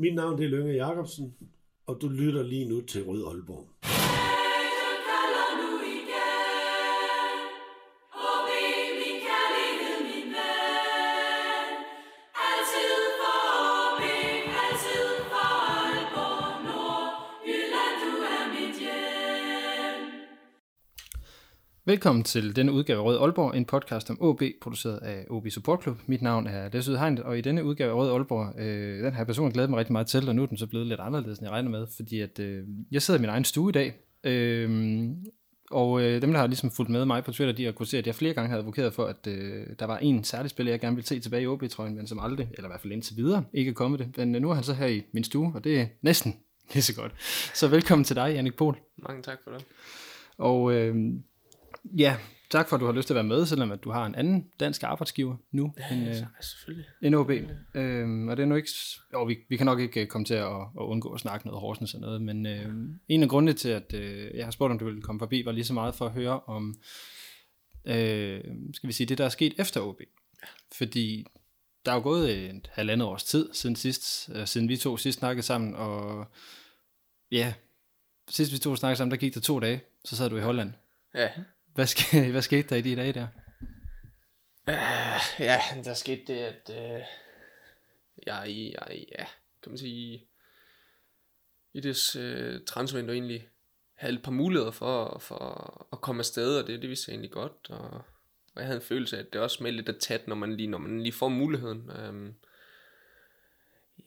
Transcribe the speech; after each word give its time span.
Mit 0.00 0.14
navn 0.14 0.36
det 0.38 0.44
er 0.44 0.50
Lønge 0.50 0.72
Jacobsen, 0.72 1.34
og 1.86 1.98
du 2.00 2.08
lytter 2.08 2.42
lige 2.42 2.68
nu 2.68 2.80
til 2.80 3.04
Rød 3.04 3.24
Aalborg. 3.26 3.66
Velkommen 21.88 22.24
til 22.24 22.56
denne 22.56 22.72
udgave 22.72 22.98
af 22.98 23.04
Rød 23.04 23.18
Aalborg, 23.18 23.56
en 23.56 23.64
podcast 23.64 24.10
om 24.10 24.22
OB, 24.22 24.42
produceret 24.60 24.98
af 24.98 25.26
OB 25.30 25.50
Support 25.50 25.82
Club. 25.82 25.96
Mit 26.06 26.22
navn 26.22 26.46
er 26.46 26.68
Læsød 26.72 26.96
Hegnet, 26.96 27.20
og 27.20 27.38
i 27.38 27.40
denne 27.40 27.64
udgave 27.64 27.90
af 27.90 27.96
Rød 27.96 28.10
Aalborg, 28.10 28.60
øh, 28.60 29.04
den 29.04 29.14
her 29.14 29.24
person 29.24 29.50
glæder 29.50 29.68
mig 29.68 29.78
rigtig 29.78 29.92
meget 29.92 30.06
til, 30.06 30.28
og 30.28 30.36
nu 30.36 30.42
er 30.42 30.46
den 30.46 30.58
så 30.58 30.66
blevet 30.66 30.86
lidt 30.86 31.00
anderledes, 31.00 31.38
end 31.38 31.46
jeg 31.46 31.52
regner 31.52 31.70
med, 31.70 31.86
fordi 31.96 32.20
at, 32.20 32.38
øh, 32.38 32.64
jeg 32.90 33.02
sidder 33.02 33.18
i 33.18 33.20
min 33.20 33.30
egen 33.30 33.44
stue 33.44 33.70
i 33.70 33.72
dag, 33.72 33.94
øh, 34.24 35.08
og 35.70 36.02
øh, 36.02 36.22
dem, 36.22 36.32
der 36.32 36.38
har 36.38 36.46
ligesom 36.46 36.70
fulgt 36.70 36.90
med 36.90 37.04
mig 37.04 37.24
på 37.24 37.32
Twitter, 37.32 37.54
de 37.54 37.64
har 37.64 37.72
kunnet 37.72 37.88
se, 37.88 37.98
at 37.98 38.06
jeg 38.06 38.14
flere 38.14 38.34
gange 38.34 38.50
har 38.50 38.58
advokeret 38.58 38.94
for, 38.94 39.04
at 39.04 39.26
øh, 39.26 39.66
der 39.78 39.86
var 39.86 39.98
en 39.98 40.24
særlig 40.24 40.50
spiller, 40.50 40.72
jeg 40.72 40.80
gerne 40.80 40.96
ville 40.96 41.08
se 41.08 41.20
tilbage 41.20 41.42
i 41.42 41.46
OB-trøjen, 41.46 41.96
men 41.96 42.06
som 42.06 42.18
aldrig, 42.20 42.48
eller 42.54 42.68
i 42.68 42.70
hvert 42.70 42.80
fald 42.80 42.92
indtil 42.92 43.16
videre, 43.16 43.44
ikke 43.52 43.68
er 43.68 43.74
kommet 43.74 44.00
det. 44.00 44.16
Men 44.16 44.34
øh, 44.34 44.42
nu 44.42 44.50
er 44.50 44.54
han 44.54 44.64
så 44.64 44.74
her 44.74 44.86
i 44.86 45.02
min 45.12 45.24
stue, 45.24 45.52
og 45.54 45.64
det 45.64 45.80
er 45.80 45.86
næsten 46.02 46.36
lige 46.74 46.82
så 46.82 46.94
godt. 46.94 47.12
Så 47.54 47.68
velkommen 47.68 48.04
til 48.04 48.16
dig, 48.16 48.32
Jannik 48.34 48.56
Pohl. 48.56 48.76
Mange 48.96 49.22
tak 49.22 49.38
for 49.44 49.50
det. 49.50 49.64
Og 50.38 50.72
øh, 50.72 50.96
ja, 51.84 52.16
tak 52.50 52.68
for, 52.68 52.76
at 52.76 52.80
du 52.80 52.86
har 52.86 52.92
lyst 52.92 53.06
til 53.06 53.14
at 53.14 53.16
være 53.16 53.24
med, 53.24 53.46
selvom 53.46 53.72
at 53.72 53.84
du 53.84 53.90
har 53.90 54.06
en 54.06 54.14
anden 54.14 54.50
dansk 54.60 54.82
arbejdsgiver 54.82 55.36
nu 55.52 55.74
Ja, 55.78 55.96
end, 55.96 56.08
øh, 56.08 56.14
så, 56.14 56.26
selvfølgelig. 56.40 56.86
end 57.02 57.14
OB. 57.14 57.30
Øhm, 57.74 58.28
og 58.28 58.36
det 58.36 58.42
er 58.42 58.46
nu 58.46 58.54
ikke... 58.54 58.70
Jo, 59.12 59.24
vi, 59.24 59.36
vi 59.48 59.56
kan 59.56 59.66
nok 59.66 59.80
ikke 59.80 60.00
øh, 60.00 60.06
komme 60.06 60.24
til 60.24 60.34
at, 60.34 60.60
at 60.80 60.82
undgå 60.82 61.12
at 61.12 61.20
snakke 61.20 61.46
noget 61.46 61.60
Horsens 61.60 61.94
og 61.94 62.00
noget, 62.00 62.22
men 62.22 62.46
øh, 62.46 62.74
en 63.08 63.22
af 63.22 63.28
grundene 63.28 63.52
til, 63.52 63.68
at 63.68 63.94
øh, 63.94 64.30
jeg 64.34 64.46
har 64.46 64.50
spurgt, 64.50 64.70
om 64.70 64.78
du 64.78 64.84
ville 64.84 65.02
komme 65.02 65.18
forbi, 65.18 65.42
var 65.44 65.52
lige 65.52 65.64
så 65.64 65.74
meget 65.74 65.94
for 65.94 66.06
at 66.06 66.12
høre 66.12 66.40
om, 66.40 66.80
øh, 67.84 68.40
skal 68.72 68.88
vi 68.88 68.92
sige, 68.92 69.06
det 69.06 69.18
der 69.18 69.24
er 69.24 69.28
sket 69.28 69.54
efter 69.58 69.80
OB. 69.80 70.00
Fordi 70.78 71.26
der 71.86 71.92
er 71.92 71.96
jo 71.96 72.02
gået 72.02 72.50
et 72.50 72.70
halvandet 72.72 73.08
års 73.08 73.24
tid 73.24 73.48
siden 73.52 73.76
sidst, 73.76 74.30
øh, 74.34 74.46
siden 74.46 74.68
vi 74.68 74.76
to 74.76 74.96
sidst 74.96 75.18
snakkede 75.18 75.46
sammen, 75.46 75.74
og 75.74 76.26
ja, 77.30 77.54
sidst 78.28 78.52
vi 78.52 78.58
to 78.58 78.76
snakkede 78.76 78.96
sammen, 78.96 79.10
der 79.10 79.16
gik 79.16 79.34
der 79.34 79.40
to 79.40 79.60
dage, 79.60 79.80
så 80.04 80.16
sad 80.16 80.30
du 80.30 80.36
i 80.36 80.40
Holland. 80.40 80.72
Ja. 81.14 81.28
Hvad, 81.78 81.86
sk- 81.86 82.30
hvad 82.30 82.42
skete 82.42 82.68
der 82.68 82.76
i 82.76 82.80
de 82.80 82.96
dage 82.96 83.12
der? 83.12 83.26
Uh, 84.68 85.40
ja, 85.40 85.60
der 85.84 85.94
skete 85.94 86.22
det, 86.26 86.38
at 86.38 86.70
uh, 86.70 87.02
jeg, 88.26 88.48
i- 88.48 88.74
jeg, 88.74 89.04
ja, 89.18 89.24
kan 89.62 89.70
man 89.72 89.78
sige, 89.78 90.26
i 91.74 91.80
det 91.80 92.16
øh, 92.16 92.54
uh, 92.54 92.60
transfervindue 92.66 93.14
egentlig 93.14 93.48
havde 93.94 94.14
et 94.14 94.22
par 94.22 94.30
muligheder 94.30 94.70
for, 94.70 95.18
for 95.18 95.38
at 95.92 96.00
komme 96.00 96.20
afsted, 96.20 96.58
og 96.58 96.66
det, 96.66 96.82
det 96.82 96.90
viste 96.90 97.04
sig 97.04 97.12
egentlig 97.12 97.30
godt, 97.30 97.70
og, 97.70 97.90
og 98.54 98.56
jeg 98.56 98.64
havde 98.64 98.76
en 98.80 98.86
følelse 98.86 99.16
af, 99.16 99.20
at 99.20 99.32
det 99.32 99.40
også 99.40 99.62
med 99.62 99.72
lidt 99.72 99.88
at 99.88 99.98
tæt, 100.00 100.28
når 100.28 100.36
man 100.36 100.56
lige, 100.56 100.66
når 100.70 100.78
man 100.78 101.00
lige 101.02 101.12
får 101.12 101.28
muligheden. 101.28 101.90
Um, 101.90 102.34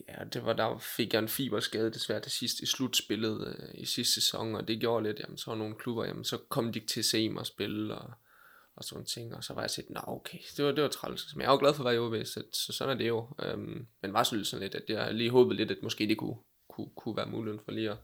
ja, 0.08 0.24
det 0.24 0.46
var 0.46 0.54
der 0.54 0.78
fik 0.78 1.14
jeg 1.14 1.20
en 1.20 1.28
fiberskade 1.28 1.92
desværre 1.92 2.20
til 2.20 2.32
sidst 2.32 2.60
i 2.60 2.66
slutspillet 2.66 3.48
øh, 3.48 3.82
i 3.82 3.86
sidste 3.86 4.14
sæson, 4.14 4.56
og 4.56 4.68
det 4.68 4.80
gjorde 4.80 5.04
lidt, 5.04 5.20
jamen 5.20 5.38
så 5.38 5.52
var 5.52 5.58
nogle 5.58 5.76
klubber, 5.76 6.06
jamen 6.06 6.24
så 6.24 6.38
kom 6.38 6.72
de 6.72 6.80
ikke 6.80 6.88
til 6.88 7.00
at 7.00 7.06
se 7.06 7.30
mig 7.30 7.46
spille, 7.46 7.96
og, 7.96 8.14
og 8.76 8.84
sådan 8.84 9.06
ting, 9.06 9.36
og 9.36 9.44
så 9.44 9.54
var 9.54 9.62
jeg 9.62 9.70
set, 9.70 9.90
nå 9.90 10.02
okay, 10.08 10.38
det 10.58 10.66
var, 10.66 10.72
det 10.72 10.84
var 10.84 10.90
træls, 10.90 11.36
men 11.36 11.42
jeg 11.42 11.52
var 11.52 11.58
glad 11.58 11.74
for 11.74 11.84
at 11.84 11.86
være 11.86 11.96
i 11.96 12.22
OB, 12.22 12.26
så, 12.26 12.44
så 12.54 12.74
sådan 12.74 12.94
er 12.94 12.98
det 12.98 13.08
jo, 13.08 13.30
øhm, 13.44 13.88
men 14.02 14.14
var 14.14 14.24
sådan 14.24 14.60
lidt, 14.60 14.76
at 14.76 14.84
jeg 14.88 15.14
lige 15.14 15.30
håbede 15.30 15.58
lidt, 15.58 15.72
at 15.72 15.78
måske 15.84 16.08
det 16.08 16.18
kunne, 16.18 16.38
kunne, 16.70 16.90
kunne 16.96 17.18
være 17.18 17.30
muligheden 17.30 17.66
for 17.66 17.72
lige 17.72 17.92
at 17.92 17.98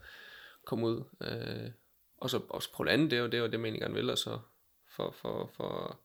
komme 0.66 0.88
ud, 0.88 1.04
øh, 1.22 1.72
og 2.18 2.30
så 2.30 2.42
også 2.50 2.72
prøve 2.72 2.90
andet, 2.90 3.12
det 3.12 3.22
var 3.22 3.28
det, 3.28 3.42
var 3.42 3.48
det 3.48 3.60
man 3.60 3.66
egentlig 3.66 3.82
gerne 3.82 3.94
vil, 3.94 4.10
og 4.10 4.18
så 4.18 4.40
for, 4.96 5.12
for, 5.22 5.52
for, 5.58 6.00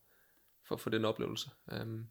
for 0.68 0.76
for 0.76 0.82
få 0.82 0.90
den 0.90 1.04
oplevelse. 1.04 1.50
Øhm, 1.72 2.06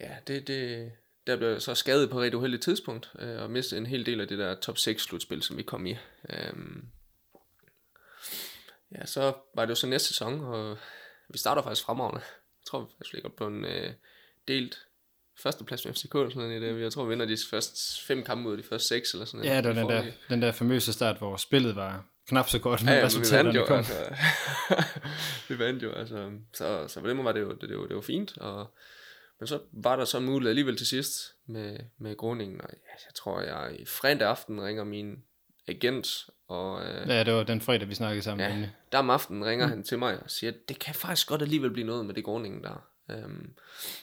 ja, 0.00 0.16
det, 0.26 0.46
det, 0.46 0.92
der 1.26 1.36
blev 1.36 1.48
jeg 1.48 1.62
så 1.62 1.74
skadet 1.74 2.10
på 2.10 2.18
et 2.18 2.22
rigtig 2.22 2.38
uheldigt 2.38 2.62
tidspunkt, 2.62 3.10
øh, 3.18 3.42
og 3.42 3.50
mistede 3.50 3.80
en 3.80 3.86
hel 3.86 4.06
del 4.06 4.20
af 4.20 4.28
det 4.28 4.38
der 4.38 4.54
top 4.54 4.78
6 4.78 5.02
slutspil, 5.02 5.42
som 5.42 5.56
vi 5.56 5.62
kom 5.62 5.86
i. 5.86 5.96
Um, 6.52 6.84
ja, 8.94 9.06
så 9.06 9.32
var 9.54 9.64
det 9.64 9.70
jo 9.70 9.74
så 9.74 9.86
næste 9.86 10.08
sæson, 10.08 10.40
og 10.40 10.78
vi 11.28 11.38
starter 11.38 11.62
faktisk 11.62 11.86
fremragende. 11.86 12.20
Jeg 12.60 12.66
tror, 12.66 12.80
vi 12.80 12.86
faktisk 12.96 13.12
ligger 13.12 13.28
på 13.28 13.46
en 13.46 13.64
øh, 13.64 13.92
delt 14.48 14.78
førsteplads 15.42 15.84
med 15.84 15.94
FCK, 15.94 16.14
eller 16.14 16.28
sådan 16.28 16.48
noget. 16.48 16.62
i 16.62 16.66
det. 16.74 16.80
Jeg 16.80 16.92
tror, 16.92 17.04
vi 17.04 17.08
vinder 17.08 17.26
de 17.26 17.36
første 17.50 18.04
fem 18.06 18.22
kampe 18.22 18.48
ud 18.48 18.54
af 18.56 18.62
de 18.62 18.68
første 18.68 18.88
seks, 18.88 19.12
eller 19.12 19.24
sådan 19.24 19.44
Ja, 19.44 19.56
det 19.56 19.64
var 19.64 19.72
den 19.72 19.88
der, 19.88 20.04
den 20.28 20.42
der 20.42 20.52
famøse 20.52 20.92
start, 20.92 21.18
hvor 21.18 21.36
spillet 21.36 21.76
var 21.76 22.04
knap 22.28 22.48
så 22.48 22.58
godt, 22.58 22.82
men 22.82 22.88
Ja, 22.88 22.94
ja, 22.94 23.00
men 23.00 23.02
vi 23.02 23.06
resultaterne 23.06 23.44
vandt 23.44 23.56
jo, 23.56 23.66
kom. 23.66 23.76
altså. 23.76 24.14
vi 25.48 25.58
vandt 25.58 25.82
jo, 25.82 25.92
altså. 25.92 26.30
Så, 26.54 26.88
så 26.88 27.00
på 27.00 27.08
den 27.08 27.16
måde 27.16 27.24
var 27.24 27.32
det 27.32 27.40
jo, 27.40 27.52
det, 27.52 27.68
det, 27.68 27.78
var, 27.78 27.86
det 27.86 27.96
var 27.96 28.02
fint, 28.02 28.38
og, 28.38 28.74
men 29.40 29.46
så 29.46 29.60
var 29.72 29.96
der 29.96 30.04
så 30.04 30.18
en 30.18 30.24
mulighed 30.24 30.48
alligevel 30.50 30.76
til 30.76 30.86
sidst 30.86 31.34
med, 31.46 31.78
med 31.98 32.16
Groningen, 32.16 32.60
og 32.60 32.68
ja, 32.72 32.92
jeg 33.06 33.14
tror, 33.14 33.40
jeg 33.40 33.76
i 33.80 33.84
fredag 33.86 34.28
aften 34.28 34.60
ringer 34.62 34.84
min 34.84 35.24
agent, 35.68 36.26
og 36.48 36.82
øh, 36.86 37.08
Ja, 37.08 37.24
det 37.24 37.34
var 37.34 37.42
den 37.42 37.60
fredag, 37.60 37.88
vi 37.88 37.94
snakkede 37.94 38.22
sammen. 38.22 38.46
Ja, 38.50 38.56
Ja. 38.58 38.68
der 38.92 38.98
om 38.98 39.10
aftenen 39.10 39.44
ringer 39.44 39.66
han 39.66 39.82
til 39.82 39.98
mig 39.98 40.22
og 40.22 40.30
siger, 40.30 40.52
det 40.68 40.78
kan 40.78 40.94
faktisk 40.94 41.28
godt 41.28 41.42
alligevel 41.42 41.70
blive 41.70 41.86
noget 41.86 42.06
med 42.06 42.14
det 42.14 42.24
Groningen 42.24 42.62
der. 42.62 42.88
Øhm, 43.10 43.54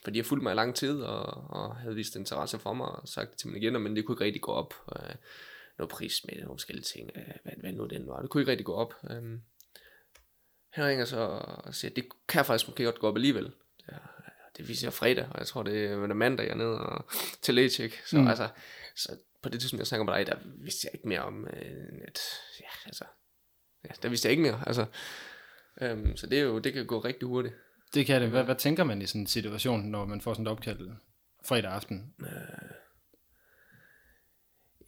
for 0.04 0.12
de 0.12 0.20
har 0.20 0.24
fulgt 0.24 0.44
mig 0.44 0.52
i 0.52 0.56
lang 0.56 0.76
tid, 0.76 1.02
og, 1.02 1.26
og 1.50 1.76
havde 1.76 1.96
vist 1.96 2.16
interesse 2.16 2.60
for 2.60 2.74
mig, 2.74 2.88
og 2.88 3.08
sagt 3.08 3.32
det 3.32 3.38
til 3.40 3.50
mig 3.50 3.62
igen, 3.62 3.82
men 3.82 3.96
det 3.96 4.06
kunne 4.06 4.16
ikke 4.16 4.24
rigtig 4.26 4.42
gå 4.42 4.52
op. 4.52 4.74
Øh, 4.96 5.16
noget 5.78 5.90
pris 5.90 6.26
med 6.26 6.36
nogle 6.44 6.54
forskellige 6.60 6.84
ting, 6.84 7.10
øh, 7.16 7.24
hvad, 7.44 7.54
hvad 7.62 7.72
nu 7.72 7.86
den 7.86 8.08
var. 8.08 8.22
Det 8.22 8.30
kunne 8.30 8.42
ikke 8.42 8.52
rigtig 8.52 8.66
gå 8.66 8.74
op. 8.74 8.94
Øhm, 9.10 9.42
han 10.72 10.86
ringer 10.86 11.06
så 11.06 11.18
og 11.64 11.76
siger, 11.76 11.92
det 11.94 12.06
kan 12.28 12.46
faktisk 12.46 12.68
måske 12.70 12.84
godt 12.84 13.00
gå 13.00 13.08
op 13.08 13.16
alligevel. 13.16 13.52
Det 14.62 14.70
viser 14.70 14.88
jeg 14.88 14.94
fredag, 14.94 15.28
og 15.32 15.40
jeg 15.40 15.48
tror, 15.48 15.64
det 15.64 15.86
er 15.86 15.98
mandag, 16.14 16.44
jeg 16.46 16.52
er 16.52 16.56
nede 16.56 16.80
og 16.80 17.10
til 17.42 17.56
lægetjek. 17.56 18.02
Så, 18.06 18.18
Mm. 18.18 18.28
altså, 18.28 18.50
så 18.96 19.18
på 19.42 19.50
det 19.50 19.60
tidspunkt, 19.62 19.80
jeg 19.80 19.88
snakker 19.88 20.06
med 20.06 20.14
dig, 20.14 20.28
der 20.28 20.38
vidste 20.64 20.86
jeg 20.88 20.92
ikke 20.94 21.08
mere 21.08 21.20
om, 21.22 21.48
øh, 21.48 22.02
at, 22.08 22.20
ja, 22.60 22.68
altså, 22.86 23.06
ja, 23.84 23.90
der 24.04 24.10
vidste 24.10 24.26
jeg 24.26 24.32
ikke 24.32 24.44
mere. 24.44 24.64
Altså, 24.68 24.86
øhm, 25.82 26.18
så 26.18 26.28
det, 26.28 26.40
er 26.40 26.44
jo, 26.44 26.60
det 26.60 26.74
kan 26.74 26.86
gå 26.86 27.00
rigtig 27.00 27.28
hurtigt. 27.28 27.56
Det 27.94 28.06
kan 28.06 28.22
det. 28.22 28.30
Hvad, 28.30 28.44
hvad 28.44 28.56
tænker 28.56 28.84
man 28.84 29.02
i 29.02 29.06
sådan 29.06 29.22
en 29.22 29.28
situation, 29.28 29.82
når 29.82 30.06
man 30.06 30.22
får 30.22 30.34
sådan 30.34 30.46
et 30.46 30.52
opkald 30.52 30.90
fredag 31.46 31.72
aften? 31.72 32.14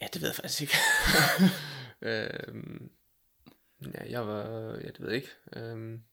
Ja, 0.01 0.07
det 0.13 0.21
ved 0.21 0.29
jeg 0.29 0.35
faktisk 0.35 0.61
ikke. 0.61 0.73
øhm, 2.09 2.89
ja, 3.95 4.09
jeg 4.11 4.27
var, 4.27 4.43
ja, 4.83 4.87
det 4.87 4.99
ved 4.99 5.07
jeg 5.07 5.15
ikke. 5.15 5.29
Øhm, 5.55 6.03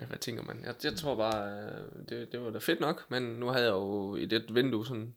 ja, 0.00 0.06
hvad 0.06 0.18
tænker 0.18 0.42
man? 0.42 0.64
Jeg, 0.64 0.74
jeg 0.84 0.94
tror 0.94 1.14
bare, 1.14 1.62
øh, 1.62 2.08
det, 2.08 2.32
det 2.32 2.40
var 2.40 2.50
da 2.50 2.58
fedt 2.58 2.80
nok, 2.80 3.10
men 3.10 3.22
nu 3.22 3.46
havde 3.46 3.64
jeg 3.64 3.72
jo 3.72 4.16
i 4.16 4.26
det 4.26 4.54
vindue 4.54 4.86
sådan, 4.86 5.14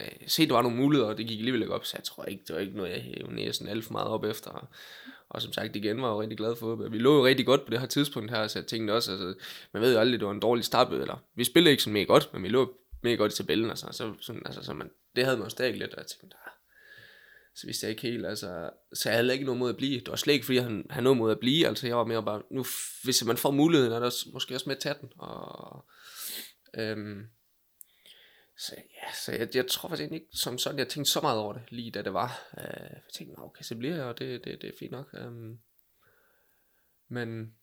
øh, 0.00 0.06
set, 0.26 0.48
der 0.48 0.54
var 0.54 0.62
nogle 0.62 0.76
muligheder, 0.76 1.08
og 1.10 1.18
det 1.18 1.26
gik 1.26 1.38
alligevel 1.38 1.62
ikke 1.62 1.74
op, 1.74 1.84
så 1.84 1.96
jeg 1.96 2.04
tror 2.04 2.24
ikke, 2.24 2.44
det 2.46 2.54
var 2.54 2.60
ikke 2.60 2.76
noget, 2.76 2.90
jeg 2.90 3.00
hævde 3.02 3.34
næsen 3.34 3.68
alt 3.68 3.84
for 3.84 3.92
meget 3.92 4.08
op 4.08 4.24
efter. 4.24 4.50
Og, 4.50 4.68
og 5.28 5.42
som 5.42 5.52
sagt, 5.52 5.76
igen 5.76 6.02
var 6.02 6.08
jeg 6.08 6.14
jo 6.14 6.20
rigtig 6.20 6.38
glad 6.38 6.56
for 6.56 6.76
det. 6.76 6.92
Vi 6.92 6.98
lå 6.98 7.16
jo 7.16 7.26
rigtig 7.26 7.46
godt 7.46 7.64
på 7.64 7.70
det 7.70 7.80
her 7.80 7.86
tidspunkt 7.86 8.30
her, 8.30 8.46
så 8.46 8.58
jeg 8.58 8.66
tænkte 8.66 8.92
også, 8.92 9.12
altså, 9.12 9.34
man 9.72 9.82
ved 9.82 9.94
jo 9.94 10.00
aldrig, 10.00 10.20
det 10.20 10.26
var 10.26 10.34
en 10.34 10.40
dårlig 10.40 10.64
start, 10.64 10.92
eller 10.92 11.22
vi 11.34 11.44
spillede 11.44 11.70
ikke 11.70 11.82
så 11.82 11.90
mega 11.90 12.04
godt, 12.04 12.30
men 12.32 12.42
vi 12.42 12.48
lå 12.48 12.74
mega 13.02 13.16
godt 13.16 13.32
i 13.32 13.36
tabellen, 13.36 13.70
altså, 13.70 13.86
så, 13.90 14.14
sådan, 14.20 14.42
altså, 14.44 14.62
så 14.62 14.74
man, 14.74 14.90
det 15.16 15.24
havde 15.24 15.36
man 15.36 15.46
jo 15.46 15.50
stadig 15.50 15.76
lidt, 15.76 15.94
og 15.94 15.98
jeg 15.98 16.06
tænkte, 16.06 16.36
så 17.56 17.66
vidste 17.66 17.84
jeg 17.86 17.90
ikke 17.90 18.02
helt, 18.02 18.26
altså, 18.26 18.70
så 18.94 19.08
jeg 19.08 19.18
havde 19.18 19.32
ikke 19.32 19.44
noget 19.44 19.58
mod 19.58 19.70
at 19.70 19.76
blive. 19.76 20.00
Det 20.00 20.08
var 20.08 20.16
slet 20.16 20.34
ikke, 20.34 20.46
fordi 20.46 20.58
han 20.58 20.86
havde 20.90 21.04
noget 21.04 21.16
mod 21.16 21.30
at 21.32 21.40
blive, 21.40 21.66
altså 21.66 21.86
jeg 21.86 21.96
var 21.96 22.04
mere 22.04 22.22
bare, 22.24 22.42
nu, 22.50 22.64
hvis 23.04 23.24
man 23.24 23.36
får 23.36 23.50
muligheden, 23.50 23.92
er 23.92 23.98
der 23.98 24.06
også- 24.06 24.28
måske 24.32 24.54
også 24.54 24.68
med 24.68 24.76
at 24.76 24.82
tage 24.82 24.94
den, 25.00 25.12
og, 25.18 25.84
øhm, 26.74 27.26
så 28.58 28.74
ja, 28.76 29.12
så 29.24 29.32
jeg, 29.32 29.48
jeg 29.54 29.66
tror 29.66 29.88
faktisk 29.88 30.12
ikke 30.12 30.26
som 30.32 30.58
sådan, 30.58 30.78
jeg 30.78 30.88
tænkte 30.88 31.12
så 31.12 31.20
meget 31.20 31.38
over 31.38 31.52
det, 31.52 31.62
lige 31.68 31.90
da 31.90 32.02
det 32.02 32.12
var. 32.14 32.48
Øh, 32.58 32.64
jeg 32.90 33.00
tænkte, 33.14 33.36
"Nå, 33.40 33.44
okay, 33.44 33.62
så 33.62 33.74
bliver 33.74 33.94
jeg, 33.96 34.04
og 34.04 34.18
det, 34.18 34.44
det, 34.44 34.62
det 34.62 34.68
er 34.68 34.72
fint 34.78 34.92
nok. 34.92 35.14
Um, 35.26 35.58
men 37.08 37.54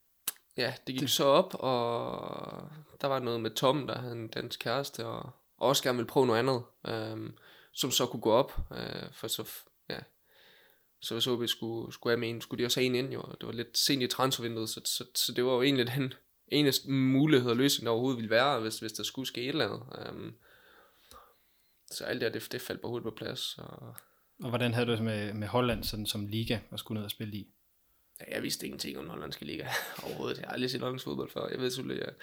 ja, 0.58 0.74
det 0.88 0.96
gik 1.00 1.10
så 1.10 1.24
op, 1.26 1.54
og 1.60 2.70
der 3.02 3.08
var 3.08 3.20
noget 3.20 3.42
med 3.42 3.52
Tom, 3.52 3.88
der 3.88 4.00
havde 4.00 4.14
en 4.14 4.28
dansk 4.28 4.60
kæreste, 4.60 5.06
og, 5.06 5.32
og 5.58 5.68
også 5.70 5.84
gerne 5.84 5.98
ville 5.98 6.08
prøve 6.10 6.26
noget 6.28 6.40
andet, 6.40 6.64
um, 7.14 7.38
som 7.74 7.92
så 7.92 8.06
kunne 8.06 8.22
gå 8.22 8.32
op, 8.32 8.58
uh, 8.72 9.14
for 9.14 9.28
så, 9.28 9.50
så 11.04 11.16
hvis 11.16 11.28
OB 11.28 11.48
skulle, 11.48 11.94
skulle 11.94 12.12
have 12.12 12.20
med 12.20 12.30
en, 12.30 12.42
skulle 12.42 12.62
de 12.62 12.68
også 12.68 12.80
have 12.80 12.86
en 12.86 12.96
ind, 12.96 13.14
jo, 13.14 13.22
det 13.40 13.48
var 13.48 13.52
lidt 13.52 13.78
sent 13.78 14.04
i 14.04 14.08
transfervinduet, 14.08 14.70
så, 14.70 14.82
så, 14.86 15.06
så 15.16 15.34
det 15.34 15.46
var 15.46 15.52
jo 15.52 15.62
egentlig 15.62 15.88
den 15.88 16.14
eneste 16.48 16.92
mulighed 16.92 17.50
og 17.50 17.58
løsning, 17.58 17.86
der 17.86 17.92
overhovedet 17.92 18.18
ville 18.18 18.30
være, 18.30 18.60
hvis, 18.60 18.80
hvis 18.80 18.92
der 18.92 19.04
skulle 19.04 19.28
ske 19.28 19.42
et 19.42 19.50
eller 19.50 19.66
andet. 19.66 20.10
Um, 20.10 20.36
så 21.92 22.04
alt 22.04 22.22
det, 22.22 22.34
det, 22.34 22.52
det 22.52 22.62
faldt 22.62 22.82
på 22.82 22.88
hovedet 22.88 23.04
på 23.04 23.12
plads, 23.12 23.58
og 23.58 23.96
Og 24.44 24.50
hvordan 24.50 24.74
havde 24.74 24.88
du 24.88 24.92
det 24.92 25.04
med, 25.04 25.34
med 25.34 25.48
Holland 25.48 25.84
sådan 25.84 26.06
som 26.06 26.28
liga 26.28 26.60
at 26.72 26.80
skulle 26.80 27.00
ned 27.00 27.06
og 27.06 27.12
spille 27.12 27.34
i? 27.34 27.54
Ja, 28.20 28.36
jeg 28.36 28.44
vidste 28.44 28.66
ingenting 28.66 28.98
om 28.98 29.04
den 29.04 29.12
hollandske 29.12 29.46
liga 29.46 29.68
overhovedet. 30.04 30.38
Jeg 30.38 30.48
har 30.48 30.54
aldrig 30.54 30.72
set 30.72 30.82
hollandsk 30.82 31.06
fodbold 31.06 31.30
før. 31.30 31.48
Jeg 31.48 31.60
ved 31.60 31.70
selvfølgelig, 31.70 32.06
jeg, 32.06 32.14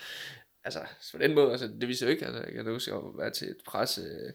altså, 0.64 0.86
så 1.00 1.12
på 1.12 1.18
den 1.18 1.34
måde, 1.34 1.50
altså, 1.50 1.68
det 1.68 1.88
vidste 1.88 2.04
jeg 2.04 2.08
jo 2.08 2.12
ikke. 2.12 2.26
Altså, 2.26 2.42
jeg 2.42 2.52
kan 2.52 2.72
huske, 2.72 2.90
at 2.90 2.94
jeg 2.94 3.02
var 3.14 3.30
til 3.30 3.48
et 3.48 3.62
pres, 3.66 3.98
øh, 3.98 4.32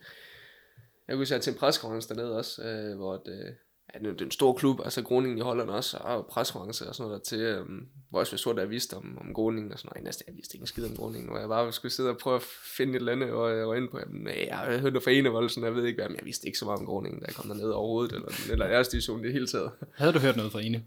jeg 1.07 1.15
kunne 1.15 1.25
sige 1.25 1.39
til 1.39 1.53
en 1.53 1.59
preskonference 1.59 2.09
dernede 2.09 2.37
også, 2.37 2.63
øh, 2.63 2.95
hvor 2.95 3.17
det, 3.17 3.57
ja, 3.93 3.99
det 4.09 4.21
er 4.21 4.25
en 4.25 4.31
stor 4.31 4.53
klub, 4.53 4.79
altså 4.83 5.01
Groningen 5.01 5.37
i 5.37 5.41
Holland 5.41 5.69
også, 5.69 5.97
og 5.97 6.25
preskonference 6.25 6.89
og 6.89 6.95
sådan 6.95 7.09
noget 7.09 7.21
der 7.21 7.37
til, 7.37 7.39
øh, 7.39 7.65
hvor 8.09 8.19
jeg 8.19 8.27
så, 8.27 8.53
der 8.53 8.61
jeg 8.61 8.69
vidste 8.69 8.93
om, 8.93 9.17
om 9.21 9.33
Groningen 9.33 9.71
og 9.71 9.79
sådan 9.79 9.89
noget. 9.93 10.03
Næsten, 10.03 10.23
jeg 10.27 10.35
vidste 10.35 10.55
ikke 10.55 10.63
en 10.63 10.67
skid 10.67 10.85
om 10.85 10.95
Groningen, 10.95 11.29
hvor 11.29 11.39
jeg 11.39 11.47
bare 11.47 11.73
skulle 11.73 11.91
sidde 11.91 12.09
og 12.09 12.17
prøve 12.17 12.35
at 12.35 12.43
finde 12.77 12.91
et 12.93 12.95
eller 12.95 13.11
andet, 13.11 13.31
og 13.31 13.57
jeg 13.57 13.67
var 13.67 13.75
inde 13.75 13.87
på, 13.87 13.99
jamen, 13.99 14.27
jeg 14.27 14.57
har 14.57 14.65
hørt 14.71 14.93
noget 14.93 15.03
fra 15.03 15.11
Enevoldsen, 15.11 15.63
jeg 15.63 15.75
ved 15.75 15.85
ikke 15.85 16.01
hvad, 16.01 16.09
men 16.09 16.17
jeg 16.17 16.25
vidste 16.25 16.47
ikke 16.47 16.59
så 16.59 16.65
meget 16.65 16.79
om 16.79 16.85
Groningen, 16.85 17.19
da 17.19 17.25
jeg 17.25 17.35
kom 17.35 17.47
derned 17.47 17.69
overhovedet, 17.69 18.15
eller, 18.15 18.29
eller 18.51 18.67
deres 18.67 18.87
division 18.87 19.23
det 19.23 19.33
hele 19.33 19.47
taget. 19.47 19.71
Havde 19.93 20.13
du 20.13 20.19
hørt 20.19 20.35
noget 20.35 20.51
fra 20.51 20.61
Ene? 20.61 20.83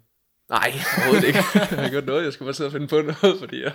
Nej, 0.48 0.72
overhovedet 0.96 1.26
ikke. 1.26 1.38
jeg 1.70 1.82
har 1.84 1.90
gjort 1.90 2.06
noget, 2.06 2.24
jeg 2.24 2.32
skulle 2.32 2.46
bare 2.46 2.54
sidde 2.54 2.68
og 2.68 2.72
finde 2.72 2.86
på 2.86 3.02
noget, 3.02 3.38
fordi 3.38 3.62
jeg, 3.62 3.74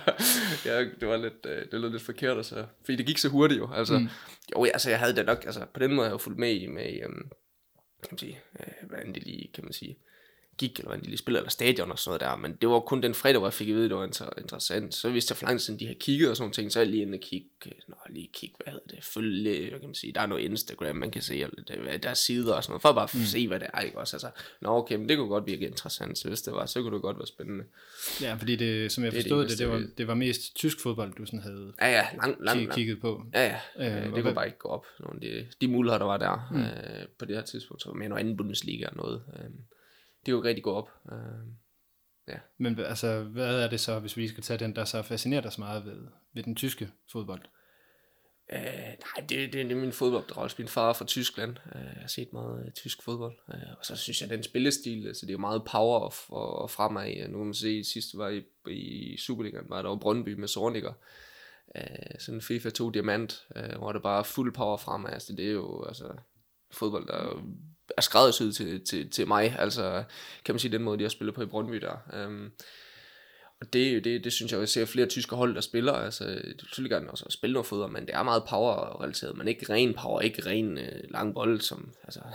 jeg, 0.64 0.90
det 1.00 1.08
var 1.08 1.16
lidt, 1.16 1.46
øh, 1.46 1.62
det 1.72 1.80
lød 1.80 1.90
lidt 1.90 2.02
forkert, 2.02 2.36
altså, 2.36 2.64
fordi 2.84 2.96
det 2.96 3.06
gik 3.06 3.18
så 3.18 3.28
hurtigt 3.28 3.60
jo, 3.60 3.72
altså, 3.74 3.98
mm. 3.98 4.08
jo, 4.56 4.64
altså, 4.64 4.90
jeg 4.90 4.98
havde 4.98 5.16
det 5.16 5.26
nok, 5.26 5.44
altså, 5.46 5.60
på 5.74 5.80
den 5.80 5.90
måde 5.90 6.04
har 6.04 6.10
jeg 6.10 6.12
jo 6.12 6.18
fulgt 6.18 6.38
med 6.38 6.54
i, 6.54 6.66
med, 6.66 7.06
um, 7.06 7.30
kan 8.04 8.12
man 8.14 8.18
sige, 8.18 8.40
øh, 8.60 8.88
hvordan 8.88 9.14
det 9.14 9.24
lige, 9.24 9.50
kan 9.54 9.64
man 9.64 9.72
sige, 9.72 9.96
gik, 10.58 10.78
eller 10.78 10.88
hvordan 10.88 11.04
de 11.04 11.08
lige 11.08 11.18
spillede, 11.18 11.40
eller 11.40 11.50
stadion 11.50 11.90
og 11.90 11.98
sådan 11.98 12.10
noget 12.10 12.20
der, 12.20 12.36
men 12.36 12.56
det 12.60 12.68
var 12.68 12.80
kun 12.80 13.02
den 13.02 13.14
fredag, 13.14 13.38
hvor 13.38 13.48
jeg 13.48 13.52
fik 13.52 13.68
at 13.68 13.74
vide, 13.74 13.88
det 13.88 13.96
var 13.96 14.06
inter- 14.06 14.40
interessant. 14.40 14.94
Så 14.94 15.10
vidste 15.10 15.32
jeg 15.32 15.36
for 15.36 15.46
lang 15.46 15.60
siden, 15.60 15.80
de 15.80 15.86
har 15.86 15.94
kigget 15.94 16.30
og 16.30 16.36
sådan 16.36 16.52
ting, 16.52 16.72
så 16.72 16.78
er 16.78 16.84
jeg 16.84 16.90
lige 16.90 17.02
inde 17.02 17.16
og 17.16 17.20
kigge, 17.20 17.48
nå, 17.88 17.96
lige 18.10 18.30
kigge, 18.32 18.56
hvad 18.64 18.72
hedder 18.72 18.86
det, 18.96 19.04
følge, 19.04 19.70
hvad 19.70 19.80
kan 19.80 19.88
man 19.88 19.94
sige, 19.94 20.12
der 20.12 20.20
er 20.20 20.26
noget 20.26 20.42
Instagram, 20.42 20.96
man 20.96 21.10
kan 21.10 21.22
se, 21.22 21.34
eller 21.34 21.62
det, 21.68 22.02
der 22.02 22.10
er 22.10 22.14
sider 22.14 22.54
og 22.54 22.64
sådan 22.64 22.72
noget, 22.72 22.82
for 22.82 22.92
bare 22.92 23.08
mm. 23.14 23.20
se, 23.20 23.48
hvad 23.48 23.60
det 23.60 23.68
er, 23.74 23.80
ikke 23.80 23.98
også, 23.98 24.16
altså, 24.16 24.30
nå, 24.60 24.68
okay, 24.68 24.96
men 24.96 25.08
det 25.08 25.16
kunne 25.16 25.28
godt 25.28 25.46
virke 25.46 25.66
interessant, 25.66 26.18
så 26.18 26.28
hvis 26.28 26.42
det 26.42 26.52
var, 26.52 26.66
så 26.66 26.82
kunne 26.82 26.94
det 26.94 27.02
godt 27.02 27.18
være 27.18 27.26
spændende. 27.26 27.64
Ja, 28.20 28.34
fordi 28.34 28.56
det, 28.56 28.92
som 28.92 29.04
jeg 29.04 29.12
det 29.12 29.22
forstod 29.22 29.42
det, 29.42 29.50
det, 29.50 29.58
det, 29.58 29.68
var, 29.68 29.86
det 29.98 30.06
var 30.06 30.14
mest 30.14 30.56
tysk 30.56 30.82
fodbold, 30.82 31.14
du 31.14 31.26
sådan 31.26 31.40
havde 31.40 31.72
ja, 31.80 31.90
ja, 31.90 32.06
lang, 32.16 32.36
lang, 32.40 32.60
lang. 32.60 32.72
kigget 32.72 33.00
på. 33.00 33.22
Ja, 33.34 33.60
ja, 33.78 34.06
øh, 34.06 34.14
det 34.14 34.22
kunne 34.22 34.34
bare 34.34 34.46
ikke 34.46 34.58
gå 34.58 34.68
op, 34.68 34.86
nogle 35.00 35.14
af 35.14 35.20
de, 35.20 35.46
de 35.60 35.68
muligheder, 35.68 35.98
der 35.98 36.06
var 36.06 36.16
der 36.16 36.48
mm. 36.50 36.60
øh, 36.60 37.08
på 37.18 37.24
det 37.24 37.36
her 37.36 37.42
tidspunkt, 37.42 37.82
så 37.82 37.90
med 37.90 38.08
noget 38.08 38.20
anden 38.20 38.36
Bundesliga 38.36 38.86
og 38.86 38.96
noget, 38.96 39.22
øh, 39.36 39.50
det 40.26 40.32
er 40.32 40.36
jo 40.36 40.42
rigtig 40.42 40.64
gå 40.64 40.72
op. 40.72 40.90
Uh, 41.04 41.48
ja. 42.28 42.38
Men 42.58 42.78
altså, 42.78 43.22
hvad 43.22 43.62
er 43.62 43.70
det 43.70 43.80
så, 43.80 43.98
hvis 43.98 44.16
vi 44.16 44.28
skal 44.28 44.42
tage 44.42 44.58
den, 44.58 44.76
der 44.76 44.84
så 44.84 45.02
fascinerer 45.02 45.40
dig 45.40 45.52
så 45.52 45.60
meget 45.60 45.84
ved, 45.84 46.06
ved 46.34 46.42
den 46.42 46.56
tyske 46.56 46.90
fodbold? 47.12 47.40
Uh, 48.52 48.58
nej, 48.58 49.26
det, 49.28 49.52
det, 49.52 49.72
er 49.72 49.76
min 49.76 49.92
fodboldopdragelse. 49.92 50.56
Min 50.58 50.68
far 50.68 50.88
er 50.88 50.92
fra 50.92 51.04
Tyskland. 51.04 51.50
Uh, 51.50 51.80
jeg 51.80 52.00
har 52.00 52.08
set 52.08 52.32
meget 52.32 52.66
uh, 52.66 52.72
tysk 52.72 53.02
fodbold. 53.02 53.36
Uh, 53.48 53.78
og 53.78 53.84
så 53.84 53.96
synes 53.96 54.20
jeg, 54.20 54.30
den 54.30 54.42
spillestil, 54.42 55.06
altså 55.06 55.26
det 55.26 55.30
er 55.30 55.34
jo 55.34 55.38
meget 55.38 55.64
power 55.64 55.98
og, 55.98 56.12
og, 56.28 56.58
og 56.58 56.70
fremad. 56.70 57.28
Nu 57.28 57.38
kan 57.38 57.44
man 57.44 57.54
se, 57.54 57.84
sidst 57.84 58.18
var 58.18 58.28
i, 58.28 58.42
i 58.70 59.16
Superligaen, 59.16 59.70
var 59.70 59.82
der 59.82 59.88
jo 59.88 59.96
Brøndby 59.96 60.34
med 60.34 60.48
Sorniger. 60.48 60.92
Uh, 61.78 62.18
sådan 62.18 62.38
en 62.38 62.42
FIFA 62.42 62.70
2 62.70 62.90
diamant, 62.90 63.46
uh, 63.56 63.78
hvor 63.78 63.92
det 63.92 64.02
bare 64.02 64.18
er 64.18 64.22
fuld 64.22 64.54
power 64.54 64.76
fremad. 64.76 65.12
Altså 65.12 65.32
det 65.32 65.46
er 65.46 65.52
jo 65.52 65.84
altså, 65.84 66.12
fodbold, 66.70 67.06
der 67.06 67.42
er 67.96 68.02
skræddersyet 68.02 68.54
til, 68.54 68.84
til, 68.84 69.10
til 69.10 69.28
mig, 69.28 69.56
altså 69.58 70.04
kan 70.44 70.54
man 70.54 70.60
sige 70.60 70.72
den 70.72 70.82
måde, 70.82 70.98
de 70.98 71.04
har 71.04 71.08
spillet 71.08 71.34
på 71.34 71.42
i 71.42 71.46
Brøndby 71.46 71.76
der. 71.76 72.24
Um, 72.26 72.52
og 73.60 73.72
det, 73.72 74.04
det, 74.04 74.24
det 74.24 74.32
synes 74.32 74.52
jeg, 74.52 74.60
jeg 74.60 74.68
ser 74.68 74.84
flere 74.84 75.06
tyske 75.06 75.36
hold, 75.36 75.54
der 75.54 75.60
spiller, 75.60 75.92
altså 75.92 76.24
det 76.24 76.60
er 76.62 76.64
selvfølgelig 76.64 76.90
gerne 76.90 77.10
også 77.10 77.24
at 77.24 77.32
spille 77.32 77.52
noget 77.52 77.66
fodbold, 77.66 77.92
men 77.92 78.06
det 78.06 78.14
er 78.14 78.22
meget 78.22 78.44
power-relateret, 78.48 79.36
men 79.36 79.48
ikke 79.48 79.72
ren 79.72 79.94
power, 79.94 80.20
ikke 80.20 80.46
ren 80.46 80.78
øh, 80.78 81.02
lang 81.10 81.34
bold, 81.34 81.60
som, 81.60 81.92
altså, 82.02 82.20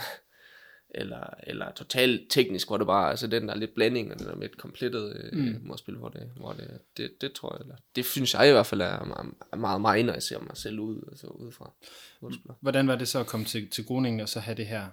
eller, 1.01 1.33
eller 1.43 1.71
totalt 1.71 2.21
teknisk, 2.29 2.67
hvor 2.67 2.77
det 2.77 2.87
bare, 2.87 3.09
altså 3.09 3.27
den 3.27 3.47
der 3.47 3.55
lidt 3.55 3.73
blanding, 3.75 4.11
og 4.11 4.19
den 4.19 4.27
der 4.27 4.39
lidt 4.39 4.57
komplettet 4.57 5.29
øh, 5.33 5.39
mm. 5.39 5.59
måde 5.61 5.73
at 5.73 5.79
spille, 5.79 5.99
hvor 5.99 6.09
det, 6.09 6.31
hvor 6.35 6.53
det, 6.53 6.79
det, 6.97 7.11
det 7.21 7.33
tror 7.33 7.55
jeg, 7.55 7.61
eller, 7.61 7.75
det 7.95 8.05
synes 8.05 8.33
jeg 8.33 8.49
i 8.49 8.51
hvert 8.51 8.65
fald 8.65 8.81
er 8.81 9.03
meget, 9.03 9.59
meget 9.59 9.81
mig, 9.81 10.03
når 10.03 10.13
jeg 10.13 10.23
ser 10.23 10.39
mig 10.39 10.57
selv 10.57 10.79
ud, 10.79 11.03
altså 11.11 11.27
udefra. 11.27 11.73
Hvordan 12.61 12.87
var 12.87 12.95
det 12.95 13.07
så 13.07 13.19
at 13.19 13.27
komme 13.27 13.45
til, 13.45 13.69
til 13.69 13.85
Groningen, 13.85 14.19
og 14.19 14.29
så 14.29 14.39
have 14.39 14.57
det 14.57 14.67
her 14.67 14.87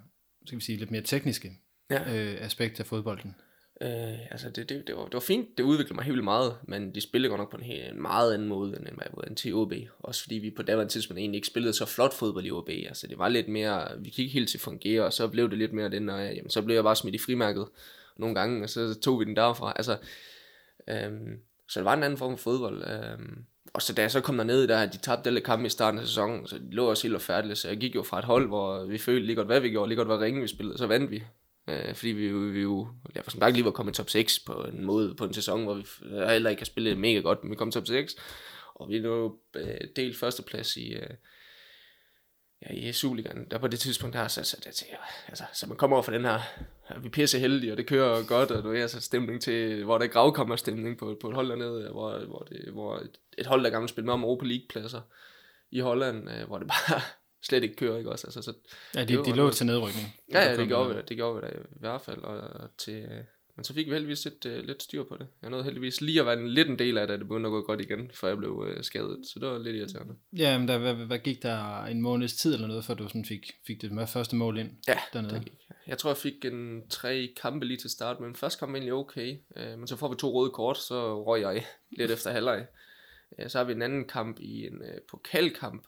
skal 0.46 0.58
vi 0.58 0.64
sige, 0.64 0.78
lidt 0.78 0.90
mere 0.90 1.02
tekniske 1.02 1.52
ja. 1.90 2.00
øh, 2.00 2.44
aspekt 2.44 2.80
af 2.80 2.86
fodbolden? 2.86 3.34
Øh, 3.80 4.30
altså 4.30 4.50
det, 4.50 4.68
det, 4.68 4.86
det, 4.86 4.96
var, 4.96 5.04
det 5.04 5.14
var 5.14 5.20
fint, 5.20 5.58
det 5.58 5.64
udviklede 5.64 5.94
mig 5.94 6.04
helt 6.04 6.12
vildt 6.12 6.24
meget, 6.24 6.56
men 6.62 6.94
de 6.94 7.00
spillede 7.00 7.28
godt 7.28 7.40
nok 7.40 7.50
på 7.50 7.56
en, 7.56 7.62
helt, 7.62 7.92
en 7.92 8.02
meget 8.02 8.34
anden 8.34 8.48
måde, 8.48 8.76
end 8.76 8.84
hvad 8.84 9.24
jeg 9.28 9.36
til 9.36 9.54
OB. 9.54 9.72
Også 9.98 10.22
fordi 10.22 10.34
vi 10.34 10.50
på 10.50 10.62
daværende 10.62 10.92
tidspunkt 10.92 11.18
egentlig 11.18 11.38
ikke 11.38 11.46
spillede 11.46 11.72
så 11.72 11.86
flot 11.86 12.14
fodbold 12.14 12.46
i 12.46 12.50
OB. 12.50 12.68
Altså 12.68 13.06
det 13.06 13.18
var 13.18 13.28
lidt 13.28 13.48
mere, 13.48 13.88
vi 13.98 14.10
gik 14.10 14.32
helt 14.32 14.48
til 14.48 14.58
at 14.58 14.62
fungere, 14.62 15.04
og 15.04 15.12
så 15.12 15.28
blev 15.28 15.50
det 15.50 15.58
lidt 15.58 15.72
mere 15.72 15.90
den, 15.90 16.02
når 16.02 16.16
jeg, 16.16 16.36
jamen, 16.36 16.50
så 16.50 16.62
blev 16.62 16.74
jeg 16.74 16.84
bare 16.84 16.96
smidt 16.96 17.14
i 17.14 17.18
frimærket 17.18 17.68
nogle 18.16 18.34
gange, 18.34 18.62
og 18.62 18.70
så 18.70 18.94
tog 19.00 19.20
vi 19.20 19.24
den 19.24 19.36
derfra. 19.36 19.72
Altså, 19.76 19.98
øhm, 20.88 21.40
så 21.68 21.80
det 21.80 21.84
var 21.84 21.94
en 21.94 22.02
anden 22.02 22.18
form 22.18 22.38
for 22.38 22.42
fodbold. 22.42 22.84
Øhm, 22.90 23.44
og 23.76 23.82
så 23.82 23.92
da 23.92 24.02
jeg 24.02 24.10
så 24.10 24.20
kom 24.20 24.36
derned, 24.36 24.68
der 24.68 24.86
de 24.86 24.98
tabte 24.98 25.28
alle 25.28 25.40
kampe 25.40 25.66
i 25.66 25.68
starten 25.68 26.00
af 26.00 26.06
sæsonen, 26.06 26.46
så 26.46 26.58
de 26.58 26.70
lå 26.70 26.90
også 26.90 27.08
helt 27.08 27.22
færdige. 27.22 27.54
Så 27.54 27.68
jeg 27.68 27.76
gik 27.76 27.94
jo 27.94 28.02
fra 28.02 28.18
et 28.18 28.24
hold, 28.24 28.48
hvor 28.48 28.84
vi 28.84 28.98
følte 28.98 29.26
lige 29.26 29.36
godt, 29.36 29.46
hvad 29.46 29.60
vi 29.60 29.70
gjorde, 29.70 29.88
lige 29.88 29.96
godt, 29.96 30.08
hvad 30.08 30.18
ringe 30.18 30.40
vi 30.40 30.46
spillede, 30.46 30.78
så 30.78 30.86
vandt 30.86 31.10
vi. 31.10 31.22
Øh, 31.68 31.94
fordi 31.94 32.08
vi, 32.08 32.28
vi, 32.28 32.50
vi 32.50 32.60
jo, 32.60 32.88
ja, 33.14 33.20
for 33.20 33.30
som 33.30 33.52
lige 33.52 33.64
var 33.64 33.70
kommet 33.70 33.92
i 33.92 33.96
top 33.96 34.10
6 34.10 34.38
på 34.38 34.52
en 34.52 34.84
måde, 34.84 35.14
på 35.14 35.24
en 35.24 35.34
sæson, 35.34 35.64
hvor 35.64 35.74
vi 35.74 35.86
heller 36.28 36.50
ikke 36.50 36.60
har 36.60 36.66
spillet 36.66 36.98
mega 36.98 37.20
godt, 37.20 37.44
men 37.44 37.50
vi 37.50 37.56
kom 37.56 37.68
i 37.68 37.72
top 37.72 37.86
6. 37.86 38.16
Og 38.74 38.88
vi 38.88 38.98
nu 38.98 39.36
øh, 39.56 39.80
delt 39.96 40.18
førsteplads 40.18 40.76
i, 40.76 40.92
øh, 40.92 41.10
ja, 42.62 42.74
i 42.74 42.92
Superligaen, 42.92 43.50
der 43.50 43.58
på 43.58 43.68
det 43.68 43.80
tidspunkt 43.80 44.14
der, 44.14 44.28
så, 44.28 44.44
så, 44.44 44.56
det, 44.64 44.84
altså, 45.28 45.44
så 45.52 45.66
man 45.66 45.76
kommer 45.76 45.96
over 45.96 46.02
for 46.02 46.12
den 46.12 46.24
her, 46.24 46.40
ja, 46.90 46.98
vi 46.98 47.06
er 47.06 47.10
pisse 47.10 47.38
heldige, 47.38 47.72
og 47.72 47.78
det 47.78 47.86
kører 47.86 48.26
godt, 48.26 48.50
og 48.50 48.62
du 48.62 48.72
er 48.72 48.82
altså 48.82 49.00
stemning 49.00 49.42
til, 49.42 49.84
hvor 49.84 49.98
der 49.98 50.06
gravkommer 50.06 50.56
stemning 50.56 50.98
på, 50.98 51.18
på 51.20 51.28
et 51.28 51.34
hold 51.34 51.48
dernede, 51.48 51.90
hvor, 51.90 52.26
hvor, 52.26 52.38
det, 52.38 52.72
hvor 52.72 53.02
et, 53.38 53.46
hold, 53.46 53.64
der 53.64 53.70
gerne 53.70 53.82
vil 53.82 53.88
spille 53.88 54.06
med 54.06 54.14
om 54.14 54.22
Europa 54.22 54.46
League-pladser 54.46 55.00
i 55.70 55.80
Holland, 55.80 56.30
øh, 56.30 56.46
hvor 56.46 56.58
det 56.58 56.68
bare 56.68 57.00
slet 57.48 57.62
ikke 57.62 57.76
kører, 57.76 57.98
ikke 57.98 58.10
også? 58.10 58.26
Altså, 58.26 58.42
så, 58.42 58.52
ja, 58.94 59.04
de, 59.04 59.24
de 59.24 59.36
lå 59.36 59.50
til 59.50 59.66
nedrykning. 59.66 60.14
Ja, 60.32 60.50
ja, 60.50 60.56
det 60.56 60.68
gjorde 60.68 60.94
vi, 60.94 61.02
det 61.08 61.16
gjorde 61.16 61.34
vi 61.34 61.40
da 61.40 61.52
i 61.52 61.80
hvert 61.80 62.00
fald, 62.00 62.22
og 62.22 62.70
til, 62.78 63.08
men 63.56 63.64
så 63.64 63.74
fik 63.74 63.86
vi 63.86 63.92
heldigvis 63.92 64.24
lidt, 64.24 64.46
uh, 64.46 64.66
lidt 64.66 64.82
styr 64.82 65.04
på 65.04 65.16
det. 65.16 65.26
Jeg 65.42 65.50
nåede 65.50 65.64
heldigvis 65.64 66.00
lige 66.00 66.20
at 66.20 66.26
være 66.26 66.38
en, 66.38 66.48
lidt 66.48 66.68
en 66.68 66.78
del 66.78 66.98
af 66.98 67.06
det, 67.06 67.14
at 67.14 67.20
det 67.20 67.28
begyndte 67.28 67.46
at 67.46 67.50
gå 67.50 67.62
godt 67.62 67.80
igen, 67.80 68.10
før 68.14 68.28
jeg 68.28 68.36
blev 68.36 68.52
uh, 68.52 68.82
skadet. 68.82 69.26
Så 69.26 69.38
det 69.38 69.48
var 69.48 69.58
lidt 69.58 69.76
irriterende. 69.76 70.14
Ja, 70.32 70.58
men 70.58 70.68
der, 70.68 70.78
hvad, 70.78 70.94
hvad 70.94 71.18
gik 71.18 71.42
der 71.42 71.84
en 71.84 72.02
måneds 72.02 72.36
tid 72.36 72.54
eller 72.54 72.66
noget, 72.66 72.84
før 72.84 72.94
du 72.94 73.08
sådan 73.08 73.24
fik, 73.24 73.52
fik 73.66 73.82
det 73.82 74.08
første 74.08 74.36
mål 74.36 74.58
ind 74.58 74.70
ja, 74.88 74.98
dernede? 75.12 75.34
Det 75.34 75.44
gik. 75.44 75.52
Jeg 75.86 75.98
tror, 75.98 76.10
jeg 76.10 76.16
fik 76.16 76.44
en 76.44 76.88
tre 76.90 77.34
kampe 77.42 77.66
lige 77.66 77.76
til 77.76 77.90
start, 77.90 78.20
men 78.20 78.34
første 78.34 78.58
kamp 78.58 78.72
var 78.72 78.76
egentlig 78.76 78.94
okay. 78.94 79.36
Uh, 79.56 79.78
men 79.78 79.86
så 79.86 79.96
får 79.96 80.08
vi 80.08 80.16
to 80.16 80.40
røde 80.40 80.50
kort, 80.50 80.78
så 80.78 81.24
røg 81.24 81.40
jeg 81.40 81.64
lidt 81.90 82.10
efter 82.10 82.30
halvleg. 82.30 82.66
Øh, 83.38 83.50
så 83.50 83.58
har 83.58 83.64
vi 83.64 83.72
en 83.72 83.82
anden 83.82 84.04
kamp 84.04 84.40
i 84.40 84.66
en 84.66 84.82
øh, 84.82 85.00
pokalkamp, 85.10 85.86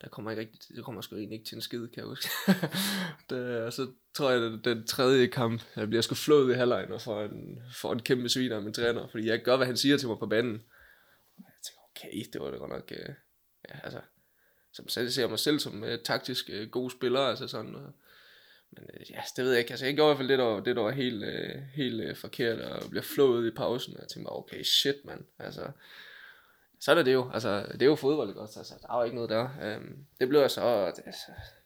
der 0.00 0.08
kommer 0.08 0.30
ikke 0.30 0.40
rigtig, 0.40 0.76
det 0.76 0.84
kommer 0.84 1.00
sgu 1.00 1.16
egentlig 1.16 1.36
ikke 1.36 1.48
til 1.48 1.54
en 1.54 1.62
skid, 1.62 1.88
kan 1.88 1.96
jeg 1.96 2.04
huske. 2.04 2.28
det, 3.30 3.62
og 3.62 3.72
så 3.72 3.90
tror 4.14 4.30
jeg, 4.30 4.42
at 4.42 4.64
den 4.64 4.86
tredje 4.86 5.26
kamp, 5.26 5.62
jeg 5.76 5.88
bliver 5.88 6.02
sgu 6.02 6.14
flået 6.14 6.54
i 6.54 6.56
halvlejen 6.56 6.92
og 6.92 7.00
får 7.00 7.22
en, 7.22 7.62
får 7.74 7.92
en 7.92 8.02
kæmpe 8.02 8.28
sviner 8.28 8.56
af 8.56 8.62
min 8.62 8.72
træner, 8.72 9.08
fordi 9.08 9.26
jeg 9.26 9.42
gør, 9.42 9.56
hvad 9.56 9.66
han 9.66 9.76
siger 9.76 9.96
til 9.96 10.08
mig 10.08 10.18
på 10.18 10.26
banen. 10.26 10.62
Og 11.38 11.44
jeg 11.44 11.52
tænker, 11.62 11.80
okay, 11.90 12.30
det 12.32 12.40
var 12.40 12.50
det 12.50 12.58
godt 12.58 12.70
nok, 12.70 12.92
øh, 12.92 13.14
ja, 13.68 13.78
altså, 13.84 14.00
som 14.72 14.88
selv 14.88 15.10
ser 15.10 15.28
mig 15.28 15.38
selv 15.38 15.58
som 15.58 15.84
øh, 15.84 15.98
taktisk 16.04 16.50
øh, 16.52 16.70
god 16.70 16.90
spiller, 16.90 17.20
altså 17.20 17.48
sådan, 17.48 17.74
uh, 17.74 17.82
men 18.70 18.84
øh, 18.94 19.10
ja, 19.10 19.20
det 19.36 19.44
ved 19.44 19.52
jeg 19.52 19.60
ikke, 19.60 19.70
altså 19.70 19.86
jeg 19.86 19.94
gjorde 19.94 20.08
i 20.08 20.10
hvert 20.10 20.18
fald 20.18 20.28
det, 20.28 20.38
der 20.38 20.44
var, 20.44 20.60
det, 20.60 20.76
der 20.76 20.82
var 20.82 20.90
helt, 20.90 21.24
øh, 21.24 21.62
helt 21.74 22.00
øh, 22.00 22.16
forkert, 22.16 22.60
og 22.60 22.90
bliver 22.90 23.02
flået 23.02 23.46
i 23.46 23.50
pausen, 23.50 23.94
og 23.94 24.00
jeg 24.00 24.08
tænkte 24.08 24.30
okay, 24.30 24.62
shit, 24.62 25.04
mand, 25.04 25.24
altså, 25.38 25.70
så 26.80 26.90
er 26.94 27.02
det 27.02 27.12
jo, 27.12 27.30
altså, 27.32 27.66
det 27.72 27.82
er 27.82 27.86
jo 27.86 27.94
fodbold, 27.94 28.28
ikke 28.28 28.40
også, 28.40 28.60
altså, 28.60 28.74
der 28.82 28.94
er 28.94 28.98
jo 28.98 29.04
ikke 29.04 29.14
noget 29.14 29.30
der. 29.30 29.76
Um, 29.76 29.96
det 30.20 30.28
blev 30.28 30.40
jeg 30.40 30.50
så, 30.50 30.60
altså, 30.60 31.02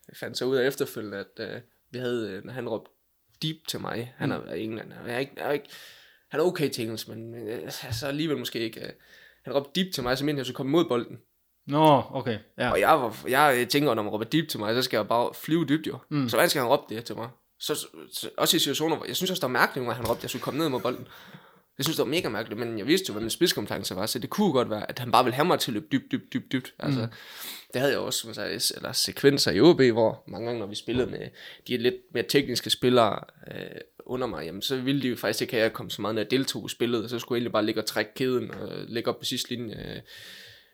jeg 0.08 0.16
fandt 0.16 0.38
så 0.38 0.44
ud 0.44 0.56
af 0.56 0.66
efterfølgende, 0.66 1.18
at 1.18 1.54
uh, 1.54 1.60
vi 1.90 1.98
havde, 1.98 2.30
øh, 2.30 2.44
når 2.44 2.52
han 2.52 2.68
råbte 2.68 2.90
deep 3.42 3.56
til 3.68 3.80
mig, 3.80 4.14
han 4.16 4.32
er 4.32 4.40
mm. 4.40 4.48
England, 4.54 4.92
han 4.92 5.10
er 5.10 5.18
ikke, 5.18 5.32
er 5.36 5.50
ikke, 5.50 5.68
han 6.30 6.40
er 6.40 6.44
okay 6.44 6.68
til 6.68 6.84
engelsk, 6.84 7.08
men 7.08 7.34
uh, 7.34 7.70
så 7.70 8.06
alligevel 8.06 8.38
måske 8.38 8.58
ikke, 8.58 8.80
uh, 8.80 8.88
han 9.44 9.54
råbte 9.54 9.70
deep 9.74 9.94
til 9.94 10.02
mig, 10.02 10.18
så 10.18 10.24
mente 10.24 10.38
jeg, 10.38 10.46
så 10.46 10.52
komme 10.52 10.72
mod 10.72 10.84
bolden. 10.84 11.18
Nå, 11.66 12.02
okay, 12.10 12.38
ja. 12.58 12.70
Og 12.70 12.80
jeg, 12.80 12.88
var, 12.88 13.24
jeg 13.28 13.68
tænker, 13.68 13.94
når 13.94 14.02
man 14.02 14.12
råber 14.12 14.24
deep 14.24 14.48
til 14.48 14.60
mig, 14.60 14.74
så 14.74 14.82
skal 14.82 14.96
jeg 14.96 15.08
bare 15.08 15.34
flyve 15.34 15.64
dybt 15.64 15.86
jo. 15.86 15.98
Mm. 16.08 16.28
Så 16.28 16.36
hvordan 16.36 16.50
skal 16.50 16.62
han 16.62 16.70
råbe 16.70 16.94
det 16.94 17.04
til 17.04 17.16
mig? 17.16 17.28
Så, 17.58 17.86
så, 18.12 18.30
også 18.36 18.56
i 18.56 18.60
situationer, 18.60 18.96
hvor 18.96 19.06
jeg 19.06 19.16
synes 19.16 19.30
også, 19.30 19.40
der 19.40 19.46
er 19.46 19.52
mærkeligt, 19.52 19.86
når 19.86 19.92
han 19.92 20.06
råbte, 20.08 20.18
at 20.18 20.22
jeg 20.22 20.30
skulle 20.30 20.42
komme 20.42 20.60
ned 20.60 20.68
mod 20.68 20.80
bolden. 20.80 21.08
Jeg 21.78 21.84
synes, 21.84 21.96
det 21.96 22.04
var 22.04 22.10
mega 22.10 22.28
mærkeligt, 22.28 22.60
men 22.60 22.78
jeg 22.78 22.86
vidste 22.86 23.04
jo, 23.08 23.12
hvad 23.12 23.20
min 23.20 23.30
spidskompetence 23.30 23.96
var, 23.96 24.06
så 24.06 24.18
det 24.18 24.30
kunne 24.30 24.52
godt 24.52 24.70
være, 24.70 24.90
at 24.90 24.98
han 24.98 25.12
bare 25.12 25.24
ville 25.24 25.34
have 25.34 25.46
mig 25.46 25.58
til 25.58 25.70
at 25.70 25.74
løbe 25.74 25.86
dybt, 25.92 26.12
dybt, 26.12 26.32
dybt, 26.32 26.52
dybt. 26.52 26.74
Altså, 26.78 27.00
mm. 27.00 27.08
det 27.72 27.80
havde 27.80 27.92
jeg 27.92 28.00
også, 28.00 28.18
som 28.20 28.34
sagde, 28.34 28.60
eller 28.76 28.92
sekvenser 28.92 29.52
i 29.52 29.60
OB, 29.60 29.80
hvor 29.82 30.24
mange 30.26 30.46
gange, 30.46 30.60
når 30.60 30.66
vi 30.66 30.74
spillede 30.74 31.10
med 31.10 31.28
de 31.68 31.76
lidt 31.76 31.94
mere 32.14 32.24
tekniske 32.28 32.70
spillere 32.70 33.20
øh, 33.50 33.80
under 34.06 34.26
mig, 34.26 34.44
jamen, 34.44 34.62
så 34.62 34.76
ville 34.76 35.02
de 35.02 35.08
jo 35.08 35.16
faktisk 35.16 35.42
ikke 35.42 35.54
have, 35.54 35.60
at 35.60 35.64
jeg 35.64 35.72
kom 35.72 35.90
så 35.90 36.02
meget, 36.02 36.14
når 36.14 36.22
jeg 36.22 36.30
deltog 36.30 36.66
i 36.66 36.68
spillet, 36.68 37.04
og 37.04 37.10
så 37.10 37.18
skulle 37.18 37.36
jeg 37.36 37.40
egentlig 37.40 37.52
bare 37.52 37.64
ligge 37.64 37.80
og 37.80 37.86
trække 37.86 38.14
kæden 38.14 38.50
og 38.50 38.70
lægge 38.88 39.10
op 39.10 39.18
på 39.18 39.24
sidste 39.24 39.50
linje, 39.50 39.74
øh, 39.74 40.00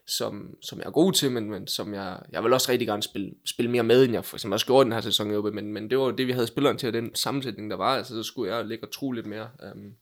som, 0.06 0.54
som 0.62 0.78
jeg 0.78 0.86
er 0.86 0.90
god 0.90 1.12
til, 1.12 1.30
men, 1.30 1.50
men 1.50 1.66
som 1.66 1.94
jeg, 1.94 2.18
jeg 2.32 2.44
vil 2.44 2.52
også 2.52 2.72
rigtig 2.72 2.88
gerne 2.88 3.02
spille, 3.02 3.30
spille 3.44 3.70
mere 3.70 3.82
med, 3.82 4.04
end 4.04 4.12
jeg 4.12 4.24
for 4.24 4.36
eksempel 4.36 4.54
også 4.54 4.66
gjorde 4.66 4.84
den 4.84 4.92
her 4.92 5.00
sæson 5.00 5.30
i 5.30 5.34
OB, 5.34 5.54
men, 5.54 5.72
men 5.72 5.90
det 5.90 5.98
var 5.98 6.10
det, 6.10 6.26
vi 6.26 6.32
havde 6.32 6.46
spilleren 6.46 6.78
til, 6.78 6.86
og 6.86 6.92
den 6.92 7.14
sammensætning, 7.14 7.70
der 7.70 7.76
var, 7.76 7.96
altså 7.96 8.14
så 8.14 8.22
skulle 8.22 8.54
jeg 8.54 8.64
ligge 8.64 8.86
og 8.86 8.92
tro 8.92 9.12
lidt 9.12 9.26
mere. 9.26 9.48
Um, 9.74 9.92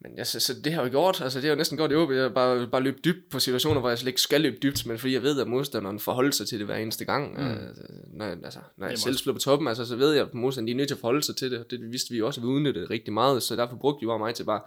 men 0.00 0.12
ja, 0.16 0.24
så, 0.24 0.54
det 0.64 0.72
har 0.72 0.82
jeg 0.82 0.88
jo 0.88 0.98
gjort, 0.98 1.20
altså 1.20 1.38
det 1.38 1.44
har 1.44 1.50
jo 1.50 1.56
næsten 1.56 1.76
gjort 1.78 1.92
i 1.92 1.94
OB, 1.94 2.10
jeg 2.10 2.34
bare, 2.34 2.68
bare 2.70 2.82
løbet 2.82 3.04
dybt 3.04 3.30
på 3.30 3.38
situationer, 3.38 3.80
hvor 3.80 3.88
jeg 3.88 3.98
slet 3.98 4.08
ikke 4.08 4.20
skal 4.20 4.40
løbe 4.40 4.56
dybt, 4.62 4.86
men 4.86 4.98
fordi 4.98 5.12
jeg 5.14 5.22
ved, 5.22 5.40
at 5.40 5.46
modstanderen 5.48 5.98
forholder 5.98 6.30
sig 6.30 6.48
til 6.48 6.58
det 6.58 6.66
hver 6.66 6.76
eneste 6.76 7.04
gang. 7.04 7.32
Mm. 7.40 7.46
Øh, 7.46 7.74
når, 8.12 8.24
jeg- 8.26 8.38
altså, 8.44 8.60
når 8.76 8.86
jeg 8.86 8.98
selv 8.98 9.16
slår 9.16 9.32
på 9.32 9.38
toppen, 9.38 9.68
altså, 9.68 9.84
så 9.84 9.96
ved 9.96 10.12
jeg, 10.12 10.26
at 10.26 10.34
modstanderen 10.34 10.66
de 10.68 10.72
er 10.72 10.76
nødt 10.76 10.88
til 10.88 10.94
at 10.94 11.00
forholde 11.00 11.22
sig 11.22 11.36
til 11.36 11.50
det. 11.50 11.70
Det 11.70 11.90
vidste 11.92 12.14
vi 12.14 12.22
også, 12.22 12.40
at 12.40 12.42
vi 12.42 12.48
udnyttede 12.48 12.86
rigtig 12.90 13.12
meget, 13.12 13.42
så 13.42 13.56
derfor 13.56 13.76
brugte 13.76 14.00
de 14.00 14.06
bare 14.08 14.18
mig 14.18 14.34
til 14.34 14.44
bare, 14.44 14.60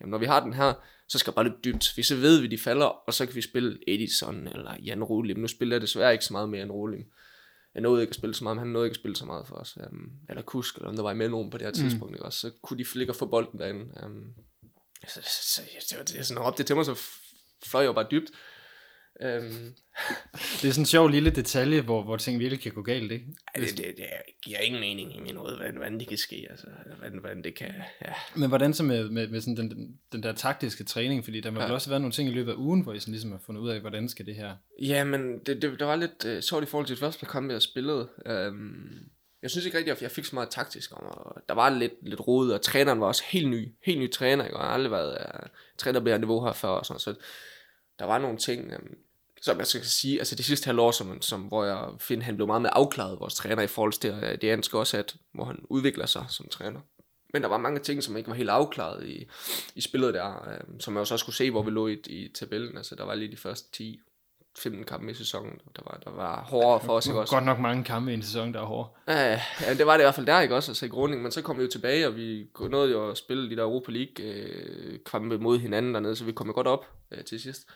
jamen 0.00 0.10
når 0.10 0.18
vi 0.18 0.26
har 0.26 0.40
den 0.44 0.52
her, 0.52 0.72
så 1.08 1.18
skal 1.18 1.30
jeg 1.30 1.34
bare 1.34 1.44
løbe 1.44 1.56
dybt. 1.64 1.92
Vi 1.96 2.02
så 2.02 2.16
ved 2.16 2.40
vi, 2.40 2.46
de 2.46 2.58
falder, 2.58 2.86
og 2.86 3.14
så 3.14 3.26
kan 3.26 3.34
vi 3.34 3.40
spille 3.40 3.78
Edison 3.88 4.48
eller 4.48 4.74
Jan 4.84 5.04
Rolim. 5.04 5.38
Nu 5.38 5.46
spiller 5.46 5.74
jeg 5.76 5.80
desværre 5.82 6.12
ikke 6.12 6.24
så 6.24 6.32
meget 6.32 6.48
med 6.48 6.58
Jan 6.58 6.70
Rolim. 6.72 7.04
Jeg 7.74 7.82
nåede 7.82 8.02
ikke 8.02 8.10
at 8.10 8.14
spille 8.16 8.34
så 8.34 8.44
meget, 8.44 8.56
men 8.56 8.62
han 8.64 8.68
nåede 8.72 8.86
ikke 8.86 8.92
at 8.94 9.00
spille 9.00 9.16
så 9.16 9.24
meget 9.26 9.46
for 9.46 9.54
os. 9.54 9.78
Um, 9.92 10.10
eller 10.28 10.42
Kusk, 10.42 10.76
eller 10.76 10.88
om 10.88 10.96
der 10.96 11.02
var 11.02 11.12
i 11.12 11.14
mellemrum 11.14 11.50
på 11.50 11.58
det 11.58 11.66
her 11.66 11.72
tidspunkt, 11.72 12.14
ikke? 12.14 12.24
også? 12.24 12.40
så 12.40 12.50
kunne 12.62 12.78
de 12.78 12.84
flikke 12.84 13.12
og 13.12 13.16
få 13.16 13.26
bolden 13.26 13.58
derinde. 13.58 13.84
Um, 14.06 14.24
så, 15.08 15.20
så, 15.22 15.62
så, 15.80 15.96
det, 16.06 16.26
sådan 16.26 16.42
råbte 16.42 16.58
det 16.58 16.66
til 16.66 16.76
mig, 16.76 16.84
så 16.84 17.00
fløj 17.66 17.82
jeg 17.84 17.94
bare 17.94 18.06
dybt. 18.10 18.30
Um, 19.24 19.28
Det 20.62 20.68
er 20.68 20.72
sådan 20.72 20.82
en 20.82 20.86
sjov 20.86 21.08
lille 21.08 21.30
detalje, 21.30 21.80
hvor, 21.80 22.02
hvor 22.02 22.16
ting 22.16 22.38
virkelig 22.38 22.60
kan 22.62 22.72
gå 22.72 22.82
galt, 22.82 23.12
ikke? 23.12 23.26
det, 23.56 23.70
det, 23.70 23.94
det, 23.96 24.06
giver 24.44 24.58
ingen 24.58 24.80
mening 24.80 25.16
i 25.16 25.20
min 25.20 25.36
hoved, 25.36 25.56
hvordan, 25.56 25.76
hvordan 25.76 25.98
det 26.00 26.08
kan 26.08 26.18
ske, 26.18 26.46
altså, 26.50 26.66
hvordan, 26.98 27.18
hvordan 27.18 27.44
det 27.44 27.54
kan, 27.54 27.74
ja. 28.04 28.12
Men 28.34 28.48
hvordan 28.48 28.74
så 28.74 28.82
med, 28.82 29.08
med, 29.10 29.28
med 29.28 29.40
sådan 29.40 29.56
den, 29.56 29.70
den, 29.70 29.98
den 30.12 30.22
der 30.22 30.32
taktiske 30.32 30.84
træning? 30.84 31.24
Fordi 31.24 31.40
der 31.40 31.50
må 31.50 31.60
Ja. 31.60 31.72
også 31.72 31.90
være 31.90 32.00
nogle 32.00 32.12
ting 32.12 32.28
i 32.28 32.32
løbet 32.32 32.52
af 32.52 32.56
ugen, 32.56 32.80
hvor 32.80 32.92
I 32.92 33.00
sådan 33.00 33.12
ligesom 33.12 33.30
har 33.32 33.40
fundet 33.46 33.60
ud 33.62 33.70
af, 33.70 33.80
hvordan 33.80 34.08
skal 34.08 34.26
det 34.26 34.34
her... 34.34 34.56
Ja, 34.82 35.04
men 35.04 35.38
det, 35.38 35.62
det, 35.62 35.78
det 35.78 35.86
var 35.86 35.96
lidt 35.96 36.24
uh, 36.24 36.40
sjovt 36.40 36.62
i 36.64 36.66
forhold 36.66 36.86
til 36.86 36.96
det 36.96 37.00
første 37.00 37.20
par 37.26 37.32
kampe, 37.32 37.52
jeg 37.52 37.62
spillede. 37.62 38.08
Um, 38.48 38.90
jeg 39.46 39.50
synes 39.50 39.66
ikke 39.66 39.78
rigtigt, 39.78 39.96
at 39.96 40.02
jeg 40.02 40.10
fik 40.10 40.24
så 40.24 40.34
meget 40.34 40.50
taktisk 40.50 40.92
om, 40.92 41.06
og 41.06 41.42
der 41.48 41.54
var 41.54 41.70
lidt, 41.70 41.92
lidt 42.02 42.28
rodet, 42.28 42.54
og 42.54 42.62
træneren 42.62 43.00
var 43.00 43.06
også 43.06 43.22
helt 43.26 43.48
ny, 43.48 43.74
helt 43.82 43.98
ny 43.98 44.12
træner, 44.12 44.44
ikke? 44.44 44.56
og 44.56 44.62
jeg 44.62 44.68
har 44.68 44.74
aldrig 44.74 44.90
været 44.90 45.18
uh, 45.18 45.48
træner 45.78 46.00
på 46.00 46.08
det 46.08 46.20
niveau 46.20 46.44
her 46.44 46.52
før, 46.52 46.68
og 46.68 46.86
sådan, 46.86 47.00
så 47.00 47.14
der 47.98 48.04
var 48.04 48.18
nogle 48.18 48.38
ting, 48.38 48.74
um, 48.74 48.88
som 49.42 49.58
jeg 49.58 49.66
skal 49.66 49.84
sige, 49.84 50.18
altså 50.18 50.34
det 50.34 50.44
sidste 50.44 50.66
halvår, 50.66 50.90
som, 50.90 51.22
som, 51.22 51.40
hvor 51.40 51.64
jeg 51.64 51.88
finder, 51.98 52.24
han 52.24 52.36
blev 52.36 52.46
meget 52.46 52.62
mere 52.62 52.74
afklaret, 52.74 53.20
vores 53.20 53.34
træner, 53.34 53.62
i 53.62 53.66
forhold 53.66 53.92
til 53.92 54.10
uh, 54.10 54.20
det 54.20 54.44
andet 54.44 54.74
også, 54.74 54.96
at, 54.96 55.16
hvor 55.34 55.44
han 55.44 55.58
udvikler 55.70 56.06
sig 56.06 56.24
som 56.28 56.48
træner. 56.48 56.80
Men 57.32 57.42
der 57.42 57.48
var 57.48 57.58
mange 57.58 57.80
ting, 57.80 58.02
som 58.02 58.16
ikke 58.16 58.28
var 58.28 58.36
helt 58.36 58.50
afklaret 58.50 59.06
i, 59.06 59.26
i 59.74 59.80
spillet 59.80 60.14
der, 60.14 60.58
um, 60.68 60.80
som 60.80 60.94
jeg 60.94 61.00
også 61.00 61.16
skulle 61.16 61.36
se, 61.36 61.50
hvor 61.50 61.62
vi 61.62 61.70
lå 61.70 61.88
i, 61.88 61.98
i 62.06 62.28
tabellen. 62.34 62.76
Altså, 62.76 62.94
der 62.94 63.04
var 63.04 63.14
lige 63.14 63.32
de 63.32 63.36
første 63.36 63.72
10 63.72 64.00
15 64.58 64.84
kampe 64.84 65.10
i 65.10 65.14
sæsonen, 65.14 65.60
der 65.76 65.82
var, 65.84 66.00
der 66.04 66.10
var 66.10 66.42
hårdere 66.42 66.80
for 66.80 66.92
os, 66.92 67.06
ikke 67.06 67.20
også? 67.20 67.34
Godt 67.34 67.44
nok 67.44 67.58
mange 67.58 67.84
kampe 67.84 68.10
i 68.10 68.14
en 68.14 68.22
sæson, 68.22 68.54
der 68.54 68.60
er 68.60 68.64
hård. 68.64 68.96
Ja, 69.08 69.40
ja, 69.60 69.74
det 69.78 69.86
var 69.86 69.92
det 69.92 70.00
i 70.00 70.04
hvert 70.04 70.14
fald 70.14 70.26
der, 70.26 70.40
ikke 70.40 70.54
også, 70.54 70.70
altså 70.70 70.86
i 70.86 70.88
Groningen, 70.88 71.22
men 71.22 71.32
så 71.32 71.42
kom 71.42 71.58
vi 71.58 71.62
jo 71.62 71.68
tilbage, 71.68 72.06
og 72.06 72.16
vi 72.16 72.46
nåede 72.70 72.90
jo 72.90 73.10
at 73.10 73.18
spille 73.18 73.50
de 73.50 73.56
der 73.56 73.62
Europa 73.62 73.92
League 73.92 74.24
øh, 74.24 75.40
mod 75.40 75.58
hinanden 75.58 75.94
dernede, 75.94 76.16
så 76.16 76.24
vi 76.24 76.32
kom 76.32 76.46
jo 76.46 76.52
godt 76.52 76.66
op 76.66 76.86
øh, 77.10 77.24
til 77.24 77.40
sidst. 77.40 77.68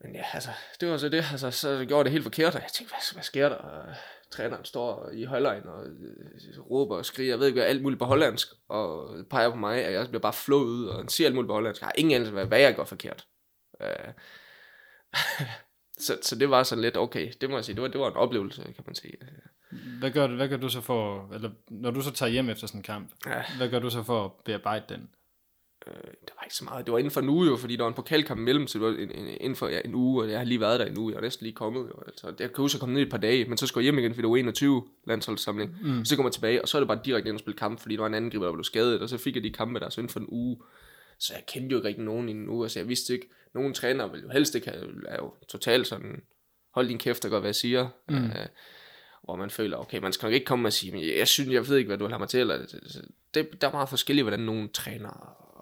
Men 0.00 0.14
ja, 0.14 0.24
altså, 0.32 0.50
det 0.80 0.88
var 0.88 0.96
så 0.96 1.08
det, 1.08 1.24
altså, 1.32 1.50
så 1.50 1.84
gjorde 1.88 2.04
det 2.04 2.12
helt 2.12 2.24
forkert, 2.24 2.54
og 2.54 2.60
jeg 2.60 2.70
tænkte, 2.72 2.92
hvad, 2.92 3.14
hvad 3.14 3.22
sker 3.22 3.48
der? 3.48 3.56
Og 3.56 3.84
træneren 4.30 4.64
står 4.64 5.10
i 5.12 5.24
højlejen 5.24 5.66
og 5.66 5.86
øh, 5.86 6.60
råber 6.70 6.96
og 6.96 7.06
skriger, 7.06 7.32
jeg 7.32 7.38
ved 7.38 7.46
ikke 7.46 7.60
hvad, 7.60 7.68
alt 7.68 7.82
muligt 7.82 7.98
på 7.98 8.04
hollandsk, 8.04 8.48
og 8.68 9.14
peger 9.30 9.50
på 9.50 9.56
mig, 9.56 9.86
og 9.86 9.92
jeg 9.92 10.08
bliver 10.08 10.20
bare 10.20 10.32
flået 10.32 10.66
ud, 10.66 10.86
og 10.86 10.96
han 10.98 11.08
siger 11.08 11.26
alt 11.28 11.34
muligt 11.34 11.48
på 11.48 11.54
hollandsk. 11.54 11.80
Jeg 11.80 11.86
har 11.86 11.94
ingen 11.98 12.14
anelse, 12.14 12.32
hvad, 12.32 12.46
hvad 12.46 12.60
jeg 12.60 12.76
gør 12.76 12.84
forkert. 12.84 13.26
Øh, 13.82 14.12
så, 16.06 16.18
så 16.22 16.36
det 16.36 16.50
var 16.50 16.62
sådan 16.62 16.82
lidt, 16.82 16.96
okay, 16.96 17.32
det 17.40 17.50
må 17.50 17.56
jeg 17.56 17.64
sige, 17.64 17.74
det 17.74 17.82
var, 17.82 17.88
det 17.88 18.00
var 18.00 18.08
en 18.08 18.16
oplevelse, 18.16 18.62
kan 18.62 18.84
man 18.86 18.94
sige. 18.94 19.12
Hvad 19.98 20.10
gør, 20.10 20.26
hvad 20.26 20.48
gør 20.48 20.56
du 20.56 20.68
så 20.68 20.80
for, 20.80 21.30
eller 21.34 21.50
når 21.70 21.90
du 21.90 22.00
så 22.00 22.10
tager 22.10 22.30
hjem 22.30 22.48
efter 22.48 22.66
sådan 22.66 22.78
en 22.78 22.82
kamp, 22.82 23.10
Ja. 23.26 23.42
hvad 23.56 23.68
gør 23.68 23.78
du 23.78 23.90
så 23.90 24.02
for 24.02 24.24
at 24.24 24.30
bearbejde 24.44 24.84
den? 24.88 25.08
Øh, 25.86 25.92
det 25.94 26.30
var 26.36 26.42
ikke 26.44 26.54
så 26.56 26.64
meget. 26.64 26.86
Det 26.86 26.92
var 26.92 26.98
inden 26.98 27.10
for 27.10 27.20
en 27.20 27.28
uge 27.28 27.46
jo, 27.46 27.56
fordi 27.56 27.76
der 27.76 27.82
var 27.82 27.88
en 27.88 27.94
pokalkamp 27.94 28.40
imellem, 28.40 28.66
så 28.66 28.78
det 28.78 28.86
var 28.86 28.92
en, 28.92 29.10
en, 29.10 29.26
inden 29.40 29.56
for 29.56 29.68
ja, 29.68 29.80
en 29.84 29.94
uge, 29.94 30.22
og 30.24 30.30
jeg 30.30 30.38
har 30.38 30.44
lige 30.44 30.60
været 30.60 30.80
der 30.80 30.86
en 30.86 30.98
uge. 30.98 31.12
Jeg 31.12 31.18
er 31.18 31.22
næsten 31.22 31.44
lige 31.44 31.54
kommet 31.54 31.80
jo. 31.80 32.02
Altså, 32.06 32.26
jeg 32.26 32.52
kan 32.52 32.62
huske 32.62 32.76
at 32.76 32.80
komme 32.80 32.92
ned 32.92 33.00
i 33.00 33.04
et 33.04 33.10
par 33.10 33.18
dage, 33.18 33.44
men 33.44 33.58
så 33.58 33.66
skulle 33.66 33.82
jeg 33.84 33.92
hjem 33.92 33.98
igen, 33.98 34.14
fordi 34.14 34.22
det 34.22 34.30
var 34.30 34.36
21 34.36 34.84
landsholdssamling. 35.06 35.76
Mm. 35.82 36.04
Så 36.04 36.16
kommer 36.16 36.28
jeg 36.28 36.34
tilbage, 36.34 36.62
og 36.62 36.68
så 36.68 36.78
er 36.78 36.80
det 36.80 36.88
bare 36.88 37.00
direkte 37.04 37.28
ind 37.28 37.36
og 37.36 37.40
spille 37.40 37.58
kamp, 37.58 37.80
fordi 37.80 37.94
der 37.94 38.00
var 38.00 38.08
en 38.08 38.14
anden 38.14 38.30
griber, 38.30 38.44
der 38.46 38.52
blev 38.52 38.64
skadet, 38.64 39.00
og 39.00 39.08
så 39.08 39.18
fik 39.18 39.34
jeg 39.34 39.42
de 39.44 39.50
kampe 39.52 39.80
der, 39.80 39.88
så 39.88 40.00
inden 40.00 40.12
for 40.12 40.20
en 40.20 40.26
uge. 40.28 40.56
Så 41.18 41.34
jeg 41.34 41.44
kendte 41.46 41.72
jo 41.72 41.78
ikke 41.78 41.88
rigtig 41.88 42.04
nogen 42.04 42.28
i 42.28 42.32
en 42.32 42.48
uge, 42.48 42.64
altså 42.64 42.78
jeg 42.78 42.88
vidste 42.88 43.14
ikke, 43.14 43.28
nogen 43.54 43.74
træner 43.74 44.06
vil 44.06 44.22
jo 44.22 44.28
helst 44.28 44.54
ikke 44.54 44.70
have, 44.70 45.08
er 45.08 45.16
jo 45.16 45.34
totalt 45.48 45.86
sådan, 45.86 46.22
hold 46.70 46.88
din 46.88 46.98
kæft 46.98 47.24
og 47.24 47.30
gør, 47.30 47.40
hvad 47.40 47.48
jeg 47.48 47.54
siger. 47.54 47.88
Mm. 48.08 48.24
Øh, 48.24 48.46
hvor 49.24 49.36
man 49.36 49.50
føler, 49.50 49.76
okay, 49.76 49.98
man 49.98 50.12
skal 50.12 50.26
nok 50.26 50.34
ikke 50.34 50.46
komme 50.46 50.68
og 50.68 50.72
sige, 50.72 50.92
men 50.92 51.18
jeg 51.18 51.28
synes, 51.28 51.50
jeg 51.50 51.68
ved 51.68 51.76
ikke, 51.76 51.88
hvad 51.88 51.98
du 51.98 52.08
har 52.08 52.18
mig 52.18 52.28
til, 52.28 52.40
eller 52.40 52.58
det, 53.34 53.60
der 53.60 53.68
er 53.68 53.72
meget 53.72 53.88
forskelligt, 53.88 54.24
hvordan 54.24 54.40
nogen 54.40 54.72
træner 54.72 55.08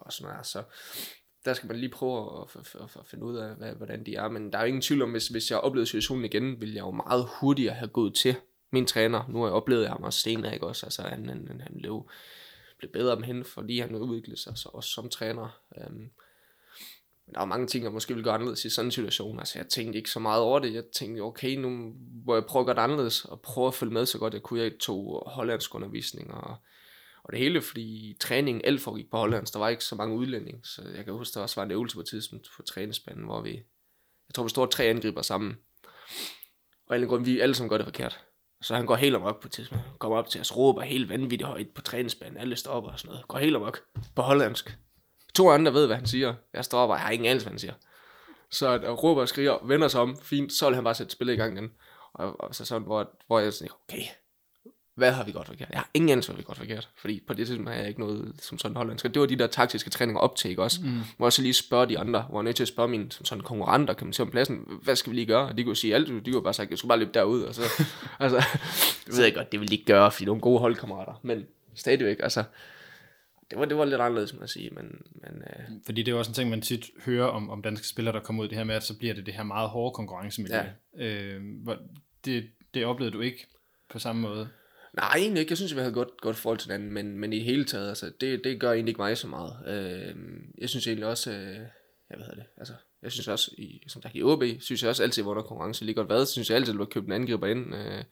og 0.07 0.13
sådan 0.13 0.33
noget, 0.33 0.47
så 0.47 0.63
der 1.45 1.55
skal 1.55 1.67
man 1.67 1.77
lige 1.77 1.91
prøve 1.91 2.43
at, 2.43 2.61
at, 2.61 2.75
at, 2.75 2.97
at 3.01 3.07
finde 3.07 3.25
ud 3.25 3.37
af, 3.37 3.55
hvad, 3.55 3.73
hvordan 3.73 4.07
de 4.07 4.15
er, 4.15 4.29
men 4.29 4.53
der 4.53 4.59
er 4.59 4.63
jo 4.63 4.67
ingen 4.67 4.83
tvivl 4.83 5.03
om, 5.03 5.11
hvis, 5.11 5.29
hvis 5.29 5.51
jeg 5.51 5.59
oplevede 5.59 5.87
situationen 5.87 6.25
igen, 6.25 6.61
ville 6.61 6.75
jeg 6.75 6.83
jo 6.83 6.91
meget 6.91 7.29
hurtigere 7.41 7.75
have 7.75 7.89
gået 7.89 8.15
til 8.15 8.35
min 8.71 8.87
træner, 8.87 9.25
nu 9.29 9.39
har 9.39 9.47
jeg 9.47 9.55
oplevet 9.55 9.89
ham 9.89 10.03
også 10.03 10.21
senere, 10.21 10.55
ikke 10.55 10.67
også, 10.67 10.87
altså 10.87 11.03
han, 11.03 11.29
han, 11.29 11.61
han 11.61 11.77
blev, 11.79 12.09
blive 12.79 12.93
bedre 12.93 13.17
med 13.17 13.25
hende, 13.25 13.45
fordi 13.45 13.79
han 13.79 13.95
udviklede 13.95 14.41
sig 14.41 14.59
så 14.59 14.69
også 14.73 14.91
som 14.91 15.09
træner, 15.09 15.61
Øhm, 15.79 16.11
men 17.27 17.35
der 17.35 17.41
var 17.41 17.47
mange 17.47 17.67
ting, 17.67 17.85
jeg 17.85 17.93
måske 17.93 18.15
ville 18.15 18.25
gøre 18.25 18.35
anderledes 18.35 18.65
i 18.65 18.71
sådan 18.71 18.87
en 18.87 18.93
situation. 18.93 19.39
Altså, 19.39 19.59
jeg 19.59 19.69
tænkte 19.69 19.97
ikke 19.97 20.11
så 20.11 20.21
meget 20.21 20.43
over 20.43 20.59
det. 20.59 20.75
Jeg 20.75 20.85
tænkte, 20.93 21.21
okay, 21.21 21.57
nu 21.57 21.95
må 22.27 22.35
jeg 22.35 22.45
prøve 22.45 22.61
at 22.61 22.67
gøre 22.67 22.77
det 22.77 22.81
anderledes, 22.81 23.25
og 23.25 23.41
prøve 23.41 23.67
at 23.67 23.75
følge 23.75 23.93
med 23.93 24.07
så 24.07 24.19
godt 24.19 24.35
jeg 24.35 24.43
kunne. 24.43 24.63
Jeg 24.63 24.73
tog 24.81 25.23
hollandsk 25.27 25.75
undervisning, 25.75 26.35
og, 26.35 26.57
og 27.23 27.33
det 27.33 27.39
hele, 27.39 27.63
fordi 27.63 28.17
træningen 28.21 28.65
alt 28.65 28.81
foregik 28.81 29.11
på 29.11 29.17
hollandsk. 29.17 29.53
Der 29.53 29.59
var 29.59 29.69
ikke 29.69 29.85
så 29.85 29.95
mange 29.95 30.17
udlændinge, 30.17 30.61
så 30.65 30.83
jeg 30.97 31.05
kan 31.05 31.15
huske, 31.15 31.35
der 31.35 31.41
også 31.41 31.61
var 31.61 31.65
en 31.65 31.71
øvelse 31.71 31.97
på 31.97 32.01
et 32.01 32.07
tidspunkt 32.07 32.49
på 32.57 32.63
træningsbanen, 32.63 33.25
hvor 33.25 33.41
vi, 33.41 33.55
jeg 34.29 34.35
tror, 34.35 34.43
vi 34.43 34.51
stod 34.51 34.69
tre 34.69 34.85
angriber 34.85 35.23
sammen. 35.23 35.57
Og 36.87 36.95
alle 36.95 37.07
grund, 37.07 37.25
vi 37.25 37.41
alle 37.41 37.55
sammen 37.55 37.69
gør 37.69 37.77
det 37.77 37.87
forkert. 37.87 38.25
Så 38.65 38.75
han 38.75 38.87
går 38.87 38.97
helt 38.97 39.17
amok 39.17 39.41
på 39.41 39.49
et 39.49 39.53
tidspunkt. 39.53 39.85
Han 39.85 39.99
kommer 39.99 40.19
op 40.19 40.29
til 40.29 40.41
os, 40.41 40.57
råber 40.57 40.83
helt 40.83 41.09
vanvittigt 41.09 41.43
højt 41.43 41.69
på 41.75 41.83
træningsbanen. 41.83 42.37
Alle 42.37 42.57
stopper 42.57 42.91
og 42.91 42.99
sådan 42.99 43.09
noget. 43.09 43.29
Går 43.29 43.39
helt 43.39 43.57
amok 43.57 43.81
på 44.15 44.23
hollandsk. 44.23 44.79
To 45.35 45.51
andre 45.51 45.75
ved, 45.75 45.87
hvad 45.87 45.97
han 45.97 46.07
siger. 46.07 46.35
Jeg 46.53 46.65
står 46.65 46.87
bare, 46.87 46.97
jeg 46.97 47.05
har 47.05 47.13
ingen 47.13 47.29
anelse, 47.29 47.45
hvad 47.45 47.53
han 47.53 47.59
siger. 47.59 47.75
Så 48.51 48.69
at 48.69 49.03
råber 49.03 49.21
og 49.21 49.29
skriger, 49.29 49.67
vender 49.67 49.89
sig 49.89 50.01
om, 50.01 50.17
fint, 50.23 50.53
så 50.53 50.67
vil 50.67 50.75
han 50.75 50.85
bare 50.85 50.95
sætte 50.95 51.13
spillet 51.13 51.35
i 51.35 51.37
gang 51.37 51.59
igen. 51.59 51.73
Og, 52.13 52.41
og 52.41 52.55
så 52.55 52.65
sådan, 52.65 52.83
hvor, 52.83 53.11
hvor 53.27 53.39
jeg 53.39 53.53
sådan, 53.53 53.73
okay, 53.89 54.03
hvad 54.95 55.13
har 55.13 55.25
vi 55.25 55.33
godt 55.33 55.47
forkert? 55.47 55.69
Jeg 55.71 55.79
har 55.79 55.91
ingen 55.95 56.09
anelse, 56.11 56.29
hvad 56.33 56.37
vi 56.37 56.43
godt 56.43 56.59
forkert. 56.59 56.89
Fordi 56.97 57.23
på 57.27 57.35
det 57.35 57.47
tidspunkt 57.47 57.71
har 57.71 57.79
jeg 57.79 57.89
ikke 57.89 58.01
noget 58.01 58.35
som 58.43 58.59
sådan 58.59 58.77
hollandsk. 58.77 59.05
Det 59.05 59.21
var 59.21 59.27
de 59.27 59.37
der 59.37 59.47
taktiske 59.47 59.91
træninger 59.91 60.21
op 60.21 60.37
til, 60.37 60.51
ikke 60.51 60.63
også? 60.63 60.81
Mm. 60.83 61.01
Hvor 61.17 61.27
jeg 61.27 61.33
så 61.33 61.43
lige 61.43 61.55
spørger 61.55 61.85
de 61.85 61.99
andre, 61.99 62.23
hvor 62.23 62.39
jeg 62.39 62.45
nødt 62.45 62.57
til 62.57 62.65
at 62.65 62.69
spørge 62.69 62.89
mine 62.89 63.13
som 63.13 63.25
sådan 63.25 63.43
konkurrenter, 63.45 63.95
kan 63.95 64.07
man 64.07 64.13
sige 64.13 64.25
om 64.25 64.31
pladsen, 64.31 64.67
hvad 64.83 64.97
skal 64.97 65.11
vi 65.11 65.17
lige 65.17 65.27
gøre? 65.27 65.49
Og 65.49 65.57
de 65.57 65.65
kunne 65.65 65.77
sige 65.77 65.95
alt, 65.95 66.27
de 66.27 66.33
kunne 66.33 66.43
bare 66.43 66.55
sige, 66.55 66.67
jeg 66.71 66.79
skulle 66.79 66.89
bare 66.89 66.99
løbe 66.99 67.11
derud. 67.15 67.43
Og 67.43 67.55
så, 67.55 67.63
altså, 68.21 68.37
det 69.07 69.17
ved 69.17 69.25
jeg 69.25 69.35
godt, 69.35 69.53
det 69.53 69.61
vil 69.61 69.69
de 69.69 69.75
ikke 69.75 69.87
gøre, 69.87 70.11
fordi 70.13 70.21
de 70.21 70.25
er 70.25 70.27
nogle 70.31 70.41
gode 70.43 70.59
holdkammerater. 70.61 71.21
Men 71.23 71.47
stadigvæk, 71.75 72.17
altså, 72.23 72.45
det 73.51 73.59
var, 73.59 73.65
det 73.65 73.77
var 73.77 73.85
lidt 73.85 74.01
anderledes, 74.01 74.35
må 74.35 74.41
jeg 74.41 74.49
sige, 74.49 74.71
men, 74.71 75.03
men 75.15 75.43
øh, 75.43 75.65
Fordi 75.87 76.03
det 76.03 76.09
er 76.09 76.13
jo 76.13 76.19
også 76.19 76.31
en 76.31 76.35
ting, 76.35 76.51
man 76.51 76.61
tit 76.63 76.91
hører 77.07 77.27
om, 77.27 77.51
om 77.51 77.63
danske 77.63 77.87
spillere, 77.89 78.15
der 78.15 78.21
kommer 78.21 78.43
ud 78.43 78.49
det 78.49 78.57
her 78.57 78.65
med, 78.65 78.75
at 78.75 78.85
så 78.85 78.99
bliver 78.99 79.15
det 79.15 79.27
det 79.27 79.35
her 79.35 79.43
meget 79.43 79.69
hårde 79.69 79.95
konkurrencemiljø. 79.95 80.57
Ja. 80.99 81.05
Øh, 81.07 81.43
hvor- 81.63 81.79
det, 82.25 82.47
det 82.75 82.85
oplevede 82.85 83.15
du 83.17 83.21
ikke 83.21 83.47
på 83.91 83.99
samme 83.99 84.23
måde. 84.23 84.49
Nej, 84.97 85.17
egentlig 85.17 85.41
ikke. 85.41 85.51
Jeg 85.51 85.57
synes, 85.57 85.75
vi 85.75 85.81
havde 85.81 85.93
godt, 85.93 86.21
godt 86.21 86.37
forhold 86.37 86.59
til 86.59 86.71
hinanden, 86.71 86.93
men, 86.93 87.19
men 87.19 87.33
i 87.33 87.37
det 87.37 87.45
hele 87.45 87.65
taget, 87.65 87.89
altså, 87.89 88.13
det, 88.21 88.45
det 88.45 88.61
gør 88.61 88.73
egentlig 88.73 88.91
ikke 88.91 89.01
mig 89.01 89.19
så 89.19 89.27
meget. 89.27 89.53
Øh, 89.67 90.17
jeg 90.59 90.69
synes 90.69 90.87
egentlig 90.87 91.07
også, 91.07 91.31
øh, 91.31 91.59
jeg 92.11 92.19
ved 92.19 92.27
det, 92.37 92.45
altså, 92.57 92.75
jeg 93.03 93.13
synes 93.13 93.29
også, 93.29 93.51
i, 93.59 93.83
som 93.89 94.03
sagt 94.03 94.15
i 94.17 94.23
OB, 94.23 94.43
synes 94.61 94.83
jeg 94.83 94.91
også 94.91 95.03
altid, 95.03 95.23
hvor 95.23 95.35
der 95.35 95.43
konkurrence 95.43 95.85
lige 95.85 95.95
godt 95.95 96.09
været, 96.09 96.29
synes 96.29 96.51
jeg 96.51 96.57
altid, 96.57 96.73
at 96.73 96.79
du 96.79 96.83
har 96.83 96.91
købt 96.91 97.07
en 97.07 97.13
angriber 97.13 97.47
ind. 97.47 97.75
Øh, 97.75 98.05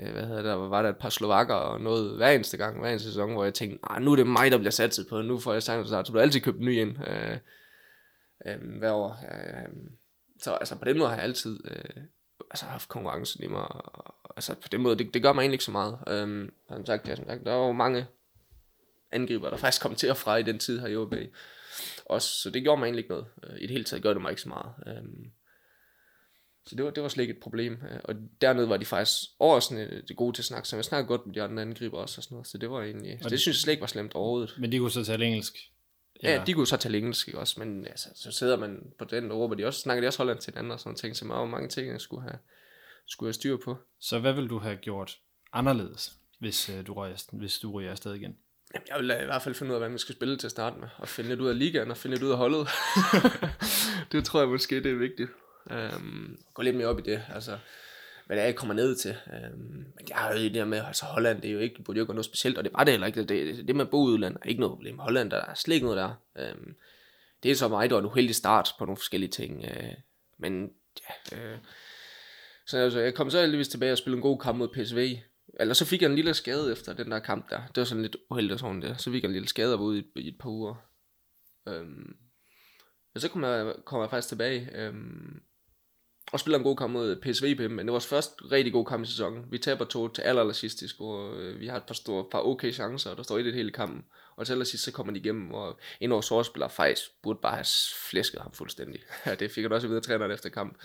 øh, 0.00 0.12
hvad 0.12 0.22
hedder 0.22 0.36
det, 0.36 0.44
der 0.44 0.54
var 0.54 0.82
der 0.82 0.88
et 0.88 0.96
par 0.96 1.08
slovakker 1.08 1.54
og 1.54 1.80
noget 1.80 2.16
hver 2.16 2.30
eneste 2.30 2.56
gang, 2.56 2.80
hver 2.80 2.90
eneste 2.90 3.08
sæson, 3.08 3.32
hvor 3.32 3.44
jeg 3.44 3.54
tænkte, 3.54 3.78
"Ah, 3.90 4.02
nu 4.02 4.12
er 4.12 4.16
det 4.16 4.26
mig, 4.26 4.50
der 4.50 4.58
bliver 4.58 4.70
satset 4.70 5.06
på, 5.08 5.22
nu 5.22 5.38
får 5.38 5.52
jeg 5.52 5.62
sang 5.62 5.86
så 5.86 6.02
du 6.02 6.12
har 6.12 6.20
altid 6.20 6.40
købt 6.40 6.58
en 6.58 6.64
ny 6.64 6.80
ind 6.80 6.96
øh, 7.08 7.36
øh, 8.46 8.78
hver 8.78 8.92
år. 8.92 9.24
Øh, 9.32 9.68
så 10.40 10.52
altså 10.52 10.78
på 10.78 10.84
den 10.84 10.98
måde 10.98 11.08
har 11.08 11.16
jeg 11.16 11.24
altid 11.24 11.60
øh, 11.64 12.02
altså, 12.50 12.64
haft 12.66 12.88
konkurrencen 12.88 13.44
i 13.44 13.46
mig, 13.46 13.72
og, 13.72 14.14
altså 14.38 14.54
på 14.54 14.68
den 14.72 14.80
måde, 14.82 14.98
det, 14.98 15.14
det 15.14 15.22
gør 15.22 15.32
mig 15.32 15.40
egentlig 15.42 15.54
ikke 15.54 15.64
så 15.64 15.70
meget. 15.70 15.98
Øhm, 16.08 16.52
som 16.68 16.86
sagt, 16.86 17.08
ja, 17.08 17.16
som 17.16 17.24
sagt, 17.26 17.44
der 17.44 17.52
var 17.52 17.66
jo 17.66 17.72
mange 17.72 18.06
angriber, 19.12 19.50
der 19.50 19.56
faktisk 19.56 19.82
kom 19.82 19.94
til 19.94 20.10
og 20.10 20.16
fra 20.16 20.36
i 20.36 20.42
den 20.42 20.58
tid 20.58 20.80
her 20.80 20.86
i 20.86 20.96
OB. 20.96 21.14
Også, 22.06 22.28
så 22.42 22.50
det 22.50 22.62
gjorde 22.62 22.78
mig 22.78 22.86
egentlig 22.86 22.98
ikke 23.02 23.10
noget. 23.10 23.26
Øh, 23.44 23.56
I 23.58 23.62
det 23.62 23.70
hele 23.70 23.84
taget 23.84 24.02
gør 24.02 24.12
det 24.12 24.22
mig 24.22 24.30
ikke 24.30 24.42
så 24.42 24.48
meget. 24.48 24.72
Øhm, 24.86 25.30
så 26.66 26.74
det 26.76 26.84
var, 26.84 26.90
det 26.90 27.02
var 27.02 27.08
slet 27.08 27.22
ikke 27.24 27.34
et 27.34 27.40
problem. 27.40 27.72
Øh, 27.72 27.98
Og 28.04 28.14
dernede 28.40 28.68
var 28.68 28.76
de 28.76 28.84
faktisk 28.84 29.22
overraskende 29.38 30.02
det 30.08 30.16
gode 30.16 30.36
til 30.36 30.42
at 30.42 30.46
snakke, 30.46 30.68
så 30.68 30.76
jeg 30.76 30.84
snakkede 30.84 31.08
godt 31.08 31.26
med 31.26 31.34
de 31.34 31.42
andre 31.42 31.62
angriber 31.62 31.98
også 31.98 32.18
og 32.18 32.22
sådan 32.22 32.34
noget. 32.34 32.46
Så 32.46 32.58
det 32.58 32.70
var 32.70 32.82
egentlig, 32.82 33.18
så 33.18 33.24
det, 33.24 33.30
det- 33.30 33.40
synes 33.40 33.56
jeg 33.56 33.60
slet 33.60 33.72
ikke 33.72 33.80
var 33.80 33.86
slemt 33.86 34.14
overhovedet. 34.14 34.54
Men 34.58 34.72
de 34.72 34.78
kunne 34.78 34.90
så 34.90 35.04
tale 35.04 35.24
engelsk. 35.24 35.56
Ja, 36.22 36.42
de 36.46 36.52
kunne 36.54 36.66
så 36.66 36.76
tale 36.76 36.98
engelsk, 36.98 37.28
ikke 37.28 37.38
også? 37.40 37.60
Men 37.60 37.86
altså, 37.86 38.08
så 38.14 38.32
sidder 38.32 38.56
man 38.56 38.92
på 38.98 39.04
den, 39.04 39.30
og 39.30 39.38
råber 39.38 39.54
de 39.54 39.64
også, 39.66 39.80
snakker 39.80 40.00
de 40.00 40.06
også 40.06 40.18
hollandsk 40.18 40.44
til 40.44 40.52
hinanden 40.52 40.70
og 40.72 40.80
sådan 40.80 40.96
ting, 40.96 41.16
så 41.16 41.24
meget 41.24 41.48
mange 41.48 41.68
ting, 41.68 41.88
jeg 41.88 42.00
skulle 42.00 42.22
have, 42.22 42.38
skulle 43.08 43.28
have 43.28 43.34
styr 43.34 43.56
på. 43.56 43.76
Så 44.00 44.18
hvad 44.18 44.32
vil 44.32 44.50
du 44.50 44.58
have 44.58 44.76
gjort 44.76 45.18
anderledes, 45.52 46.12
hvis, 46.40 46.68
øh, 46.68 46.86
du, 46.86 46.94
røg, 46.94 47.14
hvis 47.32 47.58
du 47.58 47.70
ryger 47.70 47.90
afsted 47.90 48.14
igen? 48.14 48.36
Jamen, 48.74 48.86
jeg 48.88 48.98
vil 48.98 49.22
i 49.22 49.26
hvert 49.26 49.42
fald 49.42 49.54
finde 49.54 49.70
ud 49.70 49.74
af, 49.74 49.80
hvad 49.80 49.88
man 49.88 49.98
skal 49.98 50.14
spille 50.14 50.36
til 50.36 50.46
at 50.46 50.50
starte 50.50 50.80
med, 50.80 50.88
og 50.96 51.08
finde 51.08 51.30
lidt 51.30 51.40
ud 51.40 51.48
af 51.48 51.58
ligaen, 51.58 51.90
og 51.90 51.96
finde 51.96 52.16
lidt 52.16 52.24
ud 52.24 52.30
af 52.30 52.36
holdet. 52.36 52.68
det 54.12 54.24
tror 54.24 54.40
jeg 54.40 54.48
måske, 54.48 54.82
det 54.82 54.92
er 54.92 54.96
vigtigt. 54.96 55.30
Um, 55.70 56.38
gå 56.54 56.62
lidt 56.62 56.76
mere 56.76 56.86
op 56.86 56.98
i 56.98 57.02
det, 57.02 57.22
altså, 57.34 57.58
hvad 58.26 58.36
det 58.36 58.42
er, 58.42 58.46
jeg 58.46 58.56
kommer 58.56 58.74
ned 58.74 58.96
til. 58.96 59.16
Um, 59.26 59.60
men 59.60 60.08
jeg 60.08 60.16
har 60.16 60.32
jo 60.32 60.38
det 60.38 60.54
der 60.54 60.64
med, 60.64 60.82
altså 60.86 61.04
Holland, 61.04 61.42
det 61.42 61.48
er 61.48 61.52
jo 61.52 61.58
ikke, 61.58 61.82
burde 61.82 61.98
jo 61.98 62.04
ikke 62.04 62.12
noget 62.12 62.24
specielt, 62.24 62.58
og 62.58 62.64
det 62.64 62.72
var 62.72 62.84
det 62.84 62.92
heller 62.92 63.06
ikke. 63.06 63.20
Det, 63.20 63.28
det, 63.28 63.68
det 63.68 63.76
med 63.76 63.84
at 63.84 63.90
bo 63.90 64.08
i 64.08 64.12
udlandet 64.12 64.38
er 64.42 64.48
ikke 64.48 64.60
noget 64.60 64.72
problem. 64.72 64.98
Holland, 64.98 65.30
der 65.30 65.44
er 65.44 65.54
slet 65.54 65.74
ikke 65.74 65.86
noget 65.86 65.98
der. 66.36 66.50
Um, 66.52 66.74
det 67.42 67.50
er 67.50 67.54
så 67.54 67.68
meget, 67.68 67.90
der 67.90 67.96
var 67.96 68.00
en 68.00 68.06
uheldig 68.06 68.34
start 68.34 68.68
på 68.78 68.84
nogle 68.84 68.96
forskellige 68.96 69.30
ting. 69.30 69.58
Uh, 69.58 69.92
men 70.38 70.70
ja, 71.32 71.36
uh, 71.36 71.58
så 72.68 72.78
altså, 72.78 73.00
jeg 73.00 73.14
kom 73.14 73.30
så 73.30 73.40
heldigvis 73.40 73.68
tilbage 73.68 73.92
og 73.92 73.98
spillede 73.98 74.18
en 74.18 74.22
god 74.22 74.38
kamp 74.38 74.58
mod 74.58 74.68
PSV, 74.68 75.16
eller 75.60 75.74
så 75.74 75.84
fik 75.84 76.02
jeg 76.02 76.08
en 76.08 76.14
lille 76.14 76.34
skade 76.34 76.72
efter 76.72 76.92
den 76.92 77.10
der 77.10 77.18
kamp 77.18 77.50
der. 77.50 77.60
Det 77.66 77.76
var 77.76 77.84
sådan 77.84 78.02
lidt 78.02 78.16
uheldigt 78.30 78.60
sådan 78.60 78.82
der. 78.82 78.96
Så 78.96 79.10
fik 79.10 79.22
jeg 79.22 79.28
en 79.28 79.32
lille 79.32 79.48
skade 79.48 79.74
og 79.74 79.78
var 79.78 79.86
ude 79.86 79.98
i, 79.98 80.04
i 80.16 80.28
et 80.28 80.38
par 80.40 80.48
uger. 80.48 80.74
Øhm, 81.68 82.16
men 83.14 83.20
så 83.20 83.28
kom 83.28 83.44
jeg, 83.44 83.74
kom 83.84 84.00
jeg 84.00 84.10
faktisk 84.10 84.28
tilbage. 84.28 84.70
Øhm, 84.74 85.40
og 86.32 86.40
spillede 86.40 86.58
en 86.58 86.64
god 86.64 86.76
kamp 86.76 86.92
mod 86.92 87.16
PSV 87.16 87.56
på 87.56 87.62
men 87.62 87.78
det 87.78 87.86
var 87.86 87.92
vores 87.92 88.06
første 88.06 88.44
rigtig 88.44 88.72
god 88.72 88.86
kamp 88.86 89.04
i 89.04 89.06
sæsonen. 89.06 89.44
Vi 89.50 89.58
taber 89.58 89.84
to 89.84 90.08
til 90.08 90.22
aller, 90.22 90.40
aller 90.40 90.54
sidst, 90.54 90.82
og 91.00 91.40
øh, 91.40 91.60
vi 91.60 91.66
har 91.66 91.76
et 91.76 91.84
par, 91.84 91.94
store, 91.94 92.24
par 92.30 92.40
okay 92.40 92.72
chancer, 92.72 93.10
og 93.10 93.16
der 93.16 93.22
står 93.22 93.38
i 93.38 93.42
det 93.42 93.54
hele 93.54 93.70
kampen. 93.70 94.04
Og 94.36 94.46
til 94.46 94.52
allersidst, 94.52 94.84
så 94.84 94.92
kommer 94.92 95.12
de 95.12 95.18
igennem, 95.18 95.54
og 95.54 95.80
en 96.00 96.12
af 96.12 96.14
vores 96.14 96.72
faktisk 96.72 97.22
burde 97.22 97.38
bare 97.42 97.54
have 97.54 97.66
flæsket 98.10 98.40
ham 98.40 98.52
fuldstændig. 98.52 99.00
det 99.38 99.50
fik 99.50 99.62
jeg 99.62 99.72
også 99.72 99.88
videre 99.88 100.02
træneren 100.02 100.32
efter 100.32 100.48
kamp 100.48 100.78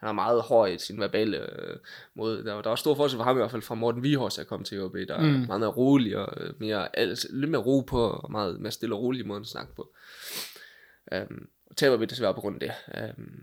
han 0.00 0.08
er 0.08 0.12
meget 0.12 0.42
hård 0.42 0.70
i 0.70 0.78
sin 0.78 1.00
verbale 1.00 1.36
øh, 1.36 1.76
måde. 2.14 2.44
Der, 2.44 2.62
der 2.62 2.68
var 2.68 2.76
stor 2.76 2.94
forskel 2.94 3.18
for 3.18 3.24
ham 3.24 3.36
i 3.36 3.40
hvert 3.40 3.50
fald 3.50 3.62
fra 3.62 3.74
Morten 3.74 4.02
Vihors, 4.02 4.34
der 4.34 4.44
kom 4.44 4.64
til 4.64 4.82
OB, 4.82 4.96
der 5.08 5.14
er 5.14 5.22
mm. 5.22 5.46
meget 5.46 5.60
mere 5.60 5.70
rolig 5.70 6.16
og 6.16 6.44
øh, 6.44 6.54
mere, 6.60 6.98
altså, 6.98 7.28
lidt 7.30 7.50
mere 7.50 7.62
ro 7.62 7.80
på, 7.80 8.10
og 8.10 8.30
meget 8.30 8.60
mere 8.60 8.72
stille 8.72 8.94
og 8.94 9.02
rolig 9.02 9.26
måde 9.26 9.40
at 9.40 9.46
snakke 9.46 9.74
på. 9.74 9.94
Um, 11.16 11.48
og 11.66 11.76
taber 11.76 11.96
vi 11.96 12.04
desværre 12.04 12.34
på 12.34 12.40
grund 12.40 12.62
af 12.62 12.68
det. 12.68 13.00
Um, 13.18 13.40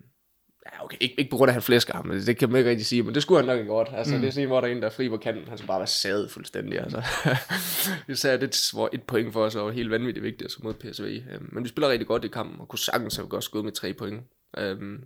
ja, 0.65 0.83
okay, 0.83 0.97
ikke, 0.99 1.15
ikke 1.19 1.31
på 1.31 1.37
grund 1.37 1.49
af, 1.49 1.51
at 1.51 1.55
han 1.55 1.61
flæsker 1.61 1.93
ham, 1.93 2.09
det, 2.09 2.27
det 2.27 2.37
kan 2.37 2.49
man 2.49 2.57
ikke 2.57 2.69
rigtig 2.69 2.85
sige, 2.85 3.03
men 3.03 3.13
det 3.13 3.21
skulle 3.21 3.39
han 3.39 3.47
nok 3.47 3.59
ikke 3.59 3.71
godt. 3.71 3.89
Altså, 3.93 4.15
mm. 4.15 4.21
det 4.21 4.27
er 4.27 4.31
sådan, 4.31 4.47
hvor 4.47 4.61
der 4.61 4.67
er 4.67 4.71
en, 4.71 4.81
der 4.81 4.87
er 4.87 4.91
fri 4.91 5.09
på 5.09 5.17
kanten, 5.17 5.47
han 5.47 5.57
skulle 5.57 5.67
bare 5.67 5.79
være 5.79 5.87
sadet 5.87 6.31
fuldstændig. 6.31 6.79
Altså. 6.79 7.01
sagde, 8.21 8.37
det 8.41 8.71
var 8.73 8.89
et 8.93 9.03
point 9.03 9.33
for 9.33 9.43
os, 9.43 9.55
og 9.55 9.73
helt 9.73 9.91
vanvittigt 9.91 10.23
vigtigt 10.23 10.43
altså, 10.43 10.59
mod 10.63 10.73
PSV. 10.73 11.21
Um, 11.35 11.49
men 11.51 11.63
vi 11.63 11.69
spiller 11.69 11.89
rigtig 11.89 12.07
godt 12.07 12.25
i 12.25 12.27
kampen, 12.27 12.61
og 12.61 12.67
kunne 12.67 12.79
sagtens 12.79 13.15
have 13.15 13.27
godt 13.27 13.43
skået 13.43 13.63
med 13.63 13.71
tre 13.71 13.93
point. 13.93 14.23
Um, 14.61 15.03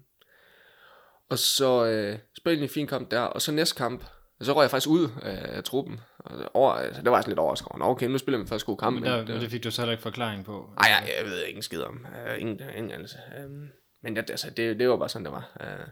og 1.30 1.40
så 1.40 1.86
øh, 1.86 2.20
spillede 2.38 2.64
en 2.64 2.70
fin 2.70 2.88
kamp 2.88 3.12
der, 3.12 3.22
og 3.22 3.42
så 3.42 3.52
næste 3.52 3.76
kamp, 3.76 4.04
og 4.40 4.46
så 4.46 4.54
røg 4.54 4.64
jeg 4.64 4.72
faktisk 4.72 4.90
ud 4.90 5.10
af 5.22 5.64
truppen. 5.64 6.00
Og 6.18 6.52
over, 6.54 6.72
altså, 6.72 7.02
det 7.02 7.12
var 7.12 7.22
sådan 7.22 7.32
lidt 7.32 7.40
overraskende. 7.40 7.86
Okay, 7.86 8.08
nu 8.08 8.18
spiller 8.18 8.40
vi 8.40 8.48
først 8.48 8.66
god 8.66 8.78
kamp. 8.78 8.96
Men, 8.96 9.04
der, 9.04 9.26
men 9.26 9.42
det 9.42 9.52
fik 9.52 9.64
du 9.64 9.72
så 9.72 9.82
heller 9.82 9.92
ikke 9.92 10.02
forklaring 10.02 10.46
på. 10.46 10.70
Nej, 10.82 10.90
jeg, 10.90 11.12
jeg 11.20 11.26
ved 11.26 11.46
ingen 11.46 11.64
skid 11.64 11.82
om. 11.82 12.06
Uh, 12.06 12.42
ingen, 12.42 12.62
ingen 12.78 12.92
altså. 12.92 13.18
Um, 13.46 13.68
men 14.04 14.16
det, 14.16 14.30
altså, 14.30 14.50
det, 14.50 14.80
det 14.80 14.90
var 14.90 14.98
bare 14.98 15.10
sådan, 15.10 15.26
det 15.26 15.32
var. 15.32 15.52
Uh, 15.60 15.88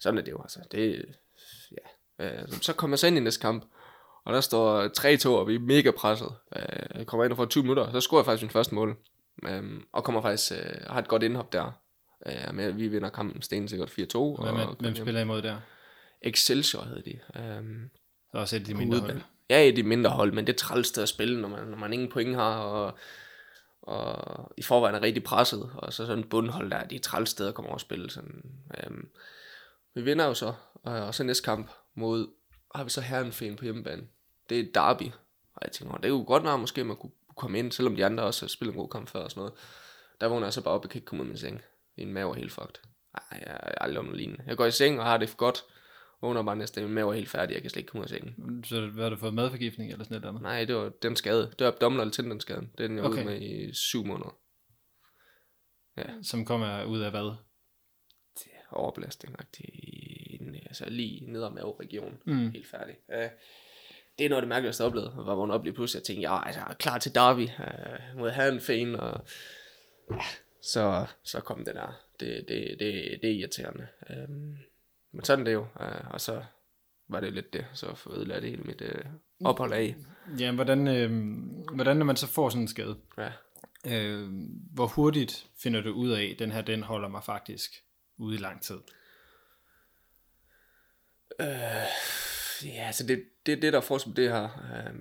sådan 0.00 0.18
er 0.18 0.22
det 0.22 0.30
jo, 0.30 0.42
altså. 0.42 0.60
Det, 0.72 1.04
ja. 2.18 2.42
Uh, 2.42 2.48
så 2.62 2.72
kom 2.72 2.90
jeg 2.90 2.98
så 2.98 3.06
ind 3.06 3.16
i 3.16 3.20
næste 3.20 3.40
kamp, 3.40 3.64
og 4.24 4.34
der 4.34 4.40
står 4.40 4.88
3-2, 4.88 5.28
og 5.28 5.48
vi 5.48 5.54
er 5.54 5.58
mega 5.58 5.90
presset. 5.90 6.32
Uh, 6.56 6.98
jeg 6.98 7.06
kommer 7.06 7.24
ind 7.24 7.32
og 7.32 7.36
får 7.36 7.44
20 7.44 7.62
minutter, 7.62 7.92
så 7.92 8.00
scorer 8.00 8.20
jeg 8.20 8.26
faktisk 8.26 8.42
min 8.42 8.50
første 8.50 8.74
mål. 8.74 8.96
Um, 9.48 9.86
og 9.92 10.04
kommer 10.04 10.22
faktisk, 10.22 10.52
uh, 10.52 10.92
har 10.92 10.98
et 10.98 11.08
godt 11.08 11.22
indhop 11.22 11.52
der. 11.52 11.72
Ja, 12.26 12.52
men 12.52 12.78
vi 12.78 12.88
vinder 12.88 13.08
kampen 13.08 13.42
stensikkert 13.42 13.90
4-2. 13.90 13.92
Hvem, 13.92 14.14
og 14.16 14.76
hvem 14.80 14.96
spiller 14.96 15.20
imod 15.20 15.42
der? 15.42 15.56
Excelsior 16.22 16.84
hed 16.84 17.02
de. 17.02 17.18
Um, 17.58 17.90
så 18.32 18.38
også 18.38 18.56
et 18.56 18.66
de 18.66 18.74
mindre 18.74 19.00
hold. 19.00 19.20
Ja, 19.50 19.68
et 19.68 19.76
de 19.76 19.82
mindre 19.82 20.10
hold, 20.10 20.32
men 20.32 20.46
det 20.46 20.52
er 20.52 20.56
træls 20.56 20.98
at 20.98 21.08
spille, 21.08 21.40
når 21.40 21.48
man, 21.48 21.66
når 21.66 21.76
man 21.76 21.92
ingen 21.92 22.08
point 22.08 22.34
har, 22.34 22.58
og, 22.58 22.98
og 23.82 24.52
i 24.56 24.62
forvejen 24.62 24.94
er 24.94 25.02
rigtig 25.02 25.24
presset, 25.24 25.70
og 25.74 25.92
så 25.92 26.06
sådan 26.06 26.18
et 26.18 26.28
bundhold 26.28 26.70
der, 26.70 26.84
de 26.84 26.96
er 26.96 27.00
træls 27.00 27.30
steder 27.30 27.48
at 27.48 27.54
komme 27.54 27.68
over 27.68 27.76
og 27.76 27.80
spille. 27.80 28.10
Sådan, 28.10 28.42
um, 28.86 29.08
vi 29.94 30.02
vinder 30.02 30.24
jo 30.24 30.34
så, 30.34 30.52
og, 30.74 30.92
og 30.92 31.14
så 31.14 31.24
næste 31.24 31.44
kamp 31.44 31.70
mod, 31.94 32.28
har 32.74 32.84
vi 32.84 32.90
så 32.90 33.00
Herrenfen 33.00 33.56
på 33.56 33.64
hjemmebane. 33.64 34.02
Det 34.48 34.60
er 34.60 34.64
Derby, 34.74 35.10
og 35.54 35.60
jeg 35.62 35.72
tænker, 35.72 35.96
det 35.96 36.04
er 36.04 36.08
jo 36.08 36.24
godt 36.26 36.42
nok 36.42 36.60
måske, 36.60 36.80
at 36.80 36.86
man 36.86 36.96
kunne 36.96 37.12
komme 37.36 37.58
ind, 37.58 37.72
selvom 37.72 37.96
de 37.96 38.04
andre 38.04 38.24
også 38.24 38.44
har 38.44 38.48
spillet 38.48 38.74
en 38.74 38.80
god 38.80 38.88
kamp 38.88 39.08
før 39.08 39.20
og 39.20 39.30
sådan 39.30 39.40
noget. 39.40 39.54
Der 40.20 40.26
vågner 40.26 40.46
jeg 40.46 40.52
så 40.52 40.60
bare 40.60 40.74
op 40.74 40.84
og 40.84 40.90
kan 40.90 40.98
ikke 40.98 41.06
komme 41.06 41.22
ud 41.22 41.26
af 41.26 41.28
min 41.28 41.38
seng. 41.38 41.62
Min 41.98 42.12
mave 42.12 42.30
er 42.30 42.34
helt 42.34 42.52
fucked. 42.52 42.74
Ej, 43.14 43.42
jeg 43.46 43.52
har 43.52 43.74
aldrig 43.80 44.04
noget 44.04 44.18
lignende. 44.18 44.44
Jeg 44.46 44.56
går 44.56 44.66
i 44.66 44.70
seng 44.70 45.00
og 45.00 45.06
har 45.06 45.16
det 45.16 45.36
godt. 45.36 45.64
Vågner 46.22 46.42
bare 46.42 46.56
næste 46.56 46.82
min 46.82 46.90
mave 46.94 47.10
er 47.10 47.16
helt 47.16 47.28
færdig. 47.28 47.54
Jeg 47.54 47.62
kan 47.62 47.70
slet 47.70 47.80
ikke 47.80 47.90
komme 47.90 48.00
ud 48.00 48.04
af 48.04 48.08
sengen. 48.08 48.64
Så 48.64 48.86
hvad 48.86 49.02
har 49.02 49.10
du 49.10 49.16
fået 49.16 49.34
madforgiftning 49.34 49.92
eller 49.92 50.04
sådan 50.04 50.20
noget? 50.20 50.42
Nej, 50.42 50.64
det 50.64 50.76
var 50.76 50.88
den 51.02 51.16
skade. 51.16 51.52
Det 51.58 51.64
var 51.64 51.72
abdominal 51.72 52.10
tendon 52.10 52.40
skaden. 52.40 52.70
Det 52.78 52.84
er 52.84 52.88
den, 52.88 52.96
jeg 52.96 53.04
okay. 53.04 53.16
ude 53.16 53.24
med 53.24 53.42
i 53.42 53.74
syv 53.74 54.04
måneder. 54.04 54.38
Ja. 55.96 56.22
Som 56.22 56.44
kommer 56.44 56.84
ud 56.84 57.00
af 57.00 57.10
hvad? 57.10 57.36
Det 58.34 58.52
er 58.52 58.74
overbelastning. 58.74 59.36
Altså 60.66 60.84
lige 60.88 61.32
ned 61.32 61.44
ad 61.44 61.50
maveregionen. 61.50 62.18
Mm. 62.24 62.50
Helt 62.50 62.70
færdig. 62.70 62.94
Uh, 63.08 63.30
det 64.18 64.24
er 64.24 64.28
noget 64.28 64.42
af 64.42 64.42
det 64.42 64.48
mærkeligste, 64.48 64.82
jeg 64.82 64.88
oplevede. 64.88 65.12
Jeg 65.16 65.26
var 65.26 65.34
vågnet 65.34 65.54
op 65.54 65.64
lige 65.64 65.74
pludselig. 65.74 66.00
Jeg 66.00 66.04
tænkte, 66.04 66.28
ja, 66.28 66.46
altså, 66.46 66.60
jeg 66.60 66.70
er 66.70 66.74
klar 66.74 66.98
til 66.98 67.14
Derby. 67.14 67.42
Uh, 67.42 68.18
mod 68.18 68.30
have 68.30 68.52
en 68.52 68.60
fan. 68.60 68.94
Og, 68.94 69.26
ja, 70.10 70.20
så, 70.62 71.06
så 71.22 71.40
kom 71.40 71.64
det 71.64 71.74
der. 71.74 72.00
Det, 72.20 72.44
det, 72.48 72.76
det, 72.78 73.18
det 73.22 73.30
er 73.30 73.34
irriterende. 73.34 73.88
Øhm, 74.10 74.56
men 75.12 75.24
sådan 75.24 75.46
det 75.46 75.52
jo. 75.52 75.66
Øh, 75.80 76.10
og 76.10 76.20
så 76.20 76.44
var 77.08 77.20
det 77.20 77.32
lidt 77.32 77.52
det, 77.52 77.66
så 77.72 77.94
for 77.94 78.10
ødelagt 78.10 78.44
hele 78.44 78.62
mit 78.62 78.80
øh, 78.80 79.04
ophold 79.44 79.72
af. 79.72 79.96
Ja, 80.38 80.52
hvordan, 80.52 80.88
øh, 80.88 81.10
hvordan 81.74 81.96
når 81.96 82.04
man 82.04 82.16
så 82.16 82.26
får 82.26 82.48
sådan 82.48 82.62
en 82.62 82.68
skade, 82.68 82.98
ja. 83.18 83.32
øh, 83.86 84.30
hvor 84.72 84.86
hurtigt 84.86 85.46
finder 85.62 85.80
du 85.80 85.92
ud 85.92 86.10
af, 86.10 86.24
at 86.24 86.38
den 86.38 86.52
her, 86.52 86.62
den 86.62 86.82
holder 86.82 87.08
mig 87.08 87.24
faktisk 87.24 87.70
ude 88.16 88.34
i 88.34 88.38
lang 88.38 88.62
tid? 88.62 88.78
Øh, 91.40 91.46
ja, 92.64 92.86
altså 92.86 93.06
det, 93.06 93.24
det, 93.46 93.62
det 93.62 93.72
der 93.72 93.78
er 93.78 93.82
forskel 93.82 94.16
det 94.16 94.30
her, 94.30 94.44
øh, 94.44 94.94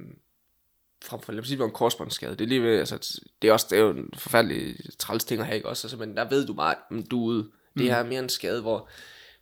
frem 1.06 1.22
for, 1.22 1.32
lad 1.32 1.42
os 1.42 1.48
sige, 1.48 1.64
en 1.64 1.72
korsbåndsskade. 1.72 2.32
Det 2.32 2.42
er 2.42 2.48
lige 2.48 2.64
ved, 2.64 2.80
altså, 2.80 3.22
det 3.42 3.48
er, 3.48 3.54
også, 3.54 3.68
det 3.70 3.78
er 3.78 3.82
jo 3.82 3.90
en 3.90 4.10
forfærdelig 4.18 4.76
træls 5.00 5.24
ting 5.24 5.42
at 5.42 5.48
have, 5.48 5.56
ikke 5.56 5.70
også? 5.70 5.88
Altså, 5.88 5.98
men 5.98 6.18
der 6.18 6.30
ved 6.30 6.48
du 6.48 6.54
bare, 6.54 6.76
at 6.92 7.12
du 7.12 7.22
er 7.22 7.26
ude. 7.26 7.44
Det 7.44 7.84
mm. 7.84 7.84
her 7.84 7.96
er 7.96 8.04
mere 8.04 8.20
en 8.20 8.30
skade, 8.30 8.62
hvor 8.62 8.90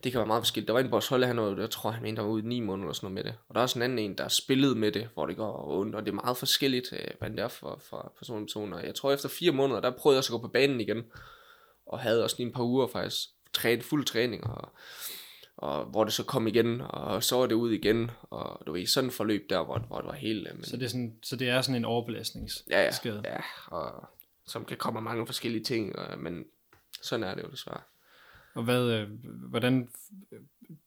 det 0.04 0.12
kan 0.12 0.20
være 0.20 0.28
meget 0.28 0.42
forskelligt. 0.42 0.68
Der 0.68 0.74
var 0.74 0.80
en 0.80 0.90
på 0.90 1.02
hold, 1.10 1.24
han 1.24 1.42
var, 1.42 1.60
jeg 1.60 1.70
tror, 1.70 1.92
han 1.92 2.04
mente, 2.04 2.22
der 2.22 2.28
var 2.28 2.34
ude 2.34 2.44
i 2.44 2.48
9 2.48 2.60
måneder 2.60 2.86
eller 2.86 2.94
sådan 2.94 3.12
noget 3.12 3.26
med 3.26 3.32
det. 3.32 3.40
Og 3.50 3.56
der 3.56 3.60
er 3.60 3.64
også 3.64 3.80
en 3.80 3.84
anden 3.84 4.00
en, 4.00 4.18
der 4.18 4.24
har 4.24 4.30
spillet 4.30 4.78
med 4.78 4.92
det, 4.92 5.10
hvor 5.14 5.26
det 5.26 5.38
går 5.38 5.80
ondt, 5.80 5.96
og 5.96 6.06
det 6.06 6.12
er 6.12 6.16
meget 6.16 6.38
forskelligt, 6.38 6.94
øh, 6.94 7.08
hvad 7.20 7.30
det 7.30 7.40
er 7.40 7.48
for, 7.48 7.82
for 7.90 8.14
person 8.18 8.40
til 8.40 8.46
person. 8.46 8.74
Og 8.74 8.86
jeg 8.86 8.96
tror, 8.96 9.12
efter 9.12 9.30
fire 9.30 9.52
måneder, 9.52 9.80
der 9.80 9.92
prøvede 9.92 10.18
jeg 10.18 10.24
så 10.24 10.34
at 10.34 10.42
gå 10.42 10.48
på 10.48 10.52
banen 10.52 10.82
igen, 10.82 11.04
og 11.86 12.00
havde 12.00 12.24
også 12.24 12.36
lige 12.40 12.48
en 12.48 12.54
par 12.54 12.64
uger 12.64 12.88
faktisk, 12.88 13.30
træne, 13.54 13.82
fuld 13.82 14.06
træning, 14.06 14.44
og 14.48 14.70
og 15.58 15.86
hvor 15.86 16.04
det 16.04 16.14
så 16.14 16.24
kom 16.24 16.48
igen, 16.48 16.82
og 16.82 17.24
så 17.24 17.36
var 17.36 17.46
det 17.46 17.56
ud 17.56 17.72
igen, 17.72 18.12
og 18.22 18.64
du 18.68 18.72
ved, 18.72 18.88
sådan 18.88 19.08
et 19.08 19.14
forløb 19.14 19.50
der, 19.50 19.64
hvor, 19.64 19.80
hvor 19.80 19.98
det 19.98 20.08
var 20.08 20.14
helt... 20.14 20.48
Men... 20.56 20.64
Så, 20.64 20.78
det 20.78 20.86
er 20.86 20.90
sådan, 20.90 21.16
så 21.24 21.36
det 21.36 21.50
er 21.50 21.62
sådan 21.62 21.76
en 21.76 21.86
overbelastningsskade? 21.86 23.22
Ja, 23.26 23.30
ja, 23.30 23.34
ja, 23.34 23.42
og 23.68 24.10
som 24.46 24.66
kan 24.66 24.78
komme 24.78 25.00
af 25.00 25.04
mange 25.04 25.26
forskellige 25.26 25.64
ting, 25.64 25.96
og, 25.96 26.20
men 26.20 26.46
sådan 27.02 27.24
er 27.24 27.36
det 27.36 27.44
jo 27.44 27.50
desværre. 27.50 27.82
Og 28.54 28.64
hvad, 28.64 28.92
øh, 28.92 29.10
hvordan 29.24 29.90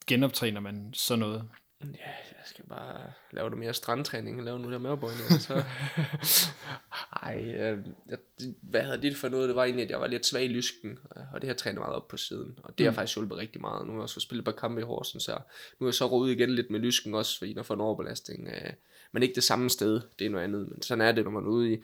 genoptræner 0.06 0.60
man 0.60 0.90
sådan 0.94 1.18
noget? 1.18 1.48
Ja, 1.80 2.10
jeg 2.30 2.44
skal 2.44 2.64
bare 2.64 3.12
lave 3.30 3.50
det 3.50 3.58
mere 3.58 3.74
strandtræning, 3.74 4.44
lave 4.44 4.58
nogle 4.58 4.72
der 4.72 4.78
mørbøjne. 4.78 5.40
så. 5.40 5.64
Ej, 7.22 7.44
øh, 7.44 7.78
jeg, 8.08 8.18
hvad 8.62 8.82
havde 8.82 9.02
det 9.02 9.16
for 9.16 9.28
noget? 9.28 9.48
Det 9.48 9.56
var 9.56 9.64
egentlig, 9.64 9.84
at 9.84 9.90
jeg 9.90 10.00
var 10.00 10.06
lidt 10.06 10.26
svag 10.26 10.44
i 10.44 10.48
lysken, 10.48 10.98
og 11.32 11.42
det 11.42 11.48
har 11.48 11.54
trænet 11.54 11.78
meget 11.78 11.94
op 11.94 12.08
på 12.08 12.16
siden. 12.16 12.58
Og 12.62 12.78
det 12.78 12.84
mm. 12.84 12.88
har 12.88 12.94
faktisk 12.94 13.16
hjulpet 13.16 13.38
rigtig 13.38 13.60
meget. 13.60 13.86
Nu 13.86 13.92
har 13.92 13.98
jeg 13.98 14.02
også 14.02 14.20
spillet 14.20 14.44
på 14.44 14.52
kampe 14.52 14.80
i 14.80 14.84
Horsens, 14.84 15.22
så 15.22 15.38
nu 15.78 15.86
er 15.86 15.88
jeg 15.88 15.94
så 15.94 16.06
rodet 16.06 16.32
igen 16.32 16.50
lidt 16.50 16.70
med 16.70 16.80
lysken 16.80 17.14
også, 17.14 17.38
fordi 17.38 17.52
der 17.52 17.62
får 17.62 17.74
en 17.74 17.80
overbelastning. 17.80 18.48
Øh, 18.48 18.72
men 19.12 19.22
ikke 19.22 19.34
det 19.34 19.44
samme 19.44 19.70
sted, 19.70 20.00
det 20.18 20.26
er 20.26 20.30
noget 20.30 20.44
andet. 20.44 20.68
Men 20.68 20.82
sådan 20.82 21.06
er 21.06 21.12
det, 21.12 21.24
når 21.24 21.30
man 21.30 21.44
er 21.44 21.48
ude 21.48 21.72
i 21.72 21.82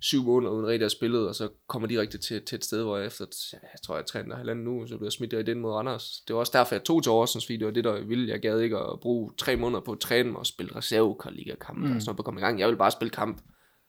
syv 0.00 0.22
måneder 0.24 0.52
uden 0.52 0.66
rigtig 0.66 0.84
at 0.84 0.92
spille, 0.92 1.28
og 1.28 1.34
så 1.34 1.48
kommer 1.68 1.88
direkte 1.88 2.18
til, 2.18 2.44
til 2.44 2.56
et 2.56 2.64
sted, 2.64 2.82
hvor 2.82 2.96
jeg 2.96 3.06
efter, 3.06 3.26
jeg 3.52 3.80
tror, 3.84 3.96
jeg 3.96 4.06
træner 4.06 4.36
halvanden 4.36 4.64
nu, 4.64 4.86
så 4.86 4.96
blev 4.96 5.06
jeg 5.06 5.12
smidt 5.12 5.32
i 5.32 5.42
den 5.42 5.60
mod 5.60 5.72
Randers. 5.72 6.22
Det 6.28 6.34
var 6.34 6.40
også 6.40 6.58
derfor, 6.58 6.74
jeg 6.74 6.84
tog 6.84 7.02
til 7.02 7.12
Horsens, 7.12 7.46
fordi 7.46 7.56
det 7.56 7.66
var 7.66 7.72
det, 7.72 7.84
der 7.84 8.00
ville. 8.00 8.28
Jeg 8.28 8.40
gad 8.40 8.60
ikke 8.60 8.78
at 8.78 9.00
bruge 9.00 9.32
tre 9.38 9.56
måneder 9.56 9.80
på 9.80 9.92
at 9.92 10.00
træne 10.00 10.38
og 10.38 10.46
spille 10.46 10.76
reservekarliga-kamp 10.76 11.78
mm. 11.78 11.96
og 11.96 12.02
sådan 12.02 12.16
på 12.16 12.22
komme 12.22 12.40
i 12.40 12.44
gang. 12.44 12.60
Jeg 12.60 12.68
ville 12.68 12.78
bare 12.78 12.90
spille 12.90 13.10
kamp. 13.10 13.42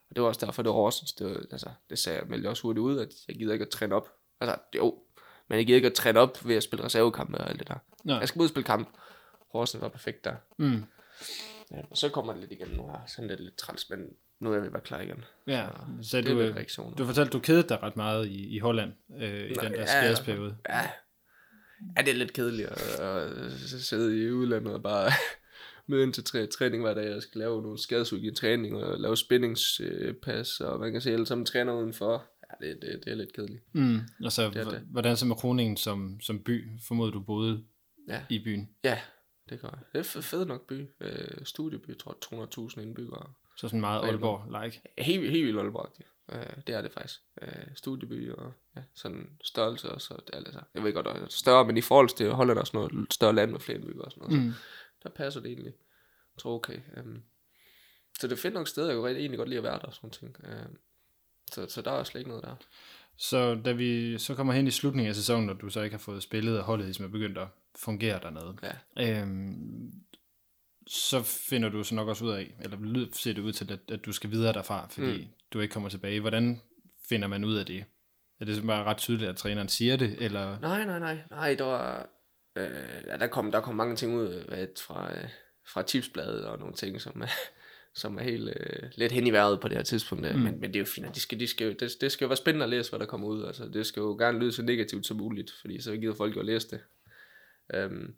Og 0.10 0.16
det 0.16 0.22
var 0.22 0.28
også 0.28 0.46
derfor, 0.46 0.62
det 0.62 0.70
var 0.70 0.76
Horsens. 0.76 1.14
Det, 1.14 1.28
var, 1.28 1.38
altså, 1.52 1.70
det 1.90 2.00
sagde 2.00 2.20
jeg 2.20 2.28
meldte 2.28 2.48
også 2.48 2.64
hurtigt 2.64 2.82
ud, 2.82 3.00
at 3.00 3.10
jeg 3.28 3.36
gider 3.36 3.54
ikke 3.54 3.66
at 3.66 3.70
træne 3.70 3.96
op. 3.96 4.10
Altså, 4.42 4.56
jo, 4.76 4.96
men 5.50 5.58
jeg 5.58 5.66
gider 5.66 5.76
ikke 5.76 5.88
at 5.88 5.94
træne 5.94 6.20
op 6.20 6.48
ved 6.48 6.56
at 6.56 6.64
spille 6.64 6.86
reservekampe 6.86 7.38
og 7.38 7.50
alt 7.50 7.60
det 7.60 7.68
der. 7.68 7.78
Nej. 8.04 8.18
Jeg 8.18 8.28
skal 8.28 8.40
ud 8.40 8.46
og 8.46 8.50
spille 8.50 8.66
kamp. 8.66 8.90
Horsens 9.52 9.82
var 9.82 9.90
perfekt 9.90 10.26
der. 10.26 10.36
Mm. 10.58 10.84
Ja, 11.72 11.82
og 11.90 11.98
så 11.98 12.10
kommer 12.10 12.34
det 12.34 12.42
lidt 12.42 12.52
igen 12.52 12.68
nu 12.68 12.88
her. 12.88 13.00
Sådan 13.08 13.28
lidt, 13.28 13.40
lidt 13.40 13.58
træls, 13.58 13.90
men 13.90 14.00
nu 14.42 14.54
er 14.54 14.60
vi 14.60 14.70
bare 14.70 14.82
klar 14.82 15.02
igen. 15.02 15.24
Ja, 15.48 15.68
så, 16.02 16.10
så 16.10 16.22
du, 16.22 16.40
øh, 16.40 16.56
du 16.98 17.06
fortalte, 17.06 17.32
du 17.32 17.40
kedede 17.40 17.70
dig 17.70 17.84
ret 17.84 17.96
meget 17.98 18.28
i, 18.28 18.48
i 18.56 18.60
Holland 18.60 18.92
øh, 19.22 19.52
i 19.52 19.54
Nå, 19.54 19.62
den 19.64 19.72
der 19.72 19.80
ja, 19.80 19.86
skadesperiode. 19.86 20.58
Ja, 20.70 20.82
ja, 21.98 22.02
det 22.02 22.10
er 22.10 22.14
lidt 22.18 22.34
kedeligt 22.34 22.68
at, 22.68 23.00
at 23.00 23.52
sidde 23.62 24.24
i 24.24 24.32
udlandet 24.32 24.74
og 24.74 24.84
bare 24.84 25.12
møde 25.88 26.04
ind 26.04 26.14
til 26.14 26.24
træ, 26.24 26.46
træning 26.46 26.84
hver 26.84 26.94
dag, 26.94 27.12
jeg 27.12 27.22
skal 27.22 27.40
lave 27.40 27.62
nogle 27.62 27.78
skadesudgivet 27.80 28.36
træning, 28.38 28.76
og 28.76 29.00
lave 29.00 29.18
spændingspas, 29.18 30.60
og 30.62 30.80
man 30.80 30.92
kan 30.92 31.02
se 31.02 31.14
alle 31.14 31.26
sammen 31.26 31.46
træner 31.46 31.74
udenfor. 31.74 32.26
Ja, 32.62 32.68
det, 32.68 32.78
det, 32.82 33.02
det 33.06 33.12
er 33.12 33.16
lidt 33.16 33.34
kedeligt. 33.34 33.64
Mm. 33.74 34.00
Altså, 34.24 34.50
Det 34.50 34.56
er 34.56 34.70
det. 34.70 34.80
h- 34.80 34.92
hvordan 34.92 35.18
så 35.18 35.26
med 35.26 35.36
Kroningen 35.36 35.78
som, 35.78 36.20
som 36.22 36.40
by? 36.44 36.68
Formoder 36.88 37.12
du 37.12 37.20
boede 37.20 37.64
Ja, 38.08 38.22
i 38.30 38.40
byen? 38.44 38.70
ja 38.84 39.00
det 39.50 39.62
gør 39.62 39.68
jeg. 39.70 39.80
Det 39.94 40.00
er 40.00 40.04
f- 40.04 40.22
fed 40.22 40.46
nok 40.46 40.68
by. 40.68 40.86
Øh, 41.02 41.28
studieby, 41.44 41.88
jeg 41.88 41.98
tror 41.98 42.18
200.000 42.76 42.82
indbyggere. 42.82 43.32
Så 43.62 43.68
sådan 43.68 43.80
meget 43.80 44.02
Aalborg. 44.04 44.42
Aalborg-like. 44.42 44.82
Helt, 44.98 45.30
helt 45.32 45.46
vildt 45.46 45.60
Aalborg. 45.60 45.92
Øh, 46.32 46.46
det 46.68 46.76
er 46.76 46.82
det 46.82 46.92
faktisk. 46.92 47.22
Øh, 47.42 47.50
studieby 47.76 48.32
og 48.32 48.54
ja, 48.76 48.82
sådan 48.94 49.30
størrelse 49.44 49.90
og 49.92 50.02
så 50.02 50.14
det 50.28 50.30
er 50.34 50.38
altså, 50.38 50.60
jeg 50.76 50.84
ved 50.84 50.94
godt, 50.94 51.06
det 51.06 51.16
er 51.24 51.28
større, 51.30 51.66
men 51.66 51.78
i 51.78 51.82
forhold 51.82 52.10
til 52.10 52.32
Holland 52.32 52.60
er 52.60 52.64
sådan 52.64 52.80
noget 52.92 53.14
større 53.14 53.36
land 53.36 53.52
med 53.52 53.60
flere 53.60 53.78
indbyggere 53.78 54.06
og 54.06 54.12
sådan 54.12 54.30
noget, 54.30 54.46
Mm. 54.46 54.52
så 55.02 55.04
der 55.04 55.10
passer 55.10 55.42
det 55.42 55.48
egentlig. 55.52 55.74
Jeg 56.36 56.40
tror 56.40 56.56
okay. 56.56 56.80
Um, 56.98 57.24
så 58.20 58.28
det 58.28 58.34
er 58.34 58.38
fedt 58.42 58.54
nok 58.54 58.68
sted, 58.68 58.88
jeg 58.88 58.96
kunne 58.96 59.12
egentlig 59.12 59.38
godt 59.38 59.50
lide 59.50 59.58
at 59.58 59.64
være 59.64 59.74
der 59.80 59.86
og 59.86 59.94
sådan 59.94 60.10
ting. 60.10 60.36
Uh, 60.44 60.76
så, 61.52 61.66
så 61.70 61.82
der 61.82 61.92
er 61.92 62.04
slet 62.04 62.20
ikke 62.22 62.30
noget 62.30 62.44
der. 62.44 62.56
Så 63.18 63.56
da 63.66 63.72
vi 63.72 64.18
så 64.18 64.36
kommer 64.36 64.54
hen 64.54 64.68
i 64.68 64.72
slutningen 64.72 65.10
af 65.10 65.16
sæsonen, 65.16 65.50
og 65.50 65.62
du 65.62 65.70
så 65.70 65.82
ikke 65.82 65.94
har 65.94 66.00
fået 66.00 66.24
spillet, 66.24 66.58
og 66.58 66.64
holdet 66.64 66.86
ligesom 66.86 67.06
er 67.06 67.10
begyndt 67.10 67.38
at 67.38 67.48
fungere 67.76 68.20
dernede, 68.24 68.58
Ja. 68.98 69.22
øhm, 69.22 69.94
så 70.94 71.24
finder 71.24 71.70
du 71.70 71.84
så 71.84 71.96
nok 71.96 72.08
også 72.08 72.26
ud 72.26 72.32
af, 72.32 72.56
eller 72.62 73.08
ser 73.14 73.34
det 73.34 73.42
ud 73.42 73.54
til, 73.54 73.72
at, 73.72 73.80
at 73.92 74.06
du 74.06 74.12
skal 74.12 74.32
videre 74.32 74.54
derfra, 74.54 74.88
fordi 74.90 75.18
mm. 75.18 75.28
du 75.54 75.60
ikke 75.60 75.74
kommer 75.74 75.90
tilbage. 75.90 76.20
Hvordan 76.20 76.62
finder 77.10 77.28
man 77.28 77.44
ud 77.44 77.56
af 77.56 77.66
det? 77.66 77.86
Er 78.40 78.46
det 78.46 78.64
bare 78.68 78.84
ret 78.84 78.98
tydeligt, 78.98 79.30
at 79.30 79.38
træneren 79.38 79.70
siger 79.70 79.96
det, 79.96 80.16
eller... 80.20 80.60
Nej, 80.60 80.86
nej, 80.86 81.00
nej. 81.00 81.18
Nej, 81.30 81.56
der 81.56 81.64
var... 81.64 82.10
Øh, 82.56 83.20
der, 83.20 83.28
kom, 83.28 83.52
der 83.52 83.62
kom 83.62 83.76
mange 83.76 83.96
ting 83.96 84.16
ud 84.16 84.34
øh, 84.34 84.48
hvad, 84.48 84.68
fra, 84.88 85.12
øh, 85.18 85.30
fra 85.74 85.82
tipsbladet 85.82 86.46
og 86.46 86.60
nogle 86.60 86.74
ting, 86.74 87.02
som 87.02 87.22
er, 87.22 87.32
som 88.02 88.18
er 88.18 88.24
helt 88.24 88.50
øh, 88.50 88.90
lidt 88.96 89.12
hen 89.12 89.28
i 89.28 89.32
vejret 89.32 89.60
på 89.62 89.68
det 89.68 89.78
her 89.78 89.84
tidspunkt. 89.84 90.36
Mm. 90.36 90.42
Men, 90.42 90.60
men 90.60 90.70
det 90.70 90.76
er 90.76 90.80
jo 90.80 90.86
fint, 90.86 91.16
de 91.16 91.20
skal, 91.20 91.40
de 91.40 91.48
skal, 91.48 91.80
det, 91.80 91.92
det 92.02 92.12
skal 92.12 92.26
jo 92.26 92.30
være 92.30 92.38
spændende 92.38 92.64
at 92.64 92.70
læse, 92.70 92.92
hvad 92.92 93.00
der 93.00 93.06
kommer 93.06 93.28
ud. 93.28 93.46
Altså, 93.46 93.66
det 93.66 93.86
skal 93.86 94.02
jo 94.02 94.18
gerne 94.20 94.40
lyde 94.40 94.52
så 94.52 94.62
negativt 94.62 95.06
som 95.06 95.18
muligt, 95.18 95.54
fordi 95.62 95.82
så 95.82 95.98
gider 95.98 96.16
folk 96.16 96.36
jo 96.36 96.40
at 96.40 96.46
læse 96.46 96.70
det. 96.70 96.80
Øhm, 97.74 98.16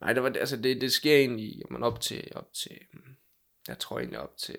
nej, 0.00 0.12
det, 0.12 0.22
var, 0.22 0.28
altså, 0.28 0.56
det, 0.56 0.80
det 0.80 0.92
sker 0.92 1.16
egentlig 1.16 1.62
man 1.70 1.82
op 1.82 2.00
til, 2.00 2.32
op 2.34 2.52
til, 2.52 2.78
mm, 2.92 3.16
jeg 3.68 3.78
tror 3.78 3.98
egentlig 3.98 4.20
op 4.20 4.36
til, 4.36 4.58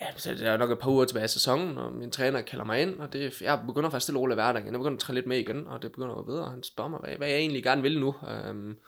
ja, 0.00 0.06
så 0.16 0.34
der 0.34 0.50
er 0.50 0.56
nok 0.56 0.70
et 0.70 0.78
par 0.78 0.90
uger 0.90 1.04
tilbage 1.04 1.24
i 1.24 1.28
sæsonen, 1.28 1.78
og 1.78 1.92
min 1.92 2.10
træner 2.10 2.42
kalder 2.42 2.64
mig 2.64 2.82
ind, 2.82 3.00
og 3.00 3.12
det, 3.12 3.42
jeg 3.42 3.62
begynder 3.66 3.90
faktisk 3.90 4.02
stille 4.02 4.18
og 4.18 4.22
roligt 4.22 4.36
at. 4.36 4.64
Jeg 4.64 4.72
begynder 4.72 4.96
at 4.96 4.98
træne 4.98 5.14
lidt 5.14 5.26
med 5.26 5.38
igen, 5.38 5.66
og 5.66 5.82
det 5.82 5.92
begynder 5.92 6.14
at 6.14 6.16
gå 6.16 6.32
bedre. 6.32 6.50
Han 6.50 6.62
spørger 6.62 6.90
mig, 6.90 7.00
hvad, 7.00 7.16
hvad 7.16 7.28
jeg 7.28 7.38
egentlig 7.38 7.62
gerne 7.62 7.82
vil 7.82 8.00
nu. 8.00 8.14
Øhm, 8.28 8.78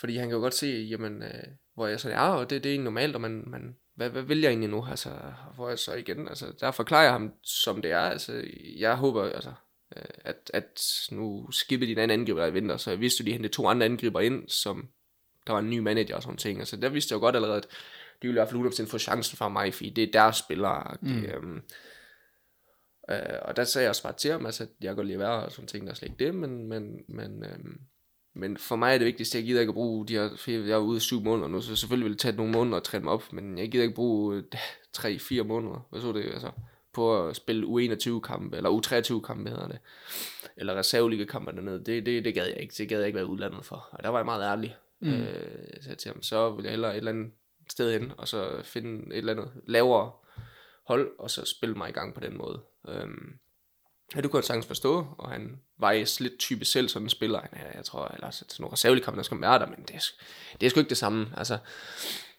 fordi 0.00 0.16
han 0.16 0.28
kan 0.28 0.36
jo 0.36 0.42
godt 0.42 0.54
se, 0.54 0.66
jamen, 0.66 1.22
øh, 1.22 1.44
hvor 1.74 1.86
jeg 1.86 2.00
så 2.00 2.10
er, 2.10 2.18
og 2.18 2.50
det, 2.50 2.64
det 2.64 2.70
er 2.70 2.72
egentlig 2.72 2.84
normalt, 2.84 3.14
og 3.14 3.20
man, 3.20 3.44
man, 3.46 3.76
hvad, 3.94 4.10
hvad 4.10 4.22
vil 4.22 4.40
jeg 4.40 4.48
egentlig 4.48 4.70
nu? 4.70 4.86
Altså, 4.90 5.10
hvor 5.54 5.68
jeg 5.68 5.78
så 5.78 5.94
igen, 5.94 6.28
altså, 6.28 6.52
der 6.60 6.70
forklarer 6.70 7.02
jeg 7.02 7.12
ham, 7.12 7.32
som 7.42 7.82
det 7.82 7.90
er. 7.90 8.00
Altså, 8.00 8.44
jeg 8.78 8.96
håber, 8.96 9.22
altså, 9.22 9.52
at, 10.24 10.50
at 10.54 10.80
nu 11.10 11.50
skippede 11.50 11.88
de 11.88 11.92
en 11.92 11.98
anden 11.98 12.20
angriber 12.20 12.40
der 12.40 12.46
i 12.46 12.52
vinter, 12.52 12.76
så 12.76 12.90
jeg 12.90 13.00
vidste 13.00 13.22
jo, 13.22 13.26
de 13.26 13.32
hentede 13.32 13.52
to 13.52 13.68
andre 13.68 13.86
angriber 13.86 14.20
ind, 14.20 14.48
som 14.48 14.88
der 15.46 15.52
var 15.52 15.60
en 15.60 15.70
ny 15.70 15.78
manager 15.78 16.16
og 16.16 16.22
sådan 16.22 16.36
ting. 16.36 16.58
Altså, 16.58 16.76
der 16.76 16.88
vidste 16.88 17.12
jeg 17.12 17.16
jo 17.16 17.20
godt 17.20 17.36
allerede, 17.36 17.56
at 17.56 17.68
de 18.22 18.28
ville 18.28 18.40
i 18.40 18.40
hvert 18.40 18.72
fald 18.72 18.86
100% 18.86 18.90
få 18.90 18.98
chancen 18.98 19.36
fra 19.36 19.48
mig, 19.48 19.74
fordi 19.74 19.90
det 19.90 20.04
er 20.04 20.12
deres 20.12 20.36
spillere. 20.36 20.96
Mm. 21.00 21.24
Øhm, 21.24 21.62
øh, 23.10 23.38
og 23.42 23.56
der 23.56 23.64
sagde 23.64 23.82
jeg 23.84 23.90
også 23.90 24.02
bare 24.02 24.16
til 24.16 24.30
ham, 24.30 24.46
altså, 24.46 24.62
at 24.62 24.68
jeg 24.80 25.04
lide 25.04 25.14
at 25.14 25.20
være 25.20 25.44
og 25.44 25.52
sådan 25.52 25.68
ting, 25.68 25.86
der 25.86 25.90
er 25.90 25.94
slet 25.94 26.08
ikke 26.08 26.24
det, 26.24 26.34
men, 26.34 26.68
men, 26.68 27.04
men, 27.08 27.44
øhm, 27.44 27.80
men 28.34 28.56
for 28.56 28.76
mig 28.76 28.94
er 28.94 28.98
det 28.98 29.06
vigtigste, 29.06 29.38
jeg 29.38 29.44
gider 29.44 29.60
ikke 29.60 29.70
at 29.70 29.74
bruge 29.74 30.06
de 30.06 30.14
her, 30.14 30.36
for 30.36 30.50
jeg 30.50 30.70
er 30.70 30.78
ude 30.78 30.96
i 30.96 31.00
syv 31.00 31.20
måneder 31.20 31.48
nu, 31.48 31.60
så 31.60 31.76
selvfølgelig 31.76 32.04
vil 32.04 32.12
det 32.12 32.20
tage 32.20 32.36
nogle 32.36 32.52
måneder 32.52 32.76
at 32.76 32.82
træne 32.82 33.04
mig 33.04 33.12
op, 33.12 33.32
men 33.32 33.58
jeg 33.58 33.70
gider 33.70 33.84
ikke 33.84 33.94
bruge 33.94 34.36
øh, 34.36 34.44
tre-fire 34.92 35.44
måneder, 35.44 35.86
hvad 35.90 36.00
så 36.00 36.12
det, 36.12 36.24
altså, 36.24 36.50
på 36.92 37.28
at 37.28 37.36
spille 37.36 37.66
U21-kampe, 37.66 38.56
eller 38.56 38.70
U23-kampe 38.70 39.50
hedder 39.50 39.68
det, 39.68 39.78
eller 40.56 40.74
reserveliga-kampe 40.74 41.52
dernede, 41.52 41.84
det, 41.84 42.06
det, 42.06 42.24
det 42.24 42.34
gad 42.34 42.46
jeg 42.46 42.60
ikke, 42.60 42.74
det 42.78 42.88
gad 42.88 42.98
jeg 42.98 43.06
ikke 43.06 43.16
være 43.16 43.26
udlandet 43.26 43.64
for, 43.64 43.88
og 43.92 44.02
der 44.02 44.08
var 44.08 44.18
jeg 44.18 44.26
meget 44.26 44.42
ærlig, 44.44 44.76
mm. 45.00 45.08
øh, 45.08 45.68
jeg 45.74 45.82
sagde 45.82 45.96
til 45.96 46.10
ham, 46.10 46.22
så 46.22 46.50
vil 46.50 46.62
jeg 46.62 46.70
hellere 46.70 46.92
et 46.92 46.96
eller 46.96 47.12
andet 47.12 47.32
sted 47.70 47.98
hen, 47.98 48.12
og 48.18 48.28
så 48.28 48.62
finde 48.64 49.14
et 49.14 49.18
eller 49.18 49.32
andet 49.32 49.50
lavere 49.66 50.12
hold, 50.86 51.10
og 51.18 51.30
så 51.30 51.44
spille 51.44 51.74
mig 51.74 51.88
i 51.88 51.92
gang 51.92 52.14
på 52.14 52.20
den 52.20 52.38
måde. 52.38 52.60
Øhm, 52.88 53.38
ja, 54.14 54.20
det 54.20 54.30
kunne 54.30 54.38
han 54.38 54.46
sagtens 54.46 54.66
forstå, 54.66 55.06
og 55.18 55.30
han 55.30 55.60
var 55.78 55.92
i 55.92 56.04
lidt 56.20 56.38
type 56.38 56.64
selv 56.64 56.88
sådan 56.88 57.06
en 57.06 57.10
spiller. 57.10 57.40
Han, 57.40 57.74
jeg 57.74 57.84
tror, 57.84 58.08
eller 58.08 58.30
sådan 58.30 58.54
nogle 58.58 58.72
reservekampe, 58.72 59.16
der 59.16 59.22
skal 59.22 59.40
være 59.40 59.58
der, 59.58 59.66
men 59.66 59.82
det 59.82 59.94
er, 59.94 60.00
det 60.60 60.66
er 60.66 60.70
sgu 60.70 60.80
ikke 60.80 60.88
det 60.88 60.96
samme. 60.96 61.32
Altså, 61.36 61.58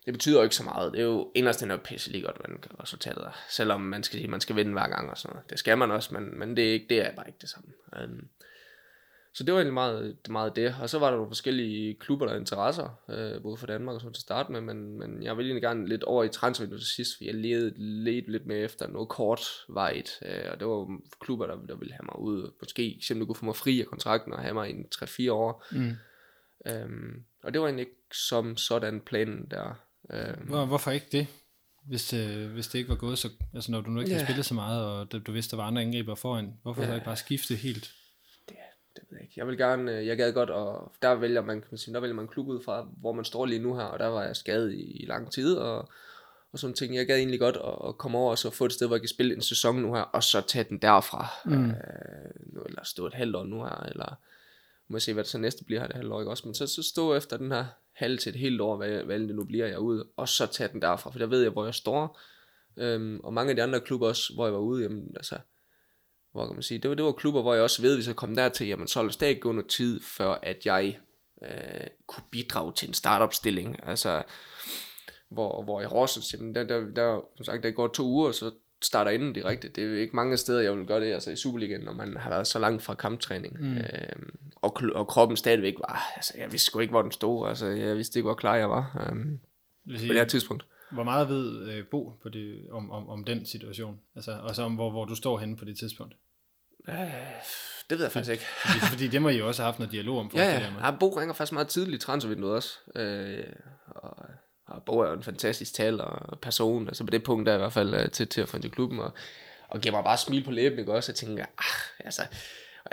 det 0.05 0.13
betyder 0.13 0.37
jo 0.37 0.43
ikke 0.43 0.55
så 0.55 0.63
meget. 0.63 0.93
Det 0.93 0.99
er 0.99 1.05
jo 1.05 1.31
inderst 1.35 1.63
er 1.63 1.67
jo 1.67 1.79
pisse 1.83 2.11
lige 2.11 2.23
godt, 2.23 2.37
hvad 2.37 2.55
den 2.55 2.79
resultatet 2.83 3.23
er. 3.23 3.39
Selvom 3.49 3.81
man 3.81 4.03
skal 4.03 4.19
sige, 4.19 4.27
man 4.27 4.41
skal 4.41 4.55
vinde 4.55 4.71
hver 4.71 4.87
gang 4.87 5.09
og 5.09 5.17
sådan 5.17 5.35
noget. 5.35 5.49
Det 5.49 5.59
skal 5.59 5.77
man 5.77 5.91
også, 5.91 6.13
men, 6.13 6.39
men 6.39 6.57
det, 6.57 6.69
er 6.69 6.73
ikke, 6.73 6.85
det 6.89 7.05
er 7.05 7.15
bare 7.15 7.27
ikke 7.27 7.39
det 7.41 7.49
samme. 7.49 7.69
Um, 8.03 8.29
så 9.33 9.43
det 9.43 9.53
var 9.53 9.59
egentlig 9.59 9.73
meget, 9.73 10.17
meget 10.29 10.55
det. 10.55 10.75
Og 10.81 10.89
så 10.89 10.99
var 10.99 11.09
der 11.09 11.15
nogle 11.15 11.29
forskellige 11.29 11.95
klubber, 11.95 12.25
der 12.25 12.35
interesser, 12.35 12.99
øh, 13.09 13.41
både 13.41 13.57
for 13.57 13.67
Danmark 13.67 13.95
og 13.95 14.01
sådan 14.01 14.13
til 14.13 14.19
at 14.19 14.21
starte 14.21 14.51
med, 14.51 14.61
men, 14.61 14.99
men 14.99 15.23
jeg 15.23 15.37
ville 15.37 15.49
egentlig 15.49 15.61
gerne 15.61 15.87
lidt 15.87 16.03
over 16.03 16.23
i 16.23 16.29
transfervinduet 16.29 16.81
til 16.81 16.89
sidst, 16.89 17.17
for 17.17 17.23
jeg 17.23 17.33
ledte, 17.33 17.73
ledte 17.77 18.31
lidt 18.31 18.45
med 18.45 18.65
efter 18.65 18.87
noget 18.87 19.09
kort 19.09 19.41
vejt, 19.69 20.19
øh, 20.25 20.51
og 20.51 20.59
det 20.59 20.67
var 20.67 20.99
klubber, 21.19 21.47
der, 21.47 21.55
der 21.55 21.75
ville 21.75 21.93
have 21.93 22.05
mig 22.05 22.19
ud, 22.19 22.51
måske 22.59 22.97
simpelthen 23.01 23.27
kunne 23.27 23.35
få 23.35 23.45
mig 23.45 23.55
fri 23.55 23.81
af 23.81 23.87
kontrakten 23.87 24.33
og 24.33 24.39
have 24.39 24.53
mig 24.53 24.69
i 24.69 24.73
en 24.73 24.85
3-4 24.95 25.31
år. 25.31 25.65
Mm. 25.71 25.91
Øhm, 26.67 27.23
og 27.43 27.53
det 27.53 27.61
var 27.61 27.67
egentlig 27.67 27.85
ikke 27.85 28.17
som 28.17 28.57
sådan 28.57 29.01
planen 29.01 29.47
der. 29.51 29.83
Hvor, 30.47 30.65
hvorfor 30.65 30.91
ikke 30.91 31.07
det? 31.11 31.27
Hvis 31.87 32.07
det, 32.07 32.47
hvis 32.47 32.67
det 32.67 32.79
ikke 32.79 32.89
var 32.89 32.95
gået 32.95 33.17
så... 33.17 33.29
Altså, 33.53 33.71
når 33.71 33.81
du 33.81 33.89
nu 33.89 33.99
ikke. 33.99 34.11
Ja. 34.11 34.17
har 34.17 34.25
spillet 34.25 34.45
så 34.45 34.53
meget, 34.53 34.85
og 34.85 35.11
du, 35.11 35.19
du 35.19 35.31
vidste, 35.31 35.51
der 35.51 35.57
var 35.61 35.67
andre 35.67 35.81
angriber 35.81 36.15
foran, 36.15 36.53
hvorfor 36.63 36.81
yeah. 36.81 36.87
så 36.87 36.91
Ja. 36.91 36.95
ikke 36.95 37.05
bare 37.05 37.17
skifte 37.17 37.55
helt? 37.55 37.91
det, 38.49 38.57
det 38.95 39.03
ved 39.09 39.17
jeg 39.17 39.21
ikke. 39.21 39.33
Jeg 39.37 39.47
vil 39.47 39.57
gerne, 39.57 39.97
øh, 39.97 40.07
jeg 40.07 40.17
gad 40.17 40.33
godt, 40.33 40.49
og 40.49 40.91
der 41.01 41.15
vælger 41.15 41.41
man, 41.41 41.59
kan 41.61 41.67
man 41.71 41.77
sige, 41.77 41.93
der 41.93 41.99
vælger 41.99 42.15
man 42.15 42.27
klub 42.27 42.47
ud 42.47 42.63
fra, 42.63 42.87
hvor 42.97 43.11
man 43.11 43.25
står 43.25 43.45
lige 43.45 43.61
nu 43.61 43.75
her, 43.75 43.83
og 43.83 43.99
der 43.99 44.07
var 44.07 44.23
jeg 44.23 44.35
skadet 44.35 44.73
i, 44.73 45.03
i 45.03 45.05
lang 45.05 45.31
tid, 45.31 45.55
og, 45.55 45.89
og 46.51 46.59
sådan 46.59 46.73
ting. 46.73 46.95
Jeg 46.95 47.07
gad 47.07 47.17
egentlig 47.17 47.39
godt 47.39 47.55
at, 47.55 47.89
at 47.89 47.97
komme 47.97 48.17
over 48.17 48.31
og 48.31 48.37
så 48.37 48.49
få 48.49 48.65
et 48.65 48.73
sted, 48.73 48.87
hvor 48.87 48.95
jeg 48.95 49.01
kan 49.01 49.09
spille 49.09 49.35
en 49.35 49.41
sæson 49.41 49.75
nu 49.75 49.93
her, 49.93 50.01
og 50.01 50.23
så 50.23 50.41
tage 50.41 50.65
den 50.69 50.77
derfra. 50.77 51.27
Mm. 51.45 51.69
Øh, 51.69 52.53
nu, 52.53 52.61
eller 52.61 52.83
stå 52.83 53.07
et 53.07 53.13
halvt 53.13 53.35
år 53.35 53.43
nu 53.43 53.63
her, 53.63 53.87
eller 53.91 54.15
må 54.87 54.97
jeg 54.97 55.01
se, 55.01 55.13
hvad 55.13 55.23
det 55.23 55.31
så 55.31 55.37
næste 55.37 55.63
bliver 55.63 55.79
her 55.81 55.87
det 55.87 55.95
halvt 55.95 56.11
år, 56.11 56.19
ikke 56.21 56.31
også? 56.31 56.47
Men 56.47 56.55
så, 56.55 56.67
så 56.67 56.83
stå 56.83 57.15
efter 57.15 57.37
den 57.37 57.51
her 57.51 57.65
halvt 57.93 58.21
til 58.21 58.29
et 58.29 58.39
helt 58.39 58.61
år, 58.61 58.77
hvad, 58.77 59.03
hvad 59.03 59.19
det 59.19 59.35
nu 59.35 59.45
bliver 59.45 59.67
jeg 59.67 59.79
ude, 59.79 60.07
og 60.17 60.29
så 60.29 60.45
tage 60.45 60.69
den 60.73 60.81
derfra, 60.81 61.11
for 61.11 61.19
der 61.19 61.25
ved 61.25 61.41
jeg, 61.41 61.51
hvor 61.51 61.65
jeg 61.65 61.73
står. 61.73 62.19
Øhm, 62.77 63.19
og 63.23 63.33
mange 63.33 63.49
af 63.49 63.55
de 63.55 63.63
andre 63.63 63.79
klubber 63.79 64.07
også, 64.07 64.33
hvor 64.33 64.45
jeg 64.45 64.53
var 64.53 64.59
ude, 64.59 64.83
jamen, 64.83 65.11
altså, 65.15 65.37
hvor 66.31 66.45
kan 66.45 66.55
man 66.55 66.63
sige, 66.63 66.79
det 66.79 66.89
var, 66.89 66.95
det 66.95 67.05
var 67.05 67.11
klubber, 67.11 67.41
hvor 67.41 67.53
jeg 67.53 67.63
også 67.63 67.81
ved, 67.81 67.95
hvis 67.95 68.07
jeg 68.07 68.15
kom 68.15 68.35
dertil, 68.35 68.67
jamen 68.67 68.87
så 68.87 68.99
ville 68.99 69.07
det 69.07 69.13
stadig 69.13 69.41
gå 69.41 69.51
noget 69.51 69.69
tid, 69.69 70.01
før 70.01 70.29
at 70.43 70.65
jeg 70.65 70.99
øh, 71.43 71.87
kunne 72.07 72.23
bidrage 72.31 72.73
til 72.73 72.87
en 72.87 72.93
startup-stilling. 72.93 73.79
Altså, 73.83 74.23
hvor, 75.29 75.63
hvor 75.63 75.81
i 75.81 75.85
Horsens, 75.85 76.33
jamen, 76.33 76.55
der, 76.55 76.63
der, 76.63 76.79
der, 76.79 77.21
som 77.35 77.45
sagt, 77.45 77.63
der 77.63 77.71
går 77.71 77.87
to 77.87 78.03
uger, 78.03 78.31
så 78.31 78.51
starter 78.81 79.11
inden 79.11 79.33
direkte. 79.33 79.69
Det 79.69 79.83
er 79.83 80.01
ikke 80.01 80.15
mange 80.15 80.37
steder, 80.37 80.61
jeg 80.61 80.77
vil 80.77 80.85
gøre 80.85 80.99
det, 80.99 81.13
altså 81.13 81.31
i 81.31 81.35
Superligaen, 81.35 81.81
når 81.81 81.93
man 81.93 82.17
har 82.17 82.29
været 82.29 82.47
så 82.47 82.59
langt 82.59 82.83
fra 82.83 82.93
kamptræning. 82.93 83.59
Mm. 83.59 83.77
Øhm, 83.77 84.39
og, 84.55 84.81
og 84.95 85.07
kroppen 85.07 85.37
stadigvæk 85.37 85.73
var, 85.79 86.11
altså 86.15 86.33
jeg 86.37 86.51
vidste 86.51 86.65
sgu 86.65 86.79
ikke, 86.79 86.91
hvor 86.91 87.01
den 87.01 87.11
stod, 87.11 87.49
altså 87.49 87.67
jeg 87.67 87.95
vidste 87.97 88.19
ikke, 88.19 88.27
hvor 88.27 88.35
klar 88.35 88.55
jeg 88.55 88.69
var 88.69 89.07
øhm, 89.07 89.39
Vil 89.85 89.93
på 89.93 89.99
sige, 89.99 90.09
det 90.09 90.17
her 90.17 90.25
tidspunkt. 90.25 90.65
Hvor 90.91 91.03
meget 91.03 91.29
ved 91.29 91.67
øh, 91.67 91.85
Bo 91.91 92.13
på 92.23 92.29
det, 92.29 92.67
om, 92.71 92.91
om, 92.91 93.09
om 93.09 93.23
den 93.23 93.45
situation? 93.45 93.99
Altså, 94.15 94.31
og 94.31 94.55
så 94.55 94.63
om, 94.63 94.75
hvor, 94.75 94.91
hvor 94.91 95.05
du 95.05 95.15
står 95.15 95.37
henne 95.37 95.57
på 95.57 95.65
det 95.65 95.77
tidspunkt? 95.77 96.15
Øh, 96.89 96.95
det 97.89 97.97
ved 97.97 98.05
jeg 98.05 98.11
faktisk 98.11 98.31
ikke. 98.31 98.43
Fordi, 98.65 98.79
fordi 98.79 99.07
det 99.07 99.21
må 99.21 99.29
I 99.29 99.37
jo 99.37 99.47
også 99.47 99.61
have 99.61 99.67
haft 99.67 99.79
noget 99.79 99.91
dialog 99.91 100.19
om, 100.19 100.31
Ja, 100.35 100.43
ja. 100.43 100.85
ja 100.85 100.91
Bo 100.99 101.09
ringer 101.09 101.33
faktisk 101.33 101.53
meget 101.53 101.67
tidligt 101.67 102.03
i 102.03 102.05
transfervinduet 102.05 102.53
også. 102.55 102.77
Øh, 102.95 103.43
Bo 104.91 104.99
er 104.99 105.07
jo 105.07 105.13
en 105.13 105.23
fantastisk 105.23 105.73
taler 105.73 106.03
og 106.03 106.39
person, 106.39 106.87
altså 106.87 107.03
på 107.03 107.11
det 107.11 107.23
punkt 107.23 107.47
der 107.47 107.55
i 107.55 107.57
hvert 107.57 107.73
fald 107.73 107.93
øh, 107.93 108.11
til, 108.11 108.27
til 108.27 108.41
at 108.41 108.49
få 108.49 108.57
ind 108.57 108.61
til 108.61 108.71
klubben, 108.71 108.99
og, 108.99 109.11
og 109.67 109.81
giver 109.81 109.95
mig 109.95 110.03
bare 110.03 110.17
smil 110.17 110.43
på 110.43 110.51
læben, 110.51 110.79
ikke 110.79 110.93
også? 110.93 111.11
Jeg 111.11 111.15
tænker, 111.15 111.45
ah, 111.45 112.05
altså, 112.05 112.21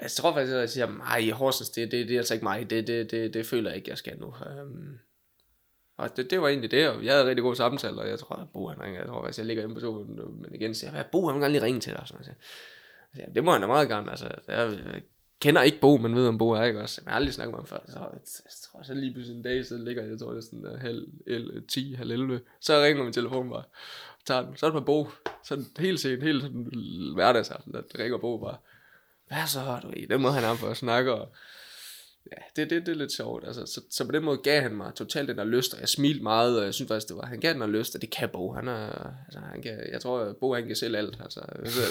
jeg 0.03 0.11
tror 0.11 0.33
faktisk, 0.33 0.55
at 0.55 0.61
jeg 0.61 0.71
siger, 0.71 0.87
nej, 0.87 1.31
Horsens, 1.31 1.71
det, 1.71 1.93
det, 1.93 2.09
det 2.09 2.15
er 2.15 2.19
altså 2.19 2.35
ikke 2.35 2.45
mig, 2.45 2.71
det, 2.71 2.87
det, 2.87 3.11
det, 3.11 3.35
det 3.35 3.47
føler 3.47 3.71
jeg 3.71 3.77
ikke, 3.77 3.91
jeg 3.91 3.99
skal 3.99 4.19
nu. 4.19 4.27
Um, 4.27 4.99
og 5.97 6.17
det, 6.17 6.31
det 6.31 6.41
var 6.41 6.49
egentlig 6.49 6.71
det, 6.71 6.89
og 6.89 7.05
jeg 7.05 7.15
havde 7.15 7.27
rigtig 7.27 7.43
god 7.43 7.55
samtale, 7.55 8.01
og 8.01 8.09
jeg 8.09 8.19
tror, 8.19 8.37
at 8.37 8.49
Bo 8.53 8.69
han 8.69 8.81
ringer, 8.81 9.01
jeg 9.01 9.09
tror 9.09 9.23
faktisk, 9.23 9.39
jeg 9.39 9.47
ligger 9.47 9.63
inde 9.63 9.75
på 9.75 9.81
sofaen, 9.81 10.43
men 10.43 10.55
igen 10.55 10.75
siger 10.75 10.97
jeg, 10.97 11.07
Bo, 11.13 11.27
han 11.27 11.35
vil 11.35 11.43
gerne 11.43 11.53
lige 11.53 11.65
ringe 11.65 11.81
til 11.81 11.93
dig, 11.93 12.01
og 12.01 12.09
sådan 12.09 12.25
noget. 12.25 12.37
Ja, 13.17 13.33
det 13.35 13.45
må 13.45 13.53
han 13.53 13.61
da 13.61 13.67
meget 13.67 13.89
gerne, 13.89 14.11
altså, 14.11 14.29
jeg 14.49 15.03
kender 15.40 15.62
ikke 15.62 15.81
Bo, 15.81 15.96
men 15.96 16.14
ved 16.14 16.29
om 16.29 16.38
Bo 16.38 16.51
er, 16.51 16.64
ikke 16.64 16.81
også? 16.81 17.01
Jeg 17.05 17.12
har 17.12 17.16
aldrig 17.16 17.35
snakket 17.35 17.53
med 17.53 17.59
ham 17.59 17.66
før, 17.66 17.79
så 17.88 17.98
jeg, 17.98 18.09
jeg 18.44 18.53
tror, 18.62 18.83
så 18.83 18.94
lige 18.94 19.12
pludselig 19.12 19.37
en 19.37 19.42
dag, 19.42 19.66
så 19.66 19.77
ligger 19.77 20.03
jeg, 20.03 20.11
jeg 20.11 20.18
tror, 20.18 20.31
det 20.31 20.38
er 20.38 20.42
sådan 20.42 20.64
der, 20.64 20.79
halv, 20.79 21.07
el, 21.27 21.51
øh, 21.55 21.62
10, 21.62 21.94
halv 21.94 22.11
11, 22.11 22.40
så 22.61 22.83
ringer 22.83 23.05
min 23.05 23.12
telefon 23.12 23.51
bare, 23.51 23.62
tager 24.27 24.42
den, 24.42 24.57
så 24.57 24.66
er 24.66 24.70
det 24.70 24.74
bare 24.74 24.85
Bo, 24.85 25.09
sådan 25.44 25.66
helt 25.79 26.01
sent, 26.01 26.22
helt 26.22 26.42
sådan 26.42 27.12
hverdagsaften, 27.14 27.72
der 27.72 27.83
ringer 27.98 28.18
Bo 28.18 28.38
bare, 28.38 28.57
hvad 29.29 29.46
så, 29.46 29.81
du 29.83 29.90
i? 29.96 30.07
den 30.07 30.22
måde 30.22 30.33
han 30.33 30.44
er 30.44 30.55
for 30.55 30.68
at 30.68 30.77
snakke, 30.77 31.12
og 31.12 31.33
ja, 32.33 32.43
det, 32.57 32.71
det, 32.71 32.87
det 32.87 32.93
er 32.93 32.97
lidt 32.97 33.12
sjovt. 33.12 33.47
Altså, 33.47 33.67
så, 33.67 33.81
så, 33.91 34.05
på 34.05 34.12
den 34.12 34.25
måde 34.25 34.38
gav 34.38 34.62
han 34.62 34.75
mig 34.75 34.95
totalt 34.95 35.29
den 35.29 35.38
der 35.38 35.45
lyst, 35.45 35.75
og 35.75 35.81
jeg 35.81 35.88
smilte 35.88 36.23
meget, 36.23 36.59
og 36.59 36.64
jeg 36.64 36.75
synes 36.75 36.88
faktisk, 36.88 37.09
det 37.09 37.17
var, 37.17 37.27
han 37.27 37.41
gav 37.41 37.53
den 37.53 37.61
der 37.61 37.67
lyst, 37.67 37.95
og 37.95 38.01
det 38.01 38.11
kan 38.11 38.29
Bo. 38.29 38.53
Han 38.53 38.69
er, 38.69 39.14
altså, 39.27 39.41
han 39.41 39.62
kan, 39.62 39.93
jeg 39.93 40.01
tror, 40.01 40.21
at 40.21 40.37
Bo 40.37 40.55
han 40.55 40.67
kan 40.67 40.77
selv 40.77 40.97
alt, 40.97 41.19
altså, 41.21 41.41
hvis 41.61 41.79
jeg, 41.83 41.88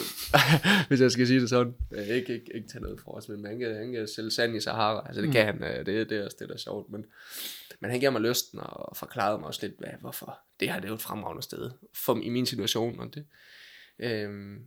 hvis 0.88 1.00
jeg 1.00 1.10
skal 1.10 1.26
sige 1.26 1.40
det 1.40 1.48
sådan. 1.48 1.74
Jeg 1.90 2.08
ikke, 2.08 2.34
ikke, 2.34 2.54
ikke 2.54 2.68
tage 2.68 2.82
noget 2.82 3.00
for 3.00 3.10
os, 3.10 3.28
men 3.28 3.44
han 3.46 3.58
kan, 3.58 3.76
han 3.76 3.92
kan 3.92 4.08
sælge 4.08 4.30
sand 4.30 4.56
i 4.56 4.60
Sahara, 4.60 5.06
altså 5.06 5.20
det 5.20 5.28
mm. 5.28 5.32
kan 5.32 5.46
han, 5.46 5.64
øh, 5.64 5.86
det, 5.86 6.10
det 6.10 6.18
er 6.18 6.24
også 6.24 6.36
det, 6.40 6.48
der 6.48 6.54
er 6.54 6.58
sjovt, 6.58 6.90
men, 6.90 7.04
men 7.80 7.90
han 7.90 8.00
gav 8.00 8.12
mig 8.12 8.20
lysten, 8.20 8.60
og 8.62 8.96
forklarede 8.96 9.38
mig 9.38 9.46
også 9.46 9.66
lidt, 9.66 9.78
hvad, 9.78 9.90
hvorfor 10.00 10.38
det 10.60 10.68
her 10.68 10.76
det 10.76 10.84
er 10.84 10.88
jo 10.88 10.94
et 10.94 11.02
fremragende 11.02 11.42
sted, 11.42 11.70
for, 11.94 12.20
i 12.22 12.28
min 12.28 12.46
situation, 12.46 13.00
og 13.00 13.14
det, 13.14 13.26
øhm, 13.98 14.58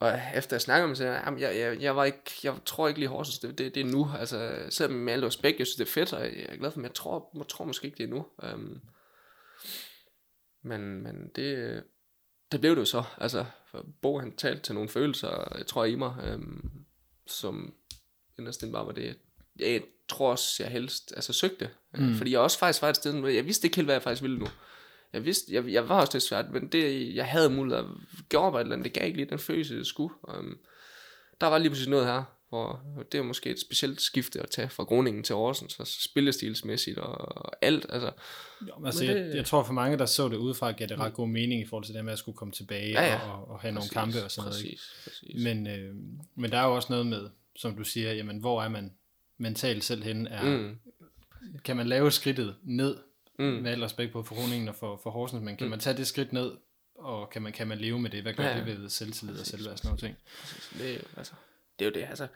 og 0.00 0.20
efter 0.34 0.56
jeg 0.56 0.60
snakker 0.60 0.88
med 0.88 0.96
sig, 0.96 1.06
jeg, 1.06 1.40
jeg, 1.40 1.56
jeg, 1.56 1.80
jeg, 1.80 1.96
var 1.96 2.04
ikke, 2.04 2.22
jeg 2.42 2.54
tror 2.66 2.88
ikke 2.88 3.00
lige 3.00 3.08
Horsens, 3.08 3.38
det, 3.38 3.58
det, 3.58 3.74
det 3.74 3.80
er 3.80 3.90
nu. 3.90 4.10
Altså, 4.18 4.66
selvom 4.70 4.98
med 4.98 5.12
alt 5.12 5.24
respekt, 5.24 5.58
jeg 5.58 5.66
synes, 5.66 5.76
det 5.76 5.84
er 5.84 5.92
fedt, 5.92 6.12
og 6.12 6.24
jeg 6.24 6.46
er 6.48 6.56
glad 6.56 6.70
for, 6.70 6.78
men 6.78 6.84
jeg 6.84 6.94
tror, 6.94 7.30
jeg 7.34 7.48
tror 7.48 7.64
måske 7.64 7.86
ikke, 7.86 7.98
det 7.98 8.04
er 8.04 8.08
nu. 8.08 8.26
Um, 8.54 8.80
men, 10.62 11.02
men 11.02 11.30
det, 11.36 11.82
det 12.52 12.60
blev 12.60 12.72
det 12.74 12.80
jo 12.80 12.84
så. 12.84 13.04
Altså, 13.18 13.44
for 13.70 13.86
Bo 14.02 14.18
han 14.18 14.36
talte 14.36 14.62
til 14.62 14.74
nogle 14.74 14.88
følelser, 14.88 15.56
jeg 15.58 15.66
tror 15.66 15.84
i 15.84 15.94
mig, 15.94 16.34
um, 16.34 16.70
som 17.26 17.74
inderst 18.38 18.64
bare 18.72 18.86
var 18.86 18.92
det, 18.92 19.18
jeg 19.58 19.82
tror 20.08 20.30
også, 20.30 20.62
jeg 20.62 20.72
helst 20.72 21.12
altså, 21.16 21.32
søgte. 21.32 21.70
Mm. 21.94 22.14
Fordi 22.14 22.30
jeg 22.30 22.40
også 22.40 22.58
faktisk 22.58 22.82
var 22.82 22.88
et 22.88 22.96
sted, 22.96 23.28
jeg 23.28 23.46
vidste 23.46 23.66
ikke 23.66 23.76
helt, 23.76 23.86
hvad 23.86 23.94
jeg 23.94 24.02
faktisk 24.02 24.22
ville 24.22 24.38
nu 24.38 24.46
jeg 25.12 25.24
vidste, 25.24 25.54
jeg, 25.54 25.68
jeg 25.68 25.88
var 25.88 26.00
også 26.00 26.12
lidt 26.14 26.24
svært, 26.24 26.50
men 26.50 26.68
det, 26.68 27.14
jeg 27.14 27.26
havde 27.26 27.50
mulighed 27.50 27.84
at 27.84 27.90
gøre 28.28 28.50
mig 28.50 28.58
et 28.58 28.62
eller 28.62 28.76
andet, 28.76 28.84
det 28.84 28.92
gav 28.92 29.06
ikke 29.06 29.16
lige 29.16 29.30
den 29.30 29.38
følelse, 29.38 29.78
det 29.78 29.86
skulle. 29.86 30.14
Um, 30.22 30.58
der 31.40 31.46
var 31.46 31.58
lige 31.58 31.70
præcis 31.70 31.88
noget 31.88 32.06
her, 32.06 32.24
hvor 32.48 32.80
det 33.12 33.18
er 33.18 33.22
måske 33.22 33.50
et 33.50 33.60
specielt 33.60 34.00
skifte 34.00 34.40
at 34.40 34.50
tage 34.50 34.68
fra 34.68 34.84
Groningen 34.84 35.22
til 35.22 35.32
Aarhus, 35.32 35.56
så 35.56 35.98
spillestilsmæssigt 36.10 36.98
og 36.98 37.52
alt, 37.62 37.86
altså. 37.88 38.12
Jo, 38.68 38.86
altså 38.86 39.04
det, 39.04 39.08
jeg, 39.08 39.34
jeg, 39.34 39.46
tror 39.46 39.62
for 39.62 39.72
mange, 39.72 39.98
der 39.98 40.06
så 40.06 40.28
det 40.28 40.36
udefra, 40.36 40.70
gav 40.70 40.86
det 40.86 40.98
ret 40.98 41.14
god 41.14 41.28
mening 41.28 41.62
i 41.62 41.66
forhold 41.66 41.84
til 41.84 41.94
det 41.94 42.04
med 42.04 42.12
at 42.12 42.18
skulle 42.18 42.36
komme 42.36 42.52
tilbage 42.52 42.90
ja, 42.90 43.06
ja. 43.06 43.30
Og, 43.30 43.48
og 43.50 43.60
have 43.60 43.74
præcis, 43.74 43.92
nogle 43.94 44.06
kampe 44.06 44.24
og 44.24 44.30
sådan 44.30 44.48
noget. 44.48 44.64
Ikke? 44.64 44.82
Præcis. 45.04 45.44
Men, 45.44 45.66
øh, 45.66 45.94
men 46.34 46.50
der 46.50 46.58
er 46.58 46.66
jo 46.66 46.74
også 46.74 46.88
noget 46.90 47.06
med, 47.06 47.30
som 47.56 47.76
du 47.76 47.84
siger, 47.84 48.12
jamen 48.12 48.38
hvor 48.38 48.62
er 48.62 48.68
man 48.68 48.92
mentalt 49.38 49.84
selv 49.84 50.02
henne? 50.02 50.30
Er, 50.30 50.58
mm. 50.58 50.78
Kan 51.64 51.76
man 51.76 51.86
lave 51.86 52.10
skridtet 52.10 52.56
ned 52.62 52.96
mm. 53.38 53.44
med 53.44 53.70
al 53.70 53.80
respekt 53.80 54.12
på 54.12 54.22
Groningen 54.22 54.68
og 54.68 54.74
for, 54.74 55.00
for 55.02 55.10
Horsens, 55.10 55.42
men 55.42 55.56
kan 55.56 55.66
mm. 55.66 55.70
man 55.70 55.80
tage 55.80 55.96
det 55.96 56.06
skridt 56.06 56.32
ned, 56.32 56.52
og 56.98 57.30
kan 57.30 57.42
man, 57.42 57.52
kan 57.52 57.68
man 57.68 57.78
leve 57.78 58.00
med 58.00 58.10
det? 58.10 58.22
Hvad 58.22 58.34
gør 58.34 58.44
ja, 58.44 58.56
det 58.56 58.66
ved 58.66 58.88
selvtillid 58.88 59.40
og 59.40 59.46
selvværd 59.46 59.72
og 59.72 59.78
sådan 59.78 59.88
noget 59.88 60.00
ting? 60.00 60.16
Det 60.78 60.90
er, 60.90 60.94
jo, 60.94 61.00
altså, 61.16 61.32
det 61.78 61.84
er 61.84 61.88
jo 61.88 61.94
det, 61.94 62.06
altså. 62.08 62.26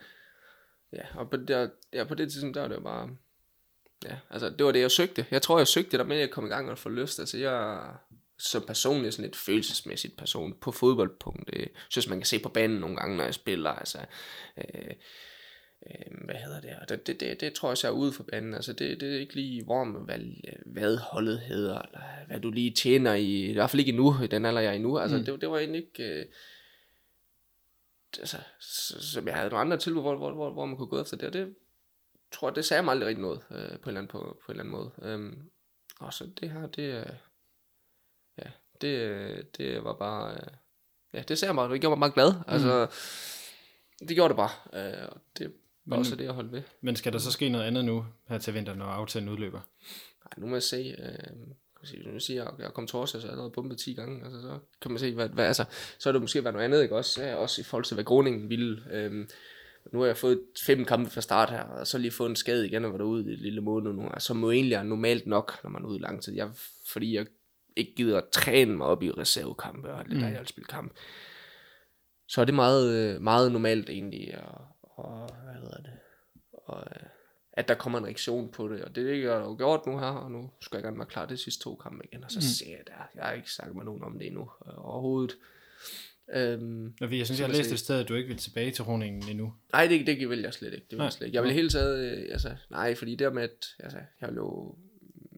Ja, 0.93 1.03
og 1.15 1.31
på, 1.31 1.37
der, 1.37 1.69
ja, 1.93 2.05
på 2.05 2.15
det 2.15 2.33
tidspunkt, 2.33 2.55
der 2.55 2.61
var 2.61 2.69
det 2.69 2.75
jo 2.75 2.81
bare, 2.81 3.11
ja, 4.05 4.17
altså, 4.31 4.51
det 4.51 4.67
var 4.67 4.73
det, 4.73 4.81
jeg 4.81 4.91
søgte. 4.91 5.27
Jeg 5.31 5.43
tror, 5.43 5.59
jeg 5.59 5.69
søgte 5.69 5.99
der 5.99 6.05
med, 6.05 6.17
at 6.17 6.21
jeg 6.21 6.31
kom 6.31 6.47
i 6.47 6.49
gang 6.49 6.71
og 6.71 6.79
få 6.79 6.89
lyst. 6.89 7.19
Altså, 7.19 7.39
jeg 7.39 7.95
som 8.39 8.63
personligt 8.67 9.15
sådan 9.15 9.31
et 9.31 9.37
følelsesmæssigt 9.37 10.17
person 10.17 10.55
på 10.61 10.73
fodboldpunkt. 10.73 11.51
Det 11.53 11.69
synes, 11.89 12.09
man 12.09 12.19
kan 12.19 12.27
se 12.27 12.39
på 12.39 12.49
banen 12.49 12.81
nogle 12.81 12.97
gange, 12.97 13.17
når 13.17 13.25
jeg 13.25 13.35
spiller. 13.35 13.71
Altså, 13.71 13.99
øh, 14.59 14.95
øh, 15.87 16.25
hvad 16.25 16.35
hedder 16.35 16.61
det, 16.61 16.89
det, 16.89 17.07
det, 17.07 17.21
det, 17.21 17.41
det 17.41 17.53
tror 17.53 17.71
jeg, 17.71 17.77
jeg 17.83 17.89
er 17.89 17.93
ude 17.93 18.13
for 18.13 18.23
banen, 18.23 18.55
altså 18.55 18.73
det, 18.73 19.01
det 19.01 19.15
er 19.15 19.21
ikke 19.21 19.35
lige, 19.35 19.65
hvor 19.65 19.85
man, 19.85 20.03
hvad, 20.03 20.19
hvad 20.67 20.97
holdet 20.97 21.41
hedder, 21.41 21.83
eller 21.83 22.01
hvad 22.27 22.41
du 22.41 22.51
lige 22.51 22.71
tjener 22.71 23.15
i, 23.15 23.45
i 23.45 23.53
hvert 23.53 23.71
fald 23.71 23.81
ikke 23.81 23.91
endnu, 23.91 24.23
i 24.23 24.27
den 24.27 24.45
alder 24.45 24.61
jeg 24.61 24.71
er 24.71 24.75
endnu, 24.75 24.99
altså 24.99 25.19
mm. 25.19 25.25
det, 25.25 25.41
det 25.41 25.51
var 25.51 25.59
egentlig 25.59 25.83
ikke, 25.83 26.21
øh, 26.21 26.27
altså, 28.19 28.37
som 29.01 29.27
jeg 29.27 29.35
havde 29.35 29.51
nogle 29.51 29.61
andre 29.61 29.77
tilbud, 29.77 30.03
hvor, 30.03 30.17
hvor, 30.17 30.33
hvor, 30.33 30.53
hvor 30.53 30.67
man 30.67 30.77
kunne 30.77 30.89
gå 30.89 31.01
efter 31.01 31.17
det, 31.17 31.27
og 31.27 31.33
det 31.33 31.55
tror 32.33 32.49
jeg, 32.49 32.57
det 32.57 32.65
sagde 32.65 32.83
mig 32.83 32.93
aldrig 32.93 33.09
rigtig 33.09 33.23
noget, 33.23 33.41
øh, 33.51 33.57
på, 33.57 33.63
en 33.63 33.71
eller 33.71 34.01
anden, 34.01 34.09
på, 34.09 34.19
på 34.19 34.53
en 34.53 34.61
eller 34.61 34.63
anden 34.63 34.73
måde, 34.73 34.91
øhm, 35.03 35.51
og 36.01 36.15
så 36.15 36.31
det 36.41 36.51
her, 36.51 36.67
det, 36.67 36.83
øh, 36.83 37.17
ja, 38.39 38.51
det, 38.81 39.57
det 39.57 39.85
var 39.85 39.93
bare, 39.93 40.35
øh, 40.35 40.47
ja, 41.13 41.23
det 41.23 41.39
sagde 41.39 41.55
mig, 41.55 41.71
det 41.71 41.81
gjorde 41.81 41.93
mig 41.93 41.99
meget 41.99 42.15
glad, 42.15 42.33
altså, 42.47 42.89
mm. 44.01 44.07
det 44.07 44.17
gjorde 44.17 44.29
det 44.29 44.37
bare, 44.37 44.51
øh, 44.73 45.09
og 45.09 45.21
det 45.39 45.53
men, 45.85 45.99
også 45.99 46.17
det 46.17 46.29
at 46.29 46.35
holde 46.35 46.53
ved. 46.53 46.63
Men 46.81 46.97
skal 46.97 47.13
der 47.13 47.19
så 47.19 47.31
ske 47.31 47.49
noget 47.49 47.65
andet 47.65 47.85
nu 47.85 48.07
her 48.29 48.39
til 48.39 48.55
vinter, 48.55 48.75
når 48.75 48.85
aftalen 48.85 49.29
udløber? 49.29 49.61
Nej, 50.25 50.33
nu 50.37 50.47
må 50.47 50.57
jeg 50.57 50.63
se. 50.63 50.97
Øh, 50.99 52.13
nu 52.13 52.21
siger 52.21 52.43
jeg, 52.43 52.53
at 52.53 52.59
jeg 52.59 52.75
kom 52.75 52.87
torsdag, 52.87 53.21
så 53.21 53.27
jeg 53.27 53.33
allerede 53.33 53.51
bumpet 53.51 53.79
10 53.79 53.95
gange. 53.95 54.25
Altså, 54.25 54.41
så 54.41 54.59
kan 54.83 54.91
man 54.91 54.99
se, 54.99 55.15
hvad, 55.15 55.29
hvad 55.29 55.47
altså, 55.47 55.65
så 55.99 56.09
er 56.09 56.13
det 56.13 56.21
måske 56.21 56.45
været 56.45 56.55
noget 56.55 56.65
andet, 56.65 56.83
ikke? 56.83 56.97
Også, 56.97 57.25
ja, 57.25 57.35
også 57.35 57.61
i 57.61 57.65
forhold 57.65 57.85
til, 57.85 57.95
hvad 57.95 58.05
Groningen 58.05 58.51
ville. 58.51 58.83
Øh, 58.93 59.27
nu 59.93 59.99
har 60.01 60.07
jeg 60.07 60.17
fået 60.17 60.41
fem 60.67 60.85
kampe 60.85 61.11
fra 61.11 61.21
start 61.21 61.51
her, 61.51 61.63
og 61.63 61.87
så 61.87 61.99
lige 61.99 62.11
fået 62.11 62.31
en 62.31 62.37
skade 62.37 62.67
igen, 62.67 62.85
og 62.85 62.93
var 62.93 62.99
derude 62.99 63.31
i 63.31 63.33
et 63.33 63.39
lille 63.39 63.61
måned 63.61 63.93
nu, 63.93 64.09
som 64.19 64.41
jo 64.41 64.51
egentlig 64.51 64.75
er 64.75 64.83
normalt 64.83 65.27
nok, 65.27 65.63
når 65.63 65.71
man 65.71 65.83
er 65.83 65.87
ude 65.87 65.99
i 65.99 66.03
lang 66.03 66.23
tid. 66.23 66.35
Jeg, 66.35 66.51
fordi 66.93 67.15
jeg 67.15 67.27
ikke 67.77 67.95
gider 67.95 68.19
at 68.19 68.29
træne 68.33 68.77
mig 68.77 68.87
op 68.87 69.03
i 69.03 69.11
reservekampe 69.11 69.93
og 69.93 70.05
lidt 70.05 70.15
mm. 70.15 70.21
der, 70.21 70.29
jeg 70.29 70.47
spille 70.47 70.67
kamp. 70.67 70.93
Så 72.29 72.41
er 72.41 72.45
det 72.45 72.55
meget, 72.55 73.23
meget 73.23 73.53
normalt 73.53 73.91
egentlig, 73.91 74.39
og, 74.39 74.72
og 74.97 75.31
hvad 75.45 75.55
hedder 75.55 75.83
det, 75.83 75.93
og 76.53 76.85
øh, 76.91 77.03
at 77.53 77.69
der 77.69 77.75
kommer 77.75 77.99
en 77.99 78.05
reaktion 78.05 78.51
på 78.51 78.69
det, 78.69 78.85
og 78.85 78.95
det 78.95 79.05
er 79.05 79.13
det, 79.13 79.23
jeg 79.23 79.33
har 79.33 79.57
gjort 79.57 79.87
nu 79.87 79.99
her, 79.99 80.07
og 80.07 80.31
nu 80.31 80.51
skal 80.61 80.77
jeg 80.77 80.83
gerne 80.83 80.99
være 80.99 81.07
klar 81.07 81.27
de 81.27 81.37
sidste 81.37 81.65
to 81.65 81.75
kampe 81.75 82.05
igen, 82.05 82.25
og 82.25 82.31
så 82.31 82.39
mm. 82.39 82.43
ser 82.43 82.71
jeg 82.71 82.87
der, 82.87 83.09
jeg 83.15 83.25
har 83.25 83.33
ikke 83.33 83.53
sagt 83.53 83.75
med 83.75 83.85
nogen 83.85 84.05
om 84.05 84.19
det 84.19 84.27
endnu, 84.27 84.51
øh, 84.67 84.87
overhovedet. 84.87 85.37
Øhm, 86.35 86.95
ja, 87.01 87.17
jeg 87.17 87.27
synes, 87.27 87.41
jeg 87.41 87.49
har 87.49 87.55
læst 87.55 87.73
et 87.73 87.79
sted, 87.79 88.01
at 88.01 88.09
du 88.09 88.15
ikke 88.15 88.29
vil 88.29 88.37
tilbage 88.37 88.71
til 88.71 88.85
Roningen 88.85 89.29
endnu. 89.31 89.55
Nej, 89.73 89.87
det, 89.87 90.07
det 90.07 90.31
vil 90.31 90.41
jeg 90.41 90.55
slet 90.55 90.75
ikke. 90.75 90.87
Det 90.91 90.99
vil 90.99 91.03
jeg, 91.03 91.13
slet 91.13 91.27
ikke. 91.27 91.37
jeg 91.37 91.43
vil 91.43 91.53
hele 91.53 91.69
taget, 91.69 92.13
øh, 92.13 92.27
altså, 92.31 92.57
nej, 92.71 92.95
fordi 92.95 93.15
det 93.15 93.35
med, 93.35 93.43
at 93.43 93.67
altså, 93.79 93.99
jeg 94.21 94.29
vil 94.29 94.37
jo, 94.37 94.77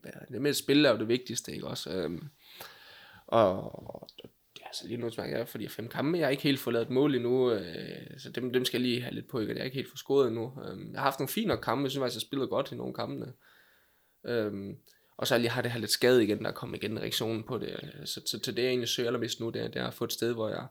ja, 0.05 0.11
det 0.33 0.43
med 0.43 0.51
at 0.51 0.57
spille 0.57 0.89
er 0.89 0.93
jo 0.93 0.99
det 0.99 1.09
vigtigste, 1.09 1.53
ikke 1.53 1.67
også? 1.67 1.91
Øhm, 1.91 2.29
og, 3.27 4.09
altså 4.75 4.89
lige 4.89 5.01
nu 5.01 5.11
smager 5.11 5.37
jeg, 5.37 5.49
fordi 5.49 5.69
fem 5.69 5.89
kampe, 5.89 6.19
jeg 6.19 6.27
har 6.27 6.31
ikke 6.31 6.43
helt 6.43 6.61
fået 6.61 6.75
lavet 6.75 6.87
et 6.87 6.93
mål 6.93 7.15
endnu, 7.15 7.53
øh, 7.53 8.19
så 8.19 8.31
dem, 8.31 8.53
dem 8.53 8.65
skal 8.65 8.81
jeg 8.81 8.89
lige 8.89 9.03
have 9.03 9.15
lidt 9.15 9.29
på, 9.29 9.41
ikke? 9.41 9.53
jeg 9.53 9.61
er 9.61 9.65
ikke 9.65 9.75
helt 9.75 9.91
for 9.91 9.97
skåret 9.97 10.29
endnu. 10.29 10.53
Øh, 10.65 10.93
jeg 10.93 11.01
har 11.01 11.05
haft 11.05 11.19
nogle 11.19 11.29
fine 11.29 11.57
kampe, 11.57 11.83
jeg 11.83 11.91
synes 11.91 12.03
faktisk, 12.03 12.17
jeg 12.17 12.27
spillede 12.27 12.49
godt 12.49 12.73
i 12.73 12.75
nogle 12.75 12.95
kampene. 12.95 13.33
Øh, 14.27 14.75
og 15.17 15.27
så 15.27 15.39
lige 15.39 15.51
har 15.51 15.63
det 15.63 15.71
her 15.71 15.81
lidt 15.81 15.91
skade 15.91 16.25
igen, 16.25 16.39
der 16.39 16.49
er 16.49 16.53
kommet 16.53 16.83
igen 16.83 17.01
reaktionen 17.01 17.43
på 17.43 17.59
det. 17.59 17.93
Så, 18.05 18.21
så, 18.27 18.41
så 18.45 18.53
det 18.53 18.63
jeg 18.63 18.69
egentlig 18.69 18.89
søger 18.89 19.09
allermest 19.09 19.41
nu, 19.41 19.51
det 19.51 19.63
er, 19.63 19.69
det 19.69 19.83
er 19.83 19.87
at 19.87 19.95
få 19.95 20.05
et 20.05 20.13
sted, 20.13 20.33
hvor 20.33 20.49
jeg 20.49 20.67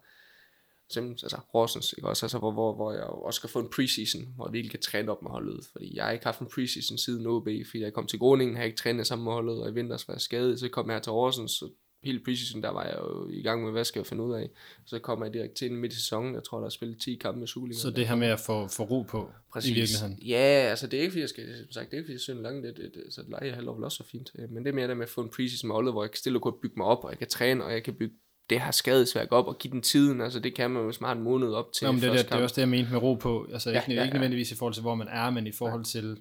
simpelthen, 0.90 1.26
altså 1.26 1.40
Horsens, 1.52 1.94
ikke 1.94 2.08
også, 2.08 2.26
altså, 2.26 2.38
hvor, 2.38 2.52
hvor, 2.52 2.76
hvor 2.76 2.94
jeg 2.94 3.04
også 3.04 3.38
skal 3.38 3.50
få 3.50 3.60
en 3.60 3.70
preseason, 3.76 4.22
hvor 4.36 4.48
jeg 4.48 4.54
virkelig 4.54 4.72
kan 4.72 4.82
træne 4.82 5.12
op 5.12 5.22
med 5.22 5.32
holdet, 5.32 5.66
fordi 5.72 5.96
jeg 5.96 6.06
har 6.06 6.12
ikke 6.12 6.26
haft 6.26 6.40
en 6.40 6.48
preseason 6.56 6.98
siden 6.98 7.28
OB, 7.28 7.48
fordi 7.66 7.82
jeg 7.82 7.94
kom 7.94 8.08
til 8.08 8.20
Groningen, 8.20 8.58
har 8.58 8.64
ikke 8.64 8.78
trænet 8.78 9.08
sammen 9.08 9.24
med 9.24 9.34
holdet, 9.34 9.62
og 9.62 9.70
i 9.70 9.74
vinter 9.74 10.04
var 10.08 10.14
jeg 10.14 10.22
skadet, 10.22 10.60
så 10.60 10.70
kom 10.70 10.90
jeg 10.90 10.96
her 10.96 11.02
til 11.02 11.12
Horsens, 11.12 11.52
så 11.52 11.70
hele 12.04 12.20
preseason, 12.20 12.64
der 12.64 12.70
var 12.70 12.84
jeg 12.84 12.96
jo 13.00 13.30
i 13.30 13.42
gang 13.42 13.64
med, 13.64 13.72
hvad 13.72 13.86
skal 13.86 14.00
jeg 14.00 14.08
finde 14.08 14.24
ud 14.24 14.34
af. 14.34 14.50
Så 14.86 15.00
kommer 15.00 15.26
jeg 15.26 15.34
direkte 15.34 15.56
til 15.56 15.74
midt 15.74 15.94
i 15.94 15.96
sæsonen. 15.96 16.36
Jeg 16.36 16.44
tror, 16.44 16.60
der 16.60 16.66
er 16.66 16.70
spillet 16.70 17.02
10 17.02 17.16
kampe 17.16 17.40
med 17.40 17.48
Superliga. 17.48 17.80
Så 17.80 17.90
det 17.90 18.08
her 18.08 18.16
med 18.16 18.28
at 18.28 18.40
få, 18.40 18.68
få 18.68 18.84
ro 18.84 19.02
på 19.02 19.32
Præcis. 19.54 19.72
i 19.72 19.74
virkeligheden? 19.74 20.20
Ja, 20.22 20.68
altså 20.70 20.88
det 20.88 20.98
er 20.98 21.02
ikke, 21.02 21.12
fordi 21.12 21.22
jeg 21.22 21.30
skal, 21.30 21.58
som 21.58 21.72
sagt, 21.72 21.92
det 21.92 21.94
er 21.94 21.98
ikke, 21.98 22.06
fordi 22.06 22.14
jeg 22.14 22.20
synes 22.20 22.40
langt, 22.42 22.64
det, 22.66 22.78
det, 22.78 22.92
det, 22.94 23.14
så 23.14 23.24
leje 23.28 23.56
jeg 23.56 23.58
vel 23.58 23.84
også 23.84 23.96
så 23.96 24.10
fint. 24.12 24.32
Men 24.50 24.64
det 24.64 24.70
er 24.70 24.76
mere 24.76 24.88
det 24.88 24.98
med 24.98 25.06
at 25.06 25.10
få 25.10 25.22
en 25.22 25.30
preseason 25.30 25.68
med 25.68 25.76
holdet, 25.76 25.94
hvor 25.94 26.04
jeg 26.04 26.12
kan 26.12 26.18
stille 26.18 26.38
og 26.38 26.42
kunne 26.42 26.62
bygge 26.62 26.76
mig 26.78 26.86
op, 26.86 27.04
og 27.04 27.10
jeg 27.12 27.18
kan 27.18 27.28
træne, 27.28 27.64
og 27.64 27.72
jeg 27.72 27.84
kan 27.84 27.94
bygge 27.94 28.16
det 28.50 28.62
her 28.62 28.72
skadesværk 28.72 29.28
op 29.32 29.48
og 29.48 29.58
give 29.58 29.72
den 29.72 29.82
tiden, 29.82 30.22
altså 30.22 30.40
det 30.40 30.56
kan 30.56 30.72
man 30.72 30.84
jo 30.84 30.92
smart 30.92 31.18
en 31.18 31.24
måned 31.24 31.54
op 31.54 31.74
til. 31.74 31.86
Jamen, 31.86 32.02
det, 32.02 32.12
det, 32.12 32.26
det 32.26 32.32
er 32.32 32.44
også 32.44 32.56
det, 32.56 32.62
jeg 32.62 32.70
mente 32.70 32.92
med 32.92 33.02
ro 33.02 33.14
på, 33.14 33.48
altså 33.52 33.70
ja, 33.70 33.80
ikke, 33.80 33.92
ja, 33.92 33.98
ja. 33.98 34.04
ikke 34.04 34.14
nødvendigvis 34.14 34.52
i 34.52 34.56
forhold 34.56 34.74
til, 34.74 34.82
hvor 34.82 34.96
man 34.96 35.08
er, 35.08 35.30
men 35.30 35.48
i 35.48 35.52
forhold 35.52 35.86
til, 35.86 36.18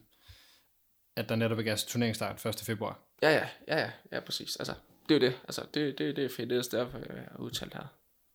at 1.16 1.29
der 1.29 1.37
netop 1.37 1.59
er 1.59 1.62
gas 1.62 1.85
turneringsstart 1.85 2.47
1. 2.47 2.55
februar. 2.66 3.01
Ja, 3.23 3.31
ja, 3.31 3.49
ja, 3.68 3.81
ja, 3.81 3.90
ja, 4.12 4.21
præcis. 4.21 4.57
Altså, 4.57 4.75
det 5.09 5.15
er 5.15 5.21
jo 5.21 5.27
det. 5.27 5.41
Altså, 5.45 5.62
det, 5.75 5.99
det, 5.99 6.17
det 6.17 6.25
er 6.25 6.29
fedt. 6.29 6.51
Det 6.51 6.59
er 6.59 6.79
derfor, 6.79 6.99
jeg 6.99 7.29
har 7.31 7.38
udtalt 7.38 7.75
her 7.75 7.87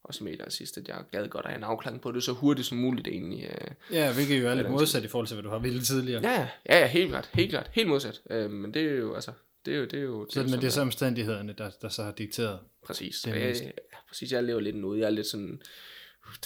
også 0.03 0.23
med 0.23 0.37
der 0.37 0.49
sidst, 0.49 0.77
at 0.77 0.87
jeg 0.87 1.03
gad 1.11 1.27
godt 1.27 1.45
at 1.45 1.51
have 1.51 1.57
en 1.57 1.63
afklaring 1.63 2.01
på 2.01 2.11
det 2.11 2.23
så 2.23 2.31
hurtigt 2.31 2.67
som 2.67 2.77
muligt 2.77 3.07
egentlig. 3.07 3.43
Øh, 3.43 3.95
ja, 3.95 4.13
hvilket 4.13 4.41
jo 4.41 4.47
er 4.47 4.55
lidt 4.55 4.69
modsat 4.69 5.03
i 5.03 5.07
forhold 5.07 5.27
til, 5.27 5.35
hvad 5.35 5.43
du 5.43 5.49
har 5.49 5.59
ville 5.59 5.81
tidligere. 5.81 6.21
Ja, 6.21 6.47
ja, 6.69 6.79
ja, 6.79 6.87
helt 6.87 7.09
klart, 7.09 7.29
helt 7.33 7.49
klart, 7.49 7.69
helt 7.73 7.87
modsat. 7.87 8.21
Øh, 8.29 8.51
men 8.51 8.73
det 8.73 8.81
er 8.81 8.95
jo, 8.95 9.15
altså, 9.15 9.31
det 9.65 9.73
er 9.73 9.77
jo, 9.77 9.85
det 9.85 9.93
er 9.99 10.03
jo... 10.03 10.25
Det 10.25 10.33
så, 10.33 10.39
er 10.39 10.43
men 10.43 10.53
det 10.53 10.63
er 10.63 10.69
så 10.69 10.81
omstændighederne, 10.81 11.53
der, 11.57 11.69
der 11.81 11.89
så 11.89 12.03
har 12.03 12.11
dikteret. 12.11 12.59
Præcis. 12.85 13.21
Det 13.21 13.35
jeg, 13.35 13.55
ja, 13.63 13.97
præcis, 14.07 14.31
jeg 14.31 14.43
lever 14.43 14.59
lidt 14.59 14.75
nu. 14.75 14.95
Jeg 14.95 15.05
er 15.05 15.09
lidt 15.09 15.27
sådan, 15.27 15.61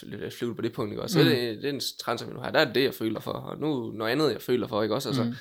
lidt 0.04 0.34
flyvet 0.34 0.56
på 0.56 0.62
det 0.62 0.74
punkt, 0.74 0.92
ikke 0.92 1.02
også? 1.02 1.20
Mm. 1.20 1.26
Så 1.26 1.30
det, 1.30 1.58
det 1.58 1.66
er 1.66 1.74
en 1.74 1.82
transfer, 2.00 2.34
nu 2.34 2.40
har. 2.40 2.52
Der 2.52 2.60
er 2.60 2.74
det, 2.74 2.84
jeg 2.84 2.94
føler 2.94 3.20
for. 3.20 3.32
Og 3.32 3.60
nu 3.60 3.92
noget 3.92 4.12
andet, 4.12 4.32
jeg 4.32 4.42
føler 4.42 4.68
for, 4.68 4.84
ikke 4.84 4.96
også? 4.96 5.10
Altså, 5.10 5.24
mm. 5.24 5.34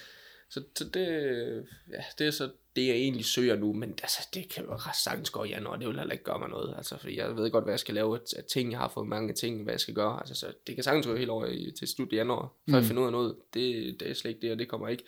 Så, 0.50 0.62
så 0.76 0.84
det, 0.84 1.06
ja, 1.92 2.04
det 2.18 2.26
er 2.26 2.30
så 2.30 2.50
det, 2.76 2.86
jeg 2.86 2.96
egentlig 2.96 3.24
søger 3.24 3.56
nu, 3.56 3.72
men 3.72 3.90
altså, 3.90 4.28
det 4.34 4.48
kan 4.48 4.64
jo 4.64 4.78
sagtens 5.04 5.30
gå 5.30 5.44
i 5.44 5.48
januar, 5.48 5.76
det 5.76 5.88
vil 5.88 5.98
heller 5.98 6.12
ikke 6.12 6.24
gøre 6.24 6.38
mig 6.38 6.48
noget, 6.48 6.74
altså, 6.76 6.98
fordi 6.98 7.18
jeg 7.18 7.36
ved 7.36 7.50
godt, 7.50 7.64
hvad 7.64 7.72
jeg 7.72 7.80
skal 7.80 7.94
lave 7.94 8.20
af 8.36 8.44
ting, 8.44 8.70
jeg 8.72 8.78
har 8.78 8.88
fået 8.88 9.08
mange 9.08 9.32
ting, 9.32 9.62
hvad 9.62 9.72
jeg 9.72 9.80
skal 9.80 9.94
gøre, 9.94 10.18
altså, 10.18 10.34
så 10.34 10.46
det 10.66 10.74
kan 10.74 10.84
sagtens 10.84 11.06
gå 11.06 11.16
helt 11.16 11.30
over 11.30 11.46
i, 11.46 11.72
til 11.78 11.88
slut 11.88 12.12
i 12.12 12.16
januar, 12.16 12.42
før 12.42 12.52
mm. 12.66 12.74
jeg 12.74 12.84
finder 12.84 13.02
ud 13.02 13.06
af 13.06 13.12
noget, 13.12 13.36
det, 13.54 13.96
det 14.00 14.10
er 14.10 14.14
slet 14.14 14.30
ikke 14.30 14.42
det, 14.42 14.52
og 14.52 14.58
det 14.58 14.68
kommer 14.68 14.88
ikke 14.88 15.04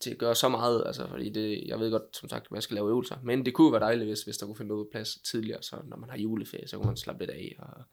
til 0.00 0.10
at 0.10 0.18
gøre 0.18 0.34
så 0.34 0.48
meget, 0.48 0.82
altså, 0.86 1.08
fordi 1.08 1.30
det, 1.30 1.62
jeg 1.66 1.80
ved 1.80 1.90
godt, 1.90 2.16
som 2.16 2.28
sagt, 2.28 2.44
at 2.44 2.50
man 2.50 2.62
skal 2.62 2.74
lave 2.74 2.88
øvelser, 2.88 3.16
men 3.22 3.46
det 3.46 3.54
kunne 3.54 3.72
være 3.72 3.80
dejligt, 3.80 4.08
hvis, 4.08 4.22
hvis 4.22 4.36
der 4.36 4.46
kunne 4.46 4.56
finde 4.56 4.68
noget 4.68 4.88
plads 4.92 5.14
tidligere, 5.14 5.62
så 5.62 5.76
når 5.88 5.96
man 5.96 6.10
har 6.10 6.18
juleferie, 6.18 6.68
så 6.68 6.76
kunne 6.76 6.86
man 6.86 6.96
slappe 6.96 7.22
lidt 7.22 7.30
af, 7.30 7.56
og 7.58 7.84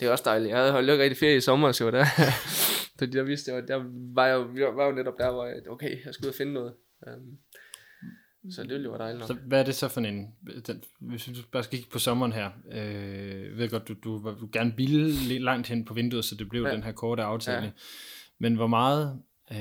det 0.00 0.06
er 0.06 0.10
også 0.10 0.24
dejligt. 0.24 0.50
Jeg 0.50 0.58
havde 0.58 0.72
holdt 0.72 0.90
ikke 0.90 1.02
rigtig 1.02 1.18
ferie 1.18 1.36
i 1.36 1.40
sommer, 1.40 1.72
så 1.72 1.90
der, 1.90 2.04
fordi 2.98 3.12
der 3.12 3.22
vidste 3.22 3.52
jeg, 3.52 3.68
der 3.68 3.84
var 4.14 4.26
jeg, 4.26 4.46
jeg 4.56 4.76
var 4.76 4.86
jo 4.86 4.92
netop 4.92 5.18
der, 5.18 5.32
hvor 5.32 5.46
jeg, 5.46 5.56
okay, 5.68 6.04
jeg 6.04 6.14
skulle 6.14 6.26
ud 6.26 6.32
og 6.32 6.36
finde 6.36 6.52
noget. 6.52 6.74
Um, 7.06 7.38
så 8.50 8.62
det 8.62 8.70
ville 8.70 8.84
jo 8.84 8.90
være 8.90 8.98
dejligt 8.98 9.18
nok. 9.18 9.28
Så 9.28 9.34
hvad 9.46 9.60
er 9.60 9.64
det 9.64 9.74
så 9.74 9.88
for 9.88 10.00
en, 10.00 10.34
den, 10.66 10.82
hvis 11.00 11.24
du 11.24 11.42
bare 11.52 11.62
skal 11.62 11.78
kigge 11.78 11.92
på 11.92 11.98
sommeren 11.98 12.32
her, 12.32 12.50
øh, 12.72 13.42
jeg 13.50 13.56
ved 13.56 13.70
godt, 13.70 13.88
du, 13.88 13.94
du, 14.04 14.36
du 14.40 14.48
gerne 14.52 14.76
ville 14.76 15.38
langt 15.38 15.68
hen 15.68 15.84
på 15.84 15.94
vinduet, 15.94 16.24
så 16.24 16.34
det 16.34 16.48
blev 16.48 16.62
ja. 16.62 16.72
den 16.72 16.82
her 16.82 16.92
korte 16.92 17.22
aftale. 17.22 17.66
Ja. 17.66 17.70
Men 18.40 18.54
hvor 18.54 18.66
meget, 18.66 19.22
øh, 19.52 19.56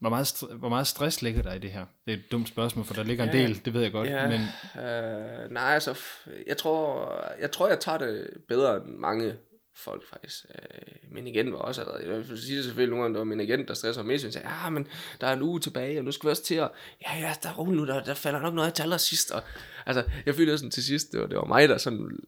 hvor 0.00 0.08
meget, 0.08 0.42
hvor 0.58 0.68
meget 0.68 0.86
stress 0.86 1.22
ligger 1.22 1.42
der 1.42 1.52
i 1.52 1.58
det 1.58 1.70
her? 1.70 1.86
Det 2.06 2.14
er 2.14 2.16
et 2.16 2.32
dumt 2.32 2.48
spørgsmål, 2.48 2.84
for 2.84 2.94
der 2.94 3.02
ligger 3.02 3.24
ja, 3.24 3.30
en 3.30 3.36
del, 3.36 3.64
det 3.64 3.74
ved 3.74 3.82
jeg 3.82 3.92
godt. 3.92 4.08
Ja, 4.08 4.28
men... 4.28 4.40
øh, 4.84 5.50
nej, 5.50 5.74
altså, 5.74 5.98
jeg 6.46 6.56
tror, 6.56 7.14
jeg 7.40 7.50
tror, 7.50 7.68
jeg 7.68 7.80
tager 7.80 7.98
det 7.98 8.30
bedre 8.48 8.76
end 8.76 8.96
mange 8.96 9.34
folk 9.80 10.08
faktisk. 10.10 10.44
Øh, 10.54 11.12
men 11.12 11.26
igen 11.26 11.52
var 11.52 11.58
også 11.58 11.80
allerede, 11.80 12.08
jeg 12.08 12.28
vil 12.28 12.42
sige 12.42 12.56
det 12.56 12.64
selvfølgelig 12.64 12.90
nogle 12.90 13.02
gange, 13.02 13.14
der 13.14 13.20
var 13.20 13.24
min 13.24 13.40
agent, 13.40 13.68
der 13.68 13.74
stresser 13.74 14.02
mest, 14.02 14.24
og 14.24 14.32
sagde, 14.32 14.48
ja, 14.48 14.70
men 14.70 14.86
der 15.20 15.26
er 15.26 15.32
en 15.32 15.42
uge 15.42 15.60
tilbage, 15.60 15.98
og 15.98 16.04
nu 16.04 16.12
skal 16.12 16.26
vi 16.26 16.30
også 16.30 16.44
til 16.44 16.54
at, 16.54 16.70
ja, 17.06 17.18
ja, 17.18 17.34
der 17.42 17.48
er 17.48 17.64
nu, 17.64 17.86
der, 17.86 18.02
der 18.02 18.14
falder 18.14 18.40
nok 18.40 18.54
noget 18.54 18.74
til 18.74 18.82
allersidst, 18.82 19.30
og 19.30 19.42
altså, 19.86 20.04
jeg 20.26 20.34
følte 20.34 20.58
sådan 20.58 20.70
til 20.70 20.84
sidst, 20.84 21.12
det 21.12 21.20
var, 21.20 21.26
det 21.26 21.36
var 21.36 21.44
mig, 21.44 21.68
der 21.68 21.78
sådan, 21.78 22.18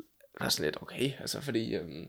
var 0.41 0.49
sådan 0.49 0.65
lidt, 0.65 0.83
okay, 0.83 1.13
altså, 1.21 1.41
fordi, 1.41 1.75
øhm, 1.75 2.09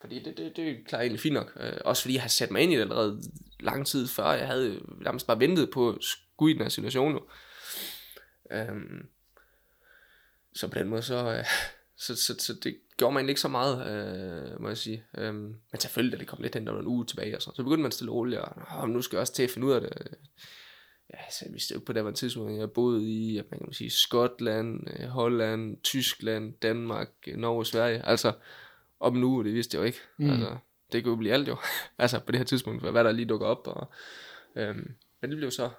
fordi 0.00 0.22
det, 0.22 0.36
det, 0.36 0.56
det 0.56 0.86
klarer 0.86 1.02
egentlig 1.02 1.20
fint 1.20 1.34
nok. 1.34 1.52
Øh, 1.60 1.72
også 1.84 2.02
fordi 2.02 2.14
jeg 2.14 2.22
har 2.22 2.28
sat 2.28 2.50
mig 2.50 2.62
ind 2.62 2.72
i 2.72 2.74
det 2.74 2.80
allerede 2.80 3.22
lang 3.60 3.86
tid 3.86 4.08
før. 4.08 4.32
Jeg 4.32 4.46
havde 4.46 4.80
nærmest 5.00 5.26
bare 5.26 5.40
ventet 5.40 5.70
på 5.70 5.88
at 5.88 5.98
skulle 6.00 6.54
i 6.54 6.54
den 6.54 6.62
her 6.62 6.68
situation 6.68 7.12
nu. 7.12 7.20
Øhm, 8.50 9.08
så 10.54 10.68
på 10.68 10.78
den 10.78 10.88
måde, 10.88 11.02
så, 11.02 11.32
øh, 11.32 11.44
så, 11.96 12.16
så, 12.16 12.34
så 12.38 12.54
det 12.62 12.76
gjorde 13.00 13.14
man 13.14 13.28
ikke 13.28 13.40
så 13.40 13.48
meget, 13.48 13.76
øh, 13.90 14.62
må 14.62 14.68
jeg 14.68 14.76
sige. 14.76 15.04
Øhm, 15.18 15.54
men 15.72 15.80
selvfølgelig, 15.80 16.12
da 16.12 16.20
det 16.20 16.28
kom 16.28 16.42
lidt 16.42 16.54
hen, 16.54 16.66
der 16.66 16.72
var 16.72 16.80
en 16.80 16.86
uge 16.86 17.06
tilbage, 17.06 17.36
og 17.36 17.42
så, 17.42 17.52
så 17.54 17.62
begyndte 17.62 17.82
man 17.82 17.92
stille 17.92 18.12
roligt, 18.12 18.40
og 18.68 18.90
nu 18.90 19.02
skal 19.02 19.16
jeg 19.16 19.20
også 19.20 19.32
til 19.32 19.42
at 19.42 19.50
finde 19.50 19.66
ud 19.66 19.72
af 19.72 19.80
det. 19.80 19.90
Ja, 21.14 21.30
så 21.30 21.44
jeg 21.44 21.52
vidste 21.52 21.74
jo 21.74 21.80
på 21.86 21.92
det 21.92 22.04
var 22.04 22.10
tidspunkt, 22.10 22.58
jeg 22.58 22.70
boede 22.70 23.10
i, 23.10 23.42
man 23.50 23.60
kan 23.60 23.72
sige, 23.72 23.90
Skotland, 23.90 24.80
øh, 24.90 25.08
Holland, 25.08 25.76
Tyskland, 25.82 26.54
Danmark, 26.62 27.08
Norge, 27.36 27.66
Sverige. 27.66 28.06
Altså, 28.06 28.32
om 29.00 29.24
uge, 29.24 29.44
det 29.44 29.54
vidste 29.54 29.74
jeg 29.76 29.80
jo 29.80 29.86
ikke. 29.86 29.98
Mm. 30.18 30.30
Altså, 30.30 30.56
det 30.92 31.04
kunne 31.04 31.12
jo 31.12 31.16
blive 31.16 31.32
alt 31.32 31.48
jo. 31.48 31.56
altså 31.98 32.20
på 32.20 32.32
det 32.32 32.38
her 32.38 32.44
tidspunkt, 32.44 32.90
hvad 32.90 33.04
der 33.04 33.12
lige 33.12 33.26
dukker 33.26 33.46
op. 33.46 33.66
Og, 33.66 33.90
øhm, 34.56 34.94
men 35.20 35.30
det 35.30 35.36
blev 35.38 35.50
så 35.50 35.70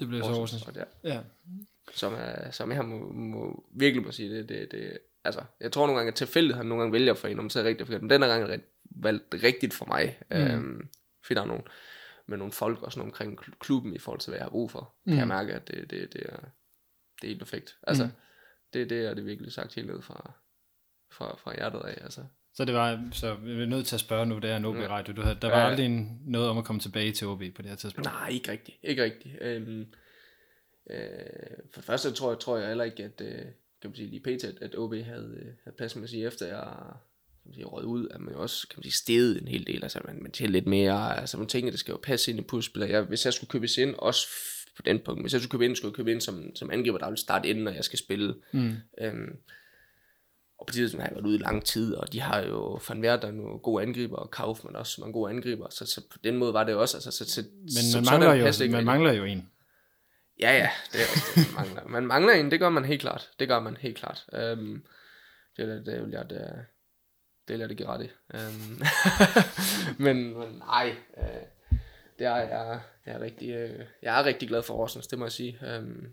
det 0.00 0.08
blev 0.08 0.22
så 0.22 0.28
Horsens. 0.28 0.68
Ja. 0.76 1.14
ja. 1.14 1.20
Som, 1.94 2.14
er, 2.14 2.50
som 2.50 2.72
jeg 2.72 2.84
må, 2.84 3.12
må 3.12 3.64
virkelig 3.70 4.04
må 4.06 4.12
sige, 4.12 4.30
det, 4.30 4.48
det, 4.48 4.70
det, 4.70 4.98
altså, 5.26 5.42
jeg 5.60 5.72
tror 5.72 5.86
nogle 5.86 5.98
gange, 5.98 6.08
at 6.08 6.14
tilfældigheden 6.14 6.68
nogle 6.68 6.82
gange 6.82 6.92
vælger 6.92 7.14
for 7.14 7.28
en, 7.28 7.38
om 7.38 7.48
det 7.48 7.56
er 7.56 7.64
rigtigt 7.64 7.86
forkert, 7.86 8.02
men 8.02 8.10
den 8.10 8.20
gang 8.20 8.42
er 8.42 8.58
valgt 8.90 9.34
rigtigt 9.42 9.74
for 9.74 9.84
mig. 9.84 10.18
Mm. 10.30 10.36
Øhm, 10.36 10.88
fordi 11.22 11.34
der 11.34 11.42
er 11.42 11.46
nogle, 11.46 11.62
med 12.26 12.38
nogle 12.38 12.52
folk 12.52 12.82
også 12.82 13.00
omkring 13.00 13.38
klubben 13.60 13.94
i 13.94 13.98
forhold 13.98 14.20
til, 14.20 14.30
hvad 14.30 14.38
jeg 14.38 14.44
har 14.44 14.50
brug 14.50 14.70
for. 14.70 14.94
Mm. 15.04 15.10
Kan 15.10 15.18
jeg 15.18 15.28
mærke, 15.28 15.54
at 15.54 15.68
det, 15.68 15.90
det, 15.90 16.12
det, 16.12 16.22
er, 16.28 16.36
det 17.20 17.24
er 17.24 17.26
helt 17.26 17.38
perfekt. 17.38 17.76
Altså, 17.82 18.04
mm. 18.04 18.10
det, 18.72 18.90
det 18.90 19.06
er 19.06 19.14
det 19.14 19.26
virkelig 19.26 19.52
sagt 19.52 19.74
helt 19.74 19.86
ned 19.86 20.02
fra, 20.02 20.32
fra, 21.12 21.36
fra 21.36 21.54
hjertet 21.54 21.78
af. 21.78 22.04
Altså. 22.04 22.24
Så 22.54 22.64
det 22.64 22.74
var, 22.74 23.08
så 23.12 23.34
vi 23.34 23.62
er 23.62 23.66
nødt 23.66 23.86
til 23.86 23.96
at 23.96 24.00
spørge 24.00 24.26
nu, 24.26 24.38
det 24.38 24.50
er 24.50 24.56
en 24.56 24.64
OB 24.64 24.76
Radio, 24.76 25.14
du 25.14 25.22
havde, 25.22 25.38
der 25.42 25.48
var 25.48 25.58
ja. 25.58 25.66
aldrig 25.66 25.86
en, 25.86 26.20
noget 26.26 26.48
om 26.48 26.58
at 26.58 26.64
komme 26.64 26.80
tilbage 26.80 27.12
til 27.12 27.26
OB 27.26 27.42
på 27.54 27.62
det 27.62 27.70
her 27.70 27.76
tidspunkt? 27.76 28.10
Nej, 28.10 28.28
ikke 28.28 28.50
rigtigt, 28.50 28.78
ikke 28.82 29.02
rigtigt. 29.02 29.34
Øhm, 29.40 29.86
øh, 30.90 30.98
for 31.72 31.80
det 31.80 31.84
første 31.84 32.12
tror 32.12 32.30
jeg, 32.30 32.38
tror 32.38 32.56
jeg 32.56 32.68
heller 32.68 32.84
ikke, 32.84 33.04
at, 33.04 33.20
øh, 33.20 33.46
kan 33.86 33.90
man 33.90 33.96
sige, 33.96 34.10
lige 34.10 34.36
pt, 34.38 34.44
at, 34.44 34.54
at 34.60 34.78
OB 34.78 34.94
havde, 34.94 35.36
øh, 35.36 35.52
havde 35.64 35.76
passet 35.78 35.96
med 35.96 36.04
at 36.04 36.10
sige, 36.10 36.26
efter 36.26 36.46
jeg 36.46 36.66
kan 37.42 37.50
man 37.50 37.54
sige, 37.54 37.64
røget 37.64 37.86
ud, 37.86 38.08
at 38.10 38.20
man 38.20 38.34
jo 38.34 38.42
også 38.42 38.68
kan 38.68 38.74
man 38.78 38.82
sige, 38.82 38.92
steget 38.92 39.42
en 39.42 39.48
hel 39.48 39.66
del, 39.66 39.82
altså 39.82 40.00
man, 40.04 40.22
man 40.22 40.32
tæller 40.32 40.52
lidt 40.52 40.66
mere, 40.66 41.20
altså 41.20 41.38
man 41.38 41.46
tænker, 41.46 41.70
det 41.70 41.80
skal 41.80 41.92
jo 41.92 41.98
passe 42.02 42.30
ind 42.30 42.40
i 42.40 42.42
puslespillet. 42.42 42.90
Jeg, 42.90 43.02
hvis 43.02 43.24
jeg 43.24 43.32
skulle 43.32 43.48
købes 43.48 43.78
ind, 43.78 43.94
også 43.98 44.26
på 44.76 44.82
den 44.82 44.98
punkt, 44.98 45.22
hvis 45.22 45.32
jeg 45.32 45.40
skulle 45.40 45.50
købe 45.50 45.64
ind, 45.64 45.76
skulle 45.76 45.90
jeg 45.90 45.96
købe 45.96 46.12
ind 46.12 46.20
som, 46.20 46.56
som 46.56 46.70
angriber, 46.70 46.98
der 46.98 47.08
vil 47.08 47.18
starte 47.18 47.48
inden, 47.48 47.64
når 47.64 47.70
jeg 47.70 47.84
skal 47.84 47.98
spille. 47.98 48.34
Mm. 48.52 48.74
Øhm, 49.00 49.36
og 50.58 50.66
på 50.66 50.72
det 50.72 50.74
tidspunkt 50.74 51.02
har 51.02 51.08
jeg 51.08 51.16
været 51.16 51.26
ude 51.26 51.36
i 51.36 51.42
lang 51.42 51.64
tid, 51.64 51.94
og 51.94 52.12
de 52.12 52.20
har 52.20 52.40
jo 52.40 52.80
Van 52.88 53.00
Werder 53.00 53.30
nogle 53.30 53.58
gode 53.58 53.82
angriber, 53.82 54.16
og 54.16 54.30
Kaufmann 54.30 54.76
også 54.76 55.00
nogle 55.00 55.12
gode 55.12 55.30
angriber, 55.30 55.66
så, 55.70 55.86
så 55.86 56.00
på 56.10 56.18
den 56.24 56.36
måde 56.36 56.52
var 56.52 56.64
det 56.64 56.74
også. 56.74 56.96
Altså, 56.96 57.10
så, 57.10 57.30
så, 57.30 57.42
Men 57.62 57.70
så, 57.70 57.96
man, 57.98 58.04
mangler, 58.04 58.50
så 58.52 58.64
jo, 58.64 58.70
man 58.70 58.84
mangler 58.84 59.12
jo 59.12 59.24
en. 59.24 59.48
Ja, 60.40 60.52
ja, 60.52 60.70
det 60.92 61.00
er 61.00 61.04
også 61.12 61.32
det, 61.34 61.54
man 61.54 61.64
mangler. 61.64 61.88
Man 61.88 62.06
mangler 62.06 62.32
en, 62.32 62.50
det 62.50 62.60
gør 62.60 62.68
man 62.68 62.84
helt 62.84 63.00
klart. 63.00 63.30
Det 63.38 63.48
gør 63.48 63.60
man 63.60 63.76
helt 63.76 63.96
klart. 63.96 64.26
Um, 64.32 64.86
det, 65.56 65.68
det, 65.68 65.78
øh, 65.78 65.86
det 65.86 66.02
vil 66.02 66.10
jeg 66.10 66.30
det, 66.30 66.66
det 67.48 67.58
lader 67.58 67.68
det 67.68 67.76
give 67.76 67.88
ret 67.88 68.04
i. 68.04 68.10
Um, 68.34 68.82
men, 70.04 70.38
men 70.38 70.48
nej, 70.58 70.96
uh, 71.16 71.24
det 72.18 72.26
er 72.26 72.36
jeg, 72.36 72.80
jeg 73.06 73.14
er 73.14 73.20
rigtig, 73.20 73.64
uh, 73.64 73.80
jeg 74.02 74.20
er 74.20 74.24
rigtig 74.24 74.48
glad 74.48 74.62
for 74.62 74.74
Horsens, 74.74 75.06
det 75.06 75.18
må 75.18 75.24
jeg 75.24 75.32
sige. 75.32 75.58
Um, 75.78 76.06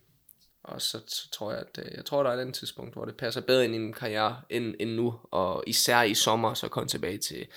og 0.64 0.82
så, 0.82 1.00
så 1.08 1.30
tror 1.32 1.52
jeg, 1.52 1.60
at 1.78 1.96
jeg 1.96 2.06
tror, 2.06 2.24
der 2.24 2.30
er 2.30 2.36
et 2.36 2.42
andet 2.42 2.56
tidspunkt, 2.56 2.94
hvor 2.94 3.06
det 3.06 3.18
passer 3.18 3.42
bedre 3.42 3.66
ind 3.66 3.76
i 3.76 3.78
min 3.78 3.94
karriere 3.94 4.42
end, 4.50 4.76
end 4.80 4.92
nu. 4.92 5.20
Og 5.32 5.64
især 5.68 6.02
i 6.02 6.14
sommer, 6.14 6.54
så 6.54 6.68
kom 6.68 6.88
tilbage 6.88 7.18
til, 7.18 7.48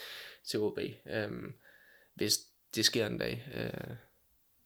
til 0.48 0.60
OB. 0.60 0.78
Øhm, 1.10 1.54
hvis 2.14 2.38
det 2.74 2.84
sker 2.84 3.06
en 3.06 3.18
dag. 3.18 3.48
Øh, 3.54 3.96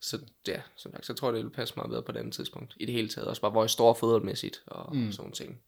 så 0.01 0.19
ja, 0.49 0.61
så, 0.77 0.91
så 1.03 1.15
tror 1.15 1.29
jeg, 1.29 1.37
det 1.37 1.45
vil 1.45 1.51
passe 1.51 1.75
meget 1.77 1.91
bedre 1.91 2.03
på 2.03 2.13
et 2.13 2.17
andet 2.17 2.35
tidspunkt. 2.35 2.75
I 2.77 2.87
det 2.87 2.95
hele 2.95 3.09
taget. 3.09 3.29
Også 3.29 3.43
bare, 3.43 3.51
hvor 3.51 3.63
jeg 3.63 3.71
står 3.71 3.95
fodboldmæssigt 3.95 4.63
og 4.67 4.97
mm. 4.97 5.13
sådan 5.13 5.33
ting. 5.33 5.61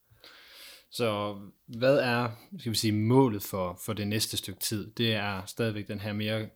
Så 0.90 1.38
hvad 1.66 1.98
er, 1.98 2.30
skal 2.58 2.72
vi 2.72 2.76
sige, 2.76 2.92
målet 2.92 3.42
for, 3.42 3.80
for 3.84 3.92
det 3.92 4.08
næste 4.08 4.36
stykke 4.36 4.60
tid? 4.60 4.90
Det 4.90 5.14
er 5.14 5.44
stadigvæk 5.46 5.88
den 5.88 6.00
her 6.00 6.12
mere 6.12 6.48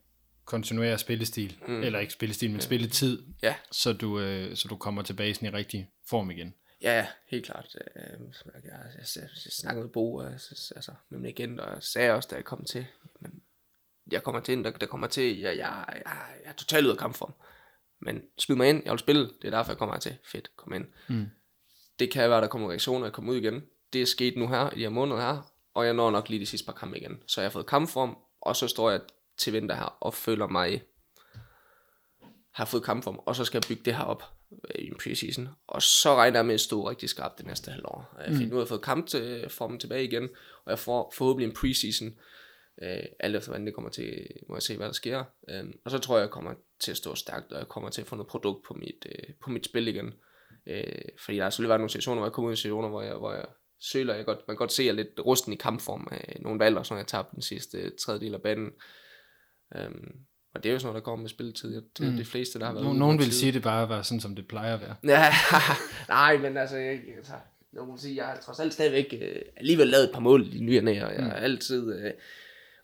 kontinuere 0.44 0.98
spillestil, 0.98 1.58
mm. 1.68 1.82
eller 1.82 1.98
ikke 1.98 2.12
spillestil, 2.12 2.50
men 2.50 2.60
ja. 2.60 2.64
spilletid, 2.64 3.22
ja. 3.42 3.54
så, 3.72 3.92
du, 3.92 4.20
øh, 4.20 4.56
så 4.56 4.68
du 4.68 4.76
kommer 4.76 5.02
tilbage 5.02 5.46
i 5.46 5.50
rigtig 5.50 5.90
form 6.08 6.30
igen. 6.30 6.54
Ja, 6.82 7.06
helt 7.28 7.44
klart. 7.44 7.76
Øh, 7.96 8.02
jeg, 8.02 8.18
jeg, 8.54 8.72
jeg, 8.94 9.22
jeg 9.44 9.52
snakkede 9.52 9.84
med 9.84 9.92
Bo, 9.92 10.20
altså, 10.20 10.72
altså, 10.76 10.92
med 11.08 11.18
min 11.18 11.28
agent, 11.28 11.60
og 11.60 11.82
sagde 11.82 12.12
også, 12.12 12.28
da 12.30 12.36
jeg 12.36 12.44
kom 12.44 12.64
til, 12.64 12.86
men 13.20 13.42
jeg 14.10 14.22
kommer 14.22 14.40
til, 14.40 14.64
der, 14.64 14.70
der 14.70 14.86
kommer 14.86 15.06
til, 15.06 15.38
jeg, 15.38 15.56
jeg, 15.56 15.84
jeg, 15.88 16.02
jeg 16.44 16.50
er 16.50 16.52
totalt 16.52 16.86
ud 16.86 16.90
af 16.90 16.98
kampform. 16.98 17.34
Men 18.06 18.22
smid 18.38 18.56
mig 18.56 18.68
ind, 18.68 18.82
jeg 18.84 18.92
vil 18.92 18.98
spille, 18.98 19.22
det 19.22 19.44
er 19.44 19.50
derfor, 19.50 19.72
jeg 19.72 19.78
kommer 19.78 19.98
til. 19.98 20.16
Fedt, 20.24 20.56
kom 20.56 20.72
ind. 20.72 20.84
Mm. 21.08 21.26
Det 21.98 22.10
kan 22.10 22.30
være, 22.30 22.40
der 22.40 22.46
kommer 22.46 22.68
reaktioner, 22.68 23.06
jeg 23.06 23.12
kommer 23.12 23.32
ud 23.32 23.36
igen. 23.36 23.62
Det 23.92 24.02
er 24.02 24.06
sket 24.06 24.36
nu 24.36 24.48
her, 24.48 24.70
i 24.70 24.74
de 24.74 24.80
her 24.80 24.88
måneder 24.88 25.20
her, 25.20 25.52
og 25.74 25.86
jeg 25.86 25.94
når 25.94 26.10
nok 26.10 26.28
lige 26.28 26.40
de 26.40 26.46
sidste 26.46 26.66
par 26.66 26.72
kampe 26.72 26.98
igen. 26.98 27.22
Så 27.26 27.40
jeg 27.40 27.46
har 27.46 27.52
fået 27.52 27.66
kampform, 27.66 28.16
og 28.40 28.56
så 28.56 28.68
står 28.68 28.90
jeg 28.90 29.00
til 29.38 29.52
vinter 29.52 29.74
her, 29.74 29.96
og 30.00 30.14
føler 30.14 30.46
mig, 30.46 30.82
har 32.52 32.64
fået 32.64 32.84
kampform, 32.84 33.18
og 33.26 33.36
så 33.36 33.44
skal 33.44 33.56
jeg 33.58 33.68
bygge 33.68 33.82
det 33.84 33.94
her 33.94 34.04
op 34.04 34.22
øh, 34.52 34.84
i 34.84 34.86
en 34.86 34.96
preseason. 35.02 35.48
Og 35.66 35.82
så 35.82 36.14
regner 36.14 36.38
jeg 36.38 36.46
med 36.46 36.54
at 36.54 36.60
stå 36.60 36.88
rigtig 36.88 37.08
skarpt 37.08 37.38
det 37.38 37.46
næste 37.46 37.70
halvår. 37.70 38.16
Mm. 38.28 38.34
Fordi 38.34 38.46
nu 38.46 38.54
har 38.54 38.60
jeg 38.60 38.68
fået 38.68 38.82
kampformen 38.82 39.80
tilbage 39.80 40.04
igen, 40.04 40.28
og 40.64 40.70
jeg 40.70 40.78
får 40.78 41.12
forhåbentlig 41.16 41.48
en 41.48 41.56
preseason, 41.56 42.14
øh, 42.82 43.02
alt 43.20 43.36
efter 43.36 43.50
hvordan 43.50 43.66
det 43.66 43.74
kommer 43.74 43.90
til, 43.90 44.26
må 44.48 44.54
jeg 44.54 44.62
se, 44.62 44.76
hvad 44.76 44.86
der 44.86 44.92
sker. 44.92 45.24
Øh, 45.50 45.64
og 45.84 45.90
så 45.90 45.98
tror 45.98 46.16
jeg, 46.16 46.22
jeg 46.22 46.30
kommer 46.30 46.54
til 46.80 46.90
at 46.90 46.96
stå 46.96 47.14
stærkt, 47.14 47.52
og 47.52 47.58
jeg 47.58 47.68
kommer 47.68 47.90
til 47.90 48.00
at 48.00 48.06
få 48.06 48.16
noget 48.16 48.28
produkt 48.28 48.66
på 48.66 48.74
mit, 48.74 49.06
øh, 49.06 49.34
på 49.42 49.50
mit 49.50 49.64
spil 49.64 49.88
igen. 49.88 50.14
Øh, 50.66 50.82
fordi 51.24 51.36
der 51.36 51.42
har 51.42 51.50
selvfølgelig 51.50 51.68
været 51.68 51.80
nogle 51.80 51.90
situationer, 51.90 52.20
hvor 52.20 52.26
jeg 52.26 52.32
kommer 52.32 52.48
ud 52.48 52.52
i 52.52 52.56
situationer, 52.56 52.88
hvor 52.88 53.02
jeg, 53.02 53.14
hvor 53.14 53.32
jeg 53.32 53.44
søler, 53.80 54.14
jeg 54.14 54.24
godt, 54.24 54.38
man 54.38 54.54
kan 54.54 54.58
godt 54.58 54.72
se, 54.72 54.82
at 54.82 54.86
jeg 54.86 54.92
er 54.92 54.96
lidt 54.96 55.20
rusten 55.26 55.52
i 55.52 55.56
kampform 55.56 56.08
af 56.10 56.38
nogle 56.40 56.58
valg, 56.58 56.86
som 56.86 56.96
jeg 56.96 57.06
tager 57.06 57.22
på 57.22 57.30
den 57.34 57.42
sidste 57.42 57.90
tredjedel 57.96 58.34
af 58.34 58.42
banen. 58.42 58.70
Øhm, 59.76 60.12
og 60.54 60.62
det 60.62 60.68
er 60.68 60.72
jo 60.72 60.78
sådan 60.78 60.86
noget, 60.86 61.00
der 61.00 61.04
kommer 61.04 61.22
med 61.22 61.28
spilletid. 61.28 61.82
Det 61.98 62.06
er 62.06 62.10
mm. 62.10 62.16
de 62.16 62.24
fleste, 62.24 62.58
der 62.58 62.66
har 62.66 62.72
været 62.72 62.84
Nogen, 62.84 62.98
nogen 62.98 63.18
vil 63.18 63.32
sige, 63.32 63.48
at 63.48 63.54
det 63.54 63.62
bare 63.62 63.88
var 63.88 64.02
sådan, 64.02 64.20
som 64.20 64.36
det 64.36 64.48
plejer 64.48 64.74
at 64.74 64.80
være. 64.80 64.96
Ja, 65.04 65.32
nej, 66.08 66.38
men 66.38 66.56
altså, 66.56 66.76
jeg, 66.76 67.00
altså 67.16 67.32
jeg 67.72 67.82
må 67.82 67.96
sige, 67.96 68.16
jeg 68.16 68.26
har 68.26 68.40
trods 68.40 68.60
alt 68.60 68.72
stadigvæk 68.72 69.14
øh, 69.20 69.42
alligevel 69.56 69.88
lavet 69.88 70.04
et 70.04 70.10
par 70.12 70.20
mål 70.20 70.54
i 70.54 70.60
ny 70.60 70.78
og 70.78 70.84
og 70.84 71.14
jeg 71.14 71.14
mm. 71.18 71.24
har 71.24 71.36
altid 71.36 71.98
øh, 71.98 72.12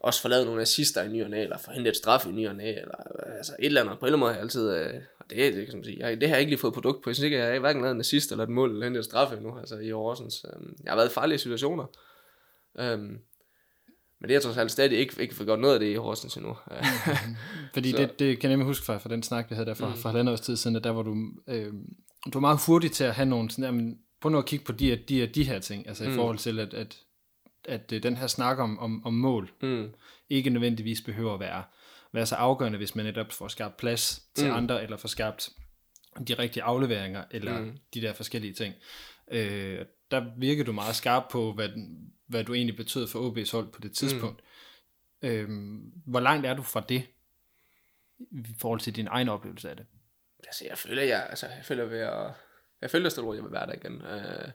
også 0.03 0.23
forladet 0.23 0.47
nogle 0.47 0.62
assister 0.62 1.03
i 1.03 1.09
ny 1.09 1.23
næ, 1.23 1.43
eller 1.43 1.59
forhentet 1.59 1.91
et 1.91 1.97
straf 1.97 2.27
i 2.27 2.31
ny 2.31 2.47
næ, 2.47 2.71
eller 2.71 3.27
øh, 3.27 3.37
altså 3.37 3.53
et 3.59 3.67
eller 3.67 3.81
andet. 3.81 3.99
På 3.99 4.07
en 4.07 4.12
eller 4.12 4.17
anden 4.17 4.21
måde 4.21 4.31
har 4.31 4.37
jeg 4.37 4.43
altid, 4.43 4.71
øh, 4.71 5.03
og 5.19 5.31
det, 5.31 5.55
det, 5.55 5.67
kan 5.67 5.77
man 5.77 5.85
sige, 5.85 5.99
jeg, 5.99 6.21
det 6.21 6.29
har 6.29 6.37
jeg 6.37 6.41
ikke 6.41 6.51
lige 6.51 6.61
fået 6.61 6.75
produkt 6.75 7.05
på. 7.05 7.11
Jeg 7.11 7.17
synes 7.17 7.25
ikke, 7.25 7.38
jeg 7.38 7.53
har 7.53 7.59
hverken 7.59 7.83
lavet 7.83 7.95
en 7.95 8.01
assist 8.01 8.31
eller 8.31 8.45
et 8.45 8.51
mål, 8.51 8.71
eller 8.71 8.87
hentet 8.87 8.99
et 8.99 9.05
straf 9.05 9.33
endnu, 9.33 9.59
altså 9.59 9.79
i 9.79 9.91
Horsens. 9.91 10.45
Øh, 10.45 10.67
jeg 10.85 10.91
har 10.91 10.97
været 10.97 11.09
i 11.09 11.12
farlige 11.12 11.38
situationer. 11.38 11.85
Øh, 12.79 12.99
men 14.21 14.29
det 14.29 14.37
er 14.37 14.41
trods 14.41 14.57
alt 14.57 14.73
stadig 14.73 14.99
ikke, 14.99 15.23
ikke 15.23 15.35
fået 15.35 15.47
gjort 15.47 15.61
noget 15.61 15.75
af 15.75 15.81
det 15.81 15.87
i 15.87 15.95
Horsens 15.95 16.37
endnu. 16.37 16.57
Fordi 17.75 17.92
det, 17.92 18.19
det 18.19 18.38
kan 18.38 18.50
jeg 18.50 18.57
nemlig 18.57 18.67
huske 18.67 18.87
fra, 18.87 18.98
fra 18.98 19.09
den 19.09 19.23
snak, 19.23 19.50
vi 19.50 19.55
havde 19.55 19.67
der 19.67 19.75
for, 19.75 19.88
mm. 19.88 19.94
for 19.94 20.09
halvandet 20.09 20.33
års 20.33 20.40
tid 20.40 20.57
siden, 20.57 20.77
at 20.77 20.85
der 20.85 20.90
var 20.90 21.03
du, 21.03 21.17
øh, 21.48 21.73
du 22.25 22.31
var 22.33 22.40
meget 22.40 22.59
hurtig 22.67 22.92
til 22.92 23.05
at 23.05 23.15
have 23.15 23.29
nogle 23.29 23.50
sådan, 23.50 23.65
jamen, 23.65 23.98
prøv 24.21 24.33
nu 24.33 24.38
at 24.38 24.46
kigge 24.46 24.65
på 24.65 24.73
de, 24.73 24.96
de, 24.96 25.27
de 25.27 25.44
her 25.44 25.59
ting, 25.59 25.88
altså 25.88 26.05
mm. 26.05 26.11
i 26.11 26.15
forhold 26.15 26.38
til, 26.38 26.59
at, 26.59 26.75
at, 26.75 26.98
at, 27.69 27.92
at 27.92 28.02
den 28.02 28.17
her 28.17 28.27
snak 28.27 28.58
om, 28.58 28.79
om, 28.79 29.06
om 29.06 29.15
mål, 29.15 29.50
mm. 29.63 29.92
ikke 30.31 30.50
nødvendigvis 30.50 31.00
behøver 31.00 31.35
at 31.35 31.40
være 31.40 31.65
være 32.15 32.27
så 32.27 32.35
afgørende, 32.35 32.79
hvis 32.79 32.94
man 32.94 33.04
netop 33.04 33.33
får 33.33 33.48
skabt 33.48 33.77
plads 33.77 34.23
til 34.35 34.48
Mm. 34.48 34.54
andre, 34.56 34.83
eller 34.83 34.96
får 34.96 35.08
skabt 35.08 35.50
de 36.29 36.35
rigtige 36.35 36.63
afleveringer, 36.63 37.25
eller 37.31 37.60
Mm. 37.60 37.79
de 37.94 38.00
der 38.00 38.13
forskellige 38.13 38.52
ting. 38.54 38.75
Øh, 39.31 39.85
der 40.10 40.25
virker 40.38 40.65
du 40.65 40.73
meget 40.73 40.96
skarp 40.96 41.25
på, 41.31 41.52
hvad, 41.52 41.69
hvad 42.27 42.44
du 42.44 42.54
egentlig 42.54 42.77
betød 42.77 43.08
for 43.08 43.31
OB's 43.31 43.52
hold 43.52 43.73
på 43.73 43.81
det 43.81 43.92
tidspunkt. 43.92 44.42
Mm. 45.23 45.29
Øh, 45.29 45.48
hvor 46.06 46.21
langt 46.21 46.46
er 46.46 46.54
du 46.54 46.63
fra 46.63 46.81
det, 46.88 47.06
i 48.19 48.54
forhold 48.58 48.81
til 48.81 48.96
din 48.96 49.06
egen 49.06 49.29
oplevelse 49.29 49.71
af 49.71 49.77
det? 49.77 49.87
Altså, 50.46 50.65
jeg 50.69 50.79
føler, 50.79 51.02
jeg, 51.02 51.27
altså, 51.29 51.46
jeg 51.46 51.65
føler 51.65 51.85
ved 51.85 51.98
at, 52.00 52.33
jeg 52.81 52.90
føler 52.90 53.08
stille 53.08 53.27
roligt, 53.27 53.40
jeg 53.42 53.44
vil 53.44 53.52
være 53.52 53.67
der 53.67 53.73
igen. 53.73 54.02
Øh, 54.02 54.48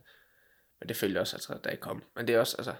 men 0.79 0.89
det 0.89 0.97
følte 0.97 1.13
jeg 1.13 1.21
også, 1.21 1.35
altså, 1.35 1.57
da 1.63 1.69
jeg 1.69 1.79
kom. 1.79 2.03
Men 2.15 2.27
det 2.27 2.35
er 2.35 2.39
også, 2.39 2.55
altså, 2.57 2.73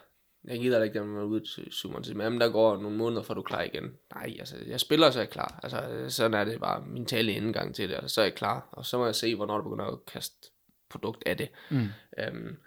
jeg 0.48 0.60
gider 0.60 0.84
ikke, 0.84 1.00
at 1.00 1.06
man 1.06 1.18
er 1.18 1.26
ude 1.26 1.44
til 1.56 1.72
Summon 1.72 2.04
til, 2.04 2.18
men 2.18 2.42
der 2.42 2.50
går 2.50 2.78
nogle 2.78 2.98
måneder, 2.98 3.22
før 3.22 3.34
du 3.34 3.42
klar 3.42 3.62
igen. 3.62 3.84
Nej, 4.16 4.36
altså, 4.40 4.56
jeg 4.68 4.80
spiller, 4.80 5.12
så 5.12 5.20
er 5.20 5.24
jeg 5.24 5.30
klar. 5.30 5.60
Altså, 5.64 6.06
sådan 6.08 6.34
er 6.34 6.44
det 6.44 6.60
bare 6.60 6.84
min 6.88 7.06
tale 7.06 7.32
indgang 7.32 7.76
til 7.76 7.90
det, 7.90 7.96
altså, 7.96 8.10
så 8.10 8.22
er 8.22 8.26
jeg 8.26 8.36
klar. 8.36 8.70
Og 8.72 8.86
så 8.86 8.98
må 8.98 9.06
jeg 9.06 9.16
se, 9.16 9.36
hvornår 9.36 9.58
du 9.58 9.64
begynder 9.64 9.86
at 9.86 10.06
kaste 10.06 10.50
produkt 10.90 11.24
af 11.26 11.38
det. 11.38 11.50
Mm. 11.70 11.88
Øhm, 12.20 12.58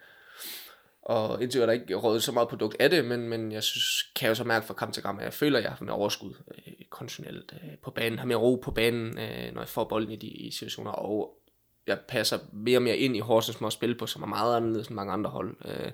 og 1.02 1.42
indtil 1.42 1.60
er 1.60 1.66
der 1.66 1.72
ikke 1.72 1.94
rådet 1.94 2.22
så 2.22 2.32
meget 2.32 2.48
produkt 2.48 2.76
af 2.80 2.90
det, 2.90 3.04
men, 3.04 3.28
men 3.28 3.52
jeg 3.52 3.62
synes, 3.62 4.12
kan 4.16 4.26
jeg 4.26 4.30
jo 4.30 4.34
så 4.34 4.44
mærke 4.44 4.66
fra 4.66 4.74
kamp 4.74 4.92
til 4.92 5.02
kamp, 5.02 5.18
at 5.18 5.24
jeg 5.24 5.32
føler, 5.32 5.58
at 5.58 5.64
jeg 5.64 5.72
har 5.72 5.84
mere 5.84 5.96
overskud 5.96 6.34
øh, 6.48 6.72
konditionelt 6.90 7.52
øh, 7.62 7.78
på 7.82 7.90
banen, 7.90 8.18
har 8.18 8.26
mere 8.26 8.38
ro 8.38 8.56
på 8.64 8.70
banen, 8.70 9.18
øh, 9.18 9.54
når 9.54 9.60
jeg 9.60 9.68
får 9.68 9.84
bolden 9.84 10.12
i 10.12 10.16
de 10.16 10.26
i 10.26 10.50
situationer, 10.50 10.90
og 10.90 11.36
jeg 11.86 11.98
passer 12.08 12.38
mere 12.52 12.78
og 12.78 12.82
mere 12.82 12.96
ind 12.96 13.16
i 13.16 13.20
Horsens 13.20 13.60
måde 13.60 13.68
at 13.68 13.72
spille 13.72 13.94
på, 13.94 14.06
som 14.06 14.22
er 14.22 14.26
meget 14.26 14.56
anderledes 14.56 14.88
end 14.88 14.94
mange 14.94 15.12
andre 15.12 15.30
hold 15.30 15.56
øh, 15.64 15.92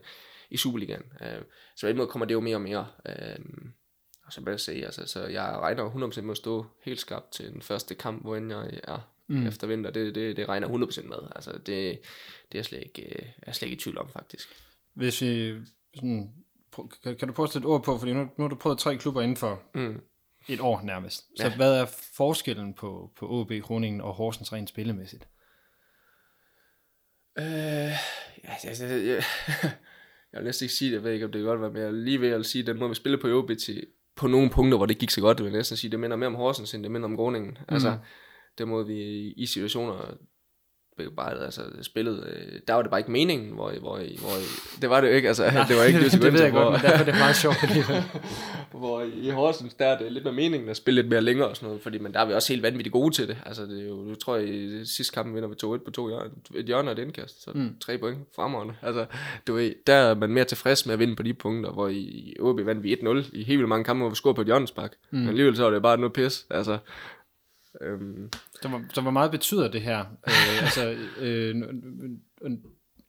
i 0.50 0.56
Superligaen. 0.56 1.02
Øh, 1.20 1.42
så 1.76 1.86
på 1.86 1.88
den 1.88 1.96
måde 1.96 2.08
kommer 2.08 2.26
det 2.26 2.34
jo 2.34 2.40
mere 2.40 2.56
og 2.56 2.60
mere. 2.62 2.86
Øh, 3.06 3.38
og 4.26 4.32
så 4.32 4.40
vil 4.40 4.60
jeg 4.68 4.84
altså, 4.84 5.06
så 5.06 5.26
jeg 5.26 5.42
regner 5.60 5.90
100% 5.90 6.20
med 6.20 6.30
at 6.30 6.36
stå 6.36 6.66
helt 6.84 7.00
skarpt 7.00 7.32
til 7.32 7.52
den 7.52 7.62
første 7.62 7.94
kamp, 7.94 8.22
hvor 8.22 8.36
end 8.36 8.52
jeg 8.52 8.80
er 8.84 9.12
mm. 9.26 9.46
efter 9.46 9.66
vinter. 9.66 9.90
Det, 9.90 10.14
det, 10.14 10.36
det 10.36 10.48
regner 10.48 10.68
jeg 10.68 10.76
100% 10.76 11.06
med. 11.08 11.16
Altså, 11.34 11.52
det, 11.52 11.66
det 11.66 11.78
er 11.86 11.98
jeg 12.54 12.64
slet 12.64 12.82
ikke, 12.82 13.02
øh, 13.02 13.22
jeg 13.24 13.32
er 13.46 13.52
slet 13.52 13.66
ikke 13.68 13.76
i 13.76 13.80
tvivl 13.80 13.98
om, 13.98 14.08
faktisk. 14.12 14.48
Hvis 14.94 15.22
vi 15.22 15.54
sådan, 15.94 16.32
kan, 17.02 17.16
kan 17.16 17.28
du 17.28 17.34
prøve 17.34 17.46
at 17.46 17.52
sætte 17.52 17.66
ord 17.66 17.84
på, 17.84 17.98
fordi 17.98 18.12
nu, 18.12 18.22
nu 18.22 18.44
har 18.44 18.48
du 18.48 18.56
prøvet 18.56 18.78
tre 18.78 18.96
klubber 18.96 19.22
inden 19.22 19.36
for 19.36 19.62
Mm. 19.74 20.00
et 20.48 20.60
år 20.60 20.82
nærmest. 20.82 21.24
Så 21.36 21.46
Ja. 21.46 21.56
hvad 21.56 21.74
er 21.80 21.86
forskellen 22.16 22.74
på, 22.74 23.12
på 23.16 23.28
OB 23.30 23.52
Kroningen 23.62 24.00
og 24.00 24.14
Horsens 24.14 24.52
rent 24.52 24.68
spillemæssigt? 24.68 25.28
Øh, 27.38 27.44
ja, 28.44 28.54
altså, 28.64 28.84
jeg, 28.86 29.22
jeg, 30.36 30.42
vil 30.42 30.48
næsten 30.48 30.64
ikke 30.64 30.74
sige 30.74 30.90
det, 30.90 30.94
jeg 30.94 31.04
ved 31.04 31.12
ikke, 31.12 31.26
om 31.26 31.32
det 31.32 31.38
kan 31.38 31.46
godt 31.46 31.60
være, 31.60 31.70
men 31.70 31.82
jeg 31.82 31.92
lige 31.92 32.20
ved 32.20 32.28
at 32.28 32.46
sige, 32.46 32.62
at 32.62 32.66
den 32.66 32.78
måde, 32.78 32.88
vi 32.88 32.94
spiller 32.94 33.20
på 33.20 33.28
OB 33.28 33.50
til, 33.58 33.86
på 34.16 34.26
nogle 34.26 34.50
punkter, 34.50 34.76
hvor 34.76 34.86
det 34.86 34.98
gik 34.98 35.10
så 35.10 35.20
godt, 35.20 35.38
vil 35.38 35.44
jeg 35.44 35.56
næsten 35.56 35.76
sige, 35.76 35.90
det 35.90 36.00
minder 36.00 36.16
mere 36.16 36.26
om 36.26 36.34
Horsens, 36.34 36.74
end 36.74 36.82
det 36.82 36.90
minder 36.90 37.08
om 37.08 37.16
Groningen. 37.16 37.50
Mm. 37.50 37.74
Altså, 37.74 37.98
den 38.58 38.68
måde, 38.68 38.86
vi 38.86 39.28
i 39.32 39.46
situationer 39.46 40.14
bare 41.16 41.44
altså, 41.44 41.62
spillet, 41.82 42.24
øh, 42.26 42.60
der 42.68 42.74
var 42.74 42.82
det 42.82 42.90
bare 42.90 43.00
ikke 43.00 43.10
meningen, 43.10 43.52
hvor, 43.52 43.72
hvor, 43.80 43.96
hvor 43.96 44.36
det 44.80 44.90
var 44.90 45.00
det 45.00 45.08
jo 45.08 45.12
ikke, 45.12 45.28
altså, 45.28 45.44
det 45.68 45.76
var 45.76 45.82
ikke 45.82 46.00
det, 46.04 46.12
det 46.12 46.32
ved 46.32 46.42
jeg 46.42 46.50
hvor, 46.50 46.62
godt, 46.62 46.72
men 46.72 46.82
derfor 46.82 46.98
er 46.98 47.04
det 47.04 47.14
meget 47.14 47.36
sjovt 47.36 47.56
alligevel. 47.62 48.04
hvor 48.70 49.02
i 49.22 49.30
Horsens, 49.30 49.74
der 49.74 49.86
er 49.86 49.98
det 49.98 50.12
lidt 50.12 50.24
mere 50.24 50.34
meningen 50.34 50.68
at 50.68 50.76
spille 50.76 51.02
lidt 51.02 51.10
mere 51.10 51.20
længere 51.20 51.48
og 51.48 51.56
sådan 51.56 51.66
noget, 51.66 51.82
fordi 51.82 51.98
men 51.98 52.14
der 52.14 52.20
er 52.20 52.24
vi 52.24 52.32
også 52.32 52.52
helt 52.52 52.62
vanvittigt 52.62 52.92
gode 52.92 53.14
til 53.14 53.28
det. 53.28 53.36
Altså 53.46 53.62
det 53.62 53.82
er 53.82 53.86
jo, 53.86 54.08
jeg 54.08 54.18
tror 54.18 54.36
i 54.36 54.84
sidste 54.84 55.14
kamp 55.14 55.34
vinder 55.34 55.48
vi 55.48 55.54
2-1 55.76 55.84
på 55.84 55.90
to 55.90 56.08
hjørner, 56.08 56.30
et 56.54 56.64
hjørne 56.64 56.90
og 56.90 56.92
et 56.92 57.02
indkast, 57.02 57.44
så 57.44 57.50
mm. 57.54 57.76
tre 57.80 57.98
point 57.98 58.18
fremragende. 58.36 58.74
Altså 58.82 59.06
du 59.46 59.54
ved, 59.54 59.72
der 59.86 59.94
er 59.94 60.14
man 60.14 60.30
mere 60.30 60.44
tilfreds 60.44 60.86
med 60.86 60.92
at 60.92 60.98
vinde 60.98 61.16
på 61.16 61.22
de 61.22 61.34
punkter, 61.34 61.72
hvor 61.72 61.88
i, 61.88 61.98
i 61.98 62.36
OB 62.40 62.66
vandt 62.66 62.82
vi 62.82 62.94
1-0 62.94 63.08
i 63.32 63.44
helt 63.44 63.58
vildt 63.58 63.68
mange 63.68 63.84
kampe, 63.84 64.00
hvor 64.00 64.10
vi 64.10 64.16
scorede 64.16 64.34
på 64.34 64.40
et 64.40 64.46
hjørnespark. 64.46 64.92
Mm. 65.10 65.18
Men 65.18 65.28
alligevel 65.28 65.56
så 65.56 65.62
var 65.62 65.70
det 65.70 65.82
bare 65.82 65.98
noget 65.98 66.12
pis. 66.12 66.46
Altså, 66.50 66.78
øhm, 67.80 68.30
Så, 68.62 68.68
hvor, 68.68 68.82
så 68.94 69.00
hvor 69.00 69.10
meget 69.10 69.30
betyder 69.30 69.68
det 69.70 69.82
her? 69.82 70.00
Øh, 70.00 70.62
altså, 70.64 70.96
øh, 71.18 71.56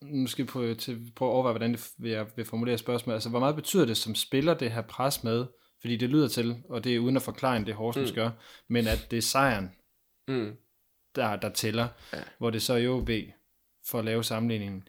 nu, 0.01 0.27
skal 0.27 0.45
vi 0.45 0.49
prøve, 0.49 0.75
til, 0.75 1.11
prøve 1.15 1.29
at 1.29 1.33
overveje, 1.33 1.53
hvordan 1.53 1.71
det 1.71 1.89
vil 1.97 2.11
jeg 2.11 2.27
vil 2.35 2.45
formulere 2.45 2.77
spørgsmålet. 2.77 3.15
Altså, 3.15 3.29
hvor 3.29 3.39
meget 3.39 3.55
betyder 3.55 3.85
det 3.85 3.97
som 3.97 4.15
spiller 4.15 4.53
det 4.53 4.71
her 4.71 4.81
pres 4.81 5.23
med? 5.23 5.45
Fordi 5.81 5.95
det 5.97 6.09
lyder 6.09 6.27
til, 6.27 6.55
og 6.69 6.83
det 6.83 6.95
er 6.95 6.99
uden 6.99 7.15
at 7.15 7.21
forklare 7.21 7.65
det 7.65 7.73
Horsens 7.73 8.11
mm. 8.11 8.15
gør, 8.15 8.29
men 8.69 8.87
at 8.87 9.07
det 9.11 9.17
er 9.17 9.21
sejren, 9.21 9.71
mm, 10.27 10.55
der, 11.15 11.35
der 11.35 11.49
tæller, 11.49 11.87
Ja. 12.13 12.19
hvor 12.37 12.49
det 12.49 12.61
så 12.61 12.73
er 12.73 12.87
OB, 12.89 13.09
for 13.89 13.99
at 13.99 14.05
lave 14.05 14.23
sammenligningen, 14.23 14.87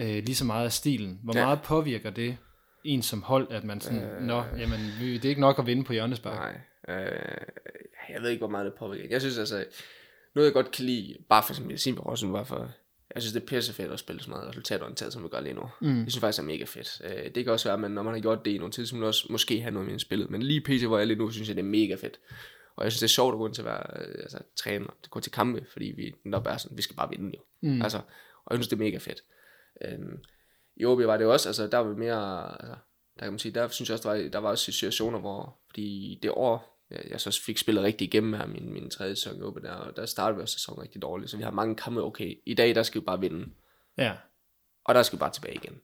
øh, 0.00 0.06
lige 0.06 0.34
så 0.34 0.44
meget 0.44 0.64
af 0.64 0.72
stilen. 0.72 1.20
Hvor 1.24 1.36
Ja. 1.36 1.44
meget 1.44 1.62
påvirker 1.62 2.10
det 2.10 2.36
en 2.84 3.02
som 3.02 3.22
hold, 3.22 3.52
at 3.52 3.64
man 3.64 3.80
sådan, 3.80 4.02
øh, 4.02 4.22
nå, 4.22 4.42
jamen, 4.58 4.80
det 5.00 5.24
er 5.24 5.28
ikke 5.28 5.40
nok 5.40 5.58
at 5.58 5.66
vinde 5.66 5.84
på 5.84 5.92
hjørnespark. 5.92 6.60
Nej, 6.88 6.96
øh, 7.04 7.46
jeg 8.08 8.22
ved 8.22 8.30
ikke, 8.30 8.40
hvor 8.40 8.48
meget 8.48 8.66
det 8.66 8.74
påvirker. 8.74 9.08
Jeg 9.10 9.20
synes 9.20 9.38
altså, 9.38 9.64
noget 10.34 10.46
jeg 10.46 10.54
godt 10.54 10.70
kan 10.70 10.84
lide, 10.84 11.16
bare 11.28 11.42
for 11.46 11.54
som 11.54 11.70
jeg 11.70 11.80
siger 11.80 11.96
Rossen, 11.96 12.32
var 12.32 12.44
for, 12.44 12.70
jeg 13.14 13.22
synes 13.22 13.32
det 13.32 13.42
er 13.42 13.46
pisse 13.46 13.72
fedt 13.72 13.92
at 13.92 13.98
spille 13.98 14.22
så 14.22 14.30
meget 14.30 14.48
resultatorienteret, 14.48 15.12
som 15.12 15.22
vi 15.22 15.28
gør 15.28 15.40
lige 15.40 15.54
nu. 15.54 15.70
Mm. 15.80 15.88
Jeg 15.88 16.10
synes 16.10 16.20
faktisk, 16.20 16.36
det 16.36 16.42
er 16.42 16.52
mega 16.52 16.64
fedt. 16.64 17.02
Øh, 17.04 17.34
det 17.34 17.44
kan 17.44 17.52
også 17.52 17.68
være, 17.68 17.74
at 17.74 17.80
man, 17.80 17.90
når 17.90 18.02
man 18.02 18.14
har 18.14 18.20
gjort 18.20 18.44
det 18.44 18.50
i 18.50 18.58
nogle 18.58 18.72
tid, 18.72 18.86
så 18.86 18.96
man 18.96 19.04
også 19.04 19.26
måske 19.30 19.60
have 19.60 19.70
noget 19.70 19.90
med 19.90 19.98
spillet. 19.98 20.30
Men 20.30 20.42
lige 20.42 20.60
pt, 20.60 20.86
hvor 20.86 20.96
jeg 20.96 21.02
er 21.02 21.06
lige 21.06 21.18
nu, 21.18 21.30
synes 21.30 21.48
jeg, 21.48 21.56
det 21.56 21.62
er 21.62 21.66
mega 21.66 21.94
fedt. 21.94 22.20
Og 22.76 22.84
jeg 22.84 22.92
synes, 22.92 23.00
det 23.00 23.06
er 23.06 23.08
sjovt 23.08 23.34
at 23.34 23.38
gå 23.38 23.46
ind 23.46 23.54
til 23.54 23.62
at 23.62 23.66
være 23.66 24.06
øh, 24.06 24.14
altså, 24.22 24.38
træner, 24.56 24.86
at 24.86 25.10
gå 25.10 25.20
til 25.20 25.32
kampe, 25.32 25.66
fordi 25.72 25.84
vi 25.96 26.14
netop 26.24 26.46
er 26.46 26.56
sådan, 26.56 26.76
vi 26.76 26.82
skal 26.82 26.96
bare 26.96 27.10
vinde 27.10 27.32
jo. 27.36 27.42
Mm. 27.60 27.82
Altså, 27.82 27.98
og 28.44 28.50
jeg 28.50 28.58
synes, 28.58 28.68
det 28.68 28.76
er 28.76 28.84
mega 28.84 28.98
fedt. 28.98 29.24
Øhm, 29.84 30.18
I 30.76 30.84
OB 30.84 30.98
var 30.98 31.16
det 31.16 31.26
også, 31.26 31.48
altså 31.48 31.66
der 31.66 31.78
var 31.78 31.94
mere, 31.94 32.50
altså, 32.60 32.76
der 33.18 33.22
kan 33.22 33.32
man 33.32 33.38
sige, 33.38 33.52
der 33.52 33.68
synes 33.68 33.88
jeg 33.88 33.94
også, 33.94 34.08
der 34.08 34.22
var, 34.22 34.28
der 34.28 34.38
var 34.38 34.48
også 34.48 34.64
situationer, 34.64 35.18
hvor, 35.18 35.58
fordi 35.66 36.18
det 36.22 36.30
år, 36.30 36.73
jeg, 37.10 37.20
så 37.20 37.42
fik 37.46 37.58
spillet 37.58 37.84
rigtig 37.84 38.04
igennem 38.04 38.32
her, 38.32 38.46
min, 38.46 38.72
min 38.72 38.90
tredje 38.90 39.16
sæson 39.16 39.36
i 39.36 39.62
der, 39.62 39.72
og 39.72 39.96
der 39.96 40.06
startede 40.06 40.36
vi 40.36 40.42
også 40.42 40.52
sæsonen 40.52 40.82
rigtig 40.82 41.02
dårligt, 41.02 41.30
så 41.30 41.36
vi 41.36 41.42
har 41.42 41.50
mange 41.50 41.76
kampe, 41.76 42.02
okay, 42.02 42.34
i 42.46 42.54
dag, 42.54 42.74
der 42.74 42.82
skal 42.82 43.00
vi 43.00 43.04
bare 43.04 43.20
vinde, 43.20 43.46
Ja, 43.98 44.12
og 44.84 44.94
der 44.94 45.02
skal 45.02 45.16
vi 45.16 45.20
bare 45.20 45.32
tilbage 45.32 45.54
igen. 45.54 45.80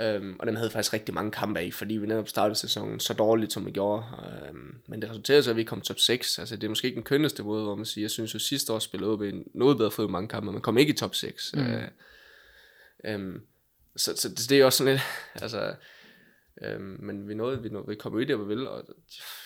Øhm, 0.00 0.36
og 0.38 0.46
den 0.46 0.56
havde 0.56 0.70
faktisk 0.70 0.92
rigtig 0.92 1.14
mange 1.14 1.30
kampe 1.30 1.60
af, 1.60 1.72
fordi 1.72 1.94
vi 1.94 2.06
netop 2.06 2.28
startede 2.28 2.58
sæsonen 2.58 3.00
så 3.00 3.14
dårligt, 3.14 3.52
som 3.52 3.66
vi 3.66 3.70
gjorde. 3.70 4.04
Øhm, 4.48 4.74
men 4.86 5.02
det 5.02 5.10
resulterede 5.10 5.42
så, 5.42 5.50
at 5.50 5.56
vi 5.56 5.64
kom 5.64 5.80
top 5.80 5.98
6. 5.98 6.38
Altså, 6.38 6.56
det 6.56 6.64
er 6.64 6.68
måske 6.68 6.86
ikke 6.86 6.96
den 6.96 7.04
kønneste 7.04 7.42
måde, 7.42 7.64
hvor 7.64 7.74
man 7.74 7.84
siger, 7.84 8.02
jeg 8.02 8.10
synes 8.10 8.34
jo 8.34 8.38
sidste 8.38 8.72
år 8.72 8.78
spillede 8.78 9.12
OB 9.12 9.22
noget 9.54 9.76
bedre 9.76 9.90
fod 9.90 10.08
i 10.08 10.10
mange 10.10 10.28
kampe, 10.28 10.44
men 10.44 10.52
man 10.52 10.62
kom 10.62 10.78
ikke 10.78 10.92
i 10.92 10.96
top 10.96 11.14
6. 11.14 11.54
Mm. 11.54 11.60
Øh, 11.60 11.88
øhm, 13.04 13.40
så, 13.96 14.16
så 14.16 14.28
det, 14.28 14.50
det 14.50 14.60
er 14.60 14.64
også 14.64 14.78
sådan 14.78 14.92
lidt, 14.92 15.02
altså, 15.44 15.74
øhm, 16.62 16.96
men 17.00 17.28
vi 17.28 17.34
nåede, 17.34 17.62
vi, 17.62 17.68
nåede, 17.68 17.88
vi 17.88 17.94
kom 17.94 18.14
ud 18.14 18.22
i 18.22 18.24
det, 18.24 18.36
hvor 18.36 18.44
vi 18.44 18.54
ville, 18.54 18.70
og 18.70 18.84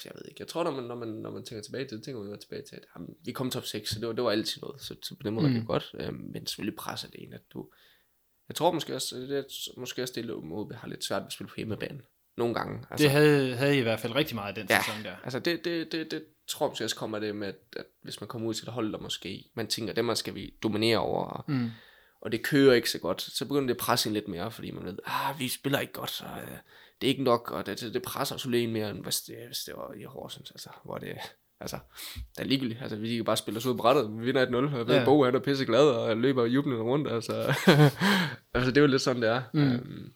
jeg 0.05 0.13
ved 0.15 0.23
ikke, 0.29 0.41
jeg 0.41 0.49
tror, 0.49 0.65
når 0.65 0.71
man, 0.71 0.85
når 0.85 0.95
man, 0.95 1.09
når 1.09 1.31
man 1.31 1.45
tænker 1.45 1.63
tilbage 1.63 1.85
til 1.85 1.97
det, 1.97 2.05
tænker 2.05 2.21
man 2.23 2.31
jo 2.31 2.37
tilbage 2.37 2.63
til, 2.63 2.77
at 2.77 2.85
jamen, 2.97 3.15
vi 3.25 3.33
kom 3.33 3.51
top 3.51 3.65
6, 3.65 3.91
så 3.91 4.01
det 4.01 4.09
var, 4.09 4.15
det 4.15 4.25
var 4.25 4.31
altid 4.31 4.61
noget, 4.63 4.81
så, 4.81 4.97
så 5.03 5.15
på 5.15 5.23
den 5.23 5.35
måde 5.35 5.49
mm. 5.49 5.55
er 5.55 5.59
det 5.59 5.67
godt, 5.67 5.95
øhm, 5.95 6.31
men 6.33 6.47
selvfølgelig 6.47 6.77
presser 6.77 7.09
det 7.09 7.23
en, 7.23 7.33
at 7.33 7.43
du, 7.53 7.69
jeg 8.49 8.55
tror 8.57 8.73
måske 8.73 8.95
også, 8.95 9.17
det 9.17 9.39
er, 9.39 9.81
måske 9.81 10.03
også 10.03 10.15
det, 10.17 10.25
at 10.25 10.31
OB 10.31 10.73
har 10.73 10.89
lidt 10.89 11.05
svært 11.05 11.21
ved 11.21 11.27
at 11.27 11.33
spille 11.33 11.49
på 11.49 11.55
hjemmebane. 11.57 12.01
Nogle 12.37 12.55
gange. 12.55 12.87
Altså, 12.91 13.05
det 13.05 13.11
havde, 13.11 13.55
havde 13.57 13.77
I 13.77 13.79
i 13.79 13.83
hvert 13.83 14.01
fald 14.01 14.15
rigtig 14.15 14.35
meget 14.35 14.57
den 14.57 14.67
ja, 14.71 14.83
sæson 14.83 15.05
der. 15.05 15.17
altså 15.25 15.39
det, 15.39 15.65
det, 15.65 15.93
det, 15.93 16.11
det 16.11 16.25
tror 16.49 16.67
jeg 16.67 16.71
måske 16.71 16.85
også 16.85 16.97
kommer 16.97 17.19
det 17.19 17.37
med, 17.37 17.49
at, 17.49 17.57
at 17.77 17.85
hvis 18.03 18.21
man 18.21 18.29
kommer 18.29 18.49
ud 18.49 18.55
til 18.55 18.65
et 18.67 18.73
hold, 18.73 18.93
der 18.93 18.99
måske, 18.99 19.51
man 19.55 19.67
tænker, 19.67 19.93
dem 19.93 20.07
her 20.09 20.15
skal 20.15 20.35
vi 20.35 20.55
dominere 20.63 20.99
over, 20.99 21.25
og, 21.25 21.45
Mm. 21.49 21.71
og 22.21 22.33
det 22.33 22.43
kører 22.43 22.75
ikke 22.75 22.91
så 22.91 22.99
godt, 22.99 23.23
så 23.23 23.45
begynder 23.45 23.67
det 23.67 23.75
at 23.75 23.77
presse 23.81 24.09
en 24.09 24.15
lidt 24.15 24.29
mere, 24.29 24.51
fordi 24.51 24.71
man 24.71 24.85
ved, 24.85 24.99
ah, 25.05 25.39
vi 25.41 25.49
spiller 25.49 25.79
ikke 25.79 25.93
godt, 25.93 26.11
så 26.11 26.25
øh, 26.25 26.59
det 27.01 27.07
er 27.07 27.11
ikke 27.11 27.23
nok, 27.23 27.51
og 27.51 27.67
det, 27.67 27.81
det, 27.95 28.03
presser 28.03 28.49
lidt 28.49 28.71
mere, 28.71 28.91
end 28.91 29.03
hvis 29.03 29.21
det, 29.21 29.37
hvis 29.47 29.59
det 29.59 29.75
var 29.77 29.93
i 29.93 30.03
Horsens, 30.03 30.51
altså, 30.51 30.71
hvor 30.85 30.99
det, 30.99 31.17
altså, 31.61 31.79
det 32.15 32.41
er 32.43 32.45
ligegyldigt, 32.45 32.83
altså, 32.83 32.97
vi 32.97 33.17
kan 33.17 33.25
bare 33.25 33.37
spille 33.37 33.59
os 33.59 33.67
ud 33.67 33.75
på 33.75 33.83
brættet, 33.83 34.19
vi 34.19 34.25
vinder 34.25 34.47
1-0, 34.47 34.55
og 34.55 34.87
ved, 34.89 34.95
Ja. 34.95 35.05
Bo, 35.05 35.25
han 35.25 35.35
er 35.35 35.39
pisse 35.39 35.65
glad, 35.65 35.89
og 35.89 36.17
løber 36.17 36.47
jublende 36.47 36.83
rundt, 36.83 37.09
altså, 37.09 37.35
altså, 38.55 38.71
det 38.71 38.77
er 38.77 38.81
jo 38.81 38.87
lidt 38.87 39.03
sådan, 39.03 39.23
det 39.23 39.31
er. 39.31 39.43
Mm. 39.55 39.61
Øhm, 39.61 40.13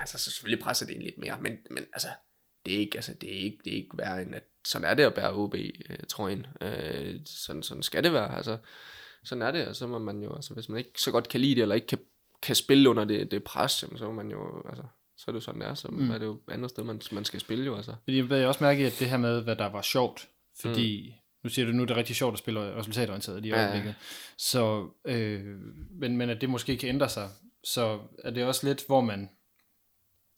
altså, 0.00 0.18
så 0.18 0.30
selvfølgelig 0.30 0.64
presser 0.64 0.86
det 0.86 0.96
en 0.96 1.02
lidt 1.02 1.18
mere, 1.18 1.38
men, 1.40 1.58
men 1.70 1.84
altså, 1.92 2.08
det 2.66 2.74
er 2.74 2.78
ikke, 2.78 2.98
altså, 2.98 3.14
det 3.20 3.36
er 3.36 3.40
ikke, 3.40 3.58
det 3.64 3.72
er 3.72 3.76
ikke 3.76 3.98
værre 3.98 4.22
end, 4.22 4.34
at 4.34 4.44
sådan 4.64 4.88
er 4.90 4.94
det 4.94 5.02
at 5.02 5.14
bære 5.14 5.34
OB, 5.34 5.54
øh. 5.54 5.62
Øh, 6.60 7.20
sådan, 7.26 7.62
sådan 7.62 7.82
skal 7.82 8.04
det 8.04 8.12
være, 8.12 8.36
altså, 8.36 8.58
sådan 9.24 9.42
er 9.42 9.50
det, 9.50 9.68
og 9.68 9.76
så 9.76 9.86
må 9.86 9.98
man 9.98 10.22
jo, 10.22 10.34
altså, 10.34 10.54
hvis 10.54 10.68
man 10.68 10.78
ikke 10.78 11.00
så 11.00 11.10
godt 11.10 11.28
kan 11.28 11.40
lide 11.40 11.54
det, 11.54 11.62
eller 11.62 11.74
ikke 11.74 11.86
kan, 11.86 11.98
kan 12.42 12.56
spille 12.56 12.90
under 12.90 13.04
det, 13.04 13.30
det 13.30 13.44
pres, 13.44 13.82
jamen, 13.82 13.98
så 13.98 14.04
må 14.04 14.12
man 14.12 14.30
jo, 14.30 14.62
altså, 14.68 14.82
så 15.20 15.24
er 15.28 15.32
det 15.32 15.40
jo 15.40 15.44
sådan, 15.44 15.60
det 15.60 15.68
er, 15.68 15.74
så 15.74 15.88
mm. 15.88 16.10
er 16.10 16.18
det 16.18 16.26
jo 16.26 16.32
et 16.32 16.52
andet 16.52 16.70
sted, 16.70 16.84
man, 16.84 17.00
man 17.12 17.24
skal 17.24 17.40
spille 17.40 17.64
jo, 17.64 17.76
altså. 17.76 17.94
Fordi 18.04 18.16
jeg 18.30 18.46
også 18.46 18.64
mærke 18.64 18.86
at 18.86 18.96
det 18.98 19.10
her 19.10 19.16
med, 19.16 19.42
hvad 19.42 19.56
der 19.56 19.66
var 19.66 19.82
sjovt, 19.82 20.28
fordi 20.60 21.08
mm. 21.08 21.14
nu 21.44 21.50
siger 21.50 21.66
du 21.66 21.72
nu, 21.72 21.82
er 21.82 21.86
det 21.86 21.96
rigtig 21.96 22.16
sjovt 22.16 22.32
at 22.32 22.38
spille 22.38 22.76
resultatorienteret 22.76 23.44
i 23.44 23.48
ja. 23.48 23.62
øjeblikket. 23.62 23.94
Så, 24.36 24.88
øh, 25.04 25.44
men, 25.90 26.16
men 26.16 26.30
at 26.30 26.40
det 26.40 26.50
måske 26.50 26.76
kan 26.76 26.88
ændre 26.88 27.08
sig, 27.08 27.28
så 27.64 28.00
er 28.24 28.30
det 28.30 28.44
også 28.44 28.66
lidt, 28.66 28.86
hvor 28.86 29.00
man, 29.00 29.30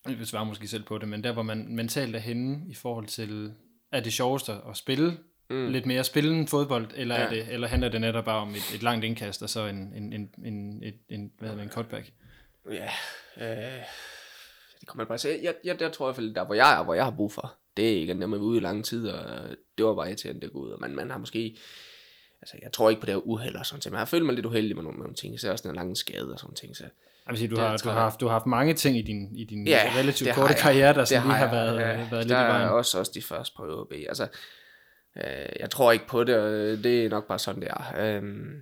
jeg 0.08 0.18
vil 0.18 0.26
svare 0.26 0.46
måske 0.46 0.68
selv 0.68 0.82
på 0.82 0.98
det, 0.98 1.08
men 1.08 1.24
der 1.24 1.32
hvor 1.32 1.42
man 1.42 1.74
mentalt 1.74 2.16
er 2.16 2.20
henne 2.20 2.62
i 2.68 2.74
forhold 2.74 3.06
til, 3.06 3.52
er 3.92 4.00
det 4.00 4.12
sjovest 4.12 4.48
at 4.48 4.76
spille 4.76 5.18
mm. 5.50 5.68
lidt 5.68 5.86
mere 5.86 6.04
spille 6.04 6.46
fodbold, 6.46 6.90
eller, 6.94 7.14
ja. 7.14 7.24
er 7.24 7.28
det, 7.28 7.52
eller 7.52 7.68
handler 7.68 7.88
det 7.88 8.00
netop 8.00 8.24
bare 8.24 8.40
om 8.40 8.50
et, 8.50 8.74
et 8.74 8.82
langt 8.82 9.04
indkast, 9.04 9.42
og 9.42 9.50
så 9.50 9.66
en, 9.66 9.92
en, 9.96 10.12
en, 10.12 10.30
en, 10.44 10.82
et, 10.82 10.98
en, 11.08 11.32
hvad 11.38 11.48
hedder 11.48 11.62
det, 11.62 11.70
en 11.70 11.74
cutback? 11.74 12.12
Ja, 12.70 12.90
øh, 13.36 13.82
det 14.82 14.88
kommer 14.88 15.04
bare 15.04 15.18
til. 15.18 15.30
Jeg, 15.42 15.54
jeg, 15.64 15.80
jeg 15.80 15.92
tror 15.92 16.06
i 16.06 16.08
hvert 16.08 16.16
fald, 16.16 16.34
der 16.34 16.44
hvor 16.44 16.54
jeg 16.54 16.78
er, 16.80 16.84
hvor 16.84 16.94
jeg 16.94 17.04
har 17.04 17.10
brug 17.10 17.32
for, 17.32 17.54
det 17.76 18.02
er 18.02 18.06
der 18.06 18.14
man 18.26 18.30
var 18.30 18.46
ude 18.46 18.56
i 18.58 18.60
lang 18.60 18.84
tid, 18.84 19.08
og 19.08 19.48
det 19.78 19.86
var 19.86 19.94
bare 19.94 20.06
irriterende, 20.08 20.40
det 20.40 20.52
går 20.52 20.60
ud, 20.60 20.70
og 20.70 20.80
man, 20.80 20.94
man 20.94 21.10
har 21.10 21.18
måske, 21.18 21.56
altså 22.42 22.56
jeg 22.62 22.72
tror 22.72 22.90
ikke 22.90 23.00
på 23.00 23.06
det 23.06 23.14
her 23.14 23.26
uheld 23.26 23.56
og 23.56 23.66
sådan 23.66 23.80
ting, 23.80 23.90
men 23.92 23.96
jeg 23.96 24.00
har 24.00 24.04
følt 24.06 24.26
mig 24.26 24.34
lidt 24.34 24.46
uheldig 24.46 24.76
med 24.76 24.82
nogle, 24.82 24.96
med 24.98 25.04
nogle 25.04 25.16
ting, 25.16 25.40
så 25.40 25.50
også 25.52 25.68
en 25.68 25.74
lange 25.74 25.96
skade 25.96 26.32
og 26.32 26.38
sådan 26.38 26.54
ting, 26.54 26.76
så 26.76 26.82
Jeg 26.82 26.90
vil 27.28 27.38
sige, 27.38 27.48
du, 27.48 27.56
har, 27.60 27.76
du, 27.76 27.88
har 27.88 28.00
haft, 28.00 28.20
du 28.20 28.26
har 28.26 28.32
haft 28.32 28.46
mange 28.46 28.74
ting 28.74 28.96
i 28.98 29.02
din, 29.02 29.36
i 29.36 29.44
din 29.44 29.66
Ja, 29.66 29.92
relativt 29.96 30.30
har 30.30 30.42
korte 30.42 30.54
karriere, 30.54 30.94
der 30.94 31.04
sådan 31.04 31.22
lige 31.22 31.34
har 31.36 31.44
jeg. 31.44 31.52
været, 31.52 31.80
ja, 31.80 31.96
været 31.96 32.10
lidt 32.10 32.24
i 32.26 32.28
der 32.28 32.36
er 32.36 32.52
vejen. 32.52 32.68
også, 32.68 32.98
også 32.98 33.12
de 33.14 33.22
første 33.22 33.56
på 33.56 33.62
OB. 33.80 33.92
Altså, 34.08 34.28
øh, 35.16 35.48
jeg 35.60 35.70
tror 35.70 35.92
ikke 35.92 36.06
på 36.06 36.24
det, 36.24 36.36
og 36.36 36.50
det 36.84 37.04
er 37.04 37.08
nok 37.08 37.28
bare 37.28 37.38
sådan, 37.38 37.60
det 37.62 37.68
er. 37.70 38.16
Øhm, 38.16 38.60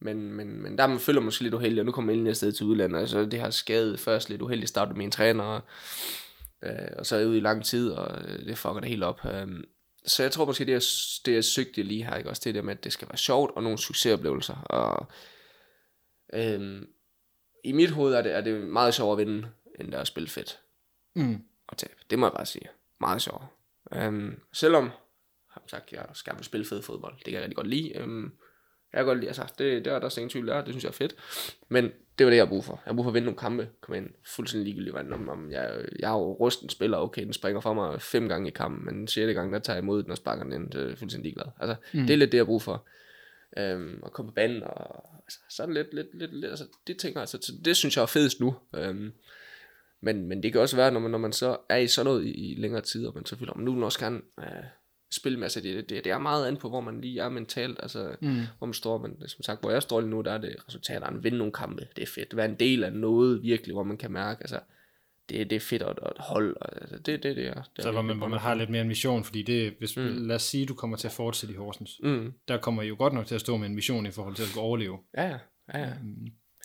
men, 0.00 0.32
men, 0.32 0.62
men 0.62 0.78
der 0.78 0.86
man 0.86 0.98
føler 0.98 1.20
måske 1.20 1.42
lidt 1.42 1.54
uheldig, 1.54 1.80
og 1.80 1.86
nu 1.86 1.92
kommer 1.92 2.12
jeg 2.12 2.14
endelig 2.14 2.30
afsted 2.30 2.52
til 2.52 2.66
udlandet, 2.66 3.00
altså 3.00 3.24
det 3.24 3.40
har 3.40 3.50
skadet 3.50 4.00
først 4.00 4.30
lidt 4.30 4.42
uheldigt 4.42 4.68
start 4.68 4.88
med 4.88 4.96
min 4.96 5.10
træner, 5.10 5.44
og, 5.44 5.60
øh, 6.62 6.88
og 6.98 7.06
så 7.06 7.16
er 7.16 7.20
jeg 7.20 7.28
ude 7.28 7.36
i 7.36 7.40
lang 7.40 7.64
tid, 7.64 7.90
og 7.90 8.22
øh, 8.28 8.46
det 8.46 8.58
fucker 8.58 8.80
det 8.80 8.88
helt 8.88 9.02
op. 9.02 9.20
Øhm, 9.24 9.64
så 10.06 10.22
jeg 10.22 10.32
tror 10.32 10.44
måske, 10.44 10.64
det 10.64 10.74
er, 10.74 10.86
det 11.26 11.36
er 11.36 11.40
søgte 11.40 11.82
lige 11.82 12.04
her, 12.04 12.16
ikke? 12.16 12.30
også 12.30 12.42
det 12.44 12.54
der 12.54 12.62
med, 12.62 12.72
at 12.76 12.84
det 12.84 12.92
skal 12.92 13.08
være 13.08 13.18
sjovt, 13.18 13.50
og 13.54 13.62
nogle 13.62 13.78
succesoplevelser, 13.78 14.56
og 14.56 15.06
øhm, 16.34 16.86
i 17.64 17.72
mit 17.72 17.90
hoved 17.90 18.14
er 18.14 18.22
det, 18.22 18.34
er 18.34 18.40
det 18.40 18.60
meget 18.60 18.94
sjovere 18.94 19.20
at 19.20 19.26
vinde, 19.26 19.48
end 19.80 19.92
der 19.92 19.98
at 19.98 20.06
spille 20.06 20.28
fedt 20.28 20.58
Mm. 21.14 21.42
og 21.68 21.76
tabe. 21.76 21.94
Det 22.10 22.18
må 22.18 22.26
jeg 22.26 22.32
bare 22.32 22.46
sige. 22.46 22.68
Meget 23.00 23.22
sjovt. 23.22 23.42
Um, 23.96 24.40
selvom, 24.52 24.90
som 25.54 25.68
sagt, 25.68 25.92
jeg 25.92 26.06
skal 26.14 26.44
spille 26.44 26.66
fed 26.66 26.82
fodbold. 26.82 27.14
Det 27.16 27.24
kan 27.24 27.32
jeg 27.34 27.42
rigtig 27.42 27.56
godt 27.56 27.66
lide. 27.66 28.02
Um, 28.02 28.32
jeg 28.92 28.98
kan 28.98 29.06
godt 29.06 29.18
lide, 29.18 29.28
altså, 29.28 29.42
det, 29.58 29.84
det 29.84 29.92
er 29.92 29.98
der 29.98 30.04
også 30.04 30.20
ingen 30.20 30.30
tvivl 30.30 30.46
der. 30.46 30.64
Det 30.64 30.68
synes 30.68 30.84
jeg 30.84 30.88
er 30.88 30.92
fedt. 30.92 31.14
Men 31.68 31.84
det 32.18 32.26
var 32.26 32.30
det, 32.30 32.36
jeg 32.36 32.44
har 32.44 32.48
brug 32.48 32.64
for. 32.64 32.72
Jeg 32.72 32.90
har 32.90 32.94
brug 32.94 33.04
for 33.04 33.10
at 33.10 33.14
vinde 33.14 33.26
nogle 33.26 33.38
kampe. 33.38 33.68
Kom 33.80 33.94
ind. 33.94 34.10
Fuldstændig 34.26 34.64
ligegyldigt, 34.64 34.94
hvordan 34.94 35.12
om, 35.12 35.28
om 35.28 35.50
jeg, 35.50 35.84
jeg 35.98 36.08
er 36.08 36.18
jo 36.18 36.32
rusten 36.32 36.68
spiller. 36.68 36.98
Okay, 36.98 37.24
den 37.24 37.32
springer 37.32 37.60
for 37.60 37.74
mig 37.74 38.02
fem 38.02 38.28
gange 38.28 38.48
i 38.48 38.50
kampen, 38.50 38.84
men 38.84 38.94
den 38.94 39.08
sjette 39.08 39.34
gang, 39.34 39.52
der 39.52 39.58
tager 39.58 39.76
jeg 39.76 39.82
imod 39.82 40.02
den 40.02 40.10
og 40.10 40.16
sparker 40.16 40.42
den 40.42 40.52
ind. 40.52 40.70
Det 40.70 40.92
er 40.92 40.96
fuldstændig 40.96 41.24
ligeglad. 41.24 41.46
Altså, 41.60 41.76
mm. 41.92 42.06
det 42.06 42.10
er 42.10 42.16
lidt 42.16 42.32
det, 42.32 42.38
jeg 42.38 42.44
har 42.44 42.46
brug 42.46 42.62
for. 42.62 42.86
Um, 43.60 44.02
at 44.06 44.12
komme 44.12 44.30
på 44.30 44.34
banen, 44.34 44.62
og 44.62 45.04
altså, 45.24 45.38
sådan 45.50 45.74
lidt, 45.74 45.94
lidt, 45.94 46.14
lidt, 46.14 46.34
lidt 46.34 46.50
altså, 46.50 46.64
det 46.86 46.98
tænker 46.98 47.20
jeg, 47.20 47.22
altså, 47.22 47.52
det 47.64 47.76
synes 47.76 47.96
jeg 47.96 48.02
er 48.02 48.06
fedest 48.06 48.40
nu. 48.40 48.54
Um, 48.88 49.12
men, 50.00 50.28
men 50.28 50.42
det 50.42 50.52
kan 50.52 50.60
også 50.60 50.76
være, 50.76 50.90
når 50.90 51.00
man, 51.00 51.10
når 51.10 51.18
man 51.18 51.32
så 51.32 51.56
er 51.68 51.76
i 51.76 51.86
sådan 51.86 52.04
noget 52.04 52.24
i, 52.24 52.30
i 52.30 52.54
længere 52.54 52.82
tid, 52.82 53.06
og 53.06 53.14
man 53.14 53.26
så 53.26 53.36
føler, 53.36 53.56
nu 53.56 53.70
vil 53.70 53.78
man 53.78 53.84
også 53.84 53.98
gerne 53.98 54.20
øh, 54.38 54.64
spille 55.10 55.38
med, 55.38 55.44
altså 55.44 55.60
det, 55.60 55.88
det, 55.88 56.04
det 56.04 56.12
er 56.12 56.18
meget 56.18 56.46
an 56.46 56.56
på, 56.56 56.68
hvor 56.68 56.80
man 56.80 57.00
lige 57.00 57.20
er 57.20 57.28
mentalt, 57.28 57.78
altså 57.82 58.16
mm. 58.20 58.40
hvor 58.58 58.66
man 58.66 58.74
står, 58.74 58.98
men 58.98 59.28
som 59.28 59.42
sagt, 59.42 59.60
hvor 59.60 59.70
jeg 59.70 59.82
står 59.82 60.00
lige 60.00 60.10
nu, 60.10 60.20
der 60.20 60.32
er 60.32 60.38
det 60.38 60.56
resultaterne, 60.68 61.22
vinde 61.22 61.38
nogle 61.38 61.52
kampe, 61.52 61.88
det 61.96 62.02
er 62.02 62.06
fedt, 62.06 62.36
være 62.36 62.46
en 62.46 62.54
del 62.54 62.84
af 62.84 62.92
noget 62.92 63.42
virkelig, 63.42 63.74
hvor 63.74 63.82
man 63.82 63.96
kan 63.96 64.12
mærke, 64.12 64.40
altså 64.40 64.60
det, 65.28 65.50
det 65.50 65.56
er 65.56 65.60
fedt 65.60 65.82
at, 65.82 65.98
at 66.02 66.12
holde, 66.18 66.54
og, 66.54 66.80
altså, 66.80 66.96
det, 66.96 67.22
det, 67.22 67.36
det 67.36 67.46
er. 67.46 67.54
Det 67.54 67.82
Så 67.82 67.88
er 67.88 67.92
hvor 67.92 68.02
man, 68.02 68.18
hvor 68.18 68.28
man 68.28 68.38
har 68.38 68.54
lidt 68.54 68.70
mere 68.70 68.82
en 68.82 68.88
mission, 68.88 69.24
fordi 69.24 69.42
det, 69.42 69.74
hvis, 69.78 69.96
mm. 69.96 70.02
lad 70.02 70.36
os 70.36 70.42
sige, 70.42 70.66
du 70.66 70.74
kommer 70.74 70.96
til 70.96 71.08
at 71.08 71.12
fortsætte 71.12 71.54
i 71.54 71.56
Horsens, 71.56 72.00
Mm. 72.02 72.32
der 72.48 72.58
kommer 72.58 72.82
I 72.82 72.88
jo 72.88 72.96
godt 72.98 73.12
nok 73.12 73.26
til 73.26 73.34
at 73.34 73.40
stå 73.40 73.56
med 73.56 73.66
en 73.66 73.74
mission 73.74 74.06
i 74.06 74.10
forhold 74.10 74.34
til 74.34 74.42
at 74.42 74.56
overleve. 74.56 74.98
Ja, 75.16 75.26
ja, 75.28 75.38
ja, 75.74 75.80
ja. 75.80 75.92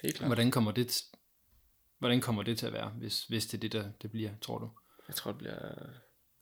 helt 0.04 0.16
klart. 0.16 0.30
Hvordan 0.30 0.52
kommer 0.52 0.72
det, 0.72 1.02
hvordan 2.00 2.22
kommer 2.22 2.44
det 2.44 2.58
til 2.58 2.66
at 2.66 2.74
være, 2.74 2.90
hvis, 2.90 3.24
hvis 3.24 3.46
det 3.46 3.58
er 3.58 3.60
det, 3.60 3.72
der 3.72 3.84
det 4.02 4.12
bliver, 4.12 4.30
tror 4.42 4.58
du? 4.58 4.70
Jeg 5.08 5.16
tror, 5.16 5.32
det 5.32 5.38
bliver... 5.38 5.56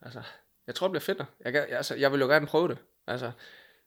Altså, 0.02 0.22
jeg 0.68 0.76
tror, 0.76 0.88
det 0.88 0.91
bliver 0.91 1.16
fedt. 1.16 1.22
Jeg, 1.45 1.53
jeg, 1.53 1.68
altså, 1.70 1.95
jeg 1.95 2.12
vil 2.12 2.20
jo 2.20 2.28
gerne 2.28 2.47
prøve 2.47 2.68
det. 2.68 2.78
Altså, 3.07 3.32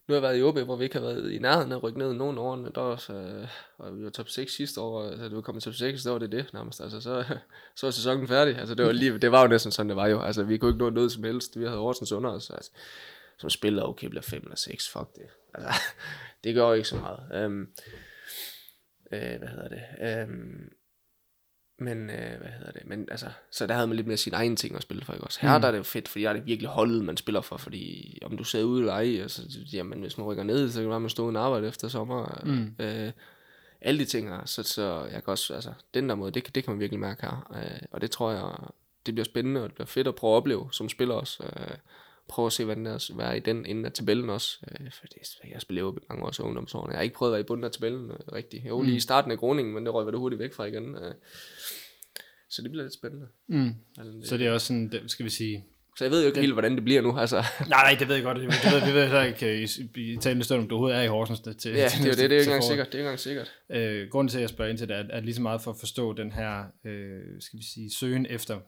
nu 0.09 0.15
har 0.15 0.15
jeg 0.15 0.23
været 0.23 0.39
i 0.39 0.43
OB, 0.43 0.59
hvor 0.59 0.77
vi 0.77 0.85
ikke 0.85 0.99
har 0.99 1.07
været 1.07 1.33
i 1.33 1.39
nærheden 1.39 1.73
af 1.73 1.77
at 1.77 1.83
rykke 1.83 1.99
ned 1.99 2.13
i 2.13 2.17
nogen 2.17 2.39
årene. 2.39 2.71
Der 2.75 2.81
også, 2.81 3.13
øh, 3.13 3.49
og 3.79 3.99
vi 3.99 4.05
var 4.05 4.11
top 4.11 4.29
6 4.29 4.53
sidste 4.53 4.81
år, 4.81 5.09
altså 5.11 5.25
det 5.25 5.35
var 5.35 5.41
kommet 5.41 5.63
top 5.63 5.75
6, 5.75 6.03
så 6.03 6.11
var 6.11 6.19
det 6.19 6.33
det 6.33 6.51
nærmest. 6.53 6.81
Altså, 6.81 7.01
så, 7.01 7.25
så 7.77 7.87
var 7.87 7.91
sæsonen 7.91 8.29
færdig. 8.29 8.59
Altså, 8.59 8.75
det 8.75 8.87
var, 8.87 8.93
lige, 8.93 9.19
det 9.19 9.33
var 9.33 9.43
jo 9.43 9.49
næsten 9.49 9.73
sådan, 9.73 9.89
det 9.89 9.97
var 9.97 10.07
jo. 10.07 10.23
Altså, 10.23 10.43
vi 10.43 10.59
kunne 10.59 10.71
ikke 10.71 10.79
nå 10.79 10.91
noget 10.91 11.13
som 11.13 11.25
helst. 11.25 11.59
Vi 11.59 11.65
havde 11.65 11.79
Horsens 11.79 12.13
under 12.13 12.31
os. 12.31 12.51
Altså, 12.51 12.71
som 13.39 13.51
spiller, 13.51 13.83
okay, 13.83 14.09
bliver 14.09 14.23
5 14.23 14.43
eller 14.43 14.57
6. 14.57 14.89
Fuck 14.89 15.15
det. 15.15 15.27
Altså, 15.55 15.71
det 16.45 16.55
gør 16.55 16.67
jo 16.67 16.73
ikke 16.73 16.89
så 16.89 16.97
meget. 16.97 17.47
Um, 17.47 17.69
øh, 19.13 19.39
hvad 19.39 19.49
hedder 19.49 19.69
det? 19.69 20.29
Um, 20.29 20.69
men, 21.79 22.11
øh, 22.11 22.39
hvad 22.41 22.51
hedder 22.59 22.73
det? 22.73 22.87
Men 22.87 23.09
altså, 23.11 23.27
så 23.51 23.67
der 23.67 23.75
havde 23.75 23.87
man 23.87 23.97
lidt 23.97 24.07
mere 24.07 24.17
sine 24.17 24.37
egne 24.37 24.57
ting 24.57 24.77
at 24.77 24.83
spille 24.83 25.05
for, 25.05 25.13
ikke 25.13 25.25
også? 25.25 25.41
Her 25.41 25.57
mm. 25.57 25.61
der 25.61 25.69
er 25.69 25.73
det 25.73 25.79
jo 25.79 25.83
fedt, 25.83 26.09
fordi 26.09 26.25
der 26.25 26.29
er 26.31 26.33
det 26.33 26.47
virkelig 26.47 26.71
holdet, 26.71 27.05
man 27.05 27.17
spiller 27.17 27.41
for, 27.41 27.57
fordi 27.57 28.19
om 28.25 28.37
du 28.37 28.45
sidder 28.45 28.65
ude 28.65 28.81
eller 28.81 28.93
ej, 28.93 29.21
altså, 29.23 29.43
jamen, 29.73 30.01
hvis 30.01 30.19
man 30.19 30.27
rykker 30.27 30.43
ned, 30.43 30.71
så 30.71 30.81
kan 30.81 31.01
man 31.01 31.11
står 31.11 31.25
uden 31.25 31.37
arbejde 31.37 31.69
efter 31.69 31.89
sommer. 31.89 32.43
Mm. 32.45 32.85
Øh, 32.85 33.13
alle 33.81 34.01
de 34.01 34.05
ting 34.05 34.29
her, 34.29 34.45
så, 34.45 34.63
så 34.63 35.09
jeg 35.13 35.25
kan 35.25 35.31
også, 35.31 35.55
altså, 35.55 35.73
den 35.95 36.09
der 36.09 36.15
måde, 36.15 36.31
det, 36.31 36.55
det 36.55 36.65
kan 36.65 36.73
man 36.73 36.81
virkelig 36.81 37.01
mærke 37.01 37.23
her. 37.23 37.53
Øh, 37.55 37.81
og 37.91 38.01
det 38.01 38.11
tror 38.11 38.31
jeg, 38.33 38.57
det 39.07 39.15
bliver 39.15 39.25
spændende, 39.25 39.63
og 39.63 39.69
det 39.69 39.75
bliver 39.75 39.87
fedt 39.87 40.09
at 40.09 40.15
prøve 40.15 40.33
at 40.33 40.37
opleve 40.37 40.69
som 40.73 40.89
spiller 40.89 41.15
også. 41.15 41.43
Øh, 41.43 41.77
prøve 42.29 42.47
at 42.47 42.53
se, 42.53 42.65
hvordan 42.65 42.85
det 42.85 42.91
er 42.91 42.95
at 42.95 43.11
være 43.19 43.37
i 43.37 43.41
den 43.41 43.67
enden 43.67 43.85
af 43.85 43.93
tabellen 43.93 44.31
også. 44.31 44.59
Øh, 44.71 44.91
for 44.93 45.07
det, 45.07 45.17
jeg 45.45 45.51
har 45.53 45.61
spillet 45.61 45.83
jo 45.83 45.99
mange 46.09 46.25
år 46.25 46.31
så 46.31 46.43
ungdomsårene. 46.43 46.91
Jeg 46.93 46.99
har 46.99 47.03
ikke 47.03 47.15
prøvet 47.15 47.31
at 47.31 47.35
være 47.35 47.41
i 47.41 47.45
bunden 47.45 47.65
af 47.65 47.71
tabellen 47.71 48.11
øh, 48.11 48.17
rigtigt. 48.33 48.65
Jo, 48.67 48.83
lige 48.83 48.97
i 48.97 49.01
starten 49.01 49.31
af 49.33 49.39
Groningen, 49.39 49.75
men 49.75 49.87
det 49.87 49.95
røg 49.95 50.13
da 50.13 50.19
hurtigt 50.19 50.39
væk 50.39 50.53
fra 50.55 50.65
igen. 50.65 50.95
Øh, 50.95 51.15
så 52.49 52.63
det 52.63 52.71
bliver 52.71 52.85
lidt 52.85 52.95
spændende. 52.95 53.27
Mm. 53.47 53.75
Altså, 53.99 54.13
det, 54.13 54.29
Så 54.29 54.37
det 54.37 54.47
er 54.47 54.51
også 54.53 54.67
sådan, 54.67 54.89
det, 54.93 55.11
skal 55.11 55.25
vi 55.25 55.31
sige... 55.31 55.65
så 55.99 56.05
jeg 56.05 56.11
ved 56.11 56.21
jo 56.21 56.27
ikke 56.27 56.41
helt, 56.41 56.53
hvordan 56.53 56.75
det 56.75 56.85
bliver 56.85 57.01
nu. 57.03 57.19
Altså, 57.19 57.37
Nej, 57.69 57.69
nej, 57.69 57.97
det 57.99 58.09
ved 58.09 58.15
jeg 58.15 58.25
godt. 58.25 58.37
Det, 58.41 58.49
det 58.51 58.73
ved, 58.73 58.81
det 58.81 58.95
ved 58.95 59.01
jeg 59.01 59.11
heller 59.11 59.25
ikke 59.25 59.63
i, 59.97 60.13
i 60.13 60.17
talende 60.17 60.45
stund, 60.45 60.61
om 60.63 60.69
du 60.69 60.75
overhovedet 60.75 60.99
er 60.99 61.03
i 61.03 61.07
Horsens 61.09 61.41
til, 61.41 61.51
ja, 61.73 61.89
til 61.89 62.05
det 62.05 62.07
er 62.07 62.11
jo 62.11 62.11
det, 62.11 62.19
det 62.19 62.25
er 62.25 62.29
jo 62.29 62.33
ikke 62.41 62.43
engang 62.45 62.65
sikkert. 62.65 62.87
Det 62.87 62.95
er 62.95 62.99
ikke 62.99 63.07
engang 63.07 63.21
sikkert. 63.21 63.53
Øh, 63.71 64.09
grunden 64.11 64.29
til, 64.29 64.39
at 64.39 64.43
jeg 64.43 64.49
spørger 64.49 64.71
ind 64.71 64.79
til 64.79 64.89
det, 64.89 64.97
er, 64.97 65.05
er 65.11 65.21
lige 65.21 65.35
så 65.35 65.43
meget 65.43 65.61
for 65.63 65.71
at 65.71 65.77
forstå 65.77 66.13
den 66.13 66.33
her, 66.33 66.65
øh, 66.85 67.21
skal 67.41 67.59
vi 67.59 67.65
sige, 67.75 67.91
søgen 67.95 68.27
efter 68.31 68.61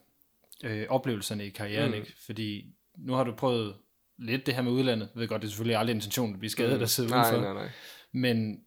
øh, 0.65 0.87
oplevelserne 0.89 1.47
i 1.47 1.51
karrieren, 1.51 1.91
Mm. 1.91 1.97
mm. 1.97 2.01
ikke? 2.03 2.13
Fordi 2.27 2.67
nu 2.99 3.13
har 3.13 3.25
du 3.25 3.33
prøvet 3.33 3.77
lidt 4.19 4.47
det 4.47 4.55
her 4.55 4.63
med 4.63 4.73
udlandet. 4.73 5.09
Jeg 5.15 5.21
ved 5.21 5.29
godt, 5.29 5.43
det 5.43 5.49
er 5.49 5.51
selvfølgelig 5.51 5.77
aldrig 5.77 5.95
intentionen 5.95 6.35
at 6.35 6.39
blive 6.39 6.51
skadet 6.51 6.77
mm. 6.77 6.83
og 6.83 6.89
sidde 6.89 7.09
nej, 7.09 7.31
udenfor. 7.33 7.41
nej, 7.41 7.55
nej. 7.55 7.71
Men 8.13 8.61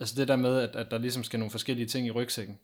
altså 0.00 0.14
det 0.20 0.28
der 0.28 0.36
med, 0.36 0.60
at, 0.60 0.76
at 0.76 0.90
der 0.90 0.98
ligesom 0.98 1.24
skal 1.24 1.38
nogle 1.38 1.50
forskellige 1.50 1.86
ting 1.86 2.06
i 2.06 2.10
rygsækken, 2.10 2.58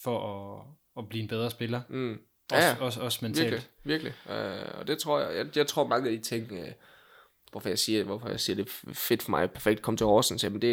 for 0.00 0.18
at, 0.18 0.66
at 0.98 1.08
blive 1.08 1.22
en 1.22 1.28
bedre 1.28 1.50
spiller. 1.50 1.80
Mm. 1.88 2.18
Også, 2.52 2.66
Ja, 2.66 2.70
ja, 2.70 2.76
også, 2.80 3.00
også 3.00 3.18
mentalt. 3.22 3.50
virkelig, 3.50 3.68
virkelig. 3.84 4.12
Øh, 4.30 4.78
og 4.80 4.86
det 4.86 4.98
tror 4.98 5.20
jeg, 5.20 5.36
jeg, 5.36 5.56
jeg 5.56 5.66
tror 5.66 5.86
mange 5.86 6.10
af 6.10 6.16
de 6.16 6.22
ting, 6.22 6.52
øh, 6.52 6.68
hvorfor 7.50 7.68
jeg 7.68 7.78
siger, 7.78 8.04
hvorfor 8.04 8.28
jeg 8.28 8.40
siger 8.40 8.56
det 8.56 8.68
fedt 8.92 9.22
for 9.22 9.30
mig, 9.30 9.50
perfekt 9.50 9.82
komme 9.82 9.98
til 9.98 10.06
Horsens, 10.06 10.44
jamen 10.44 10.62
det, 10.62 10.68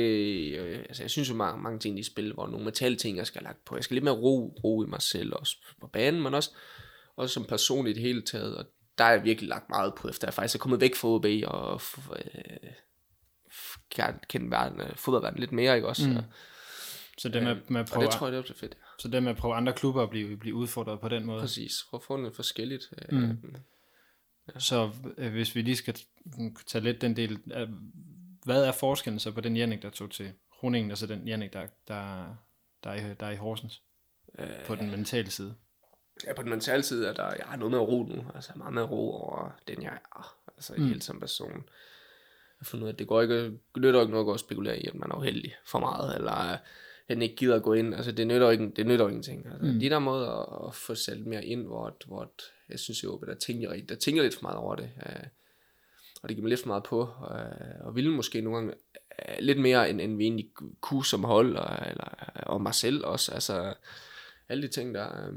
øh, 0.60 0.80
altså 0.80 1.04
jeg 1.04 1.10
synes 1.10 1.30
jo 1.30 1.36
mange, 1.36 1.64
mange 1.64 1.80
ting 1.80 2.00
i 2.00 2.04
spil, 2.04 2.34
hvor 2.34 2.48
nogle 2.48 2.66
mentale 2.66 2.96
ting, 2.96 3.18
jeg 3.18 3.28
skal 3.28 3.42
have 3.42 3.48
lagt 3.48 3.66
på. 3.66 3.76
Jeg 3.76 3.84
skal 3.84 3.96
lidt 3.96 4.04
mere 4.04 4.14
ro, 4.14 4.60
ro 4.64 4.84
i 4.84 4.88
mig 4.88 5.02
selv, 5.02 5.34
også 5.34 5.58
på 5.82 5.88
banen, 5.88 6.22
men 6.22 6.34
også, 6.34 6.52
også 7.16 7.34
som 7.34 7.46
person 7.46 7.88
i 7.88 7.94
det 7.94 8.02
hele 8.02 8.22
taget, 8.22 8.58
og 8.58 8.66
der 8.98 9.04
er 9.04 9.12
jeg 9.12 9.24
virkelig 9.24 9.50
lagt 9.50 9.70
meget 9.70 9.94
på, 9.96 10.10
efter 10.10 10.28
jeg 10.28 10.34
faktisk 10.34 10.56
er 10.56 10.60
kommet 10.60 10.82
væk 10.82 10.96
fra 10.96 11.08
OB, 11.08 11.26
og 11.48 11.82
øh, 12.16 12.72
kan 13.92 14.20
kende 14.30 14.52
verden, 14.52 14.82
øh, 14.82 14.96
fodboldverden 14.96 15.40
lidt 15.40 15.52
mere, 15.52 15.76
ikke 15.76 15.88
også? 15.88 16.10
Mm. 16.10 16.16
Mm. 16.16 16.22
Så 17.18 17.30
det 17.30 17.44
med, 17.44 17.56
med 17.68 17.82
at 17.82 17.90
Og 17.92 17.94
prøve, 17.94 18.06
det 18.06 18.14
tror 18.14 18.28
jeg, 18.28 18.44
det 18.44 18.50
er 18.50 18.54
fedt. 18.56 18.78
så 19.00 19.08
det 19.08 19.24
med 19.24 19.32
at 19.32 19.38
prøve 19.38 19.56
andre 19.56 19.74
klubber 19.74 20.04
at 20.04 20.10
blive, 20.10 20.38
blive 20.38 20.56
udfordret 20.56 21.00
på 21.00 21.10
den 21.10 21.26
måde. 21.26 21.40
Præcis. 21.42 21.72
Prøv 21.90 21.98
at 21.98 22.04
få 22.04 22.18
noget 22.18 22.36
forskelligt. 22.36 22.84
Øh, 23.12 23.20
Mm. 23.20 23.56
Så 24.58 24.92
øh, 25.18 25.32
hvis 25.32 25.56
vi 25.56 25.62
lige 25.62 25.76
skal 25.76 25.96
tage 26.68 26.84
lidt 26.84 27.02
den 27.02 27.16
del, 27.16 27.40
af, 27.52 27.68
hvad 28.46 28.64
er 28.64 28.72
forskellen 28.72 29.20
så 29.20 29.32
på 29.32 29.42
den 29.42 29.58
Jannik, 29.58 29.82
der 29.82 29.90
tog 29.90 30.12
til 30.12 30.32
Groningen, 30.60 30.92
og 30.92 30.98
så 30.98 31.08
den 31.08 31.28
Jannik, 31.28 31.54
der, 31.54 31.68
der, 31.88 32.26
der, 32.84 32.90
er, 32.90 33.12
i, 33.12 33.14
der 33.20 33.26
er 33.26 33.32
i 33.32 33.36
Horsens, 33.36 33.82
øh, 34.40 34.66
på 34.66 34.76
den 34.76 34.92
mentale 34.92 35.32
side? 35.32 35.56
Ja, 36.28 36.34
på 36.34 36.42
den 36.42 36.50
mentale 36.50 36.84
side 36.84 37.08
er 37.08 37.14
der, 37.14 37.24
jeg 37.26 37.46
har 37.46 37.58
noget 37.58 37.72
med 37.72 37.80
ro 37.80 38.04
nu, 38.04 38.26
altså 38.36 38.52
meget 38.56 38.74
med 38.74 38.84
ro 38.84 39.12
over 39.12 39.52
den, 39.68 39.84
jeg 39.84 39.94
er, 40.16 40.36
altså 40.48 40.74
mm. 40.78 40.86
helt 40.88 41.04
som 41.04 41.20
person. 41.20 41.52
Jeg 41.52 41.62
har 42.60 42.66
fundet 42.66 42.84
ud 42.84 42.90
af, 42.90 42.94
at 42.94 43.00
det 43.00 43.08
går 43.08 43.22
ikke, 43.22 43.44
det 43.44 43.60
nytter 43.78 44.02
ikke 44.02 44.12
noget 44.12 44.24
at 44.24 44.26
gå 44.26 44.32
og 44.34 44.40
spekulere 44.40 44.80
i, 44.80 44.88
at 44.88 44.96
man 44.96 45.12
er 45.12 45.16
uheldig 45.16 45.56
for 45.66 45.80
meget, 45.80 46.16
eller 46.16 46.58
han 47.08 47.22
ikke 47.22 47.36
gider 47.36 47.56
at 47.56 47.64
gå 47.64 47.74
ind, 47.74 47.96
altså 47.96 48.12
det 48.12 48.28
nytter 48.28 48.50
ikke, 48.50 48.72
det 48.76 48.88
nytter 48.88 49.08
ingenting. 49.08 49.46
Altså, 49.46 49.72
mm. 49.74 49.80
De 49.80 49.90
der 49.90 50.00
måder 50.00 50.30
at, 50.64 50.68
at 50.68 50.76
få 50.76 50.96
sat 50.96 51.26
mere 51.26 51.46
ind, 51.46 51.66
hvor, 51.66 51.88
at- 51.88 52.04
hvor 52.08 52.22
at, 52.22 52.30
jeg 52.70 52.80
synes 52.80 53.04
jo, 53.04 53.16
at 53.18 53.28
der 53.28 53.36
tænker, 53.36 53.74
der 53.90 53.96
tænker 53.96 54.24
lidt 54.24 54.36
for 54.36 54.42
meget 54.42 54.58
over 54.58 54.76
det, 54.76 54.92
øh, 55.06 55.24
og 56.24 56.30
det 56.30 56.36
giver 56.38 56.44
mig 56.44 56.50
lidt 56.50 56.62
for 56.62 56.68
meget 56.68 56.84
på, 56.84 57.02
øh, 57.02 57.86
og 57.88 57.96
ville 57.96 58.12
måske 58.12 58.42
nogle 58.42 58.58
gange 58.60 58.74
øh, 59.30 59.36
lidt 59.40 59.60
mere, 59.60 59.90
end, 59.90 60.02
end 60.02 60.18
vi 60.18 60.24
egentlig 60.24 60.50
kunne 60.82 61.06
som 61.06 61.24
hold, 61.24 61.58
og, 61.58 61.90
eller, 61.90 62.32
og 62.46 62.62
mig 62.62 62.76
selv 62.76 63.06
også, 63.06 63.32
altså 63.34 63.74
alle 64.50 64.64
de 64.64 64.68
ting 64.68 64.96
der, 64.96 65.28
øh, 65.28 65.34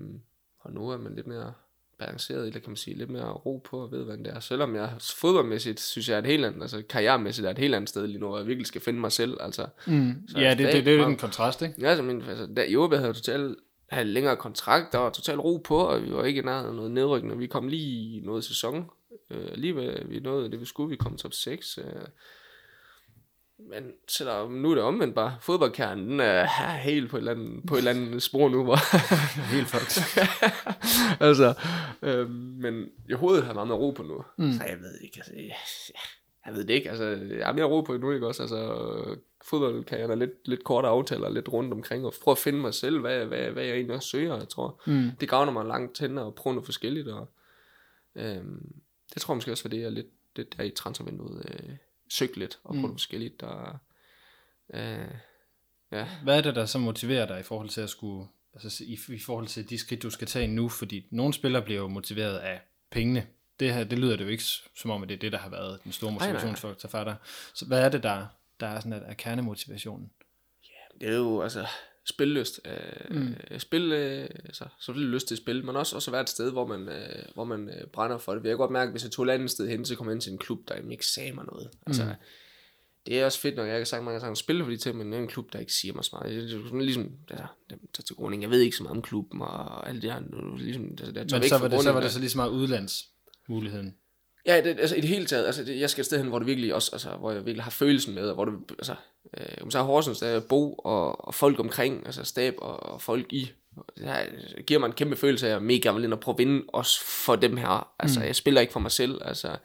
og 0.65 0.73
nu 0.73 0.89
er 0.89 0.99
man 0.99 1.15
lidt 1.15 1.27
mere 1.27 1.53
balanceret, 1.99 2.47
eller 2.47 2.61
kan 2.61 2.71
man 2.71 2.77
sige, 2.77 2.97
lidt 2.97 3.11
mere 3.11 3.33
ro 3.33 3.63
på 3.71 3.83
og 3.83 3.93
ved, 3.93 4.05
hvad 4.05 4.17
det 4.17 4.27
er. 4.27 4.41
Selvom 4.41 4.77
jeg 4.77 4.93
fodboldmæssigt, 5.01 5.81
synes 5.81 6.09
jeg 6.09 6.15
er 6.15 6.19
et 6.19 6.27
helt 6.27 6.45
andet, 6.45 6.63
altså 6.63 6.83
karrieremæssigt 6.89 7.47
er 7.47 7.51
et 7.51 7.59
helt 7.59 7.75
andet 7.75 7.89
sted 7.89 8.07
lige 8.07 8.19
nu, 8.19 8.27
og 8.27 8.39
jeg 8.39 8.47
virkelig 8.47 8.67
skal 8.67 8.81
finde 8.81 9.01
mig 9.01 9.13
selv, 9.13 9.37
altså. 9.41 9.67
Mm. 9.87 10.15
Så 10.29 10.39
Ja, 10.39 10.51
det, 10.51 10.59
det, 10.59 10.73
det, 10.73 10.85
det 10.85 10.95
er 10.95 10.99
jo 10.99 11.09
en 11.09 11.17
kontrast, 11.17 11.63
ikke? 11.63 11.75
Ja, 11.81 11.87
altså, 11.87 12.03
min, 12.03 12.23
altså 12.23 12.47
der, 12.57 12.63
i 12.63 12.77
OB 12.77 12.93
havde 12.93 13.07
jeg 13.07 13.15
totalt 13.15 13.57
havde 13.89 14.09
længere 14.09 14.37
kontrakt, 14.37 14.93
der 14.93 14.99
var 14.99 15.11
totalt 15.11 15.39
ro 15.39 15.57
på, 15.57 15.77
og 15.77 16.03
vi 16.03 16.13
var 16.13 16.25
ikke 16.25 16.41
i 16.41 16.45
nærheden 16.45 16.77
noget 16.77 16.91
nedrykkende. 16.91 17.39
Vi 17.39 17.47
kom 17.47 17.69
lige 17.69 18.17
i 18.17 18.21
noget 18.21 18.45
sæson. 18.45 18.91
Øh, 19.31 19.55
lige 19.55 19.77
ved, 19.77 20.05
vi 20.05 20.21
nåede 20.21 20.51
det, 20.51 20.61
vi 20.61 20.65
skulle. 20.65 20.91
Vi 20.91 20.97
kom 20.97 21.17
top 21.17 21.33
6. 21.33 21.79
Øh, 21.79 21.85
men 23.59 23.93
sætter, 24.09 24.49
nu 24.49 24.71
er 24.71 24.75
det 24.75 24.85
omvendt 24.85 25.15
bare. 25.15 25.37
Fodboldkernen, 25.41 26.11
den 26.11 26.21
er 26.21 26.47
helt 26.77 27.11
på 27.11 27.17
et 27.17 27.21
eller 27.21 27.33
andet, 27.33 27.67
på 27.67 27.75
et 27.75 27.79
eller 27.79 27.91
andet 27.91 28.23
spor 28.23 28.49
nu, 28.49 28.65
hvor... 28.65 28.79
Helt 29.55 29.67
fucked. 29.67 30.03
altså, 31.29 31.55
øh, 32.03 32.31
men 32.31 32.89
i 33.09 33.13
hovedet 33.13 33.43
har 33.43 33.51
jeg 33.51 33.55
meget 33.55 33.69
mere 33.69 33.79
ro 33.79 33.91
på 33.91 34.03
nu. 34.03 34.25
Mm. 34.39 34.45
Mm. 34.45 34.53
Så 34.53 34.65
jeg 34.65 34.79
ved 34.81 35.01
ikke, 35.01 35.17
altså, 35.17 35.33
jeg, 35.37 35.57
jeg 36.47 36.55
ved 36.55 36.65
det 36.65 36.75
ikke, 36.75 36.91
altså, 36.91 37.05
jeg 37.39 37.47
har 37.47 37.53
mere 37.53 37.65
ro 37.65 37.81
på 37.81 37.97
nu, 37.97 38.13
ikke 38.13 38.27
også? 38.27 38.43
Altså, 38.43 38.77
fodbold 39.45 39.85
kan 39.85 40.01
jeg 40.01 40.09
da 40.09 40.15
lidt, 40.15 40.49
lidt 40.49 40.65
korte 40.65 40.89
aftaler 40.89 41.31
lidt 41.31 41.49
rundt 41.49 41.73
omkring, 41.73 42.07
og 42.07 42.15
prøve 42.23 42.33
at 42.33 42.39
finde 42.39 42.59
mig 42.59 42.75
selv, 42.75 43.01
hvad, 43.01 43.25
hvad, 43.25 43.51
hvad 43.51 43.65
jeg 43.65 43.75
egentlig 43.75 43.97
også 43.97 44.09
søger, 44.09 44.37
jeg 44.37 44.49
tror. 44.49 44.81
Mm. 44.87 45.11
Det 45.21 45.29
gavner 45.29 45.53
mig 45.53 45.67
langt 45.67 45.97
tænder 45.97 46.23
og 46.23 46.35
prøve 46.35 46.55
noget 46.55 46.65
forskelligt, 46.65 47.09
og 47.09 47.29
øh, 48.15 48.45
det 49.15 49.23
tror 49.23 49.35
jeg 49.35 49.37
måske 49.37 49.53
også 49.53 49.65
var 49.65 49.71
det, 49.71 49.81
jeg 49.81 49.93
lidt, 49.93 50.07
lidt 50.37 50.57
der 50.57 50.63
i 50.63 50.71
transfervinduet 50.71 51.47
øh, 51.49 51.71
søgte 52.15 52.39
lidt, 52.39 52.59
og 52.65 52.75
prøve 52.75 52.87
Mm. 52.87 52.95
forskelligt, 52.95 53.41
der... 53.41 53.79
Øh, 54.75 55.09
ja, 55.93 56.07
Hvad 56.23 56.37
er 56.39 56.41
det, 56.41 56.55
der 56.55 56.67
så 56.67 56.79
motiverer 56.79 57.27
dig 57.27 57.41
i 57.41 57.43
forhold 57.43 57.69
til 57.69 57.81
at 57.81 57.91
skulle, 57.91 58.29
altså 58.55 58.85
i, 58.85 58.99
i 59.09 59.19
forhold 59.21 59.47
til 59.47 59.71
de 59.71 59.79
skridt, 59.79 60.03
du 60.03 60.11
skal 60.11 60.27
tage 60.27 60.47
nu? 60.47 60.69
Fordi 60.69 61.07
nogle 61.11 61.35
spillere 61.35 61.63
bliver 61.63 61.81
jo 61.81 61.89
motiveret 61.89 62.39
af 62.39 62.61
pengene. 62.91 63.27
Det 63.61 63.75
her, 63.75 63.85
det 63.85 63.99
lyder 63.99 64.17
det 64.17 64.25
jo 64.25 64.29
ikke 64.31 64.45
som 64.77 64.91
om, 64.91 65.03
at 65.03 65.09
det 65.09 65.15
er 65.15 65.19
det, 65.19 65.33
der 65.33 65.39
har 65.39 65.49
været 65.49 65.85
den 65.85 65.93
store 65.93 66.13
motivationsfaktor 66.13 66.89
for 66.89 67.05
dig. 67.05 67.17
Så 67.55 67.67
hvad 67.67 67.81
er 67.85 67.89
det, 67.89 68.03
der, 68.03 68.27
der 68.61 68.67
er 68.67 68.81
sådan, 68.81 68.93
at 68.93 69.03
er 69.07 69.15
kernemotivationen? 69.15 70.11
det 71.01 71.09
er 71.09 71.17
jo 71.17 71.43
altså 71.43 71.67
spillelyst. 72.07 72.61
Øh, 72.65 73.17
mm. 73.17 73.35
Spil, 73.59 73.93
øh, 73.93 74.29
altså, 74.45 74.65
selvfølgelig 74.81 75.15
lyst 75.15 75.29
til 75.29 75.35
at 75.35 75.39
spille, 75.39 75.63
men 75.63 75.77
også, 75.77 75.97
også 75.97 76.11
være 76.11 76.21
et 76.21 76.29
sted, 76.29 76.53
hvor 76.53 76.67
man, 76.67 76.89
øh, 76.89 77.23
hvor 77.35 77.45
man 77.45 77.69
øh, 77.69 77.87
brænder 77.93 78.19
for 78.19 78.35
det. 78.35 78.43
Jeg 78.45 78.51
kan 78.51 78.59
godt 78.59 78.71
mærke, 78.71 78.89
at 78.89 78.93
hvis 78.93 79.03
jeg 79.05 79.11
tog 79.11 79.25
et 79.25 79.31
andet 79.31 79.51
sted 79.51 79.69
hen, 79.69 79.85
så 79.85 79.97
kom 79.97 80.07
jeg 80.07 80.13
ind 80.13 80.21
til 80.21 80.33
en 80.33 80.39
klub, 80.39 80.69
der 80.69 80.75
ikke 80.91 81.07
sagde 81.07 81.33
mig 81.33 81.45
noget. 81.45 81.71
Altså, 81.87 82.05
Mm. 82.05 82.11
det 83.07 83.21
er 83.21 83.25
også 83.25 83.41
fedt 83.41 83.57
nok, 83.57 83.69
jeg 83.69 83.79
kan 83.79 83.87
sagt 83.87 84.05
mange 84.05 84.21
gange 84.21 84.37
spille 84.37 84.65
for 84.65 84.71
de 84.71 84.77
ting, 84.77 84.97
men 84.99 85.13
det 85.13 85.19
er 85.19 85.23
en 85.23 85.29
klub, 85.29 85.53
der 85.53 85.59
ikke 85.59 85.73
siger 85.73 85.95
mig 85.95 86.05
så 86.05 86.11
meget. 86.13 86.43
Det 86.43 86.57
er 86.57 86.63
sådan 86.65 86.81
ligesom, 86.81 87.11
altså, 87.31 87.47
det 87.71 87.79
er 87.99 88.03
til 88.03 88.17
grund, 88.17 88.41
jeg 88.41 88.51
ved 88.51 88.61
ikke 88.61 88.77
så 88.77 88.83
meget 88.83 88.97
om 88.97 89.03
klubben 89.03 89.41
og 89.43 89.89
alt 89.89 90.03
det 90.03 90.13
her. 90.13 90.57
Ligesom, 90.59 90.85
altså, 90.91 91.07
det 91.07 91.17
er 91.17 91.37
Men 91.37 91.43
væk 91.43 91.49
så 91.49 91.59
var, 91.59 91.69
det, 91.69 91.83
så 91.83 91.93
var 91.93 92.01
det 92.01 92.13
så 92.13 92.19
lige 92.21 92.31
så 92.31 92.39
meget 92.39 92.51
udlandsmuligheden. 92.51 93.95
Ja, 94.47 94.61
det, 94.61 94.81
altså 94.81 94.97
i 94.97 95.01
det 95.01 95.09
hele 95.09 95.27
taget, 95.27 95.47
altså 95.47 95.65
det, 95.65 95.81
jeg 95.81 95.91
skal 95.91 96.03
et 96.03 96.07
sted 96.07 96.19
hen, 96.19 96.29
hvor 96.29 96.39
det 96.39 96.47
virkelig 96.47 96.75
også, 96.75 96.91
altså 96.93 97.11
hvor 97.17 97.33
jeg 97.33 97.47
virkelig 97.47 97.65
har 97.65 97.71
følelsen 97.71 98.15
med, 98.15 98.29
og 98.29 98.35
hvor 98.35 98.45
det, 98.45 98.55
altså, 98.79 98.95
øh, 99.39 99.71
så 99.71 99.79
har 99.79 99.85
Horsens, 99.85 100.19
der 100.19 100.27
er 100.27 100.41
Bo 100.49 100.75
og, 100.75 101.27
og 101.27 101.35
folk 101.35 101.59
omkring, 101.61 102.07
altså 102.07 102.25
stab 102.25 102.55
og, 102.59 102.83
og 102.83 103.03
folk 103.03 103.33
i, 103.33 103.51
det 103.97 104.05
her, 104.05 104.27
giver 104.63 104.81
mig 104.81 104.87
en 104.87 104.93
kæmpe 104.93 105.17
følelse 105.17 105.47
af, 105.47 105.51
at 105.51 105.55
jeg 105.55 105.63
mega 105.63 105.93
vil 105.93 106.05
ind 106.05 106.13
og 106.13 106.21
prøve 106.21 106.35
at 106.35 106.39
vinde 106.39 106.65
også 106.69 107.01
for 107.05 107.37
dem 107.37 107.57
her. 107.57 107.93
Altså, 107.99 108.21
mm. 108.21 108.27
jeg 108.27 108.37
spiller 108.37 108.61
ikke 108.61 108.73
for 108.73 108.81
mig 108.81 108.91
selv, 108.91 109.21
altså, 109.25 109.57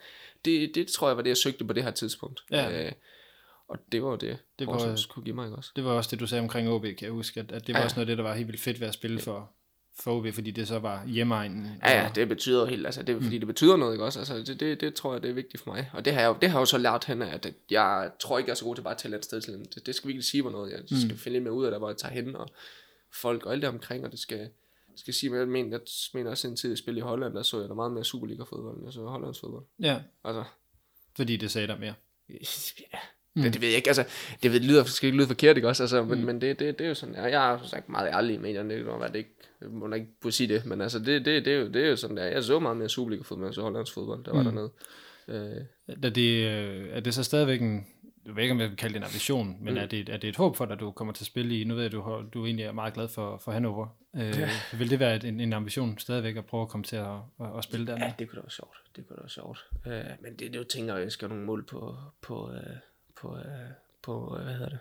det, 0.44 0.74
det 0.74 0.86
tror 0.88 1.08
jeg 1.08 1.16
var 1.16 1.22
det, 1.22 1.28
jeg 1.30 1.36
søgte 1.36 1.64
på 1.64 1.72
det 1.72 1.82
her 1.82 1.90
tidspunkt. 1.90 2.40
Ja. 2.50 2.84
Øh, 2.86 2.92
og 3.68 3.78
det 3.92 4.02
var 4.02 4.08
jo 4.10 4.16
det, 4.16 4.38
Det 4.58 4.66
var- 4.66 4.72
Horsens 4.72 5.06
kunne 5.06 5.24
give 5.24 5.34
mig, 5.34 5.52
også? 5.52 5.70
Det 5.76 5.84
var 5.84 5.90
også 5.92 6.08
det, 6.10 6.20
du 6.20 6.26
sagde 6.26 6.42
omkring 6.42 6.68
OB, 6.70 6.82
kan 6.82 6.96
jeg 7.00 7.10
huske, 7.10 7.40
at, 7.40 7.52
at 7.52 7.66
det 7.66 7.72
var 7.74 7.78
Ja. 7.80 7.84
også 7.84 7.96
noget 7.96 8.02
af 8.08 8.10
det, 8.10 8.18
der 8.18 8.24
var 8.30 8.34
helt 8.34 8.46
vildt 8.48 8.60
fedt 8.60 8.80
ved 8.80 8.88
at 8.88 8.94
spille 8.94 9.20
for, 9.20 9.50
for 9.94 10.16
OB, 10.18 10.34
fordi 10.34 10.50
det 10.50 10.68
så 10.68 10.78
var 10.78 11.06
hjemmeegnen. 11.06 11.66
Ja, 11.82 12.02
ja, 12.02 12.10
det 12.14 12.28
betyder 12.28 12.66
helt, 12.66 12.86
altså 12.86 13.02
det 13.02 13.16
er 13.16 13.20
fordi, 13.20 13.38
det 13.38 13.46
betyder 13.46 13.76
noget, 13.76 13.94
ikke 13.94 14.04
også? 14.04 14.18
Altså 14.18 14.34
det, 14.38 14.60
det, 14.60 14.80
det 14.80 14.94
tror 14.94 15.12
jeg, 15.12 15.22
det 15.22 15.30
er 15.30 15.34
vigtigt 15.34 15.62
for 15.62 15.70
mig. 15.72 15.90
Og 15.92 16.04
det 16.04 16.12
har 16.12 16.20
jeg, 16.20 16.28
jo- 16.28 16.36
det 16.40 16.50
har 16.50 16.58
jeg 16.58 16.60
jo 16.60 16.66
så 16.66 16.78
lært 16.78 17.04
hen 17.04 17.22
af, 17.22 17.34
at 17.34 17.52
jeg 17.70 18.10
tror 18.20 18.38
ikke, 18.38 18.48
jeg 18.48 18.52
er 18.52 18.56
så 18.56 18.64
god 18.64 18.74
til 18.76 18.82
bare 18.82 18.94
at 18.94 18.98
tage 18.98 19.16
et 19.16 19.24
sted 19.24 19.40
til. 19.40 19.52
Det, 19.74 19.86
det 19.86 19.94
skal 19.94 20.08
virkelig 20.08 20.24
sige 20.24 20.42
mig 20.42 20.52
noget. 20.52 20.70
Jeg 20.72 20.80
skal 21.00 21.16
finde 21.18 21.32
lidt 21.32 21.42
mere 21.44 21.52
ud 21.52 21.64
af, 21.64 21.70
der, 21.70 21.78
hvor 21.78 21.88
jeg 21.88 21.96
tager 21.96 22.14
hen, 22.14 22.36
og 22.36 22.48
folk 23.14 23.46
og 23.46 23.52
alt 23.52 23.62
det 23.62 23.68
omkring, 23.68 24.04
og 24.04 24.10
det 24.10 24.18
skal, 24.20 24.38
det 24.92 25.00
skal 25.00 25.14
sige 25.14 25.30
mig, 25.30 25.38
jeg 25.38 25.48
mener, 25.48 25.70
jeg 25.70 25.80
mener 26.14 26.30
også 26.30 26.48
en 26.48 26.56
tid, 26.56 26.70
jeg 26.70 26.78
spillede 26.78 26.98
i 27.04 27.08
Holland, 27.08 27.34
der 27.34 27.42
så 27.42 27.60
jeg 27.60 27.68
der 27.68 27.74
meget 27.74 27.92
mere 27.92 28.04
Superliga-fodbold, 28.04 28.76
end 28.76 28.84
jeg 28.84 28.92
så 28.92 29.00
Hollands 29.06 29.40
fodbold. 29.40 29.64
Ja, 29.80 29.98
Altså, 30.24 30.44
fordi 31.16 31.36
det 31.36 31.50
sagde 31.50 31.66
dig 31.66 31.80
mere. 31.80 31.94
ja, 32.92 32.98
det, 33.36 33.52
det 33.52 33.60
ved 33.60 33.68
jeg 33.68 33.76
ikke, 33.76 33.88
altså, 33.88 34.04
det 34.42 34.52
ved, 34.52 34.60
lyder, 34.60 34.84
skal 34.84 35.06
ikke 35.06 35.18
lyde 35.18 35.26
forkert, 35.26 35.56
ikke 35.56 35.68
også, 35.68 35.82
altså, 35.82 36.02
men, 36.04 36.18
Mm. 36.18 36.24
men 36.26 36.40
det, 36.40 36.58
det, 36.58 36.78
det, 36.78 36.84
er 36.84 36.88
jo 36.88 36.94
sådan, 36.94 37.14
jeg, 37.14 37.30
jeg 37.30 37.52
er 37.52 37.58
som 37.58 37.66
sagt 37.66 37.88
meget 37.88 38.08
ærlig 38.14 38.34
i 38.34 38.38
medierne, 38.38 38.74
det 38.74 38.84
kan 38.84 39.00
være, 39.00 39.08
det 39.08 39.16
ikke, 39.16 39.34
jeg 39.60 39.68
må 39.70 39.86
nok 39.86 40.00
ikke 40.00 40.12
kunne 40.22 40.32
sige 40.32 40.54
det, 40.54 40.66
men 40.66 40.80
altså, 40.80 40.98
det, 40.98 41.24
det, 41.24 41.44
det, 41.44 41.52
er, 41.54 41.58
jo, 41.58 41.68
det 41.68 41.84
er 41.84 41.88
jo 41.90 41.96
sådan 41.96 42.16
der, 42.16 42.24
jeg 42.24 42.44
så 42.44 42.58
meget 42.58 42.76
mere 42.76 42.88
Superliga-fodbold, 42.88 43.38
end 43.44 43.48
jeg 43.48 43.54
så 43.54 43.62
Hollands 43.62 43.92
fodbold, 43.92 44.24
der 44.24 44.32
var 44.32 44.42
Mm. 44.42 44.44
dernede. 44.44 44.70
Øh, 45.28 45.64
Er 46.04 46.10
det, 46.10 46.46
øh, 46.46 46.88
er 46.90 47.00
det 47.00 47.14
så 47.14 47.22
stadigvæk 47.24 47.60
en, 47.62 47.86
jeg 48.26 48.36
ved 48.36 48.42
ikke, 48.42 48.52
om 48.52 48.60
jeg 48.60 48.68
vil 48.68 48.76
kalde 48.76 48.92
det 48.92 48.98
en 49.00 49.04
ambition, 49.04 49.56
men 49.60 49.74
mm. 49.74 49.80
er, 49.80 49.86
det, 49.86 50.08
er 50.08 50.16
det 50.16 50.28
et 50.28 50.36
håb 50.36 50.56
for 50.56 50.64
dig, 50.64 50.72
at 50.74 50.80
du 50.80 50.90
kommer 50.90 51.12
til 51.14 51.22
at 51.22 51.26
spille 51.26 51.60
i? 51.60 51.64
Nu 51.64 51.74
ved 51.74 51.82
jeg, 51.82 51.86
at 51.86 51.92
du, 51.92 52.00
har, 52.00 52.26
du 52.34 52.44
egentlig 52.46 52.64
er 52.64 52.72
meget 52.72 52.94
glad 52.94 53.08
for, 53.08 53.38
for 53.44 53.52
Hannover. 53.52 53.86
Øh, 54.16 54.22
Ja. 54.38 54.50
Vil 54.78 54.90
det 54.90 55.00
være 55.00 55.26
en, 55.26 55.40
en 55.40 55.52
ambition 55.52 55.98
stadigvæk 55.98 56.36
at 56.36 56.44
prøve 56.46 56.62
at 56.62 56.68
komme 56.68 56.84
til 56.84 56.96
at, 56.96 57.06
at, 57.40 57.46
at 57.58 57.64
spille 57.64 57.86
der? 57.86 57.96
Ja, 58.04 58.12
det 58.18 58.28
kunne 58.28 58.36
da 58.36 58.40
være 58.42 58.50
sjovt. 58.50 58.76
Det 58.96 59.06
kunne 59.08 59.16
da 59.16 59.20
være 59.22 59.28
sjovt. 59.30 59.66
Øh, 59.86 59.92
men 60.22 60.32
det, 60.38 60.52
det 60.52 60.56
jo 60.58 60.64
tænker, 60.64 60.96
jeg 60.96 61.12
skal 61.12 61.28
have 61.28 61.34
nogle 61.34 61.46
mål 61.46 61.64
på, 61.66 61.94
på, 62.22 62.50
øh, 62.52 62.76
på, 63.20 63.36
øh, 63.36 63.70
på 64.02 64.36
øh, 64.38 64.44
hvad 64.44 64.54
hedder 64.54 64.68
det? 64.68 64.78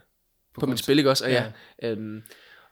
På, 0.53 0.59
på 0.59 0.65
mit 0.65 0.79
spil, 0.79 0.97
ikke 0.97 1.09
også? 1.09 1.25
Og 1.25 1.31
ja, 1.31 1.45
Ja. 1.81 1.91
øhm, 1.91 2.21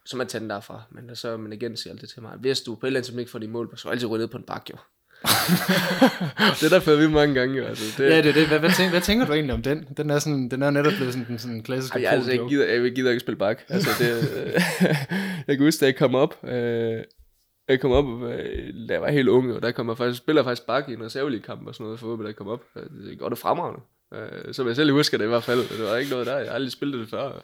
så 0.05 0.17
man 0.17 0.27
tager 0.27 0.39
den 0.39 0.49
derfra. 0.49 0.81
Men 0.91 1.15
så 1.15 1.37
men 1.37 1.53
igen 1.53 1.77
siger 1.77 1.93
altid 1.93 2.07
til 2.07 2.21
mig, 2.21 2.31
hvis 2.39 2.61
du 2.61 2.75
på 2.75 2.85
et 2.85 2.87
eller 2.87 2.97
andet 2.99 3.05
tidspunkt 3.05 3.19
ikke 3.19 3.31
får 3.31 3.39
de 3.39 3.47
mål, 3.47 3.77
så 3.77 3.87
er 3.87 3.91
du 3.91 3.93
altid 3.93 4.07
ned 4.17 4.27
på 4.27 4.37
en 4.37 4.43
bakke, 4.43 4.71
jo. 4.71 4.77
det 6.61 6.71
der 6.71 6.79
fører 6.79 7.07
vi 7.07 7.13
mange 7.13 7.35
gange, 7.35 7.57
jo. 7.57 7.65
Altså, 7.65 8.03
det, 8.03 8.09
Ja, 8.09 8.17
det 8.17 8.25
er 8.29 8.33
det. 8.33 8.47
Hvad, 8.47 8.59
hvad, 8.59 8.69
tænker, 8.69 8.89
hvad 8.89 9.01
tænker 9.01 9.25
du 9.25 9.33
egentlig 9.33 9.53
om 9.53 9.61
den? 9.61 9.87
Den 9.97 10.09
er, 10.09 10.19
sådan, 10.19 10.49
den 10.49 10.61
er 10.63 10.69
netop 10.69 10.93
blevet 10.97 11.13
sådan 11.13 11.27
en 11.29 11.39
sådan 11.39 11.63
klassisk 11.63 11.95
Ej, 11.95 12.01
jeg, 12.01 12.11
altså, 12.11 12.31
jeg, 12.31 12.45
gider, 12.49 12.65
jeg 12.65 12.91
gider 12.95 13.09
ikke 13.11 13.19
spille 13.19 13.37
bak. 13.37 13.61
Altså, 13.69 13.89
det, 13.99 14.33
jeg 15.47 15.57
kan 15.57 15.59
huske, 15.59 15.79
da 15.81 15.85
jeg 15.85 15.95
kom 15.95 16.15
op, 16.15 16.43
øh, 16.43 17.03
jeg 17.67 17.79
kom 17.81 17.91
op, 17.91 18.23
øh, 18.23 18.73
da 18.89 18.93
jeg 18.93 19.01
var 19.01 19.11
helt 19.11 19.27
ung, 19.29 19.53
og 19.53 19.61
der 19.61 19.71
kom 19.71 19.89
jeg 19.89 19.97
faktisk, 19.97 20.17
spiller 20.17 20.43
faktisk 20.43 20.67
bak 20.67 20.89
i 20.89 20.93
en 20.93 21.03
reservelig 21.05 21.43
kamp 21.43 21.67
og 21.67 21.75
sådan 21.75 21.83
noget, 21.85 21.99
for 21.99 22.15
da 22.15 22.27
jeg 22.27 22.35
kom 22.35 22.47
op. 22.47 22.63
Øh, 22.75 22.83
Det 23.09 23.19
går 23.19 23.29
det 23.29 23.37
fremragende. 23.37 23.81
Øh, 24.13 24.53
som 24.53 24.67
jeg 24.67 24.75
selv 24.75 24.91
husker 24.91 25.17
det 25.17 25.25
i 25.25 25.27
hvert 25.27 25.43
fald. 25.43 25.77
Det 25.77 25.85
var 25.85 25.97
ikke 25.97 26.11
noget 26.11 26.27
der. 26.27 26.37
Jeg 26.37 26.47
har 26.47 26.55
aldrig 26.55 26.71
spillet 26.71 26.99
det 26.99 27.09
før. 27.09 27.41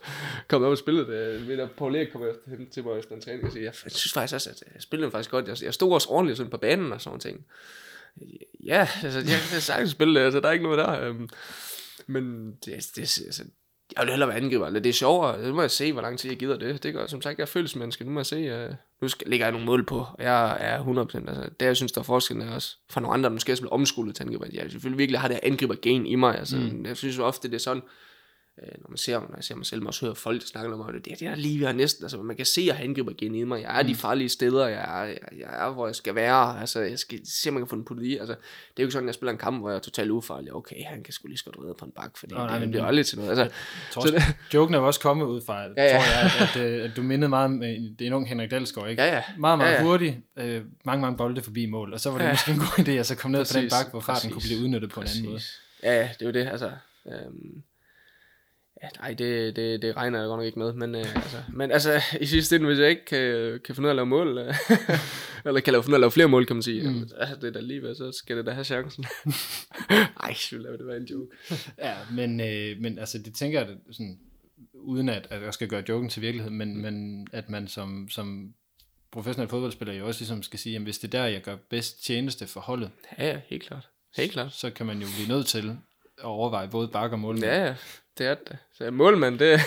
Kom 0.48 0.64
op 0.64 0.72
og 0.72 0.78
spillede 0.78 1.08
det. 1.08 1.48
Min 1.48 1.60
at 1.60 1.72
Paul 1.72 1.96
Erik 1.96 2.08
kom 2.12 2.24
efter 2.28 2.50
hen 2.50 2.70
til 2.70 2.84
mig 2.84 3.00
efter 3.00 3.16
en 3.16 3.22
træning 3.22 3.46
og 3.46 3.52
siger, 3.52 3.64
jeg 3.64 3.74
synes 3.74 4.14
faktisk 4.14 4.34
også, 4.34 4.50
at 4.50 4.64
jeg 4.74 4.82
spillede 4.82 5.12
faktisk 5.12 5.32
godt. 5.32 5.48
Jeg, 5.48 5.64
jeg 5.64 5.74
stod 5.74 5.94
også 5.94 6.10
ordentligt 6.10 6.38
sådan 6.38 6.50
på 6.50 6.58
banen 6.58 6.94
og 6.94 7.02
sådan 7.02 7.20
ting. 7.20 7.46
Ja, 8.66 8.88
altså, 9.04 9.20
jeg 9.20 9.40
kan 9.52 9.62
sagtens 9.62 9.92
spille 9.92 10.20
det. 10.20 10.26
Altså, 10.26 10.40
der 10.40 10.48
er 10.48 10.52
ikke 10.52 10.64
noget 10.64 10.80
der. 10.80 11.02
Øhm, 11.02 11.30
men 12.08 12.52
det, 12.66 12.92
det, 12.96 13.02
altså, 13.02 13.44
jeg 13.98 14.04
vil 14.04 14.10
hellere 14.10 14.30
være 14.30 14.38
angriber. 14.38 14.70
Det 14.70 14.86
er 14.86 14.94
sjovere. 14.94 15.48
Nu 15.48 15.54
må 15.54 15.62
jeg 15.62 15.72
se, 15.72 15.94
hvor 15.94 16.02
lang 16.02 16.20
tid 16.20 16.30
jeg 16.30 16.40
gider 16.40 16.58
det. 16.58 16.84
Det 16.84 16.94
gør, 16.94 17.08
som 17.08 17.22
sagt, 17.22 17.38
jeg 17.38 17.44
er 17.44 17.48
følelsesmenneske. 17.48 18.04
Nu 18.04 18.12
må 18.12 18.20
jeg 18.20 18.26
se. 18.26 18.66
Uh, 18.66 18.76
nu 19.02 19.08
skal, 19.08 19.28
ligger 19.28 19.46
jeg 19.46 19.52
nogle 19.52 19.66
mål 19.66 19.86
på. 19.86 19.98
Og 19.98 20.24
jeg 20.24 20.58
er 20.60 20.84
100%. 20.84 20.90
Altså, 21.30 21.50
det, 21.60 21.66
jeg 21.66 21.76
synes, 21.76 21.92
der 21.92 22.02
er 22.02 22.06
forskellen 22.06 22.48
er 22.48 22.56
også 22.56 22.78
for 22.90 23.02
nogle 23.02 23.14
andre, 23.14 23.30
der 23.30 23.34
måske 23.34 23.52
er 23.52 23.56
blevet 23.56 23.74
omskolet 23.74 24.16
til 24.16 24.24
angriber. 24.24 24.46
Jeg 24.54 24.72
selvfølgelig 24.72 24.98
virkelig 24.98 25.20
har 25.20 25.28
det 25.28 25.40
angriber 25.44 25.76
gen 25.82 26.06
i 26.06 26.16
mig. 26.16 26.40
Altså, 26.40 26.58
mm. 26.58 26.86
Jeg 26.86 26.98
synes 26.98 27.18
jo 27.18 27.26
ofte, 27.26 27.48
det 27.48 27.56
er 27.56 27.60
sådan, 27.60 27.84
øh, 28.62 28.68
når 28.82 28.90
man 28.90 28.98
ser, 28.98 29.20
når 29.20 29.32
jeg 29.36 29.44
ser 29.44 29.56
mig 29.56 29.66
selv, 29.66 29.82
men 29.82 29.88
også 29.88 30.06
hører 30.06 30.14
folk, 30.14 30.42
der 30.42 30.48
snakker 30.48 30.74
om 30.74 30.86
mig, 30.86 30.94
det, 30.94 31.20
det 31.20 31.28
er 31.28 31.36
lige 31.36 31.60
ved 31.66 31.74
næsten, 31.74 32.04
altså 32.04 32.18
man 32.22 32.36
kan 32.38 32.46
se, 32.46 32.62
at 32.62 32.68
jeg 32.68 32.76
har 32.76 32.84
angriber 32.84 33.14
gen 33.18 33.36
i 33.36 33.44
mig, 33.44 33.62
jeg 33.62 33.80
er 33.80 33.84
mm. 33.84 33.88
de 33.88 33.96
farlige 33.96 34.30
steder, 34.30 34.68
jeg 34.68 35.02
er, 35.02 35.04
jeg, 35.04 35.18
jeg 35.40 35.66
er, 35.68 35.70
hvor 35.72 35.86
jeg 35.88 35.96
skal 35.96 36.16
være, 36.16 36.60
altså 36.62 36.80
jeg 36.82 37.00
skal 37.00 37.20
se, 37.26 37.50
om 37.50 37.54
man 37.54 37.64
kan 37.64 37.68
få 37.70 37.76
den 37.76 37.86
puttet 37.86 38.06
i, 38.06 38.18
altså 38.18 38.34
det 38.34 38.40
er 38.78 38.84
jo 38.84 38.84
ikke 38.84 38.92
sådan, 38.92 39.06
at 39.06 39.08
jeg 39.08 39.16
spiller 39.16 39.32
en 39.32 39.38
kamp, 39.38 39.60
hvor 39.60 39.70
jeg 39.70 39.76
er 39.76 39.80
totalt 39.82 40.12
ufarlig, 40.12 40.54
okay, 40.56 40.76
han 40.86 41.04
kan 41.04 41.14
sgu 41.14 41.28
lige 41.28 41.38
så 41.38 41.44
godt 41.46 41.58
redde 41.60 41.76
på 41.80 41.86
en 41.86 41.92
bak, 41.92 42.18
for 42.18 42.28
det, 42.28 42.38
Nå, 42.38 42.44
nej, 42.44 42.54
det, 42.54 42.62
det 42.62 42.70
bliver 42.70 42.84
det- 42.84 42.88
aldrig 42.88 43.06
til 43.06 43.18
noget, 43.18 43.40
altså, 43.40 43.58
Tror, 43.92 44.02
så 44.06 44.12
det, 44.14 44.22
joken 44.54 44.76
er 44.76 44.80
jo 44.80 44.88
også 44.88 45.00
kommet 45.00 45.26
ud 45.26 45.42
fra, 45.42 45.62
ja, 45.62 45.68
Ja, 45.78 45.90
tror 45.92 46.22
jeg, 46.22 46.32
at, 46.42 46.56
at, 46.74 46.82
at, 46.90 46.96
du 46.98 47.02
mindede 47.02 47.30
meget 47.30 47.46
om, 47.46 47.64
øh, 47.64 47.70
det 47.70 48.02
er 48.02 48.06
en 48.08 48.14
ung 48.14 48.30
Henrik 48.30 48.52
Dalsgaard, 48.52 48.90
ikke? 48.90 49.04
ja, 49.04 49.16
ja, 49.16 49.24
Meget, 49.38 49.58
meget 49.60 49.72
Ja, 49.72 49.78
ja. 49.78 49.84
hurtig, 49.84 50.20
øh, 50.38 50.62
mange, 50.86 51.02
mange 51.02 51.18
bolde 51.18 51.42
forbi 51.42 51.66
mål, 51.66 51.94
og 51.94 52.00
så 52.00 52.10
var 52.12 52.18
det 52.18 52.26
Ja. 52.26 52.32
måske 52.32 52.52
en 52.52 52.58
god 52.58 52.80
idé 52.88 52.92
at 52.92 53.06
så 53.06 53.16
komme 53.16 53.38
ned 53.38 53.46
på 53.46 53.54
den 53.54 53.70
Præcis, 53.70 53.74
bak, 53.84 53.92
hvor 53.92 54.00
farten 54.00 54.30
kunne 54.30 54.40
præcis, 54.40 54.52
blive 54.52 54.64
udnyttet 54.64 54.90
på 54.92 55.02
en 55.02 55.08
anden 55.08 55.26
måde. 55.26 55.36
Præcis. 55.36 55.60
Ja, 55.84 55.94
ja, 56.00 56.10
det 56.20 56.22
er 56.22 56.26
jo 56.26 56.32
det, 56.32 56.48
altså, 56.52 56.72
øhm, 57.08 57.64
ja, 58.84 58.88
nej, 59.00 59.14
det, 59.14 59.56
det, 59.56 59.82
det 59.82 59.98
regner 59.98 60.20
jeg 60.20 60.28
godt 60.28 60.40
nok 60.40 60.46
ikke 60.46 60.60
med, 60.60 60.74
men, 60.74 60.96
øh, 60.96 61.16
altså, 61.16 61.38
men 61.54 61.72
altså, 61.72 62.02
i 62.22 62.26
sidste 62.26 62.56
ende, 62.56 62.68
hvis 62.68 62.80
jeg 62.80 62.90
ikke 62.90 63.06
kan, 63.06 63.60
kan 63.66 63.76
finde 63.76 63.88
ud 63.88 63.90
af 63.90 63.92
at 63.92 63.96
lave 63.96 64.06
mål, 64.06 64.38
øh, 64.38 64.56
eller 65.46 65.62
kan 65.62 65.74
lave, 65.74 65.84
finde 65.84 65.92
ud 65.92 65.96
af 65.96 65.98
at 65.98 66.02
lave 66.02 66.12
flere 66.12 66.28
mål, 66.28 66.46
kan 66.46 66.56
man 66.56 66.64
sige, 66.64 66.90
mm. 66.90 67.10
altså, 67.18 67.36
det 67.36 67.44
er 67.44 67.52
da 67.52 67.60
lige 67.60 67.96
så 67.96 68.12
skal 68.12 68.38
det 68.38 68.46
da 68.46 68.52
have 68.52 68.64
chancen. 68.64 69.06
Ej, 70.24 70.34
så 70.34 70.58
lad 70.58 70.78
det 70.78 70.88
være 70.88 70.98
en 70.98 71.06
joke. 71.06 71.36
Ja, 71.78 71.96
men, 72.12 72.42
øh, 72.42 72.82
men 72.82 73.00
altså, 73.00 73.18
det 73.18 73.36
tænker 73.36 73.60
jeg, 73.60 73.70
sådan, 73.92 74.20
uden 74.74 75.10
at, 75.10 75.28
at 75.30 75.42
jeg 75.42 75.54
skal 75.54 75.68
gøre 75.68 75.84
joken 75.90 76.10
til 76.10 76.22
virkelighed, 76.22 76.52
men, 76.52 76.76
mm. 76.76 76.82
men 76.82 77.28
at 77.32 77.50
man 77.50 77.68
som, 77.68 78.08
som 78.10 78.54
professionel 79.12 79.50
fodboldspiller 79.50 79.94
jo 79.94 80.08
også 80.08 80.22
ligesom 80.22 80.44
skal 80.44 80.60
sige, 80.60 80.76
at 80.76 80.82
hvis 80.82 81.00
det 81.00 81.14
er 81.14 81.20
der, 81.20 81.26
jeg 81.26 81.42
gør 81.42 81.56
bedst 81.70 82.06
tjeneste 82.06 82.48
for 82.48 82.60
holdet, 82.60 82.92
Ja, 83.18 83.28
ja, 83.28 83.40
helt 83.48 83.64
klart. 83.64 83.90
Helt 84.18 84.32
klart. 84.32 84.54
så 84.54 84.70
kan 84.70 84.86
man 84.86 85.02
jo 85.02 85.08
blive 85.16 85.28
nødt 85.28 85.48
til 85.48 85.78
at 86.18 86.24
overveje 86.24 86.68
både 86.68 86.88
bak 86.88 87.12
og 87.12 87.20
mål. 87.20 87.40
Ja, 87.40 87.66
ja, 87.66 87.76
det 88.18 88.28
er 88.28 88.36
det. 88.36 88.58
Så 88.74 88.92
målmand, 88.92 89.40
det 89.40 89.60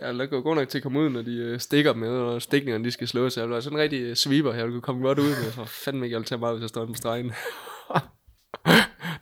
ja, 0.00 0.12
der 0.12 0.26
går 0.26 0.40
god 0.40 0.54
nok 0.54 0.68
til 0.68 0.78
at 0.78 0.82
komme 0.82 1.00
ud, 1.00 1.10
når 1.10 1.22
de 1.22 1.36
øh, 1.36 1.60
stikker 1.60 1.94
med, 1.94 2.08
og 2.08 2.42
stikningerne, 2.42 2.84
de 2.84 2.90
skal 2.90 3.08
slås. 3.08 3.36
Jeg 3.36 3.50
være 3.50 3.62
sådan 3.62 3.78
en 3.78 3.82
rigtig 3.82 4.00
øh, 4.00 4.16
sweeper. 4.16 4.52
Jeg 4.52 4.64
vil 4.64 4.72
kunne 4.72 4.82
komme 4.82 5.02
godt 5.02 5.18
ud 5.18 5.28
med, 5.28 5.52
for 5.52 5.64
fandme 5.64 6.06
ikke, 6.06 6.14
jeg 6.14 6.20
vil 6.20 6.26
tage 6.26 6.38
meget, 6.38 6.54
hvis 6.54 6.62
jeg 6.62 6.68
står 6.68 6.86
på 6.86 6.94
stregen. 6.94 7.26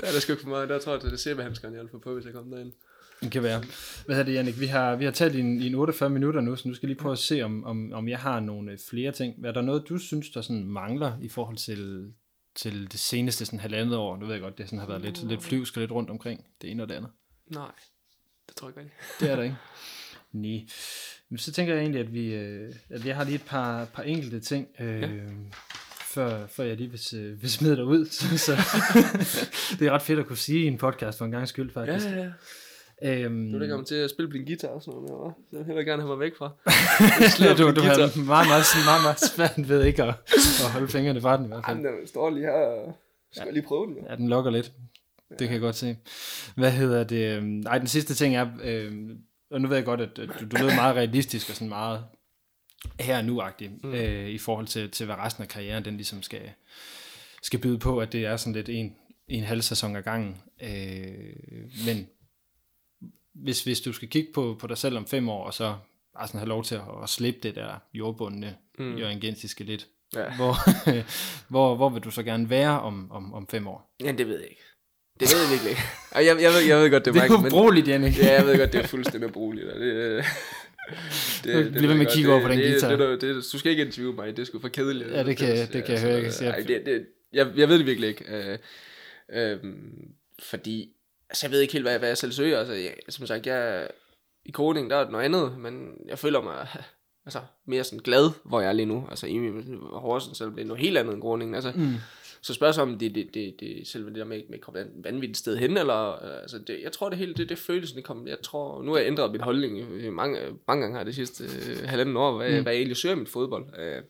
der 0.00 0.06
er 0.06 0.12
der 0.12 0.20
sgu 0.20 0.32
ikke 0.32 0.42
for 0.42 0.50
meget. 0.50 0.68
Der 0.68 0.78
tror 0.78 0.92
jeg, 0.92 0.96
at 0.96 1.04
det 1.04 1.12
er 1.12 1.16
sæbehandskeren, 1.16 1.74
jeg 1.74 1.82
vil 1.82 1.90
få 1.90 1.98
på, 1.98 2.14
hvis 2.14 2.24
jeg 2.24 2.32
kommer 2.34 2.56
derind. 2.56 2.72
Det 3.20 3.32
kan 3.32 3.42
være. 3.42 3.62
Hvad 4.06 4.18
er 4.18 4.22
det, 4.22 4.34
Jannik? 4.34 4.60
Vi 4.60 4.66
har, 4.66 4.96
vi 4.96 5.04
har 5.04 5.12
talt 5.12 5.34
i 5.34 5.40
en, 5.40 5.62
i 5.62 5.66
en 5.66 5.74
48 5.74 6.10
minutter 6.10 6.40
nu, 6.40 6.56
så 6.56 6.68
nu 6.68 6.74
skal 6.74 6.86
jeg 6.86 6.94
lige 6.94 7.02
prøve 7.02 7.12
at 7.12 7.18
se, 7.18 7.42
om, 7.42 7.64
om, 7.64 7.92
om 7.92 8.08
jeg 8.08 8.18
har 8.18 8.40
nogle 8.40 8.72
øh, 8.72 8.78
flere 8.90 9.12
ting. 9.12 9.46
Er 9.46 9.52
der 9.52 9.60
noget, 9.60 9.88
du 9.88 9.98
synes, 9.98 10.30
der 10.30 10.40
sådan 10.40 10.64
mangler 10.64 11.12
i 11.20 11.28
forhold 11.28 11.56
til, 11.56 12.12
til 12.54 12.92
det 12.92 13.00
seneste 13.00 13.46
sådan 13.46 13.60
halvandet 13.60 13.96
år? 13.96 14.16
Nu 14.16 14.26
ved 14.26 14.34
jeg 14.34 14.42
godt, 14.42 14.58
det 14.58 14.66
sådan 14.66 14.78
har 14.78 14.86
været 14.86 15.02
lidt, 15.02 15.28
lidt 15.28 15.42
flyvsk 15.42 15.76
og 15.76 15.80
lidt 15.80 15.92
rundt 15.92 16.10
omkring 16.10 16.46
det 16.62 16.70
ene 16.70 16.82
og 16.82 16.88
det 16.88 16.94
andet. 16.94 17.10
Nej. 17.50 17.72
Det 18.58 18.62
tror 18.62 18.72
jeg 18.76 18.84
ikke. 18.84 18.94
Det 19.20 19.30
er 19.30 19.36
der 19.36 19.42
ikke. 19.42 19.56
Nej. 20.32 20.60
Men 21.28 21.38
så 21.38 21.52
tænker 21.52 21.74
jeg 21.74 21.80
egentlig, 21.80 22.00
at 22.00 22.12
vi, 22.12 22.34
øh, 22.34 22.72
at 22.90 23.06
jeg 23.06 23.16
har 23.16 23.24
lige 23.24 23.34
et 23.34 23.44
par, 23.46 23.84
par 23.84 24.02
enkelte 24.02 24.40
ting, 24.40 24.68
øh, 24.80 25.02
ja. 25.02 25.08
før, 26.00 26.46
før 26.46 26.64
jeg 26.64 26.76
lige 26.76 26.90
vil, 26.90 27.00
øh, 27.14 27.42
vil 27.42 27.50
smide 27.50 27.76
dig 27.76 27.84
ud. 27.84 28.06
Så, 28.38 28.38
så 28.38 28.56
det 29.78 29.86
er 29.86 29.92
ret 29.92 30.02
fedt 30.02 30.18
at 30.18 30.26
kunne 30.26 30.36
sige 30.36 30.64
i 30.64 30.66
en 30.66 30.78
podcast 30.78 31.18
for 31.18 31.24
en 31.24 31.30
gang 31.30 31.48
skyld, 31.48 31.70
faktisk. 31.70 32.06
Ja, 32.06 32.10
ja, 32.16 32.30
ja. 33.02 33.24
Øhm, 33.24 33.52
Du 33.52 33.58
er 33.58 33.62
ikke 33.62 33.72
kommet 33.72 33.88
til 33.88 33.94
at 33.94 34.10
spille 34.10 34.30
på 34.30 34.32
din 34.32 34.44
guitar 34.46 34.68
og 34.68 34.82
sådan 34.82 35.00
noget, 35.00 35.10
mere, 35.10 35.18
hva'? 35.18 35.50
Så 35.50 35.56
jeg 35.56 35.58
vil 35.58 35.66
hellere 35.66 35.84
gerne 35.84 36.02
have 36.02 36.08
mig 36.08 36.20
væk 36.20 36.36
fra. 36.36 36.50
ja, 37.44 37.54
du, 37.54 37.70
du 37.76 37.80
har 37.80 37.96
meget, 38.16 38.46
meget, 38.52 38.64
meget, 38.88 39.02
meget 39.02 39.20
svært 39.20 39.68
ved 39.68 39.84
ikke 39.84 40.02
at, 40.02 40.14
at 40.64 40.70
holde 40.72 40.88
fingrene 40.88 41.20
fra 41.20 41.36
den 41.36 41.44
i 41.44 41.48
hvert 41.48 41.64
fald. 41.66 41.76
Jamen, 41.76 41.98
den 41.98 42.06
står 42.06 42.30
lige 42.30 42.46
her 42.46 42.92
skal 43.32 43.46
ja. 43.46 43.52
lige 43.52 43.62
prøve 43.62 43.86
den. 43.86 43.96
Ja, 44.10 44.16
den 44.16 44.28
lokker 44.28 44.50
lidt. 44.50 44.72
Det 45.30 45.38
kan 45.38 45.52
jeg 45.52 45.60
godt 45.60 45.76
se. 45.76 45.96
Hvad 46.56 46.72
hedder 46.72 47.04
det? 47.04 47.36
øhm, 47.36 47.46
Nej, 47.46 47.78
den 47.78 47.86
sidste 47.86 48.14
ting 48.14 48.36
er, 48.36 48.48
øh, 48.62 48.92
og 49.50 49.60
nu 49.60 49.68
ved 49.68 49.76
jeg 49.76 49.84
godt, 49.84 50.00
at 50.00 50.16
du, 50.16 50.22
du 50.26 50.56
lød 50.60 50.74
meget 50.74 50.96
realistisk 50.96 51.50
og 51.50 51.54
sådan 51.54 51.68
meget 51.68 52.04
her 53.00 53.22
nu-agtig, 53.22 53.70
mm. 53.82 53.94
øh, 53.94 54.28
i 54.28 54.38
forhold 54.38 54.66
til, 54.66 54.90
til, 54.90 55.06
hvad 55.06 55.16
resten 55.16 55.42
af 55.42 55.48
karrieren 55.48 55.84
den 55.84 55.96
ligesom 55.96 56.22
skal, 56.22 56.50
skal 57.42 57.60
byde 57.60 57.78
på, 57.78 57.98
at 57.98 58.12
det 58.12 58.24
er 58.24 58.36
sådan 58.36 58.52
lidt 58.52 58.68
en, 58.68 58.96
en 59.28 59.44
halv 59.44 59.62
sæson 59.62 59.96
ad 59.96 60.02
gangen. 60.02 60.36
Øh, 60.62 61.34
men 61.86 62.08
hvis, 63.34 63.64
hvis 63.64 63.80
du 63.80 63.92
skal 63.92 64.08
kigge 64.08 64.32
på, 64.34 64.56
på 64.60 64.66
dig 64.66 64.78
selv 64.78 64.96
om 64.96 65.06
fem 65.06 65.28
år, 65.28 65.44
og 65.44 65.54
så 65.54 65.76
bare 66.18 66.26
sådan 66.26 66.38
have 66.38 66.48
lov 66.48 66.64
til 66.64 66.74
at, 66.74 66.82
at 67.02 67.08
slippe 67.08 67.40
det 67.42 67.54
der 67.54 67.78
jordbundne, 67.94 68.56
mm. 68.78 68.96
Jørgen 68.96 69.20
Gensiske 69.20 69.64
lidt, 69.64 69.86
Ja. 70.14 70.36
hvor, 70.36 70.54
hvor, 71.52 71.76
hvor 71.76 71.88
vil 71.88 72.02
du 72.02 72.10
så 72.10 72.22
gerne 72.22 72.50
være 72.50 72.80
om, 72.80 73.10
om, 73.10 73.34
om 73.34 73.48
fem 73.48 73.66
år? 73.66 73.94
Ja, 74.04 74.12
det 74.12 74.28
ved 74.28 74.40
jeg 74.40 74.48
ikke. 74.50 74.62
Det 75.20 75.28
ved 75.34 75.40
jeg 75.42 75.50
virkelig 75.50 75.70
ikke. 75.70 75.82
Og 76.10 76.24
jeg, 76.26 76.42
jeg, 76.42 76.50
ved, 76.52 76.60
jeg 76.68 76.78
ved 76.78 76.90
godt, 76.90 77.04
det 77.04 77.10
er, 77.10 77.12
Det 77.14 77.20
er 77.20 77.28
Michael, 77.30 77.46
ubrugeligt, 77.46 77.88
Jannik. 77.88 78.18
Ja, 78.18 78.32
jeg 78.34 78.46
ved 78.46 78.58
godt, 78.58 78.72
det 78.72 78.80
er 78.84 78.86
fuldstændig 78.86 79.28
ubrugeligt. 79.28 79.68
og 79.68 79.80
Det, 79.80 79.86
øh, 79.86 80.24
det, 81.44 81.72
Bliv 81.72 81.88
ved 81.88 81.96
med 81.96 82.06
at 82.06 82.12
kigge 82.12 82.32
over 82.32 82.42
på 82.42 82.48
den 82.48 82.58
det, 82.58 82.70
guitar. 82.70 82.88
Det, 82.88 82.98
det, 82.98 83.20
det, 83.20 83.34
det, 83.36 83.44
du 83.52 83.58
skal 83.58 83.70
ikke 83.70 83.84
interviewe 83.84 84.14
mig, 84.16 84.36
det 84.36 84.42
er 84.42 84.46
sgu 84.46 84.58
for 84.60 84.68
kedeligt. 84.68 85.10
Ja, 85.10 85.22
det 85.22 85.36
kan- 85.36 85.68
det 85.72 85.84
kan 85.84 85.94
jeg 85.94 86.00
høre, 86.02 86.12
jeg 86.40 86.54
kan 86.54 86.66
det, 86.66 86.86
det, 86.86 87.06
jeg, 87.32 87.46
jeg 87.56 87.68
ved 87.68 87.78
det 87.78 87.86
virkelig 87.86 88.08
ikke. 88.08 88.24
Øh, 88.28 88.58
øh, 89.32 89.58
fordi, 90.42 90.88
altså 91.30 91.46
jeg 91.46 91.50
ved 91.52 91.60
ikke 91.60 91.72
helt, 91.72 91.84
hvad, 91.84 91.98
hvad 91.98 92.08
jeg 92.08 92.18
selv 92.18 92.32
søger. 92.32 92.58
Altså, 92.58 92.74
jeg, 92.74 92.94
som 93.08 93.26
sagt, 93.26 93.46
jeg, 93.46 93.88
i 94.44 94.50
koding, 94.50 94.90
der 94.90 94.96
er 94.96 95.02
det 95.02 95.12
noget 95.12 95.24
andet, 95.24 95.58
men 95.58 95.88
jeg 96.08 96.18
føler 96.18 96.42
mig 96.42 96.66
altså, 97.26 97.40
mere 97.66 97.84
sådan 97.84 97.98
glad, 97.98 98.30
hvor 98.44 98.60
jeg 98.60 98.68
er 98.68 98.72
lige 98.72 98.86
nu. 98.86 99.06
Altså 99.10 99.26
i 99.26 99.38
Horsens 99.92 100.38
selv 100.38 100.50
blev 100.50 100.66
noget 100.66 100.82
helt 100.82 100.98
andet 100.98 101.12
end 101.14 101.22
Groningen. 101.22 101.54
Altså, 101.54 101.72
Mm. 101.74 101.94
Så 102.42 102.54
spørgsmålet 102.54 102.92
om 102.92 102.98
det, 102.98 103.14
det, 103.14 103.34
det, 103.34 103.54
det 103.60 103.86
selve 103.88 104.08
det 104.08 104.16
der 104.16 104.24
med, 104.24 104.42
med 104.48 104.54
at 104.58 104.60
komme 104.60 104.80
et 104.80 104.90
vanvittigt 104.96 105.38
sted 105.38 105.56
hen, 105.56 105.76
eller, 105.76 106.24
øh, 106.24 106.40
altså 106.42 106.58
det, 106.58 106.80
jeg 106.82 106.92
tror 106.92 107.08
det 107.08 107.18
hele, 107.18 107.34
det, 107.34 107.48
det 107.48 107.58
følelsen, 107.58 107.96
det 107.96 108.04
kom, 108.04 108.26
jeg 108.28 108.40
tror, 108.42 108.82
nu 108.82 108.92
har 108.92 108.98
jeg 108.98 109.06
ændret 109.06 109.32
min 109.32 109.40
holdning 109.40 109.78
i- 109.78 110.06
i 110.06 110.10
mange, 110.10 110.38
mange 110.68 110.82
gange 110.82 110.96
her 110.98 111.04
det 111.04 111.14
sidste 111.14 111.44
øh, 111.44 111.88
halvanden 111.88 112.16
år, 112.16 112.36
hvad, 112.36 112.56
mm. 112.56 112.62
hvad 112.62 112.72
jeg 112.72 112.78
egentlig 112.78 112.96
søger 112.96 113.14
i 113.14 113.18
mit 113.18 113.28
fodbold. 113.28 113.64
Øh, 113.78 114.02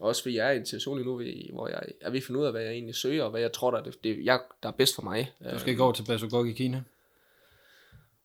også 0.00 0.22
fordi 0.22 0.36
jeg 0.36 0.48
er 0.48 0.52
i 0.52 0.56
en 0.56 0.66
situation 0.66 0.96
lige 0.98 1.06
nu, 1.06 1.22
hvor- 1.52 1.68
jeg 1.68 1.82
er 2.00 2.10
ved 2.10 2.18
at 2.18 2.24
finde 2.24 2.40
ud 2.40 2.44
af, 2.46 2.52
hvad 2.52 2.62
jeg 2.62 2.72
egentlig 2.72 2.94
søger, 2.94 3.24
og 3.24 3.30
hvad 3.30 3.40
jeg 3.40 3.52
tror, 3.52 3.70
der 3.70 3.78
er, 3.78 3.82
det, 3.82 4.04
det 4.04 4.24
jeg, 4.24 4.40
der 4.62 4.68
er 4.68 4.72
bedst 4.72 4.94
for 4.94 5.02
mig. 5.02 5.32
Du 5.54 5.58
skal 5.58 5.76
gå 5.76 5.92
til 5.92 6.04
Basogok 6.08 6.46
i 6.48 6.52
Kina. 6.52 6.82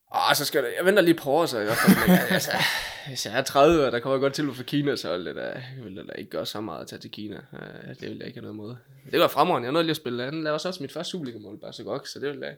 Og 0.08 0.36
så 0.36 0.46
skal 0.46 0.64
jeg, 0.64 0.74
jeg 0.78 0.86
venter 0.86 1.02
lige 1.02 1.16
par 1.16 1.30
år, 1.30 1.46
så 1.46 1.60
i 1.60 1.64
hvert 1.64 1.78
fald, 1.78 1.98
men, 2.08 2.16
jeg- 2.18 2.28
altså, 2.32 2.52
hvis 3.08 3.26
jeg 3.26 3.38
er 3.38 3.42
30, 3.44 3.86
og 3.86 3.92
der 3.92 4.00
kommer 4.00 4.20
godt 4.20 4.34
til 4.34 4.54
for 4.54 4.64
Kina, 4.64 4.96
så 4.96 5.18
vil 5.18 5.26
det 5.26 5.36
da, 5.36 5.64
vil 5.84 5.96
det 5.96 6.06
da 6.08 6.12
ikke 6.14 6.32
gøre 6.32 6.46
så 6.46 6.62
meget 6.62 6.82
at 6.82 6.88
tage 6.88 7.00
til 7.00 7.12
Kina. 7.12 7.36
Øh, 7.54 7.90
Det 8.00 8.02
vil 8.10 8.18
jeg 8.18 8.28
ikke 8.28 8.40
have 8.40 8.42
noget 8.42 8.54
imod. 8.54 8.76
Det 9.12 9.20
var 9.20 9.28
fremragende. 9.28 9.66
Jeg 9.66 9.72
nåede 9.74 9.84
lige 9.86 9.92
at 9.92 9.98
spille. 9.98 10.24
Han 10.24 10.44
lavede 10.44 10.54
også 10.66 10.78
mit 10.84 10.92
første 10.92 11.12
Superliga-mål, 11.12 11.60
bare 11.60 11.74
så 11.74 11.84
godt, 11.84 12.08
så 12.08 12.20
det 12.20 12.30
vil 12.32 12.40
jeg 12.40 12.56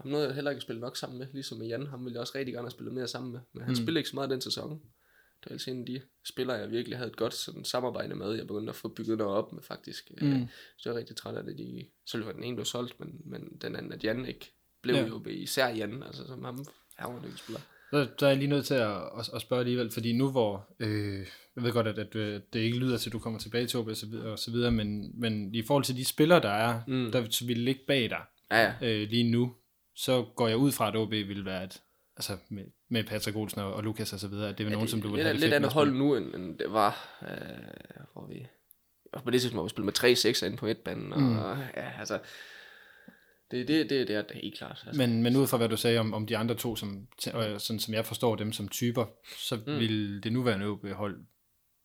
ham 0.00 0.10
nåede 0.10 0.26
jeg 0.26 0.34
heller 0.34 0.50
ikke 0.50 0.58
at 0.58 0.62
spille 0.62 0.80
nok 0.80 0.96
sammen 0.96 1.18
med, 1.18 1.26
ligesom 1.32 1.58
med 1.58 1.66
Jan. 1.66 1.86
Ham 1.86 2.04
ville 2.04 2.14
jeg 2.14 2.20
også 2.20 2.32
rigtig 2.34 2.54
gerne 2.54 2.64
have 2.66 2.70
spillet 2.70 2.94
mere 2.94 3.08
sammen 3.08 3.32
med. 3.32 3.40
Men 3.52 3.62
han 3.62 3.70
mm. 3.70 3.76
spillede 3.76 3.98
ikke 3.98 4.08
så 4.10 4.16
meget 4.16 4.30
den 4.30 4.40
sæson. 4.40 4.70
Det 4.70 5.50
var 5.50 5.54
altså 5.54 5.70
en 5.70 5.80
af 5.80 5.86
de 5.86 6.00
spillere, 6.24 6.56
jeg 6.56 6.70
virkelig 6.70 6.98
havde 6.98 7.10
et 7.10 7.16
godt 7.16 7.34
sådan, 7.34 7.64
samarbejde 7.64 8.14
med. 8.14 8.32
Jeg 8.32 8.46
begyndte 8.46 8.70
at 8.70 8.76
få 8.76 8.88
bygget 8.88 9.18
noget 9.18 9.34
op 9.36 9.52
med, 9.52 9.62
faktisk. 9.62 10.10
Mm. 10.20 10.48
Så 10.76 10.88
jeg 10.88 10.92
var 10.94 10.98
rigtig 11.00 11.16
træt 11.16 11.34
af 11.34 11.44
det. 11.44 11.58
De, 11.58 11.86
selvfølgelig 12.06 12.26
var 12.26 12.32
den 12.32 12.44
ene 12.44 12.56
blev 12.56 12.64
solgt, 12.64 13.00
men, 13.00 13.20
men 13.24 13.58
den 13.62 13.76
anden, 13.76 13.92
at 13.92 14.04
Jan 14.04 14.26
ikke 14.26 14.53
blev 14.84 14.94
Ja. 14.94 15.06
jo 15.06 15.22
især 15.26 15.68
Jan, 15.68 16.02
altså 16.02 16.26
som 16.26 16.44
ham, 16.44 16.64
han 16.96 17.14
var 17.14 17.20
en 17.20 17.36
spiller. 17.36 17.60
Så, 17.90 18.08
så 18.18 18.26
er 18.26 18.30
jeg 18.30 18.38
lige 18.38 18.48
nødt 18.48 18.66
til 18.66 18.74
at, 18.74 18.96
at, 19.18 19.30
at 19.34 19.40
spørge 19.40 19.60
alligevel, 19.60 19.90
fordi 19.90 20.12
nu 20.12 20.30
hvor, 20.30 20.66
øh, 20.80 21.26
jeg 21.56 21.64
ved 21.64 21.72
godt, 21.72 21.86
at, 21.86 21.98
at 21.98 22.14
øh, 22.14 22.40
det 22.52 22.60
ikke 22.60 22.78
lyder 22.78 22.98
til, 22.98 23.08
at 23.08 23.12
du 23.12 23.18
kommer 23.18 23.38
tilbage 23.38 23.66
til 23.66 23.78
OB 23.78 23.88
og 23.88 23.96
så 23.96 24.06
videre, 24.06 24.32
og 24.32 24.38
så 24.38 24.50
videre 24.50 24.70
men, 24.70 25.20
men 25.20 25.54
i 25.54 25.62
forhold 25.62 25.84
til 25.84 25.96
de 25.96 26.04
spillere, 26.04 26.40
der 26.40 26.50
er, 26.50 26.80
mm. 26.86 27.12
der 27.12 27.44
vil 27.46 27.58
ligge 27.58 27.80
bag 27.86 28.10
dig 28.10 28.20
Ja, 28.50 28.62
ja. 28.62 28.72
øh, 28.82 29.08
lige 29.08 29.30
nu, 29.30 29.54
så 29.94 30.24
går 30.36 30.48
jeg 30.48 30.56
ud 30.56 30.72
fra, 30.72 30.88
at 30.88 30.96
OB 30.96 31.10
vil 31.10 31.44
være 31.44 31.64
et, 31.64 31.82
altså 32.16 32.36
med, 32.48 32.64
med 32.88 33.04
Patrick 33.04 33.36
Olsen 33.36 33.60
og, 33.60 33.74
og 33.74 33.82
Lukas 33.82 34.12
og 34.12 34.20
så 34.20 34.28
videre, 34.28 34.48
at 34.48 34.58
det 34.58 34.64
er 34.64 34.68
ja, 34.68 34.74
nogen, 34.74 34.88
som 34.88 35.02
du 35.02 35.08
vil 35.08 35.16
lidt, 35.16 35.26
have 35.26 35.32
det 35.32 35.40
lidt 35.40 35.54
andet 35.54 35.72
hold 35.72 35.92
nu, 35.92 36.16
end, 36.16 36.34
end 36.34 36.58
det 36.58 36.72
var, 36.72 37.18
øh, 37.22 38.04
hvor 38.12 38.26
vi... 38.26 38.46
På 39.24 39.30
det 39.30 39.40
tidspunkt, 39.40 39.58
hvor 39.58 39.64
vi 39.64 39.68
spillede 39.68 39.86
med 39.86 39.92
tre 39.92 40.16
6 40.16 40.42
inde 40.42 40.56
på 40.56 40.66
et 40.66 40.78
banen, 40.78 41.12
og, 41.12 41.20
mm. 41.20 41.38
og 41.38 41.58
ja, 41.76 41.90
altså... 41.98 42.18
Det, 43.50 43.68
det, 43.68 43.90
det, 43.90 44.08
det 44.08 44.16
er 44.16 44.22
det 44.22 44.36
helt 44.36 44.58
klart. 44.58 44.82
Altså. 44.86 45.02
Men, 45.02 45.22
men 45.22 45.36
ud 45.36 45.46
fra 45.46 45.56
hvad 45.56 45.68
du 45.68 45.76
sagde 45.76 45.98
om, 45.98 46.14
om 46.14 46.26
de 46.26 46.36
andre 46.36 46.54
to, 46.54 46.76
som, 46.76 47.08
og 47.34 47.60
sådan 47.60 47.80
som 47.80 47.94
jeg 47.94 48.06
forstår 48.06 48.36
dem 48.36 48.52
som 48.52 48.68
typer, 48.68 49.06
så 49.38 49.56
mm. 49.56 49.78
vil 49.78 50.22
det 50.22 50.32
nuværende 50.32 50.66
OB-hold, 50.66 51.24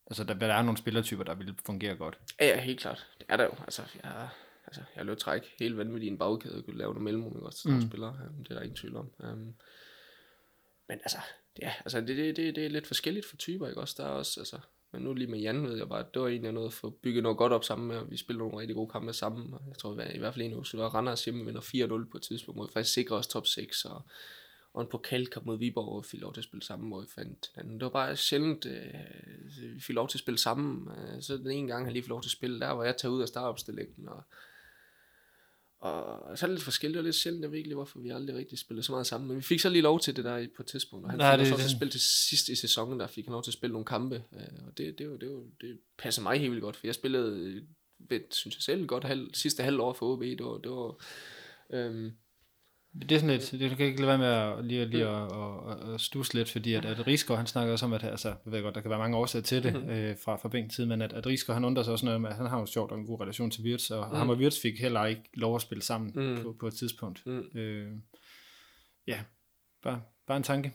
altså 0.07 0.23
der, 0.23 0.33
der 0.33 0.53
er 0.53 0.61
nogle 0.61 0.77
spillertyper, 0.77 1.23
der 1.23 1.35
vil 1.35 1.55
fungere 1.65 1.95
godt. 1.95 2.19
Ja, 2.39 2.47
ja, 2.47 2.61
helt 2.61 2.79
klart. 2.79 3.07
Det 3.19 3.25
er 3.29 3.37
der 3.37 3.43
jo. 3.43 3.51
Altså, 3.61 3.81
jeg, 4.03 4.29
altså, 4.67 4.81
jeg 4.95 5.05
løb 5.05 5.17
træk 5.17 5.41
helt 5.59 5.77
vanvittigt 5.77 6.09
i 6.09 6.11
en 6.11 6.17
bagkæde, 6.17 6.57
og 6.57 6.65
kunne 6.65 6.77
lave 6.77 6.93
noget 6.93 7.03
mellemrum, 7.03 7.35
ikke 7.35 7.45
også, 7.45 7.61
til 7.61 7.71
mm. 7.71 7.87
spillere. 7.87 8.19
Um, 8.29 8.43
det 8.43 8.51
er 8.51 8.55
der 8.55 8.61
ingen 8.61 8.77
tvivl 8.77 8.95
om. 8.95 9.11
Um, 9.19 9.53
men 10.87 10.99
altså, 11.03 11.17
ja, 11.61 11.73
altså 11.79 12.01
det, 12.01 12.07
det, 12.17 12.37
det, 12.37 12.55
det 12.55 12.65
er 12.65 12.69
lidt 12.69 12.87
forskelligt 12.87 13.25
for 13.25 13.37
typer, 13.37 13.67
ikke 13.67 13.81
også? 13.81 13.95
Der 13.97 14.05
er 14.05 14.11
også, 14.11 14.39
altså, 14.39 14.57
men 14.91 15.01
nu 15.01 15.13
lige 15.13 15.31
med 15.31 15.39
Jan, 15.39 15.63
ved 15.63 15.77
jeg 15.77 15.89
bare, 15.89 15.99
at 15.99 16.13
det 16.13 16.21
var 16.21 16.27
egentlig 16.27 16.51
noget 16.51 16.73
for 16.73 16.87
at 16.87 16.95
bygge 16.95 17.21
noget 17.21 17.37
godt 17.37 17.53
op 17.53 17.63
sammen 17.63 17.87
med, 17.87 17.97
og 17.97 18.11
vi 18.11 18.17
spillede 18.17 18.43
nogle 18.43 18.59
rigtig 18.59 18.75
gode 18.75 18.89
kampe 18.89 19.13
sammen, 19.13 19.53
og 19.53 19.61
jeg 19.67 19.77
tror 19.77 19.91
i 19.91 20.17
hvert 20.17 20.33
fald 20.33 20.45
en 20.45 20.53
uge, 20.53 20.65
så 20.65 20.77
var 20.77 20.89
Randers 20.89 21.25
hjemme 21.25 21.45
vinder 21.45 21.61
4-0 22.05 22.11
på 22.11 22.17
et 22.17 22.23
tidspunkt, 22.23 22.57
hvor 22.57 22.65
vi 22.65 22.73
faktisk 22.73 22.93
sikrer 22.93 23.17
os 23.17 23.27
top 23.27 23.47
6, 23.47 23.85
og, 23.85 24.01
og 24.73 24.81
en 24.81 24.87
pokalkamp 24.87 25.45
mod 25.45 25.57
Viborg, 25.57 25.85
hvor 25.85 26.01
vi 26.01 26.07
fik 26.07 26.21
lov 26.21 26.33
til 26.33 26.41
at 26.41 26.45
spille 26.45 26.63
sammen, 26.63 26.89
hvor 26.89 27.01
vi 27.01 27.07
fandt 27.15 27.51
hinanden. 27.55 27.79
Det 27.79 27.83
var 27.83 27.89
bare 27.89 28.15
sjældent, 28.15 28.65
øh, 28.65 29.75
vi 29.75 29.81
fik 29.81 29.95
lov 29.95 30.07
til 30.07 30.17
at 30.17 30.21
spille 30.21 30.37
sammen. 30.37 30.87
Øh, 30.87 31.21
så 31.21 31.37
den 31.37 31.51
ene 31.51 31.67
gang, 31.67 31.85
han 31.85 31.93
lige 31.93 32.03
fik 32.03 32.09
lov 32.09 32.21
til 32.21 32.27
at 32.27 32.31
spille 32.31 32.59
der, 32.59 32.73
hvor 32.73 32.83
jeg 32.83 32.97
tager 32.97 33.13
ud 33.13 33.21
af 33.21 33.27
startopstillingen, 33.27 34.07
og, 34.07 34.23
og 35.79 36.37
så 36.37 36.45
er 36.45 36.47
det 36.47 36.55
lidt 36.55 36.63
forskelligt, 36.63 36.97
og 36.97 37.03
lidt 37.03 37.15
sjældent, 37.15 37.41
jeg 37.43 37.51
ved 37.51 37.57
ikke 37.57 37.69
lige, 37.69 37.75
hvorfor 37.75 37.99
vi 37.99 38.09
aldrig 38.09 38.35
rigtig 38.35 38.59
spillede 38.59 38.85
så 38.85 38.91
meget 38.91 39.07
sammen. 39.07 39.27
Men 39.27 39.37
vi 39.37 39.41
fik 39.41 39.59
så 39.59 39.69
lige 39.69 39.81
lov 39.81 39.99
til 39.99 40.15
det 40.15 40.23
der 40.25 40.47
på 40.57 40.61
et 40.63 40.67
tidspunkt, 40.67 41.05
og 41.05 41.11
han 41.11 41.17
Nej, 41.19 41.37
fik 41.37 41.45
det- 41.45 41.53
også 41.53 41.63
det- 41.67 41.75
spille 41.75 41.91
til 41.91 42.01
sidst 42.01 42.49
i 42.49 42.55
sæsonen, 42.55 42.99
der 42.99 43.07
fik 43.07 43.25
han 43.25 43.31
lov 43.31 43.43
til 43.43 43.49
at 43.49 43.53
spille 43.53 43.71
nogle 43.71 43.85
kampe, 43.85 44.15
øh, 44.35 44.67
og 44.67 44.77
det, 44.77 44.99
det, 44.99 45.21
det, 45.21 45.29
var, 45.29 45.41
det 45.61 45.79
passer 45.97 46.21
mig 46.21 46.39
helt 46.39 46.51
vildt 46.51 46.63
godt, 46.63 46.75
for 46.75 46.87
jeg 46.87 46.95
spillede, 46.95 47.39
øh, 47.39 47.61
ved, 48.09 48.19
synes 48.31 48.55
jeg 48.55 48.61
selv, 48.61 48.85
godt 48.87 49.03
halv, 49.03 49.33
sidste 49.33 49.63
halvår 49.63 49.93
for 49.93 50.13
OB, 50.13 50.21
det 50.21 50.43
var, 50.45 50.57
det 50.57 50.71
var 50.71 50.95
øhm, 51.73 52.11
Det 53.01 53.11
er 53.11 53.19
sådan 53.19 53.29
lidt, 53.37 53.51
det 53.51 53.77
kan 53.77 53.85
ikke 53.85 54.01
lade 54.01 54.07
være 54.07 54.17
med 54.17 54.27
at, 54.59 54.65
lige, 54.65 54.85
lige 54.85 55.07
at, 55.07 55.23
at, 55.23 55.93
at, 55.93 56.01
stusse 56.01 56.33
lidt, 56.33 56.49
fordi 56.51 56.73
at, 56.73 56.85
at 56.85 57.07
Rigsgaard, 57.07 57.37
han 57.37 57.47
snakker 57.47 57.71
også 57.73 57.85
om, 57.85 57.93
at 57.93 58.03
altså, 58.03 58.27
jeg 58.27 58.51
ved 58.53 58.61
godt, 58.61 58.75
der 58.75 58.81
kan 58.81 58.89
være 58.89 58.99
mange 58.99 59.17
årsager 59.17 59.43
til 59.43 59.63
det 59.63 59.73
Mhm. 59.73 59.89
øh, 59.89 60.15
fra, 60.25 60.35
fra 60.35 60.67
tid, 60.69 60.85
men 60.85 61.01
at, 61.01 61.13
at 61.13 61.27
Rigsgaard, 61.27 61.55
han 61.55 61.65
undrer 61.65 61.83
sig 61.83 61.93
også 61.93 62.05
noget 62.05 62.15
om, 62.15 62.25
at 62.25 62.35
han 62.35 62.45
har 62.45 62.59
jo 62.59 62.65
sjovt 62.65 62.91
og 62.91 62.97
en 62.97 63.05
god 63.05 63.21
relation 63.21 63.51
til 63.51 63.63
Wirtz, 63.63 63.91
og 63.91 64.07
mm. 64.11 64.15
ham 64.17 64.29
og 64.29 64.35
Wirtz 64.37 64.61
fik 64.61 64.79
heller 64.79 65.05
ikke 65.05 65.21
lov 65.33 65.55
at 65.55 65.61
spille 65.61 65.83
sammen 65.83 66.11
Mm. 66.15 66.43
på, 66.43 66.55
på 66.59 66.67
et 66.67 66.73
tidspunkt. 66.73 67.21
Mm. 67.25 67.39
Øh, 67.59 67.87
ja, 69.07 69.19
bare, 69.83 70.01
bare 70.27 70.37
en 70.37 70.43
tanke. 70.43 70.71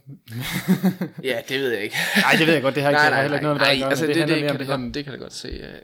ja, 1.22 1.38
det 1.48 1.60
ved 1.60 1.70
jeg 1.72 1.82
ikke. 1.82 1.96
Nej, 2.16 2.32
det 2.38 2.46
ved 2.46 2.54
jeg 2.54 2.62
godt, 2.62 2.74
det 2.74 2.82
har 2.82 2.90
ikke, 2.90 2.96
nej, 2.98 3.04
har 3.04 3.10
nej, 3.10 3.22
heller 3.22 3.36
ikke 3.38 3.42
noget 3.42 3.60
med 3.60 3.66
det 3.66 3.70
at 3.72 3.76
nej, 3.78 3.82
gøre, 3.84 3.90
altså 3.90 4.06
det, 4.06 4.14
det, 4.16 4.28
det, 4.28 4.38
kan 4.40 4.58
det, 4.58 4.66
her- 4.66 4.76
godt, 4.76 4.94
det 4.94 5.04
kan 5.04 5.12
jeg 5.12 5.20
godt 5.20 5.32
se. 5.32 5.48
Øh, 5.48 5.58
ja, 5.60 5.74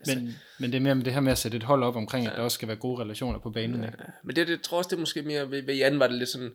altså, 0.00 0.14
Men, 0.14 0.38
men 0.58 0.72
det 0.72 0.76
er 0.78 0.82
mere 0.82 0.94
med 0.94 1.04
det 1.04 1.12
her 1.12 1.20
med 1.20 1.32
at 1.32 1.38
sætte 1.38 1.56
et 1.56 1.62
hold 1.62 1.82
op 1.82 1.96
omkring, 1.96 2.26
at 2.26 2.32
der 2.36 2.42
også 2.42 2.54
skal 2.54 2.68
være 2.68 2.76
gode 2.76 3.02
relationer 3.02 3.38
på 3.38 3.50
banen. 3.50 3.84
Ikke? 3.84 3.96
Men 4.24 4.36
det, 4.36 4.46
det 4.46 4.52
jeg 4.52 4.62
tror 4.62 4.78
også, 4.78 4.88
det 4.88 4.96
er 4.96 5.00
måske 5.00 5.22
mere, 5.22 5.50
ved, 5.50 5.62
ved 5.62 5.74
Jan 5.74 5.98
var 5.98 6.06
det 6.06 6.16
lidt 6.16 6.28
sådan, 6.28 6.52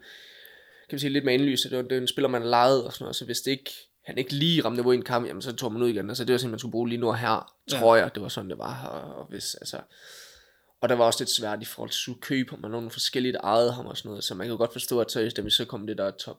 kan 0.89 0.95
vi 0.95 0.99
sige, 0.99 1.09
lidt 1.09 1.25
med 1.25 1.33
indlyset, 1.33 1.71
det 1.71 1.77
var, 1.77 1.83
det 1.83 1.95
var 1.95 2.01
en 2.01 2.07
spiller, 2.07 2.29
man 2.29 2.45
legede 2.45 2.85
og 2.85 2.93
sådan 2.93 3.03
noget, 3.03 3.15
så 3.15 3.25
hvis 3.25 3.41
det 3.41 3.51
ikke, 3.51 3.71
han 4.05 4.17
ikke 4.17 4.33
lige 4.33 4.61
ramte 4.65 4.75
niveau 4.75 4.91
i 4.91 4.95
en 4.95 5.03
kamp, 5.03 5.27
jamen 5.27 5.41
så 5.41 5.55
tog 5.55 5.73
man 5.73 5.81
ud 5.81 5.89
igen, 5.89 6.09
altså 6.09 6.25
det 6.25 6.31
var 6.31 6.37
sådan, 6.37 6.49
man 6.49 6.59
skulle 6.59 6.71
bruge 6.71 6.89
lige 6.89 6.99
nu 6.99 7.07
og 7.07 7.17
her, 7.17 7.53
tror 7.69 7.95
jeg, 7.95 8.15
det 8.15 8.23
var 8.23 8.29
sådan, 8.29 8.49
det 8.49 8.57
var, 8.57 8.85
og, 8.85 9.15
og 9.15 9.25
hvis, 9.29 9.55
altså, 9.55 9.81
og 10.81 10.89
der 10.89 10.95
var 10.95 11.05
også 11.05 11.23
lidt 11.23 11.29
svært 11.29 11.61
i 11.61 11.65
forhold 11.65 11.89
til 11.89 12.21
køb, 12.21 12.53
om 12.53 12.59
man 12.61 12.71
nogle 12.71 12.89
forskellige, 12.89 13.33
der 13.33 13.41
ejede 13.41 13.73
ham 13.73 13.85
og 13.85 13.97
sådan 13.97 14.09
noget, 14.09 14.23
så 14.23 14.35
man 14.35 14.47
kan 14.47 14.57
godt 14.57 14.73
forstå, 14.73 14.99
at 14.99 15.11
så, 15.11 15.31
da 15.35 15.41
vi 15.41 15.49
så 15.49 15.65
kom 15.65 15.87
det 15.87 15.97
der 15.97 16.11
top, 16.11 16.37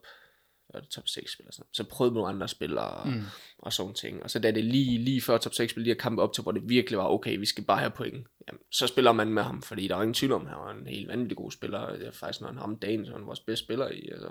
hvad 0.77 0.83
er 0.83 0.87
det, 0.87 0.95
top 0.95 1.09
6 1.09 1.33
spiller, 1.33 1.53
så 1.73 1.85
prøvede 1.85 2.15
nogle 2.15 2.29
andre 2.29 2.49
spillere 2.49 3.11
mm. 3.11 3.23
og 3.59 3.73
sådan 3.73 3.95
ting. 3.95 4.23
Og 4.23 4.31
så 4.31 4.39
da 4.39 4.51
det 4.51 4.65
lige, 4.65 4.99
lige 4.99 5.23
før 5.23 5.39
top 5.39 5.55
6 5.55 5.71
spil, 5.71 5.83
lige 5.83 5.95
at 5.95 6.01
kampe 6.01 6.23
op 6.23 6.33
til, 6.33 6.43
hvor 6.43 6.53
det 6.53 6.69
virkelig 6.69 6.99
var, 6.99 7.09
okay, 7.09 7.39
vi 7.39 7.47
skal 7.47 7.65
bare 7.65 7.79
have 7.79 7.91
point. 7.91 8.27
Jamen, 8.49 8.61
så 8.71 8.87
spiller 8.87 9.13
man 9.13 9.29
med 9.29 9.43
ham, 9.43 9.63
fordi 9.63 9.89
der 9.89 9.97
er 9.97 10.03
ingen 10.03 10.15
tvivl 10.15 10.33
om, 10.33 10.47
han 10.47 10.57
var 10.57 10.71
en 10.71 10.87
helt 10.87 11.09
vanvittig 11.09 11.37
god 11.37 11.51
spiller. 11.51 11.93
Det 11.93 12.07
er 12.07 12.11
faktisk, 12.11 12.41
når 12.41 12.49
han 12.49 12.59
ham 12.59 12.79
dagen, 12.79 13.07
så 13.07 13.13
han 13.13 13.27
vores 13.27 13.41
bedste 13.41 13.65
spiller 13.65 13.89
i, 13.89 14.09
altså, 14.13 14.29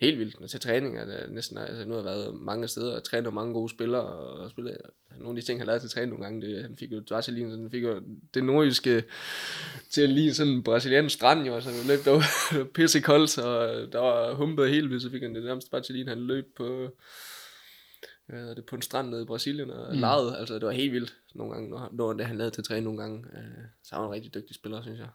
helt 0.00 0.18
vildt. 0.18 0.50
Til 0.50 0.60
træning 0.60 0.98
er 0.98 1.04
det 1.04 1.32
næsten, 1.32 1.58
altså 1.58 1.84
nu 1.84 1.94
har 1.94 2.00
jeg 2.00 2.04
været 2.04 2.34
mange 2.34 2.68
steder 2.68 2.96
og 2.96 3.04
trænet 3.04 3.34
mange 3.34 3.54
gode 3.54 3.68
spillere, 3.68 4.02
og 4.02 4.50
spillet, 4.50 4.76
nogle 5.10 5.38
af 5.38 5.42
de 5.42 5.46
ting, 5.46 5.60
han 5.60 5.66
lavede 5.66 5.82
til 5.82 5.90
træning 5.90 6.10
nogle 6.10 6.24
gange, 6.24 6.46
det, 6.46 6.62
han 6.62 6.76
fik 6.76 6.92
jo 6.92 7.02
Vaseline, 7.10 7.50
han 7.50 7.70
fik 7.70 7.82
jo 7.82 8.02
det 8.34 8.44
nordjyske 8.44 9.04
til 9.90 10.02
at 10.02 10.08
ligne 10.08 10.34
sådan 10.34 10.52
en 10.52 10.62
brasiliansk 10.62 11.14
strand, 11.14 11.46
jo, 11.46 11.54
altså 11.54 11.70
han 11.70 11.86
løb 11.86 12.04
der 12.04 12.10
var 12.10 12.64
pisse 12.74 13.00
koldt, 13.00 13.38
og 13.38 13.92
der 13.92 13.98
var 13.98 14.34
humpet 14.34 14.70
helt 14.70 14.90
vildt, 14.90 15.02
så 15.02 15.10
fik 15.10 15.22
han 15.22 15.34
det 15.34 15.44
nærmest 15.44 15.72
Vaseline, 15.72 16.08
han 16.08 16.20
løb 16.20 16.56
på, 16.56 16.90
hvad 18.26 18.38
hedder 18.40 18.54
det, 18.54 18.66
på 18.66 18.76
en 18.76 18.82
strand 18.82 19.08
nede 19.08 19.22
i 19.22 19.26
Brasilien 19.26 19.70
og 19.70 19.94
mm. 19.94 20.00
legede, 20.00 20.36
altså 20.38 20.54
det 20.54 20.66
var 20.66 20.72
helt 20.72 20.92
vildt 20.92 21.16
nogle 21.34 21.52
gange, 21.52 21.70
når, 21.70 21.88
når 21.92 22.12
det 22.12 22.26
han 22.26 22.38
lavede 22.38 22.54
til 22.54 22.64
træning 22.64 22.84
nogle 22.84 23.00
gange, 23.00 23.18
øh, 23.18 23.64
så 23.82 23.96
var 23.96 24.02
han 24.02 24.10
en 24.10 24.14
rigtig 24.14 24.34
dygtig 24.34 24.54
spiller, 24.54 24.82
synes 24.82 24.98
jeg. 24.98 25.08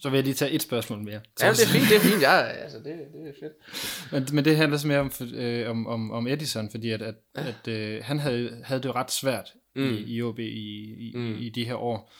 Så 0.00 0.10
vil 0.10 0.16
jeg 0.16 0.24
lige 0.24 0.34
tage 0.34 0.50
et 0.50 0.62
spørgsmål 0.62 1.02
mere. 1.02 1.20
Ja, 1.40 1.50
det 1.50 1.62
er 1.62 1.66
fint, 1.66 1.88
det 1.88 1.96
er 1.96 2.00
fint, 2.00 2.22
ja, 2.22 2.40
altså 2.42 2.78
det, 2.78 2.84
det 2.84 3.28
er 3.28 3.32
fedt. 3.40 4.12
Men, 4.12 4.34
men 4.36 4.44
det 4.44 4.56
handler 4.56 4.78
så 4.78 4.86
mere 4.86 5.00
om, 5.00 5.12
øh, 5.34 5.70
om, 5.70 5.86
om, 5.86 6.10
om 6.10 6.26
Edison, 6.26 6.70
fordi 6.70 6.90
at, 6.90 7.02
at, 7.02 7.14
ja. 7.36 7.46
at 7.48 7.68
øh, 7.68 8.04
han 8.04 8.18
havde, 8.18 8.60
havde 8.64 8.82
det 8.82 8.88
jo 8.88 8.92
ret 8.92 9.10
svært 9.10 9.52
mm. 9.76 9.82
i, 9.82 10.14
i 10.14 10.22
OB 10.22 10.38
i, 10.38 10.42
i, 10.44 11.12
mm. 11.14 11.36
i 11.38 11.48
de 11.48 11.64
her 11.64 11.74
år. 11.74 12.12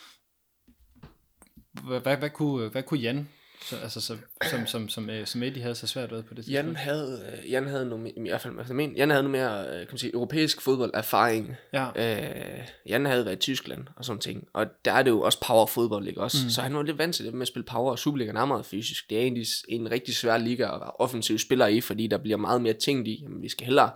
Hvad, 1.87 2.01
hvad, 2.01 2.17
hvad, 2.17 2.31
kunne, 2.31 2.69
hvad 2.69 2.83
kunne 2.83 3.01
Jan 3.01 3.29
så, 3.65 3.77
altså, 3.77 4.01
så, 4.01 4.17
som, 4.51 4.67
som, 4.67 4.89
som, 4.89 5.11
øh, 5.11 5.27
som 5.27 5.43
Eddie 5.43 5.62
havde 5.62 5.75
så 5.75 5.87
svært 5.87 6.11
ved 6.11 6.23
på 6.23 6.35
det 6.35 6.45
tidspunkt? 6.45 6.67
Jan 6.67 6.77
havde, 6.77 7.21
øh, 7.33 7.51
Jan 7.51 7.67
havde 7.67 7.87
noget, 7.87 8.12
i 8.17 8.29
hvert 8.29 8.41
fald, 8.41 8.59
altså, 8.59 8.75
men, 8.75 8.97
Jan 8.97 9.11
havde 9.11 9.23
noget 9.23 9.39
mere, 9.39 9.67
øh, 9.67 9.79
kan 9.79 9.87
man 9.91 9.99
sige, 9.99 10.15
europæisk 10.15 10.61
fodbolderfaring. 10.61 11.57
Ja. 11.73 11.89
Øh, 11.97 12.69
Jan 12.89 13.07
havde 13.07 13.25
været 13.25 13.37
i 13.37 13.39
Tyskland 13.39 13.87
og 13.97 14.05
sådan 14.05 14.21
ting. 14.21 14.49
Og 14.53 14.67
der 14.85 14.93
er 14.93 15.03
det 15.03 15.11
jo 15.11 15.21
også 15.21 15.41
power 15.47 15.67
fodbold, 15.67 16.09
ikke 16.09 16.21
også? 16.21 16.39
Mm. 16.45 16.51
Så 16.51 16.62
han 16.62 16.75
var 16.75 16.83
lidt 16.83 16.99
vant 16.99 17.15
til 17.15 17.25
det 17.25 17.35
med 17.35 17.43
at 17.43 17.49
spille 17.49 17.67
power, 17.67 17.91
og 17.91 17.99
Superligaen 17.99 18.37
er 18.37 18.45
meget 18.45 18.67
fysisk. 18.67 19.11
Det 19.11 19.19
er 19.19 19.23
egentlig 19.23 19.47
en 19.69 19.91
rigtig 19.91 20.17
svær 20.17 20.39
liga 20.39 20.65
at 20.65 20.81
være 20.81 20.91
offensiv 20.99 21.39
spiller 21.39 21.67
i, 21.67 21.81
fordi 21.81 22.07
der 22.07 22.19
bliver 22.19 22.37
meget 22.37 22.62
mere 22.62 22.75
tænkt 22.75 23.09
i. 23.09 23.21
Jamen, 23.23 23.43
vi 23.43 23.49
skal 23.49 23.65
hellere 23.65 23.91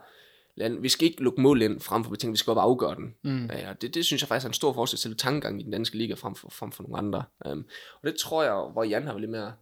vi 0.81 0.89
skal 0.89 1.09
ikke 1.09 1.23
lukke 1.23 1.41
mål 1.41 1.63
ind 1.63 1.81
frem 1.81 2.05
for, 2.05 2.11
vi 2.11 2.17
tænker, 2.17 2.33
vi 2.33 2.39
skal 2.39 2.51
op 2.51 2.57
og 2.57 2.63
afgøre 2.63 2.95
den. 2.95 3.15
Mm. 3.25 3.47
Ja, 3.47 3.71
og 3.71 3.83
det, 3.83 3.95
det 3.95 4.05
synes 4.05 4.23
jeg 4.23 4.29
faktisk 4.29 4.45
er 4.45 4.49
en 4.49 4.55
stor 4.55 4.73
forskel 4.73 4.99
til 4.99 5.17
tankegang 5.17 5.61
i 5.61 5.65
den 5.65 5.73
danske 5.73 5.99
liga 5.99 6.15
frem 6.15 6.35
for, 6.35 6.49
frem 6.51 6.73
for 6.73 6.83
nogle 6.83 6.99
andre. 6.99 7.25
Um, 7.47 7.67
og 8.03 8.11
det 8.11 8.17
tror 8.17 8.43
jeg, 8.43 8.73
hvor 8.73 8.85
Jan 8.85 9.03
har 9.03 9.13
været 9.13 9.21
lidt 9.21 9.31
mere 9.31 9.53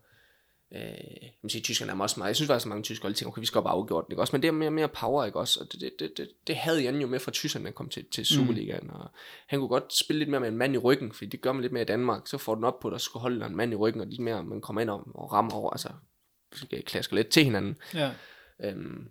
Øh, 0.74 1.28
man 1.42 1.51
siger, 1.51 1.62
tyskerne 1.62 1.92
er 1.92 1.97
også 1.97 2.20
meget. 2.20 2.28
Jeg 2.28 2.36
synes 2.36 2.47
faktisk, 2.47 2.66
at 2.66 2.68
mange 2.68 2.82
tyskere 2.82 3.12
tænker, 3.12 3.32
okay, 3.32 3.40
vi 3.40 3.47
skal 3.47 3.59
op 3.59 3.64
og 3.64 3.72
afgjort 3.72 4.05
den, 4.07 4.12
ikke 4.12 4.22
også? 4.22 4.36
Men 4.36 4.42
det 4.42 4.49
er 4.49 4.53
mere, 4.53 4.70
mere 4.70 4.88
power, 4.88 5.24
ikke 5.24 5.38
også? 5.38 5.61
Og 5.61 5.72
det, 5.72 5.80
det, 5.80 5.92
det, 5.99 6.16
det, 6.16 6.28
det 6.47 6.57
havde 6.57 6.82
Jan 6.82 7.01
jo 7.01 7.07
med 7.07 7.18
fra 7.18 7.30
tyskerne, 7.30 7.72
kom 7.72 7.88
til, 7.88 8.05
til 8.11 8.26
Superligaen. 8.26 8.84
Mm. 8.86 8.90
Og 8.90 9.11
han 9.47 9.59
kunne 9.59 9.68
godt 9.68 9.94
spille 9.94 10.18
lidt 10.18 10.30
mere 10.30 10.40
med 10.40 10.49
en 10.49 10.57
mand 10.57 10.74
i 10.74 10.78
ryggen, 10.78 11.12
for 11.12 11.24
det 11.24 11.40
gør 11.40 11.53
man 11.53 11.62
lidt 11.62 11.72
mere 11.72 11.82
i 11.82 11.86
Danmark. 11.86 12.26
Så 12.26 12.38
får 12.38 12.55
den 12.55 12.64
op 12.64 12.80
på, 12.80 12.88
at 12.88 12.92
der 12.92 12.99
skal 12.99 13.18
holde 13.18 13.47
en 13.47 13.57
mand 13.57 13.72
i 13.72 13.76
ryggen, 13.76 14.01
og 14.01 14.07
lidt 14.07 14.20
mere, 14.20 14.44
man 14.44 14.61
kommer 14.61 14.80
ind 14.80 14.90
og, 14.90 15.03
og 15.14 15.32
rammer 15.32 15.55
over, 15.55 15.70
altså 15.70 15.88
klasker 16.86 17.16
lidt 17.16 17.28
til 17.28 17.44
hinanden. 17.44 17.76
Ja. 17.94 18.11
Øhm, 18.64 19.09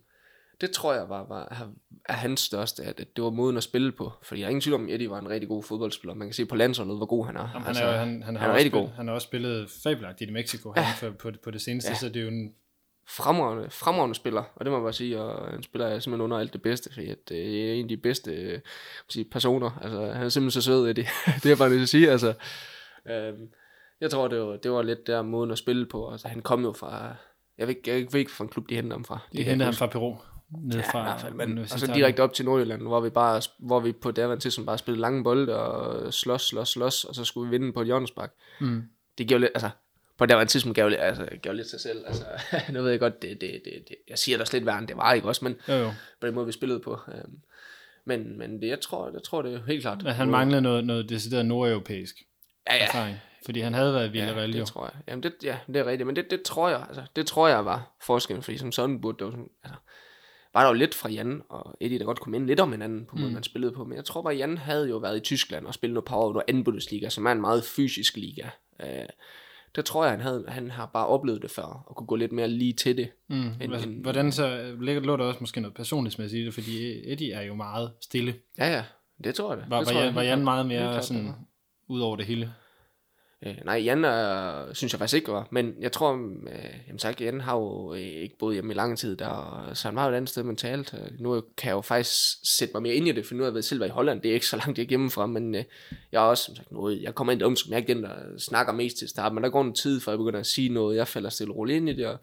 det 0.61 0.71
tror 0.71 0.93
jeg 0.93 1.09
var, 1.09 1.27
var 1.27 1.71
er 2.09 2.13
hans 2.13 2.39
største, 2.39 2.83
at, 2.83 2.97
det 3.15 3.23
var 3.23 3.29
måden 3.29 3.57
at 3.57 3.63
spille 3.63 3.91
på. 3.91 4.11
Fordi 4.23 4.41
jeg 4.41 4.45
er 4.45 4.49
ingen 4.49 4.61
tvivl 4.61 4.75
om, 4.75 4.85
at 4.85 4.93
Eddie 4.93 5.09
var 5.09 5.19
en 5.19 5.29
rigtig 5.29 5.49
god 5.49 5.63
fodboldspiller. 5.63 6.13
Man 6.13 6.27
kan 6.27 6.33
se 6.33 6.45
på 6.45 6.55
landsholdet, 6.55 6.97
hvor 6.97 7.05
god 7.05 7.25
han 7.25 7.35
er. 7.35 7.39
Jamen, 7.39 7.51
han, 7.51 7.67
altså, 7.67 7.83
er 7.83 7.97
han, 7.97 8.23
han, 8.23 8.35
har 8.35 8.41
han 8.41 8.51
er 8.51 8.55
rigtig 8.55 8.71
god. 8.71 8.87
Han 8.87 9.07
har 9.07 9.15
også 9.15 9.25
spillet 9.25 9.69
fabelagtigt 9.83 10.29
i 10.29 10.33
Mexico 10.33 10.73
ja. 10.75 10.81
han, 10.81 11.13
på, 11.13 11.31
på 11.43 11.51
det 11.51 11.61
seneste, 11.61 11.91
ja. 11.91 11.95
så 11.95 12.09
det 12.09 12.17
er 12.17 12.21
jo 12.21 12.27
en 12.27 12.53
fremragende, 13.07 13.69
fremragende 13.69 14.15
spiller, 14.15 14.43
og 14.55 14.65
det 14.65 14.71
må 14.71 14.77
man 14.77 14.85
bare 14.85 14.93
sige, 14.93 15.21
og 15.21 15.51
han 15.51 15.63
spiller 15.63 15.87
er 15.87 15.99
simpelthen 15.99 16.21
under 16.21 16.37
alt 16.37 16.53
det 16.53 16.61
bedste, 16.61 16.93
fordi 16.93 17.09
at 17.09 17.17
det 17.29 17.69
er 17.69 17.73
en 17.73 17.85
af 17.85 17.89
de 17.89 17.97
bedste 17.97 18.31
øh, 18.31 18.59
sige, 19.09 19.25
personer, 19.31 19.79
altså 19.81 19.99
han 19.99 20.25
er 20.25 20.29
simpelthen 20.29 20.61
så 20.61 20.65
sød, 20.65 20.93
det, 20.93 21.07
det 21.43 21.51
er 21.51 21.55
bare 21.55 21.69
nødt 21.69 21.79
til 21.79 21.83
at 21.83 21.89
sige, 21.89 22.11
altså, 22.11 22.33
øhm, 23.09 23.47
jeg 24.01 24.11
tror, 24.11 24.27
det 24.27 24.39
var, 24.39 24.57
det 24.57 24.71
var 24.71 24.81
lidt 24.81 25.07
der 25.07 25.21
måden 25.21 25.51
at 25.51 25.57
spille 25.57 25.85
på, 25.85 26.11
altså 26.11 26.27
han 26.27 26.41
kom 26.41 26.63
jo 26.63 26.73
fra, 26.73 27.15
jeg 27.57 27.67
ved, 27.67 27.75
jeg 27.85 27.93
ved 27.93 27.99
ikke, 27.99 28.11
hvilken 28.11 28.47
klub 28.47 28.69
de 28.69 28.75
hentede 28.75 28.93
ham 28.93 29.05
fra. 29.05 29.19
De 29.33 29.43
hentede 29.43 29.65
ham 29.65 29.73
fra 29.73 29.87
Peru 29.87 30.15
ned 30.49 30.83
fra, 30.91 31.07
ja, 31.07 31.15
fald, 31.15 31.33
men 31.33 31.57
og 31.57 31.69
så 31.69 31.91
direkte 31.95 32.23
op 32.23 32.33
til 32.33 32.45
Nordjylland, 32.45 32.81
hvor 32.81 32.99
vi 32.99 33.09
bare, 33.09 33.41
hvor 33.59 33.79
vi 33.79 33.91
på 33.91 34.11
til 34.11 34.51
som 34.51 34.65
bare 34.65 34.77
spillede 34.77 35.01
lange 35.01 35.23
bolde 35.23 35.59
og 35.59 36.13
slås, 36.13 36.41
slås, 36.41 36.69
slås, 36.69 37.03
og 37.03 37.15
så 37.15 37.25
skulle 37.25 37.49
vi 37.49 37.57
vinde 37.57 37.73
på 37.73 37.81
et 37.81 37.87
hjørnespark. 37.87 38.33
Mm. 38.59 38.83
Det 39.17 39.27
giver 39.27 39.39
lidt, 39.39 39.51
altså, 39.55 39.69
på 40.17 40.25
det 40.25 40.49
tidspunkt 40.49 40.75
gav 40.75 40.89
lidt, 40.89 41.01
altså, 41.01 41.27
gav 41.41 41.53
lidt 41.53 41.69
sig 41.69 41.79
selv. 41.79 42.03
Altså, 42.07 42.25
nu 42.73 42.81
ved 42.81 42.91
jeg 42.91 42.99
godt, 42.99 43.21
det, 43.21 43.41
det, 43.41 43.61
det, 43.65 43.73
det, 43.89 43.95
jeg 44.09 44.17
siger 44.17 44.37
der 44.37 44.45
slet 44.45 44.65
værre, 44.65 44.79
end 44.79 44.87
det 44.87 44.97
var, 44.97 45.13
ikke 45.13 45.27
også? 45.27 45.45
Men 45.45 45.55
jo, 45.67 45.73
jo. 45.73 45.91
på 46.21 46.27
den 46.27 46.35
måde, 46.35 46.45
vi 46.45 46.51
spillede 46.51 46.79
på. 46.79 46.99
Øhm, 47.07 47.39
men, 48.05 48.37
men 48.37 48.61
det, 48.61 48.67
jeg 48.67 48.81
tror, 48.81 49.11
jeg 49.13 49.23
tror, 49.23 49.41
det 49.41 49.53
er 49.53 49.59
helt 49.67 49.81
klart. 49.81 50.03
Men 50.03 50.13
han 50.13 50.29
manglede 50.29 50.61
noget, 50.61 50.85
noget 50.85 51.09
decideret 51.09 51.45
nordeuropæisk 51.45 52.15
ja, 52.69 52.75
ja. 52.75 52.85
erfaring. 52.85 53.17
Fordi 53.45 53.59
han 53.59 53.73
havde 53.73 53.93
været 53.93 54.07
i 54.07 54.11
Villarreal, 54.11 54.51
ja, 54.51 54.59
det 54.59 54.67
tror 54.67 54.85
jeg. 54.85 55.01
Jamen 55.07 55.23
det, 55.23 55.33
ja, 55.43 55.57
det 55.67 55.75
er 55.75 55.85
rigtigt. 55.85 56.07
Men 56.07 56.15
det, 56.15 56.31
det 56.31 56.41
tror 56.41 56.69
jeg, 56.69 56.85
altså, 56.87 57.03
det 57.15 57.27
tror 57.27 57.47
jeg 57.47 57.65
var 57.65 57.95
forskellen, 58.01 58.43
fordi 58.43 58.57
som 58.57 58.71
sådan 58.71 59.01
burde 59.01 59.17
det 59.19 59.25
jo 59.25 59.31
sådan, 59.31 59.49
altså, 59.63 59.79
var 60.55 60.61
der 60.61 60.67
jo 60.67 60.73
lidt 60.73 60.95
fra 60.95 61.09
Jan 61.09 61.41
og 61.49 61.77
Eddie, 61.81 61.99
der 61.99 62.05
godt 62.05 62.19
kunne 62.19 62.31
minde 62.31 62.47
lidt 62.47 62.59
om 62.59 62.71
hinanden 62.71 63.05
på 63.05 63.15
måden, 63.15 63.29
mm. 63.29 63.33
man 63.33 63.43
spillede 63.43 63.71
på. 63.71 63.83
Men 63.83 63.95
jeg 63.95 64.05
tror 64.05 64.21
bare, 64.21 64.35
Jan 64.35 64.57
havde 64.57 64.89
jo 64.89 64.97
været 64.97 65.17
i 65.17 65.19
Tyskland 65.19 65.65
og 65.65 65.73
spillet 65.73 65.93
noget 65.93 66.05
power 66.05 66.33
noget 66.33 66.45
anden 66.47 66.63
Bundesliga, 66.63 67.09
som 67.09 67.25
er 67.25 67.31
en 67.31 67.41
meget 67.41 67.63
fysisk 67.63 68.17
liga. 68.17 68.49
Øh, 68.81 69.05
der 69.75 69.81
tror 69.81 70.03
jeg, 70.03 70.11
han, 70.11 70.21
havde, 70.21 70.45
han 70.47 70.71
har 70.71 70.85
bare 70.85 71.07
oplevet 71.07 71.41
det 71.41 71.51
før, 71.51 71.83
og 71.87 71.95
kunne 71.95 72.07
gå 72.07 72.15
lidt 72.15 72.31
mere 72.31 72.47
lige 72.47 72.73
til 72.73 72.97
det. 72.97 73.09
Mm. 73.29 73.35
End, 73.61 73.73
end, 73.73 74.01
Hvordan 74.01 74.31
så, 74.31 74.75
lå 74.79 75.17
der 75.17 75.23
også 75.23 75.39
måske 75.39 75.61
noget 75.61 75.75
personligt 75.75 76.17
med 76.17 76.25
at 76.25 76.31
sige 76.31 76.45
det, 76.45 76.53
fordi 76.53 77.01
Eddie 77.11 77.33
er 77.33 77.41
jo 77.41 77.55
meget 77.55 77.91
stille. 78.01 78.35
Ja, 78.57 78.67
ja, 78.75 78.83
det 79.23 79.35
tror 79.35 79.53
jeg 79.53 79.61
det. 79.61 79.69
Var, 79.69 79.79
det 79.79 79.87
var, 79.87 79.93
tror 79.93 80.01
jeg, 80.01 80.15
var 80.15 80.21
Jan 80.21 80.43
meget 80.43 80.65
mere 80.65 81.01
sådan, 81.03 81.33
ud 81.87 81.99
over 81.99 82.15
det 82.15 82.25
hele? 82.25 82.53
Øh, 83.45 83.55
nej, 83.65 83.75
Jan 83.75 84.05
er, 84.05 84.73
synes 84.73 84.93
jeg 84.93 84.99
faktisk 84.99 85.15
ikke 85.15 85.31
var, 85.31 85.47
men 85.51 85.73
jeg 85.79 85.91
tror, 85.91 86.13
øh, 86.13 86.79
jamen 86.87 86.99
sagt, 86.99 87.21
Jan 87.21 87.41
har 87.41 87.55
jo 87.55 87.93
øh, 87.93 87.99
ikke 87.99 88.37
boet 88.37 88.53
hjemme 88.53 88.73
i 88.73 88.75
lang 88.75 88.97
tid, 88.97 89.17
der, 89.17 89.71
så 89.73 89.87
han 89.87 89.95
var 89.95 90.05
jo 90.05 90.11
et 90.11 90.15
andet 90.15 90.29
sted 90.29 90.43
mentalt. 90.43 90.93
Øh, 90.93 91.19
nu 91.19 91.43
kan 91.57 91.67
jeg 91.67 91.75
jo 91.75 91.81
faktisk 91.81 92.13
sætte 92.57 92.73
mig 92.73 92.81
mere 92.81 92.93
ind 92.93 93.07
i 93.07 93.11
det, 93.11 93.25
for 93.25 93.35
nu 93.35 93.39
har 93.43 93.47
jeg 93.47 93.53
været 93.53 93.65
selv 93.65 93.79
været 93.79 93.89
i 93.89 93.93
Holland, 93.93 94.21
det 94.21 94.29
er 94.29 94.33
ikke 94.33 94.47
så 94.47 94.57
langt 94.57 94.77
jeg 94.77 94.87
hjemmefra, 94.87 95.25
men 95.25 95.55
øh, 95.55 95.63
jeg 96.11 96.23
er 96.23 96.27
også, 96.27 96.43
som 96.43 96.55
sagt, 96.55 96.71
noget, 96.71 97.01
jeg 97.01 97.15
kommer 97.15 97.33
ind 97.33 97.41
i 97.41 97.61
som 97.61 97.71
jeg 97.71 97.75
er 97.75 97.81
ikke 97.81 97.93
den, 97.93 98.03
der 98.03 98.37
snakker 98.37 98.73
mest 98.73 98.97
til 98.97 99.09
start, 99.09 99.33
men 99.33 99.43
der 99.43 99.49
går 99.49 99.61
en 99.61 99.73
tid, 99.73 100.01
før 100.01 100.11
jeg 100.11 100.19
begynder 100.19 100.39
at 100.39 100.45
sige 100.45 100.69
noget, 100.69 100.97
jeg 100.97 101.07
falder 101.07 101.29
stille 101.29 101.53
roligt 101.53 101.77
ind 101.77 101.89
i 101.89 101.93
det, 101.93 102.05
og, 102.05 102.19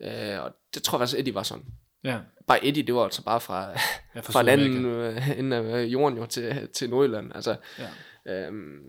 øh, 0.00 0.42
og 0.42 0.52
det 0.74 0.82
tror 0.82 0.98
jeg 0.98 1.00
faktisk, 1.00 1.18
Eddie 1.18 1.34
var 1.34 1.42
sådan. 1.42 1.64
Ja. 2.04 2.18
Bare 2.46 2.66
Eddie, 2.66 2.82
det 2.82 2.94
var 2.94 3.04
altså 3.04 3.24
bare 3.24 3.40
fra, 3.40 3.72
fra 4.20 4.40
en 4.40 4.48
anden 4.48 4.84
øh, 4.84 5.38
ende 5.38 5.56
af 5.56 5.84
jorden 5.84 6.18
jo 6.18 6.26
til, 6.26 6.68
til 6.72 6.90
Nordjylland, 6.90 7.32
altså. 7.34 7.56
Ja. 7.78 7.88
Øhm, 8.26 8.80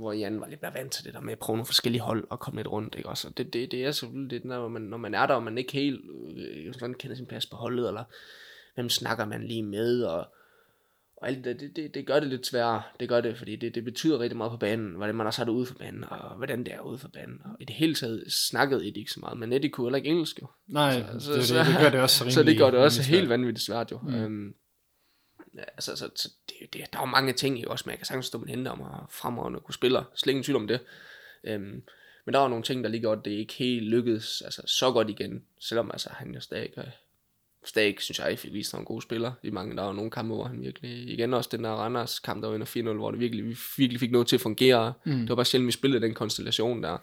hvor 0.00 0.12
Jan 0.12 0.40
var 0.40 0.48
lidt 0.48 0.62
mere 0.62 0.74
vant 0.74 0.92
til 0.92 1.04
det 1.04 1.14
der 1.14 1.20
med 1.20 1.32
at 1.32 1.38
prøve 1.38 1.56
nogle 1.56 1.66
forskellige 1.66 2.02
hold 2.02 2.26
og 2.30 2.40
komme 2.40 2.58
lidt 2.58 2.68
rundt, 2.68 2.94
ikke 2.94 3.08
også? 3.08 3.30
det, 3.36 3.52
det, 3.52 3.72
det 3.72 3.84
er 3.84 3.90
selvfølgelig 3.90 4.30
det, 4.30 4.44
når 4.44 4.68
man, 4.68 4.82
når 4.82 4.96
man 4.96 5.14
er 5.14 5.26
der, 5.26 5.34
og 5.34 5.42
man 5.42 5.58
ikke 5.58 5.72
helt 5.72 6.00
øh, 6.36 6.74
sådan 6.74 6.94
kender 6.94 7.16
sin 7.16 7.26
plads 7.26 7.46
på 7.46 7.56
holdet, 7.56 7.88
eller 7.88 8.04
hvem 8.74 8.88
snakker 8.88 9.24
man 9.24 9.42
lige 9.42 9.62
med, 9.62 10.02
og, 10.02 10.26
og 11.16 11.28
alt 11.28 11.44
det, 11.44 11.60
det, 11.60 11.76
det, 11.76 11.94
det 11.94 12.06
gør 12.06 12.20
det 12.20 12.28
lidt 12.28 12.46
sværere, 12.46 12.82
det 13.00 13.08
gør 13.08 13.20
det, 13.20 13.38
fordi 13.38 13.56
det, 13.56 13.74
det 13.74 13.84
betyder 13.84 14.18
rigtig 14.18 14.36
meget 14.36 14.50
på 14.50 14.56
banen, 14.56 14.94
hvordan 14.94 15.14
man 15.14 15.26
har 15.26 15.30
sat 15.30 15.48
ude 15.48 15.66
for 15.66 15.74
banen, 15.74 16.04
og 16.04 16.36
hvordan 16.36 16.64
det 16.64 16.74
er 16.74 16.80
ude 16.80 16.98
for 16.98 17.08
banen, 17.08 17.40
og 17.44 17.56
i 17.60 17.64
det 17.64 17.74
hele 17.74 17.94
taget 17.94 18.32
snakkede 18.32 18.88
Eddie 18.88 19.00
ikke 19.00 19.12
så 19.12 19.20
meget, 19.20 19.38
men 19.38 19.52
Eddie 19.52 19.70
kunne 19.70 19.86
heller 19.86 19.96
ikke 19.96 20.08
engelsk 20.08 20.42
jo. 20.42 20.46
Nej, 20.68 21.04
så, 21.18 21.32
det, 21.32 21.44
så, 21.44 21.58
det, 21.58 21.66
det 21.66 21.76
gør 21.80 21.90
det 21.90 22.00
også 22.00 22.24
rimelig, 22.24 22.34
Så 22.38 22.42
det 22.42 22.58
gør 22.58 22.70
det 22.70 22.80
også 22.80 23.02
helt 23.02 23.28
vanvittigt 23.28 23.66
svært 23.66 23.92
jo. 23.92 23.98
Mm. 23.98 24.14
Øhm, 24.14 24.54
altså, 25.58 25.96
så, 25.96 26.10
så 26.16 26.30
det, 26.48 26.72
det, 26.72 26.92
der 26.92 26.98
er 26.98 27.02
jo 27.02 27.06
mange 27.06 27.32
ting, 27.32 27.68
også, 27.68 27.82
men 27.86 27.90
jeg 27.90 27.98
kan 27.98 28.06
sagtens 28.06 28.26
stå 28.26 28.38
med 28.38 28.48
hende 28.48 28.70
om 28.70 28.82
at 28.82 29.10
fremragende 29.10 29.60
kunne 29.60 29.74
spille, 29.74 30.04
slet 30.14 30.30
ingen 30.30 30.44
tvivl 30.44 30.56
om 30.56 30.66
det. 30.66 30.80
Øhm, 31.44 31.82
men 32.24 32.32
der 32.32 32.38
var 32.38 32.48
nogle 32.48 32.64
ting, 32.64 32.84
der 32.84 32.90
lige 32.90 33.02
godt, 33.02 33.24
det 33.24 33.30
ikke 33.30 33.54
helt 33.54 33.86
lykkedes 33.86 34.42
altså, 34.42 34.62
så 34.66 34.92
godt 34.92 35.10
igen, 35.10 35.44
selvom 35.60 35.90
altså, 35.90 36.10
han 36.12 36.34
jo 36.34 36.40
stadig, 36.40 36.70
stadig 37.64 37.96
synes 38.00 38.18
jeg, 38.18 38.38
fik 38.38 38.52
vist 38.52 38.72
nogle 38.72 38.86
gode 38.86 39.02
spillere 39.02 39.34
i 39.42 39.50
mange. 39.50 39.76
Der 39.76 39.82
var 39.82 39.92
nogle 39.92 40.10
kampe, 40.10 40.34
hvor 40.34 40.44
han 40.44 40.60
virkelig, 40.60 41.08
igen 41.08 41.34
også 41.34 41.48
den 41.52 41.64
der 41.64 41.70
Randers 41.70 42.18
kamp, 42.18 42.42
der 42.42 42.48
var 42.48 42.92
4-0, 42.92 42.92
hvor 42.92 43.10
det 43.10 43.20
virkelig, 43.20 43.44
vi 43.44 43.56
virkelig 43.76 44.00
fik 44.00 44.10
noget 44.10 44.26
til 44.26 44.36
at 44.36 44.40
fungere. 44.40 44.92
Mm. 45.04 45.12
Det 45.12 45.28
var 45.28 45.34
bare 45.34 45.44
sjældent, 45.44 45.66
vi 45.66 45.72
spillede 45.72 46.02
den 46.02 46.14
konstellation 46.14 46.82
der, 46.82 46.98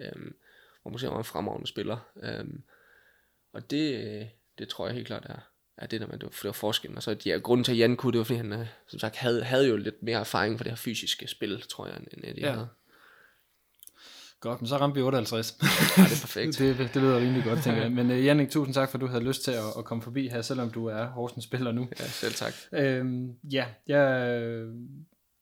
øhm, 0.00 0.34
hvor 0.82 0.90
måske 0.90 1.06
var 1.06 1.18
en 1.18 1.24
fremragende 1.24 1.66
spiller. 1.66 1.98
Øhm, 2.22 2.62
og 3.52 3.70
det, 3.70 4.28
det 4.58 4.68
tror 4.68 4.86
jeg 4.86 4.94
helt 4.94 5.06
klart 5.06 5.26
er, 5.26 5.51
Ja, 5.80 5.86
det, 5.86 6.00
der, 6.00 6.06
det, 6.06 6.22
var, 6.22 6.28
det 6.28 6.44
var 6.44 6.52
forskellen. 6.52 6.96
Og 6.96 7.02
så 7.02 7.16
ja, 7.26 7.38
grunden 7.38 7.64
til, 7.64 7.72
at 7.72 7.78
Jan 7.78 7.96
kunne, 7.96 8.12
det 8.12 8.18
var, 8.18 8.24
fordi 8.24 8.36
han, 8.36 8.52
øh, 8.52 8.66
som 8.88 8.98
sagt, 8.98 9.16
havde, 9.16 9.44
havde 9.44 9.68
jo 9.68 9.76
lidt 9.76 10.02
mere 10.02 10.20
erfaring 10.20 10.58
for 10.58 10.64
det 10.64 10.70
her 10.70 10.76
fysiske 10.76 11.28
spil, 11.28 11.62
tror 11.70 11.86
jeg, 11.86 11.96
end 11.96 12.24
Eddie 12.24 12.46
ja. 12.46 12.52
havde. 12.52 12.68
Godt, 14.42 14.60
men 14.60 14.68
så 14.68 14.76
ramte 14.76 14.94
vi 14.94 15.02
58. 15.02 15.56
ja, 15.62 15.66
det 16.02 16.12
er 16.12 16.20
perfekt. 16.20 16.58
det, 16.78 16.78
det 16.78 17.02
lyder 17.02 17.16
rimelig 17.16 17.44
godt, 17.44 17.62
tænker 17.62 17.82
jeg. 17.82 17.92
Men 17.92 18.10
uh, 18.10 18.24
Jannik, 18.24 18.50
tusind 18.50 18.74
tak, 18.74 18.90
for 18.90 18.98
at 18.98 19.00
du 19.00 19.06
havde 19.06 19.24
lyst 19.24 19.44
til 19.44 19.50
at, 19.50 19.64
at 19.78 19.84
komme 19.84 20.02
forbi 20.02 20.28
her, 20.28 20.42
selvom 20.42 20.70
du 20.70 20.86
er 20.86 21.06
Horsens 21.06 21.44
spiller 21.44 21.72
nu. 21.72 21.88
Ja, 22.00 22.04
selv 22.04 22.34
tak. 22.34 22.54
Øhm, 22.72 23.30
ja, 23.52 23.64
jeg, 23.88 23.98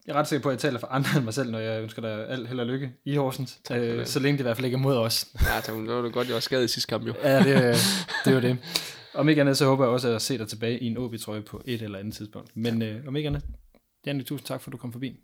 jeg 0.07 0.14
er 0.14 0.18
ret 0.18 0.28
sikker 0.28 0.43
på, 0.43 0.49
at 0.49 0.53
jeg 0.53 0.61
taler 0.61 0.78
for 0.78 0.87
andre 0.87 1.11
end 1.16 1.24
mig 1.24 1.35
selv, 1.35 1.51
når 1.51 1.59
jeg 1.59 1.83
ønsker 1.83 2.03
dig 2.03 2.28
alt 2.28 2.49
held 2.49 2.61
og 2.61 2.66
lykke 2.66 2.93
i 3.05 3.16
Horsens. 3.16 3.59
Øh, 3.72 4.07
så 4.07 4.20
længe 4.20 4.39
det 4.39 4.41
i 4.41 4.43
hvert 4.43 4.57
fald 4.57 4.64
ikke 4.64 4.74
er 4.74 4.78
mod 4.78 4.97
os. 4.97 5.26
ja, 5.35 5.61
tak, 5.61 5.74
det 5.74 5.89
var 5.89 6.03
det 6.03 6.12
godt, 6.12 6.26
jeg 6.28 6.35
var 6.35 6.41
skadet 6.41 6.64
i 6.64 6.68
sidste 6.68 6.89
kamp 6.89 7.07
jo. 7.07 7.14
ja, 7.22 7.39
det, 7.39 7.76
det 8.24 8.35
var 8.35 8.41
det. 8.41 8.59
Om 9.15 9.29
ikke 9.29 9.41
andet, 9.41 9.57
så 9.57 9.67
håber 9.67 9.85
jeg 9.85 9.93
også 9.93 10.09
at 10.09 10.23
se 10.23 10.39
dig 10.39 10.49
tilbage 10.49 10.79
i 10.79 10.87
en 10.87 10.97
OB-trøje 10.97 11.43
på 11.43 11.63
et 11.65 11.83
eller 11.83 11.99
andet 11.99 12.15
tidspunkt. 12.15 12.57
Men 12.57 12.83
øh, 12.83 13.07
om 13.07 13.17
ikke 13.17 13.27
andet, 13.27 13.45
Janne, 14.07 14.23
tusind 14.23 14.47
tak 14.47 14.61
for, 14.61 14.69
at 14.69 14.73
du 14.73 14.79
kom 14.79 14.93
forbi. 14.93 15.17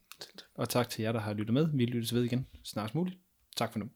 Og 0.55 0.69
tak 0.69 0.89
til 0.89 1.03
jer, 1.03 1.13
der 1.13 1.21
har 1.21 1.35
lyttet 1.35 1.55
med. 1.55 1.69
Vi 1.75 1.85
lyttes 1.85 2.15
ved 2.15 2.23
igen 2.23 2.47
snart 2.65 2.95
muligt. 2.95 3.17
Tak 3.57 3.73
for 3.73 3.79
nu. 3.79 3.87